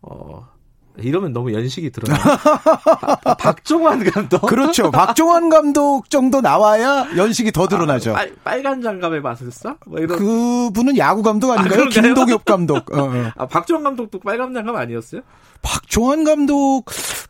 어 0.00 0.52
이러면 0.98 1.32
너무 1.32 1.52
연식이 1.52 1.90
들어요. 1.90 2.14
박종환 3.38 4.04
감독. 4.04 4.42
그렇죠. 4.42 4.90
박종환 4.90 5.48
감독 5.48 6.10
정도 6.10 6.40
나와야 6.40 7.06
연식이 7.16 7.50
더 7.50 7.66
드러나죠. 7.66 8.14
아, 8.14 8.26
빨, 8.44 8.62
간 8.62 8.82
장갑의 8.82 9.22
마술사? 9.22 9.76
뭐 9.86 9.98
이런. 10.00 10.18
그분은 10.18 10.98
야구 10.98 11.22
감독 11.22 11.50
아닌가요? 11.50 11.84
아, 11.84 11.88
김도엽 11.88 12.44
감독. 12.44 12.94
어, 12.94 13.04
어. 13.04 13.30
아, 13.36 13.46
박종환 13.46 13.82
감독도 13.84 14.20
빨간 14.20 14.52
장갑 14.52 14.76
아니었어요? 14.76 15.22
박종환 15.62 16.24
감독 16.24 16.84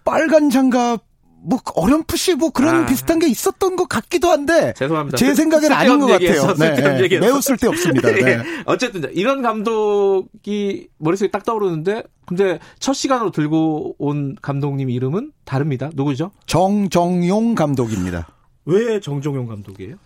빨간 0.05 0.51
장갑 0.51 1.12
뭐 1.45 1.59
어렴풋이 1.75 2.37
뭐 2.37 2.51
그런 2.51 2.83
아. 2.83 2.87
비슷한 2.87 3.19
게 3.19 3.29
있었던 3.29 3.77
것 3.77 3.89
같기도 3.89 4.31
한데 4.31 4.73
죄송합니다. 4.77 5.17
제 5.17 5.35
생각엔 5.35 5.73
아닌 5.73 6.01
것 6.01 6.07
같아요. 6.07 6.55
네, 6.55 7.09
네. 7.09 7.19
매우 7.19 7.41
쓸데없습니다. 7.41 8.11
네. 8.13 8.23
네. 8.23 8.43
어쨌든 8.65 9.11
이런 9.15 9.43
감독이 9.43 10.89
머릿속에 10.99 11.31
딱 11.31 11.45
떠오르는데 11.45 12.05
근데 12.27 12.59
첫 12.79 12.93
시간으로 12.93 13.31
들고 13.31 13.97
온 13.99 14.37
감독님 14.41 14.91
이름은 14.91 15.33
다릅니다. 15.45 15.91
누구죠? 15.95 16.31
정정용 16.47 17.55
감독입니다. 17.55 18.29
왜 18.65 19.01
정정용 19.01 19.47
감독이에요? 19.47 19.97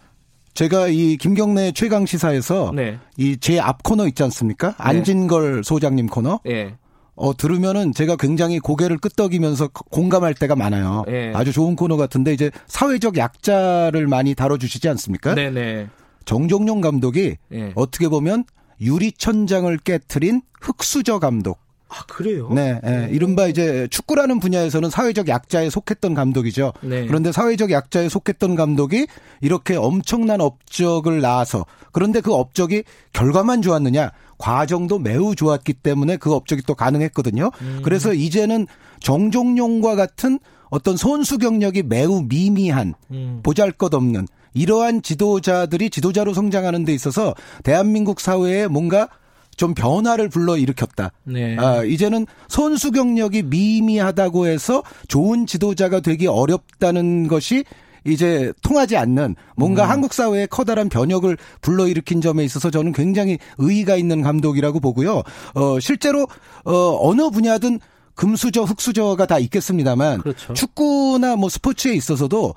제가 0.54 0.88
이 0.88 1.18
김경래 1.18 1.72
최강 1.72 2.06
시사에서 2.06 2.72
네. 2.74 2.98
이제 3.18 3.60
앞 3.60 3.82
코너 3.82 4.06
있지 4.08 4.22
않습니까? 4.22 4.68
네. 4.68 4.74
안진걸 4.78 5.62
소장님 5.64 6.06
코너. 6.06 6.40
네. 6.44 6.76
어, 7.16 7.34
들으면은 7.34 7.92
제가 7.92 8.16
굉장히 8.16 8.60
고개를 8.60 8.98
끄덕이면서 8.98 9.68
공감할 9.68 10.34
때가 10.34 10.54
많아요. 10.54 11.04
네. 11.06 11.32
아주 11.34 11.52
좋은 11.52 11.74
코너 11.74 11.96
같은데 11.96 12.32
이제 12.32 12.50
사회적 12.66 13.16
약자를 13.16 14.06
많이 14.06 14.34
다뤄주시지 14.34 14.88
않습니까? 14.90 15.34
네네. 15.34 15.88
정종용 16.26 16.82
감독이 16.82 17.36
네. 17.48 17.72
어떻게 17.74 18.08
보면 18.08 18.44
유리천장을 18.80 19.76
깨트린 19.78 20.42
흑수저 20.60 21.18
감독. 21.18 21.58
아, 21.88 22.02
그래요? 22.08 22.50
네, 22.52 22.80
네. 22.82 23.08
이른바 23.12 23.46
이제 23.46 23.86
축구라는 23.90 24.40
분야에서는 24.40 24.90
사회적 24.90 25.28
약자에 25.28 25.70
속했던 25.70 26.14
감독이죠. 26.14 26.72
네. 26.82 27.06
그런데 27.06 27.30
사회적 27.30 27.70
약자에 27.70 28.08
속했던 28.08 28.56
감독이 28.56 29.06
이렇게 29.40 29.76
엄청난 29.76 30.40
업적을 30.40 31.20
낳아서 31.20 31.64
그런데 31.92 32.20
그 32.20 32.34
업적이 32.34 32.82
결과만 33.12 33.62
좋았느냐? 33.62 34.10
과정도 34.38 34.98
매우 34.98 35.34
좋았기 35.34 35.74
때문에 35.74 36.16
그 36.16 36.32
업적이 36.32 36.62
또 36.66 36.74
가능했거든요. 36.74 37.50
음. 37.60 37.80
그래서 37.82 38.12
이제는 38.12 38.66
정종용과 39.00 39.96
같은 39.96 40.38
어떤 40.68 40.96
선수 40.96 41.38
경력이 41.38 41.84
매우 41.84 42.22
미미한 42.22 42.94
음. 43.10 43.40
보잘것없는 43.42 44.26
이러한 44.54 45.02
지도자들이 45.02 45.90
지도자로 45.90 46.32
성장하는 46.34 46.84
데 46.84 46.94
있어서 46.94 47.34
대한민국 47.62 48.20
사회에 48.20 48.66
뭔가 48.66 49.08
좀 49.56 49.74
변화를 49.74 50.28
불러 50.28 50.56
일으켰다. 50.56 51.12
네. 51.24 51.56
아, 51.58 51.82
이제는 51.82 52.26
선수 52.48 52.90
경력이 52.90 53.44
미미하다고 53.44 54.46
해서 54.46 54.82
좋은 55.08 55.46
지도자가 55.46 56.00
되기 56.00 56.26
어렵다는 56.26 57.28
것이 57.28 57.64
이제 58.06 58.52
통하지 58.62 58.96
않는 58.96 59.34
뭔가 59.56 59.84
음. 59.84 59.90
한국 59.90 60.14
사회에 60.14 60.46
커다란 60.46 60.88
변혁을 60.88 61.36
불러일으킨 61.60 62.20
점에 62.20 62.44
있어서 62.44 62.70
저는 62.70 62.92
굉장히 62.92 63.38
의의가 63.58 63.96
있는 63.96 64.22
감독이라고 64.22 64.80
보고요. 64.80 65.22
어, 65.54 65.80
실제로 65.80 66.26
어, 66.64 66.98
어느 67.08 67.30
분야든 67.30 67.80
금수저, 68.14 68.62
흑수저가 68.62 69.26
다 69.26 69.38
있겠습니다만 69.38 70.22
그렇죠. 70.22 70.54
축구나 70.54 71.36
뭐 71.36 71.48
스포츠에 71.48 71.94
있어서도 71.94 72.54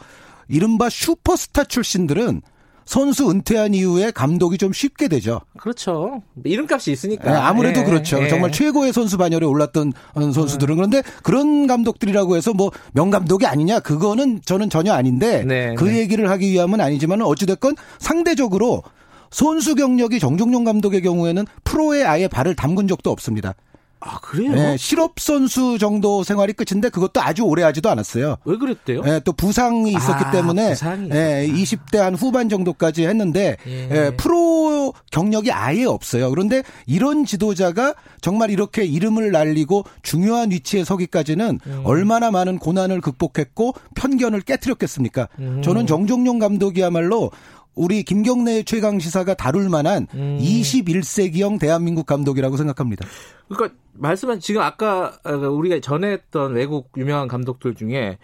이른바 0.48 0.90
슈퍼스타 0.90 1.66
출신들은 1.66 2.42
선수 2.90 3.30
은퇴한 3.30 3.76
이후에 3.76 4.10
감독이 4.10 4.58
좀 4.58 4.74
쉽게 4.74 5.10
되죠. 5.10 5.42
그렇죠. 5.60 6.24
이름값이 6.44 6.92
있으니까. 6.92 7.32
네, 7.32 7.38
아무래도 7.38 7.82
네. 7.82 7.86
그렇죠. 7.86 8.20
네. 8.20 8.28
정말 8.28 8.52
최고의 8.52 8.94
선수 8.94 9.16
반열에 9.20 9.46
올랐던 9.46 9.94
선수들은 10.16 10.76
그런데 10.76 11.04
그런 11.22 11.68
감독들이라고 11.68 12.36
해서 12.36 12.52
뭐 12.52 12.72
명감독이 12.94 13.46
아니냐 13.46 13.82
그거는 13.82 14.42
저는 14.44 14.72
전혀 14.72 14.94
아닌데 14.94 15.44
네, 15.44 15.76
그 15.76 15.84
네. 15.84 16.00
얘기를 16.00 16.32
하기 16.32 16.50
위함은 16.50 16.82
아니지만 16.82 17.22
어찌됐건 17.22 17.76
상대적으로 18.00 18.82
선수 19.30 19.76
경력이 19.76 20.20
정종용 20.20 20.64
감독의 20.64 21.04
경우에는 21.04 21.46
프로에 21.64 22.04
아예 22.04 22.28
발을 22.28 22.56
담근 22.56 22.88
적도 22.88 23.12
없습니다. 23.12 23.54
아, 24.02 24.18
그래요? 24.20 24.54
네, 24.54 24.78
실업 24.78 25.20
선수 25.20 25.78
정도 25.78 26.24
생활이 26.24 26.54
끝인데 26.54 26.90
그것도 26.90 27.22
아주 27.22 27.44
오래 27.44 27.64
하지도 27.64 27.90
않았어요. 27.90 28.38
왜 28.46 28.58
그랬대요? 28.58 29.02
네, 29.02 29.20
또 29.22 29.34
부상이 29.34 29.92
있었기 29.92 30.24
아, 30.26 30.32
때문에 30.32 30.70
부상이 30.70 31.10
네, 31.10 31.48
20대 31.48 31.98
한 31.98 32.16
후반 32.16 32.48
정도까지 32.48 33.06
했는데 33.06 33.58
예. 33.68 33.88
네, 33.88 34.16
프로 34.16 34.94
경력이 35.12 35.52
아예 35.52 35.84
없어요. 35.84 36.30
그런데 36.30 36.64
이런 36.86 37.26
지도자가 37.26 37.94
정말 38.22 38.52
이렇게 38.52 38.86
이름을 38.86 39.32
날리고 39.32 39.84
중요한 40.02 40.52
위치에 40.52 40.86
서기까지는 40.86 41.60
음. 41.66 41.82
얼마나 41.84 42.32
많은 42.32 42.58
고난을 42.58 43.02
극복했고 43.02 43.74
편견을 43.96 44.42
깨뜨렸겠습니까? 44.42 45.28
음. 45.40 45.62
저는 45.62 45.88
정종용 45.88 46.40
감독이야말로 46.40 47.32
우리 47.76 48.04
김경래 48.04 48.64
최강 48.64 49.00
시사가 49.00 49.36
다룰 49.36 49.70
만한 49.70 50.08
음. 50.14 50.38
21세기형 50.42 51.60
대한민국 51.60 52.06
감독이라고 52.06 52.58
생각합니다. 52.58 53.06
그러니까 53.48 53.78
말씀한 53.94 54.40
지금 54.40 54.62
아까 54.62 55.18
우리가 55.24 55.80
전에 55.80 56.12
했던 56.12 56.54
외국 56.54 56.90
유명한 56.98 57.28
감독들 57.28 57.76
중에 57.76 58.18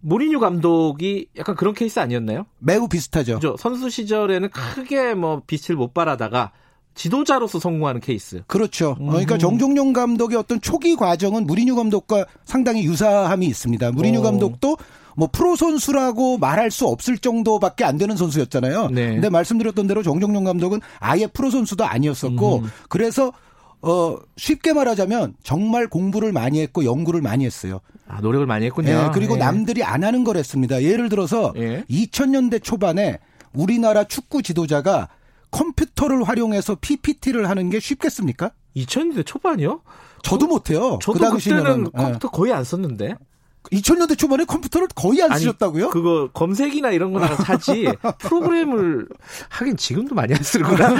모리뉴 0.00 0.40
감독이 0.40 1.28
약간 1.38 1.54
그런 1.54 1.74
케이스 1.74 2.00
아니었나요? 2.00 2.46
매우 2.58 2.88
비슷하죠. 2.88 3.34
그죠? 3.36 3.56
선수 3.58 3.88
시절에는 3.88 4.50
크게 4.50 5.14
뭐 5.14 5.42
빛을 5.46 5.76
못 5.76 5.94
발하다가 5.94 6.52
지도자로서 6.94 7.58
성공하는 7.58 8.00
케이스. 8.00 8.42
그렇죠. 8.46 8.96
음. 9.00 9.06
그러니까 9.06 9.38
정종용 9.38 9.92
감독의 9.92 10.36
어떤 10.36 10.60
초기 10.60 10.96
과정은 10.96 11.46
무리뉴 11.46 11.76
감독과 11.76 12.26
상당히 12.44 12.84
유사함이 12.84 13.46
있습니다. 13.46 13.92
무리뉴 13.92 14.20
오. 14.20 14.22
감독도 14.22 14.76
뭐 15.16 15.28
프로 15.30 15.56
선수라고 15.56 16.38
말할 16.38 16.70
수 16.70 16.86
없을 16.86 17.18
정도밖에 17.18 17.84
안 17.84 17.98
되는 17.98 18.16
선수였잖아요. 18.16 18.88
네. 18.88 19.14
근데 19.14 19.28
말씀드렸던 19.28 19.86
대로 19.86 20.02
정종용 20.02 20.44
감독은 20.44 20.80
아예 20.98 21.26
프로 21.26 21.50
선수도 21.50 21.84
아니었었고 21.84 22.58
음. 22.58 22.70
그래서 22.88 23.32
어 23.80 24.16
쉽게 24.36 24.72
말하자면 24.72 25.34
정말 25.42 25.88
공부를 25.88 26.32
많이 26.32 26.60
했고 26.60 26.84
연구를 26.84 27.20
많이 27.20 27.44
했어요. 27.44 27.80
아, 28.06 28.20
노력을 28.20 28.46
많이 28.46 28.66
했군요. 28.66 28.88
네, 28.90 29.10
그리고 29.12 29.34
네. 29.34 29.40
남들이 29.40 29.82
안 29.82 30.04
하는 30.04 30.22
걸 30.22 30.36
했습니다. 30.36 30.82
예를 30.82 31.08
들어서 31.08 31.52
네. 31.54 31.84
2000년대 31.90 32.62
초반에 32.62 33.18
우리나라 33.52 34.04
축구 34.04 34.42
지도자가 34.42 35.08
컴퓨터를 35.50 36.22
활용해서 36.24 36.76
PPT를 36.80 37.48
하는 37.48 37.70
게 37.70 37.80
쉽겠습니까? 37.80 38.52
2000년대 38.76 39.26
초반이요? 39.26 39.82
저도 40.22 40.46
못해요. 40.46 40.98
저도 41.02 41.18
그 41.18 41.18
당시에는 41.18 41.90
컴퓨터 41.92 42.28
거의 42.30 42.52
안 42.52 42.64
썼는데. 42.64 43.16
2000년대 43.70 44.18
초반에 44.18 44.44
컴퓨터를 44.44 44.88
거의 44.94 45.22
안 45.22 45.32
아니, 45.32 45.40
쓰셨다고요? 45.40 45.90
그거 45.90 46.28
검색이나 46.34 46.90
이런 46.90 47.12
거나 47.12 47.34
사지 47.36 47.86
프로그램을 48.18 49.08
하긴 49.48 49.76
지금도 49.78 50.14
많이 50.14 50.34
안 50.34 50.42
쓰는구나. 50.42 50.94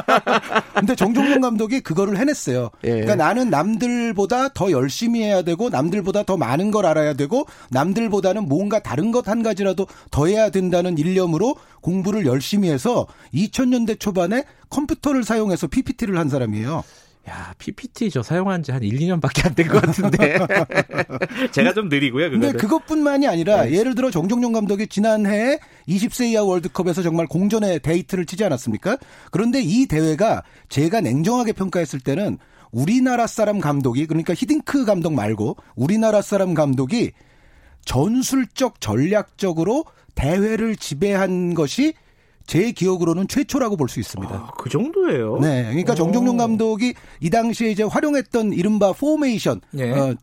근데 0.74 0.94
정종용 0.94 1.40
감독이 1.42 1.80
그거를 1.80 2.16
해냈어요. 2.16 2.70
예. 2.84 2.88
그러니까 2.90 3.16
나는 3.16 3.50
남들보다 3.50 4.50
더 4.50 4.70
열심히 4.70 5.22
해야 5.22 5.42
되고 5.42 5.68
남들보다 5.68 6.22
더 6.22 6.36
많은 6.38 6.70
걸 6.70 6.86
알아야 6.86 7.12
되고 7.14 7.44
남들보다는 7.70 8.48
뭔가 8.48 8.78
다른 8.78 9.12
것 9.12 9.26
한 9.26 9.42
가지라도 9.42 9.88
더 10.12 10.26
해야 10.26 10.50
된다는 10.50 10.98
일념으로 10.98 11.56
공부를 11.80 12.26
열심히 12.26 12.70
해서 12.70 13.06
2000년대 13.34 13.98
초반에 13.98 14.44
컴퓨터를 14.70 15.24
사용해서 15.24 15.66
PPT를 15.66 16.16
한 16.16 16.28
사람이에요. 16.28 16.84
야, 17.28 17.52
PPT 17.58 18.10
저 18.10 18.22
사용한 18.22 18.62
지 18.62 18.70
한 18.72 18.82
1, 18.84 18.98
2년밖에 19.00 19.46
안 19.46 19.54
된 19.54 19.66
것 19.68 19.82
같은데. 19.82 20.38
제가 21.50 21.72
좀 21.74 21.88
느리고요, 21.88 22.30
그거 22.30 22.40
근데 22.40 22.56
그것뿐만이 22.56 23.26
아니라 23.26 23.64
네. 23.64 23.72
예를 23.72 23.94
들어 23.96 24.10
정종용 24.10 24.52
감독이 24.52 24.86
지난해 24.86 25.58
20세 25.88 26.26
이하 26.30 26.44
월드컵에서 26.44 27.02
정말 27.02 27.26
공전의 27.26 27.80
데이트를 27.80 28.26
치지 28.26 28.44
않았습니까? 28.44 28.98
그런데 29.32 29.60
이 29.60 29.86
대회가 29.86 30.44
제가 30.68 31.00
냉정하게 31.00 31.52
평가했을 31.52 31.98
때는 32.00 32.38
우리나라 32.70 33.26
사람 33.26 33.58
감독이 33.60 34.06
그러니까 34.06 34.32
히딩크 34.34 34.84
감독 34.84 35.12
말고 35.14 35.56
우리나라 35.74 36.22
사람 36.22 36.54
감독이 36.54 37.10
전술적 37.84 38.80
전략적으로 38.80 39.84
대회를 40.14 40.76
지배한 40.76 41.54
것이 41.54 41.94
제 42.46 42.72
기억으로는 42.72 43.28
최초라고 43.28 43.76
볼 43.76 43.88
수 43.88 44.00
있습니다. 44.00 44.34
아, 44.34 44.50
그 44.56 44.68
정도예요? 44.68 45.38
네. 45.40 45.64
그러니까 45.64 45.92
오. 45.92 45.96
정정용 45.96 46.36
감독이 46.36 46.94
이 47.20 47.30
당시에 47.30 47.70
이제 47.70 47.82
활용했던 47.82 48.52
이른바 48.52 48.92
포메이션. 48.92 49.60
네. 49.70 49.92
어, 49.92 50.14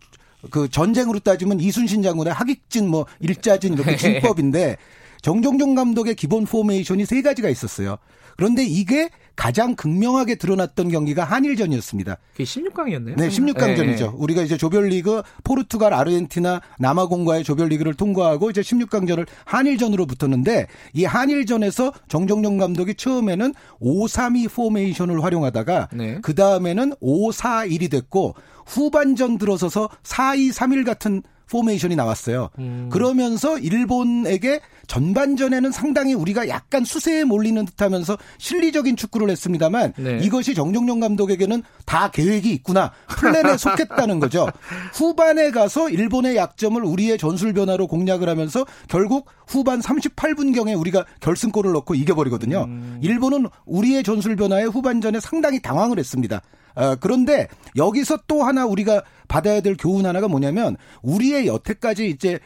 그 0.50 0.68
전쟁으로 0.70 1.20
따지면 1.20 1.60
이순신 1.60 2.02
장군의 2.04 2.34
학익진 2.34 2.90
뭐 2.90 3.06
일자진 3.20 3.74
이렇게 3.74 3.96
진법인데 3.96 4.78
정정용 5.22 5.76
감독의 5.76 6.16
기본 6.16 6.46
포메이션이 6.46 7.06
세 7.06 7.22
가지가 7.22 7.50
있었어요. 7.50 7.98
그런데 8.36 8.64
이게 8.66 9.10
가장 9.36 9.76
극명하게 9.76 10.36
드러났던 10.36 10.90
경기가 10.90 11.24
한일전이었습니다. 11.24 12.18
그게 12.32 12.44
16강이었네요. 12.44 13.16
네, 13.18 13.28
16강전이죠. 13.30 13.98
네. 13.98 14.12
우리가 14.16 14.42
이제 14.44 14.58
조별리그 14.58 15.24
포르투갈, 15.44 15.94
아르헨티나, 15.94 16.62
남아공과의 16.80 17.44
조별리그를 17.44 17.96
통과하고 17.96 18.52
이제 18.52 18.62
16강전을 18.62 19.26
한일전으로 19.46 20.06
붙었는데 20.06 20.68
이 20.94 21.06
한일전에서 21.06 21.94
정정용 22.08 22.58
감독이 22.58 22.96
처음에는 22.96 23.54
5-3-2 23.82 24.54
포메이션을 24.54 25.24
활용하다가 25.24 25.90
네. 25.94 26.20
그 26.22 26.36
다음에는 26.36 26.94
5-4-1이 27.02 27.90
됐고 27.90 28.36
후반전 28.66 29.40
들어서서 29.40 29.90
4-2-3-1 30.04 30.86
같은 30.86 31.24
포메이션이 31.54 31.96
나왔어요. 31.96 32.50
음. 32.58 32.90
그러면서 32.92 33.60
일본에게 33.60 34.60
전반전에는 34.88 35.72
상당히 35.72 36.16
우리가 36.16 36.50
약간 36.50 36.84
수세에 36.84 37.24
몰리는 37.26 37.64
듯하면서 37.66 38.18
실리적인 38.40 38.96
축구를 38.96 39.30
했습니다만 39.30 39.94
네. 39.98 40.20
이것이 40.24 40.56
정정용 40.56 41.00
감독에게는 41.00 41.62
다 41.86 42.10
계획이 42.10 42.52
있구나 42.52 42.92
플랜에 43.08 43.56
속했다는 43.56 44.20
거죠. 44.20 44.48
후반에 44.94 45.52
가서 45.52 45.90
일본의 45.90 46.36
약점을 46.38 46.84
우리의 46.84 47.20
전술 47.20 47.54
변화로 47.54 47.86
공략을 47.86 48.28
하면서 48.28 48.66
결국 48.88 49.28
후반 49.48 49.80
38분 49.80 50.56
경에 50.56 50.74
우리가 50.74 51.06
결승골을 51.20 51.72
넣고 51.72 51.94
이겨버리거든요. 51.94 52.64
음. 52.64 53.00
일본은 53.04 53.46
우리의 53.66 54.02
전술 54.02 54.36
변화에 54.36 54.64
후반전에 54.64 55.20
상당히 55.20 55.62
당황을 55.62 56.00
했습니다. 56.00 56.42
어, 56.76 56.96
그런데 56.96 57.48
여기서 57.76 58.20
또 58.28 58.44
하나 58.44 58.66
우리가 58.66 59.04
받아야 59.28 59.62
될 59.62 59.76
교훈 59.78 60.06
하나가 60.06 60.28
뭐냐면 60.28 60.78
우리의 61.02 61.48
여태까지 61.48 62.10
이제 62.10 62.40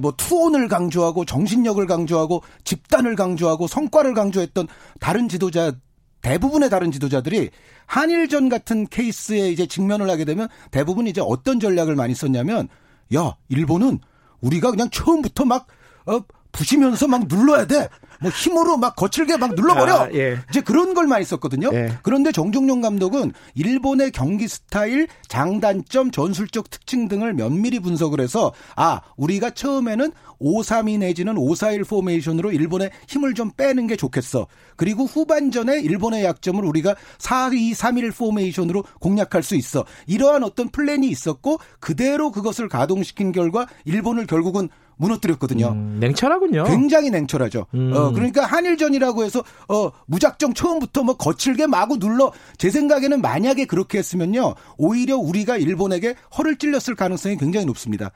뭐 0.00 0.12
투혼을 0.16 0.68
강조하고 0.68 1.24
정신력을 1.24 1.84
강조하고 1.86 2.42
집단을 2.64 3.16
강조하고 3.16 3.66
성과를 3.66 4.14
강조했던 4.14 4.68
다른 5.00 5.28
지도자 5.28 5.72
대부분의 6.22 6.70
다른 6.70 6.92
지도자들이 6.92 7.50
한일전 7.86 8.48
같은 8.48 8.86
케이스에 8.86 9.50
이제 9.50 9.66
직면을 9.66 10.08
하게 10.08 10.24
되면 10.24 10.48
대부분 10.70 11.08
이제 11.08 11.20
어떤 11.20 11.58
전략을 11.58 11.96
많이 11.96 12.14
썼냐면 12.14 12.68
야 13.14 13.36
일본은 13.48 13.98
우리가 14.40 14.70
그냥 14.70 14.88
처음부터 14.90 15.44
막 15.44 15.66
어, 16.06 16.20
부시면서 16.52 17.08
막 17.08 17.26
눌러야 17.26 17.66
돼. 17.66 17.88
뭐 18.22 18.30
힘으로 18.30 18.76
막 18.76 18.96
거칠게 18.96 19.36
막 19.36 19.54
눌러버려. 19.54 19.94
아, 19.94 20.08
예. 20.14 20.38
이제 20.48 20.60
그런 20.60 20.94
걸 20.94 21.06
많이 21.06 21.24
썼거든요. 21.24 21.70
예. 21.72 21.92
그런데 22.02 22.32
정종용 22.32 22.80
감독은 22.80 23.32
일본의 23.54 24.12
경기 24.12 24.48
스타일, 24.48 25.08
장단점, 25.28 26.10
전술적 26.10 26.70
특징 26.70 27.08
등을 27.08 27.34
면밀히 27.34 27.80
분석을 27.80 28.20
해서 28.20 28.52
아 28.76 29.00
우리가 29.16 29.50
처음에는 29.50 30.12
5-3-2 30.40 30.98
내지는 30.98 31.34
5-4-1 31.34 31.88
포메이션으로 31.88 32.52
일본의 32.52 32.90
힘을 33.08 33.34
좀 33.34 33.50
빼는 33.56 33.86
게 33.86 33.96
좋겠어. 33.96 34.46
그리고 34.76 35.04
후반전에 35.04 35.80
일본의 35.80 36.24
약점을 36.24 36.64
우리가 36.64 36.96
4-2-3-1 37.18 38.16
포메이션으로 38.16 38.84
공략할 39.00 39.42
수 39.42 39.54
있어. 39.54 39.84
이러한 40.06 40.42
어떤 40.42 40.68
플랜이 40.68 41.08
있었고 41.08 41.58
그대로 41.80 42.30
그것을 42.30 42.68
가동시킨 42.68 43.32
결과 43.32 43.66
일본을 43.84 44.26
결국은 44.26 44.68
무너뜨렸거든요. 44.96 45.68
음, 45.68 45.98
냉철하군요. 46.00 46.64
굉장히 46.64 47.10
냉철하죠. 47.10 47.66
음. 47.74 47.92
어, 47.94 48.12
그러니까 48.12 48.44
한일전이라고 48.44 49.24
해서 49.24 49.42
어, 49.68 49.90
무작정 50.06 50.54
처음부터 50.54 51.02
뭐 51.02 51.16
거칠게 51.16 51.66
마구 51.66 51.98
눌러 51.98 52.32
제 52.58 52.70
생각에는 52.70 53.20
만약에 53.20 53.64
그렇게 53.64 53.98
했으면요. 53.98 54.54
오히려 54.78 55.16
우리가 55.16 55.56
일본에게 55.56 56.14
허를 56.38 56.56
찔렸을 56.56 56.94
가능성이 56.96 57.36
굉장히 57.36 57.66
높습니다. 57.66 58.10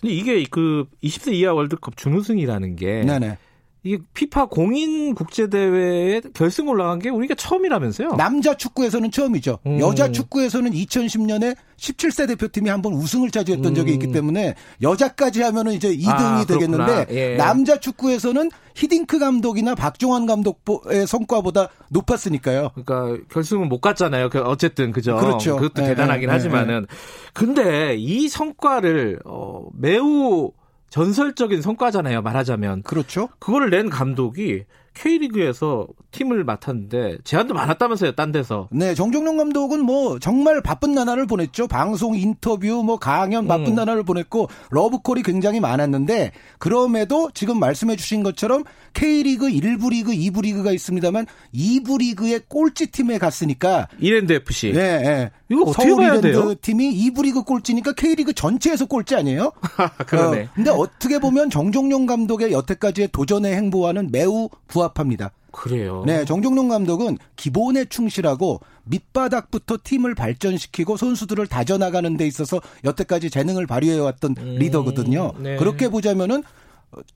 근데 0.00 0.14
이게 0.14 0.44
그 0.50 0.86
20세 1.02 1.32
이하 1.34 1.52
월드컵 1.52 1.96
준우승이라는 1.96 2.76
게 2.76 3.02
네네. 3.04 3.38
이게 3.82 3.98
피파 4.12 4.46
공인 4.46 5.14
국제 5.14 5.48
대회에 5.48 6.20
결승 6.34 6.68
올라간 6.68 6.98
게 6.98 7.08
우리가 7.08 7.34
처음이라면서요? 7.34 8.12
남자 8.16 8.54
축구에서는 8.54 9.10
처음이죠. 9.10 9.58
음. 9.66 9.80
여자 9.80 10.12
축구에서는 10.12 10.72
2010년에 10.72 11.56
17세 11.78 12.28
대표팀이 12.28 12.68
한번 12.68 12.92
우승을 12.92 13.30
차지했던 13.30 13.72
음. 13.72 13.74
적이 13.74 13.94
있기 13.94 14.12
때문에 14.12 14.54
여자까지 14.82 15.40
하면은 15.42 15.72
이제 15.72 15.96
2등이 15.96 16.10
아, 16.10 16.44
되겠는데 16.46 17.06
예. 17.10 17.36
남자 17.36 17.80
축구에서는 17.80 18.50
히딩크 18.74 19.18
감독이나 19.18 19.74
박종환 19.74 20.26
감독의 20.26 21.06
성과보다 21.06 21.68
높았으니까요. 21.88 22.72
그러니까 22.74 23.24
결승은 23.30 23.70
못 23.70 23.80
갔잖아요. 23.80 24.28
그 24.28 24.42
어쨌든 24.42 24.92
그죠. 24.92 25.16
그렇죠. 25.16 25.56
그것도 25.56 25.82
네, 25.82 25.88
대단하긴 25.88 26.26
네, 26.26 26.32
하지만은 26.32 26.80
네. 26.82 26.96
근데 27.32 27.96
이 27.96 28.28
성과를 28.28 29.20
어 29.24 29.66
매우 29.72 30.52
전설적인 30.90 31.62
성과잖아요, 31.62 32.22
말하자면. 32.22 32.82
그렇죠. 32.82 33.28
그거를 33.38 33.70
낸 33.70 33.88
감독이 33.88 34.64
K리그에서 34.94 35.86
팀을 36.10 36.44
맡았는데 36.44 37.18
제한도 37.24 37.54
많았다면서요, 37.54 38.12
딴 38.12 38.32
데서. 38.32 38.68
네, 38.72 38.94
정정용 38.94 39.36
감독은 39.36 39.80
뭐 39.80 40.18
정말 40.18 40.60
바쁜 40.62 40.92
나날을 40.92 41.26
보냈죠. 41.26 41.68
방송, 41.68 42.16
인터뷰, 42.16 42.82
뭐 42.84 42.98
강연 42.98 43.46
바쁜 43.46 43.68
음. 43.68 43.74
나날을 43.76 44.02
보냈고 44.02 44.48
러브콜이 44.70 45.22
굉장히 45.22 45.60
많았는데 45.60 46.32
그럼에도 46.58 47.30
지금 47.32 47.58
말씀해 47.60 47.96
주신 47.96 48.22
것처럼 48.22 48.64
K리그 48.92 49.46
1부 49.46 49.90
리그, 49.90 50.10
2부 50.10 50.42
리그가 50.42 50.72
있습니다만 50.72 51.26
2부 51.54 51.98
리그의 52.00 52.40
꼴찌 52.48 52.90
팀에 52.90 53.18
갔으니까 53.18 53.88
이랜드 53.98 54.32
FC. 54.32 54.72
네, 54.72 54.98
네. 54.98 55.30
이거 55.50 55.62
어떻게 55.62 55.94
봐야 55.94 56.20
돼요? 56.20 56.54
팀이 56.54 57.10
2부 57.10 57.22
리그 57.24 57.42
꼴찌니까 57.42 57.92
K리그 57.94 58.32
전체에서 58.32 58.86
꼴찌 58.86 59.16
아니에요? 59.16 59.52
그러네. 60.06 60.42
어, 60.42 60.48
근데 60.54 60.70
어떻게 60.70 61.18
보면 61.18 61.50
정종용 61.50 62.06
감독의 62.06 62.52
여태까지의 62.52 63.08
도전의 63.12 63.54
행보와는 63.56 64.10
매우 64.12 64.48
부합합니다. 64.68 65.32
그래요. 65.52 66.04
네, 66.06 66.24
정종용 66.24 66.68
감독은 66.68 67.18
기본에 67.34 67.84
충실하고 67.84 68.60
밑바닥부터 68.84 69.78
팀을 69.82 70.14
발전시키고 70.14 70.96
선수들을 70.96 71.46
다져나가는 71.48 72.16
데 72.16 72.26
있어서 72.26 72.60
여태까지 72.84 73.30
재능을 73.30 73.66
발휘해왔던 73.66 74.36
음, 74.38 74.56
리더거든요. 74.58 75.32
네. 75.38 75.56
그렇게 75.56 75.88
보자면은 75.88 76.44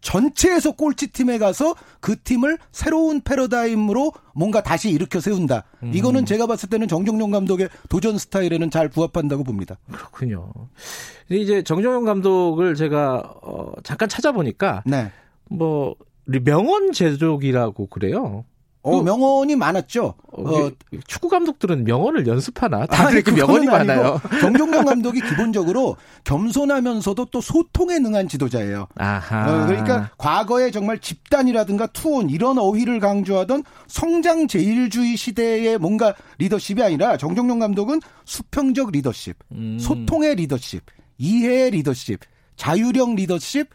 전체에서 0.01 0.73
꼴찌 0.73 1.09
팀에 1.09 1.39
가서 1.39 1.75
그 2.01 2.21
팀을 2.23 2.59
새로운 2.73 3.21
패러다임으로 3.21 4.13
뭔가 4.35 4.63
다시 4.63 4.91
일으켜 4.91 5.21
세운다. 5.21 5.65
음. 5.83 5.93
이거는 5.95 6.27
제가 6.27 6.47
봤을 6.47 6.69
때는 6.69 6.89
정종용 6.89 7.31
감독의 7.31 7.69
도전 7.89 8.19
스타일에는 8.19 8.71
잘 8.71 8.89
부합한다고 8.89 9.45
봅니다. 9.45 9.77
그렇군요. 9.91 10.53
이제 11.31 11.63
정종용 11.63 12.05
감독을 12.05 12.75
제가 12.75 13.35
어 13.43 13.73
잠깐 13.83 14.09
찾아보니까 14.09 14.83
네. 14.87 15.11
뭐 15.51 15.97
명언 16.27 16.93
제조기라고 16.93 17.87
그래요. 17.89 18.45
어, 18.85 18.99
그 18.99 19.03
명언이 19.03 19.57
많았죠. 19.57 20.15
어, 20.33 20.43
어, 20.43 20.71
축구 21.07 21.31
감독들은 21.31 21.85
명언을 21.85 22.27
연습하나? 22.27 22.85
다들 22.85 23.17
이렇게 23.17 23.33
명언이 23.33 23.67
많아요. 23.67 24.21
정종경 24.43 24.85
감독이 24.85 25.23
기본적으로 25.23 25.97
겸손하면서도 26.25 27.25
또 27.27 27.41
소통에 27.41 27.99
능한 27.99 28.29
지도자예요. 28.29 28.87
아하. 28.97 29.63
어, 29.63 29.67
그러니까 29.67 30.11
과거에 30.19 30.71
정말 30.71 30.99
집단이라든가 30.99 31.87
투혼 31.89 32.29
이런 32.29 32.59
어휘를 32.59 33.01
강조하던 33.01 33.65
성장 33.87 34.47
제일주의 34.47 35.17
시대의 35.17 35.79
뭔가 35.79 36.15
리더십이 36.37 36.83
아니라 36.83 37.17
정종경 37.17 37.61
감독은 37.61 38.01
수평적 38.27 38.91
리더십, 38.91 39.35
음. 39.53 39.79
소통의 39.81 40.35
리더십, 40.35 40.83
이해의 41.17 41.71
리더십, 41.71 42.21
자유형 42.57 43.15
리더십, 43.15 43.67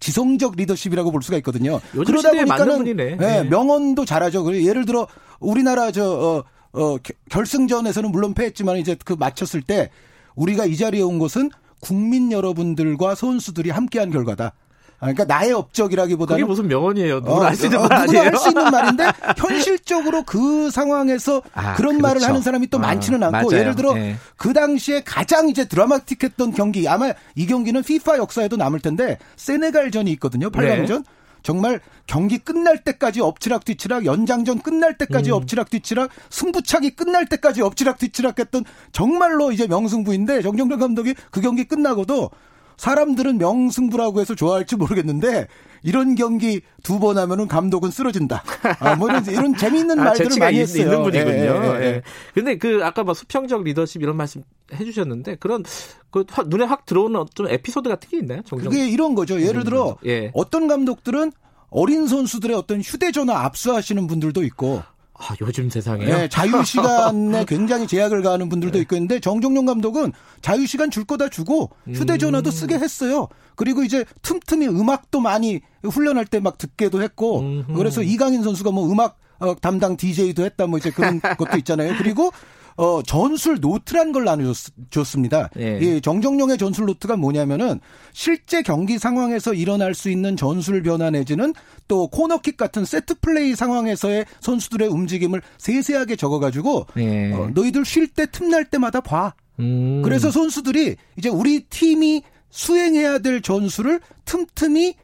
지성적 0.00 0.56
리더십이라고 0.56 1.10
볼 1.10 1.22
수가 1.22 1.36
있거든요. 1.38 1.80
그러다 1.92 2.30
보니까는 2.30 2.96
네, 2.96 3.16
네. 3.16 3.44
명언도 3.44 4.04
잘하죠. 4.04 4.62
예를 4.64 4.84
들어 4.84 5.06
우리나라 5.40 5.90
저 5.90 6.44
어, 6.72 6.80
어, 6.80 6.96
결승전에서는 7.30 8.10
물론 8.10 8.34
패했지만 8.34 8.76
이제 8.78 8.96
그 9.04 9.14
맞췄을 9.14 9.62
때 9.62 9.90
우리가 10.34 10.66
이 10.66 10.76
자리에 10.76 11.02
온 11.02 11.18
것은 11.18 11.50
국민 11.80 12.32
여러분들과 12.32 13.14
선수들이 13.14 13.70
함께한 13.70 14.10
결과다. 14.10 14.52
그러니까 15.00 15.24
나의 15.24 15.52
업적이라기보다는 15.52 16.40
그게 16.40 16.48
무슨 16.48 16.66
명언이에요. 16.66 17.16
누구나 17.16 17.36
어, 17.36 17.44
할수 17.44 17.66
있는 17.66 17.78
어, 17.78 17.82
말 17.88 17.98
아니에요. 17.98 18.22
할수 18.22 18.48
있는 18.48 18.64
말인데 18.70 19.04
현실적으로 19.38 20.24
그 20.24 20.70
상황에서 20.70 21.42
아, 21.54 21.74
그런 21.74 21.98
그렇죠. 21.98 22.02
말을 22.02 22.22
하는 22.24 22.42
사람이 22.42 22.66
또 22.68 22.78
아, 22.78 22.80
많지는 22.80 23.22
않고 23.22 23.50
맞아요. 23.50 23.60
예를 23.60 23.76
들어 23.76 23.94
네. 23.94 24.16
그 24.36 24.52
당시에 24.52 25.02
가장 25.04 25.48
이제 25.48 25.66
드라마틱했던 25.66 26.52
경기 26.52 26.88
아마 26.88 27.12
이 27.36 27.46
경기는 27.46 27.78
FIFA 27.80 28.18
역사에도 28.18 28.56
남을 28.56 28.80
텐데 28.80 29.18
세네갈전이 29.36 30.10
있거든요. 30.12 30.50
8강전. 30.50 30.88
네. 30.88 31.02
정말 31.42 31.80
경기 32.06 32.38
끝날 32.38 32.82
때까지 32.82 33.20
엎치락 33.20 33.64
뒤치락 33.64 34.04
연장전 34.04 34.60
끝날 34.60 34.98
때까지 34.98 35.30
음. 35.30 35.36
엎치락 35.36 35.70
뒤치락 35.70 36.10
승부차기 36.30 36.90
끝날 36.90 37.26
때까지 37.26 37.62
엎치락 37.62 37.98
뒤치락 37.98 38.40
했던 38.40 38.64
정말로 38.92 39.52
이제 39.52 39.66
명승부인데 39.68 40.42
정정근 40.42 40.78
감독이 40.80 41.14
그 41.30 41.40
경기 41.40 41.64
끝나고도 41.64 42.30
사람들은 42.78 43.36
명승부라고 43.38 44.20
해서 44.20 44.34
좋아할지 44.34 44.76
모르겠는데 44.76 45.48
이런 45.82 46.14
경기 46.14 46.62
두 46.82 46.98
번 46.98 47.18
하면은 47.18 47.46
감독은 47.46 47.90
쓰러진다. 47.90 48.42
아, 48.80 48.96
뭐 48.96 49.08
이런, 49.08 49.24
이런 49.26 49.56
재미있는 49.56 50.00
아, 50.00 50.04
말들을 50.04 50.38
많이 50.38 50.58
했어요. 50.58 50.82
있는 50.84 51.02
분이군요. 51.02 51.36
예, 51.36 51.80
예, 51.80 51.84
예. 51.84 52.02
근데 52.34 52.56
그 52.58 52.80
아까 52.84 53.04
뭐 53.04 53.14
수평적 53.14 53.62
리더십 53.62 54.02
이런 54.02 54.16
말씀 54.16 54.42
해주셨는데 54.72 55.36
그런 55.36 55.62
그 56.10 56.24
눈에 56.46 56.64
확 56.64 56.86
들어오는 56.86 57.26
좀 57.34 57.48
에피소드 57.48 57.88
같은 57.88 58.08
게 58.10 58.18
있나요? 58.18 58.42
정정. 58.46 58.70
그게 58.70 58.88
이런 58.88 59.14
거죠. 59.14 59.40
예를 59.40 59.62
들어 59.64 59.96
예. 60.06 60.30
어떤 60.34 60.66
감독들은 60.66 61.30
어린 61.70 62.06
선수들의 62.06 62.56
어떤 62.56 62.80
휴대전화 62.80 63.44
압수하시는 63.44 64.06
분들도 64.06 64.42
있고 64.44 64.82
아, 65.20 65.34
요즘 65.40 65.68
세상에. 65.68 66.04
네, 66.04 66.28
자유 66.28 66.62
시간에 66.64 67.44
굉장히 67.48 67.86
제약을 67.86 68.22
가하는 68.22 68.48
분들도 68.48 68.74
네. 68.78 68.82
있고 68.82 68.96
있는데 68.96 69.18
정종용 69.20 69.66
감독은 69.66 70.12
자유 70.42 70.66
시간 70.66 70.90
줄 70.90 71.04
거다 71.04 71.28
주고 71.28 71.70
휴대전화도 71.92 72.48
음. 72.48 72.52
쓰게 72.52 72.76
했어요. 72.76 73.28
그리고 73.56 73.82
이제 73.82 74.04
틈틈이 74.22 74.68
음악도 74.68 75.20
많이 75.20 75.60
훈련할 75.82 76.24
때 76.26 76.38
막 76.38 76.56
듣게도 76.56 77.02
했고 77.02 77.40
음흠. 77.40 77.72
그래서 77.74 78.02
이강인 78.02 78.42
선수가 78.44 78.70
뭐 78.70 78.90
음악 78.90 79.18
어, 79.40 79.54
담당 79.56 79.96
DJ도 79.96 80.44
했다 80.44 80.66
뭐 80.66 80.78
이제 80.78 80.90
그런 80.90 81.20
것도 81.36 81.58
있잖아요. 81.58 81.94
그리고 81.98 82.30
어, 82.78 83.02
전술 83.02 83.58
노트란 83.60 84.12
걸 84.12 84.24
나눠줬습니다. 84.24 85.50
예. 85.58 85.80
이 85.82 86.00
정정용의 86.00 86.58
전술 86.58 86.86
노트가 86.86 87.16
뭐냐면은 87.16 87.80
실제 88.12 88.62
경기 88.62 89.00
상황에서 89.00 89.52
일어날 89.52 89.94
수 89.94 90.10
있는 90.10 90.36
전술 90.36 90.84
변화 90.84 91.10
내지는 91.10 91.52
또 91.88 92.06
코너킥 92.06 92.56
같은 92.56 92.84
세트 92.84 93.16
플레이 93.20 93.56
상황에서의 93.56 94.26
선수들의 94.40 94.88
움직임을 94.88 95.42
세세하게 95.58 96.14
적어가지고 96.14 96.86
예. 96.98 97.32
어, 97.32 97.50
너희들 97.52 97.84
쉴 97.84 98.06
때 98.06 98.26
틈날 98.30 98.64
때마다 98.64 99.00
봐. 99.00 99.34
음. 99.58 100.00
그래서 100.04 100.30
선수들이 100.30 100.94
이제 101.16 101.28
우리 101.28 101.64
팀이 101.64 102.22
수행해야 102.50 103.18
될 103.18 103.42
전술을 103.42 104.00
틈틈이 104.24 104.94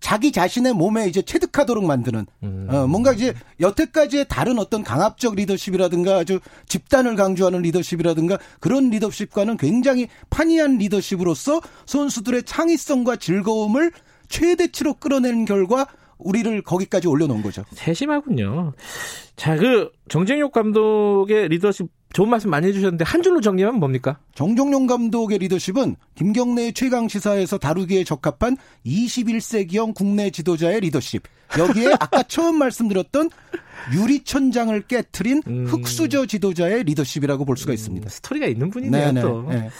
자기 0.00 0.32
자신의 0.32 0.72
몸에 0.72 1.06
이제 1.06 1.22
체득하도록 1.22 1.84
만드는 1.84 2.26
음. 2.42 2.66
어, 2.70 2.86
뭔가 2.86 3.12
이제 3.12 3.34
여태까지의 3.60 4.26
다른 4.28 4.58
어떤 4.58 4.82
강압적 4.82 5.34
리더십이라든가 5.34 6.16
아주 6.16 6.40
집단을 6.66 7.16
강조하는 7.16 7.62
리더십이라든가 7.62 8.38
그런 8.58 8.90
리더십과는 8.90 9.58
굉장히 9.58 10.08
판이한 10.30 10.78
리더십으로서 10.78 11.60
선수들의 11.86 12.44
창의성과 12.44 13.16
즐거움을 13.16 13.92
최대치로 14.28 14.94
끌어낸 14.94 15.44
결과 15.44 15.86
우리를 16.18 16.62
거기까지 16.62 17.08
올려놓은 17.08 17.42
거죠. 17.42 17.64
세심하군요. 17.72 18.72
자, 19.36 19.56
그 19.56 19.90
정재욱 20.08 20.52
감독의 20.52 21.48
리더십 21.48 21.88
좋은 22.12 22.28
말씀 22.28 22.50
많이 22.50 22.66
해주셨는데 22.68 23.04
한 23.04 23.22
줄로 23.22 23.40
정리하면 23.40 23.78
뭡니까? 23.78 24.18
정종용 24.34 24.86
감독의 24.86 25.38
리더십은 25.38 25.96
김경래의 26.16 26.72
최강 26.72 27.06
시사에서 27.08 27.58
다루기에 27.58 28.04
적합한 28.04 28.56
21세기형 28.84 29.94
국내 29.94 30.30
지도자의 30.30 30.80
리더십. 30.80 31.22
여기에 31.58 31.94
아까 32.00 32.22
처음 32.24 32.58
말씀드렸던 32.58 33.30
유리천장을 33.94 34.80
깨트린 34.82 35.42
음. 35.46 35.66
흑수저 35.66 36.26
지도자의 36.26 36.84
리더십이라고 36.84 37.44
볼 37.44 37.56
수가 37.56 37.72
있습니다. 37.72 38.06
음, 38.06 38.08
스토리가 38.08 38.46
있는 38.46 38.70
분이네요. 38.70 39.06
네네, 39.06 39.20
또. 39.22 39.46
네. 39.48 39.70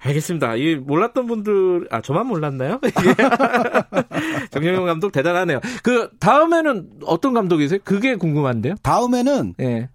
알겠습니다. 0.00 0.56
이 0.56 0.76
몰랐던 0.76 1.26
분들 1.26 1.88
아 1.90 2.00
저만 2.00 2.26
몰랐나요? 2.26 2.80
정정용 4.50 4.86
감독 4.86 5.10
대단하네요. 5.12 5.60
그 5.82 6.10
다음에는 6.20 6.90
어떤 7.04 7.32
감독이세요? 7.32 7.80
그게 7.84 8.14
궁금한데요. 8.16 8.74
다음에는 8.82 9.54
네. 9.56 9.88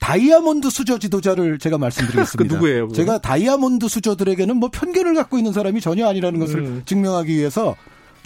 다이아몬드 0.00 0.70
수저 0.70 0.98
지도자를 0.98 1.58
제가 1.58 1.78
말씀드리겠습니다. 1.78 2.36
그 2.48 2.54
누구예요? 2.54 2.88
그건? 2.88 2.94
제가 2.94 3.18
다이아몬드 3.18 3.88
수저들에게는 3.88 4.56
뭐 4.56 4.68
편견을 4.70 5.14
갖고 5.14 5.38
있는 5.38 5.52
사람이 5.52 5.80
전혀 5.80 6.06
아니라는 6.06 6.38
것을 6.38 6.58
음. 6.58 6.82
증명하기 6.84 7.34
위해서 7.34 7.76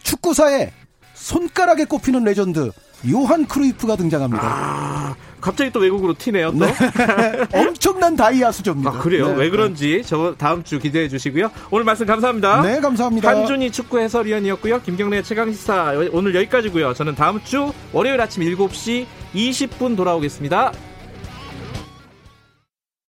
축구사에 0.02 0.72
손가락에 1.14 1.84
꼽히는 1.84 2.24
레전드 2.24 2.70
요한 3.10 3.47
크루이프가 3.47 3.97
등장합니다. 3.97 4.42
아, 4.44 5.16
갑자기 5.40 5.70
또 5.70 5.80
외국으로 5.80 6.14
튀네요. 6.14 6.52
또 6.52 6.66
네. 6.66 6.74
엄청난 7.52 8.14
다이아 8.14 8.52
수저입니다. 8.52 8.90
아, 8.90 8.98
그래요? 8.98 9.28
네. 9.28 9.36
왜 9.36 9.51
그런지 9.51 10.02
저 10.05 10.34
다음 10.36 10.62
주 10.62 10.78
기대해 10.78 11.09
주시고요. 11.09 11.51
오늘 11.70 11.84
말씀 11.84 12.05
감사합니다. 12.05 12.60
네, 12.62 12.80
감사합니다. 12.80 13.30
한준희 13.30 13.70
축구 13.72 13.98
해설위원이었고요. 14.01 14.82
김경래 14.82 15.22
최강 15.22 15.51
시사 15.51 15.94
오늘 16.12 16.34
여기까지고요. 16.34 16.92
저는 16.92 17.14
다음 17.14 17.42
주 17.42 17.72
월요일 17.92 18.20
아침 18.20 18.42
7시 18.42 19.06
20분 19.34 19.97
돌아오겠습니다. 19.97 20.72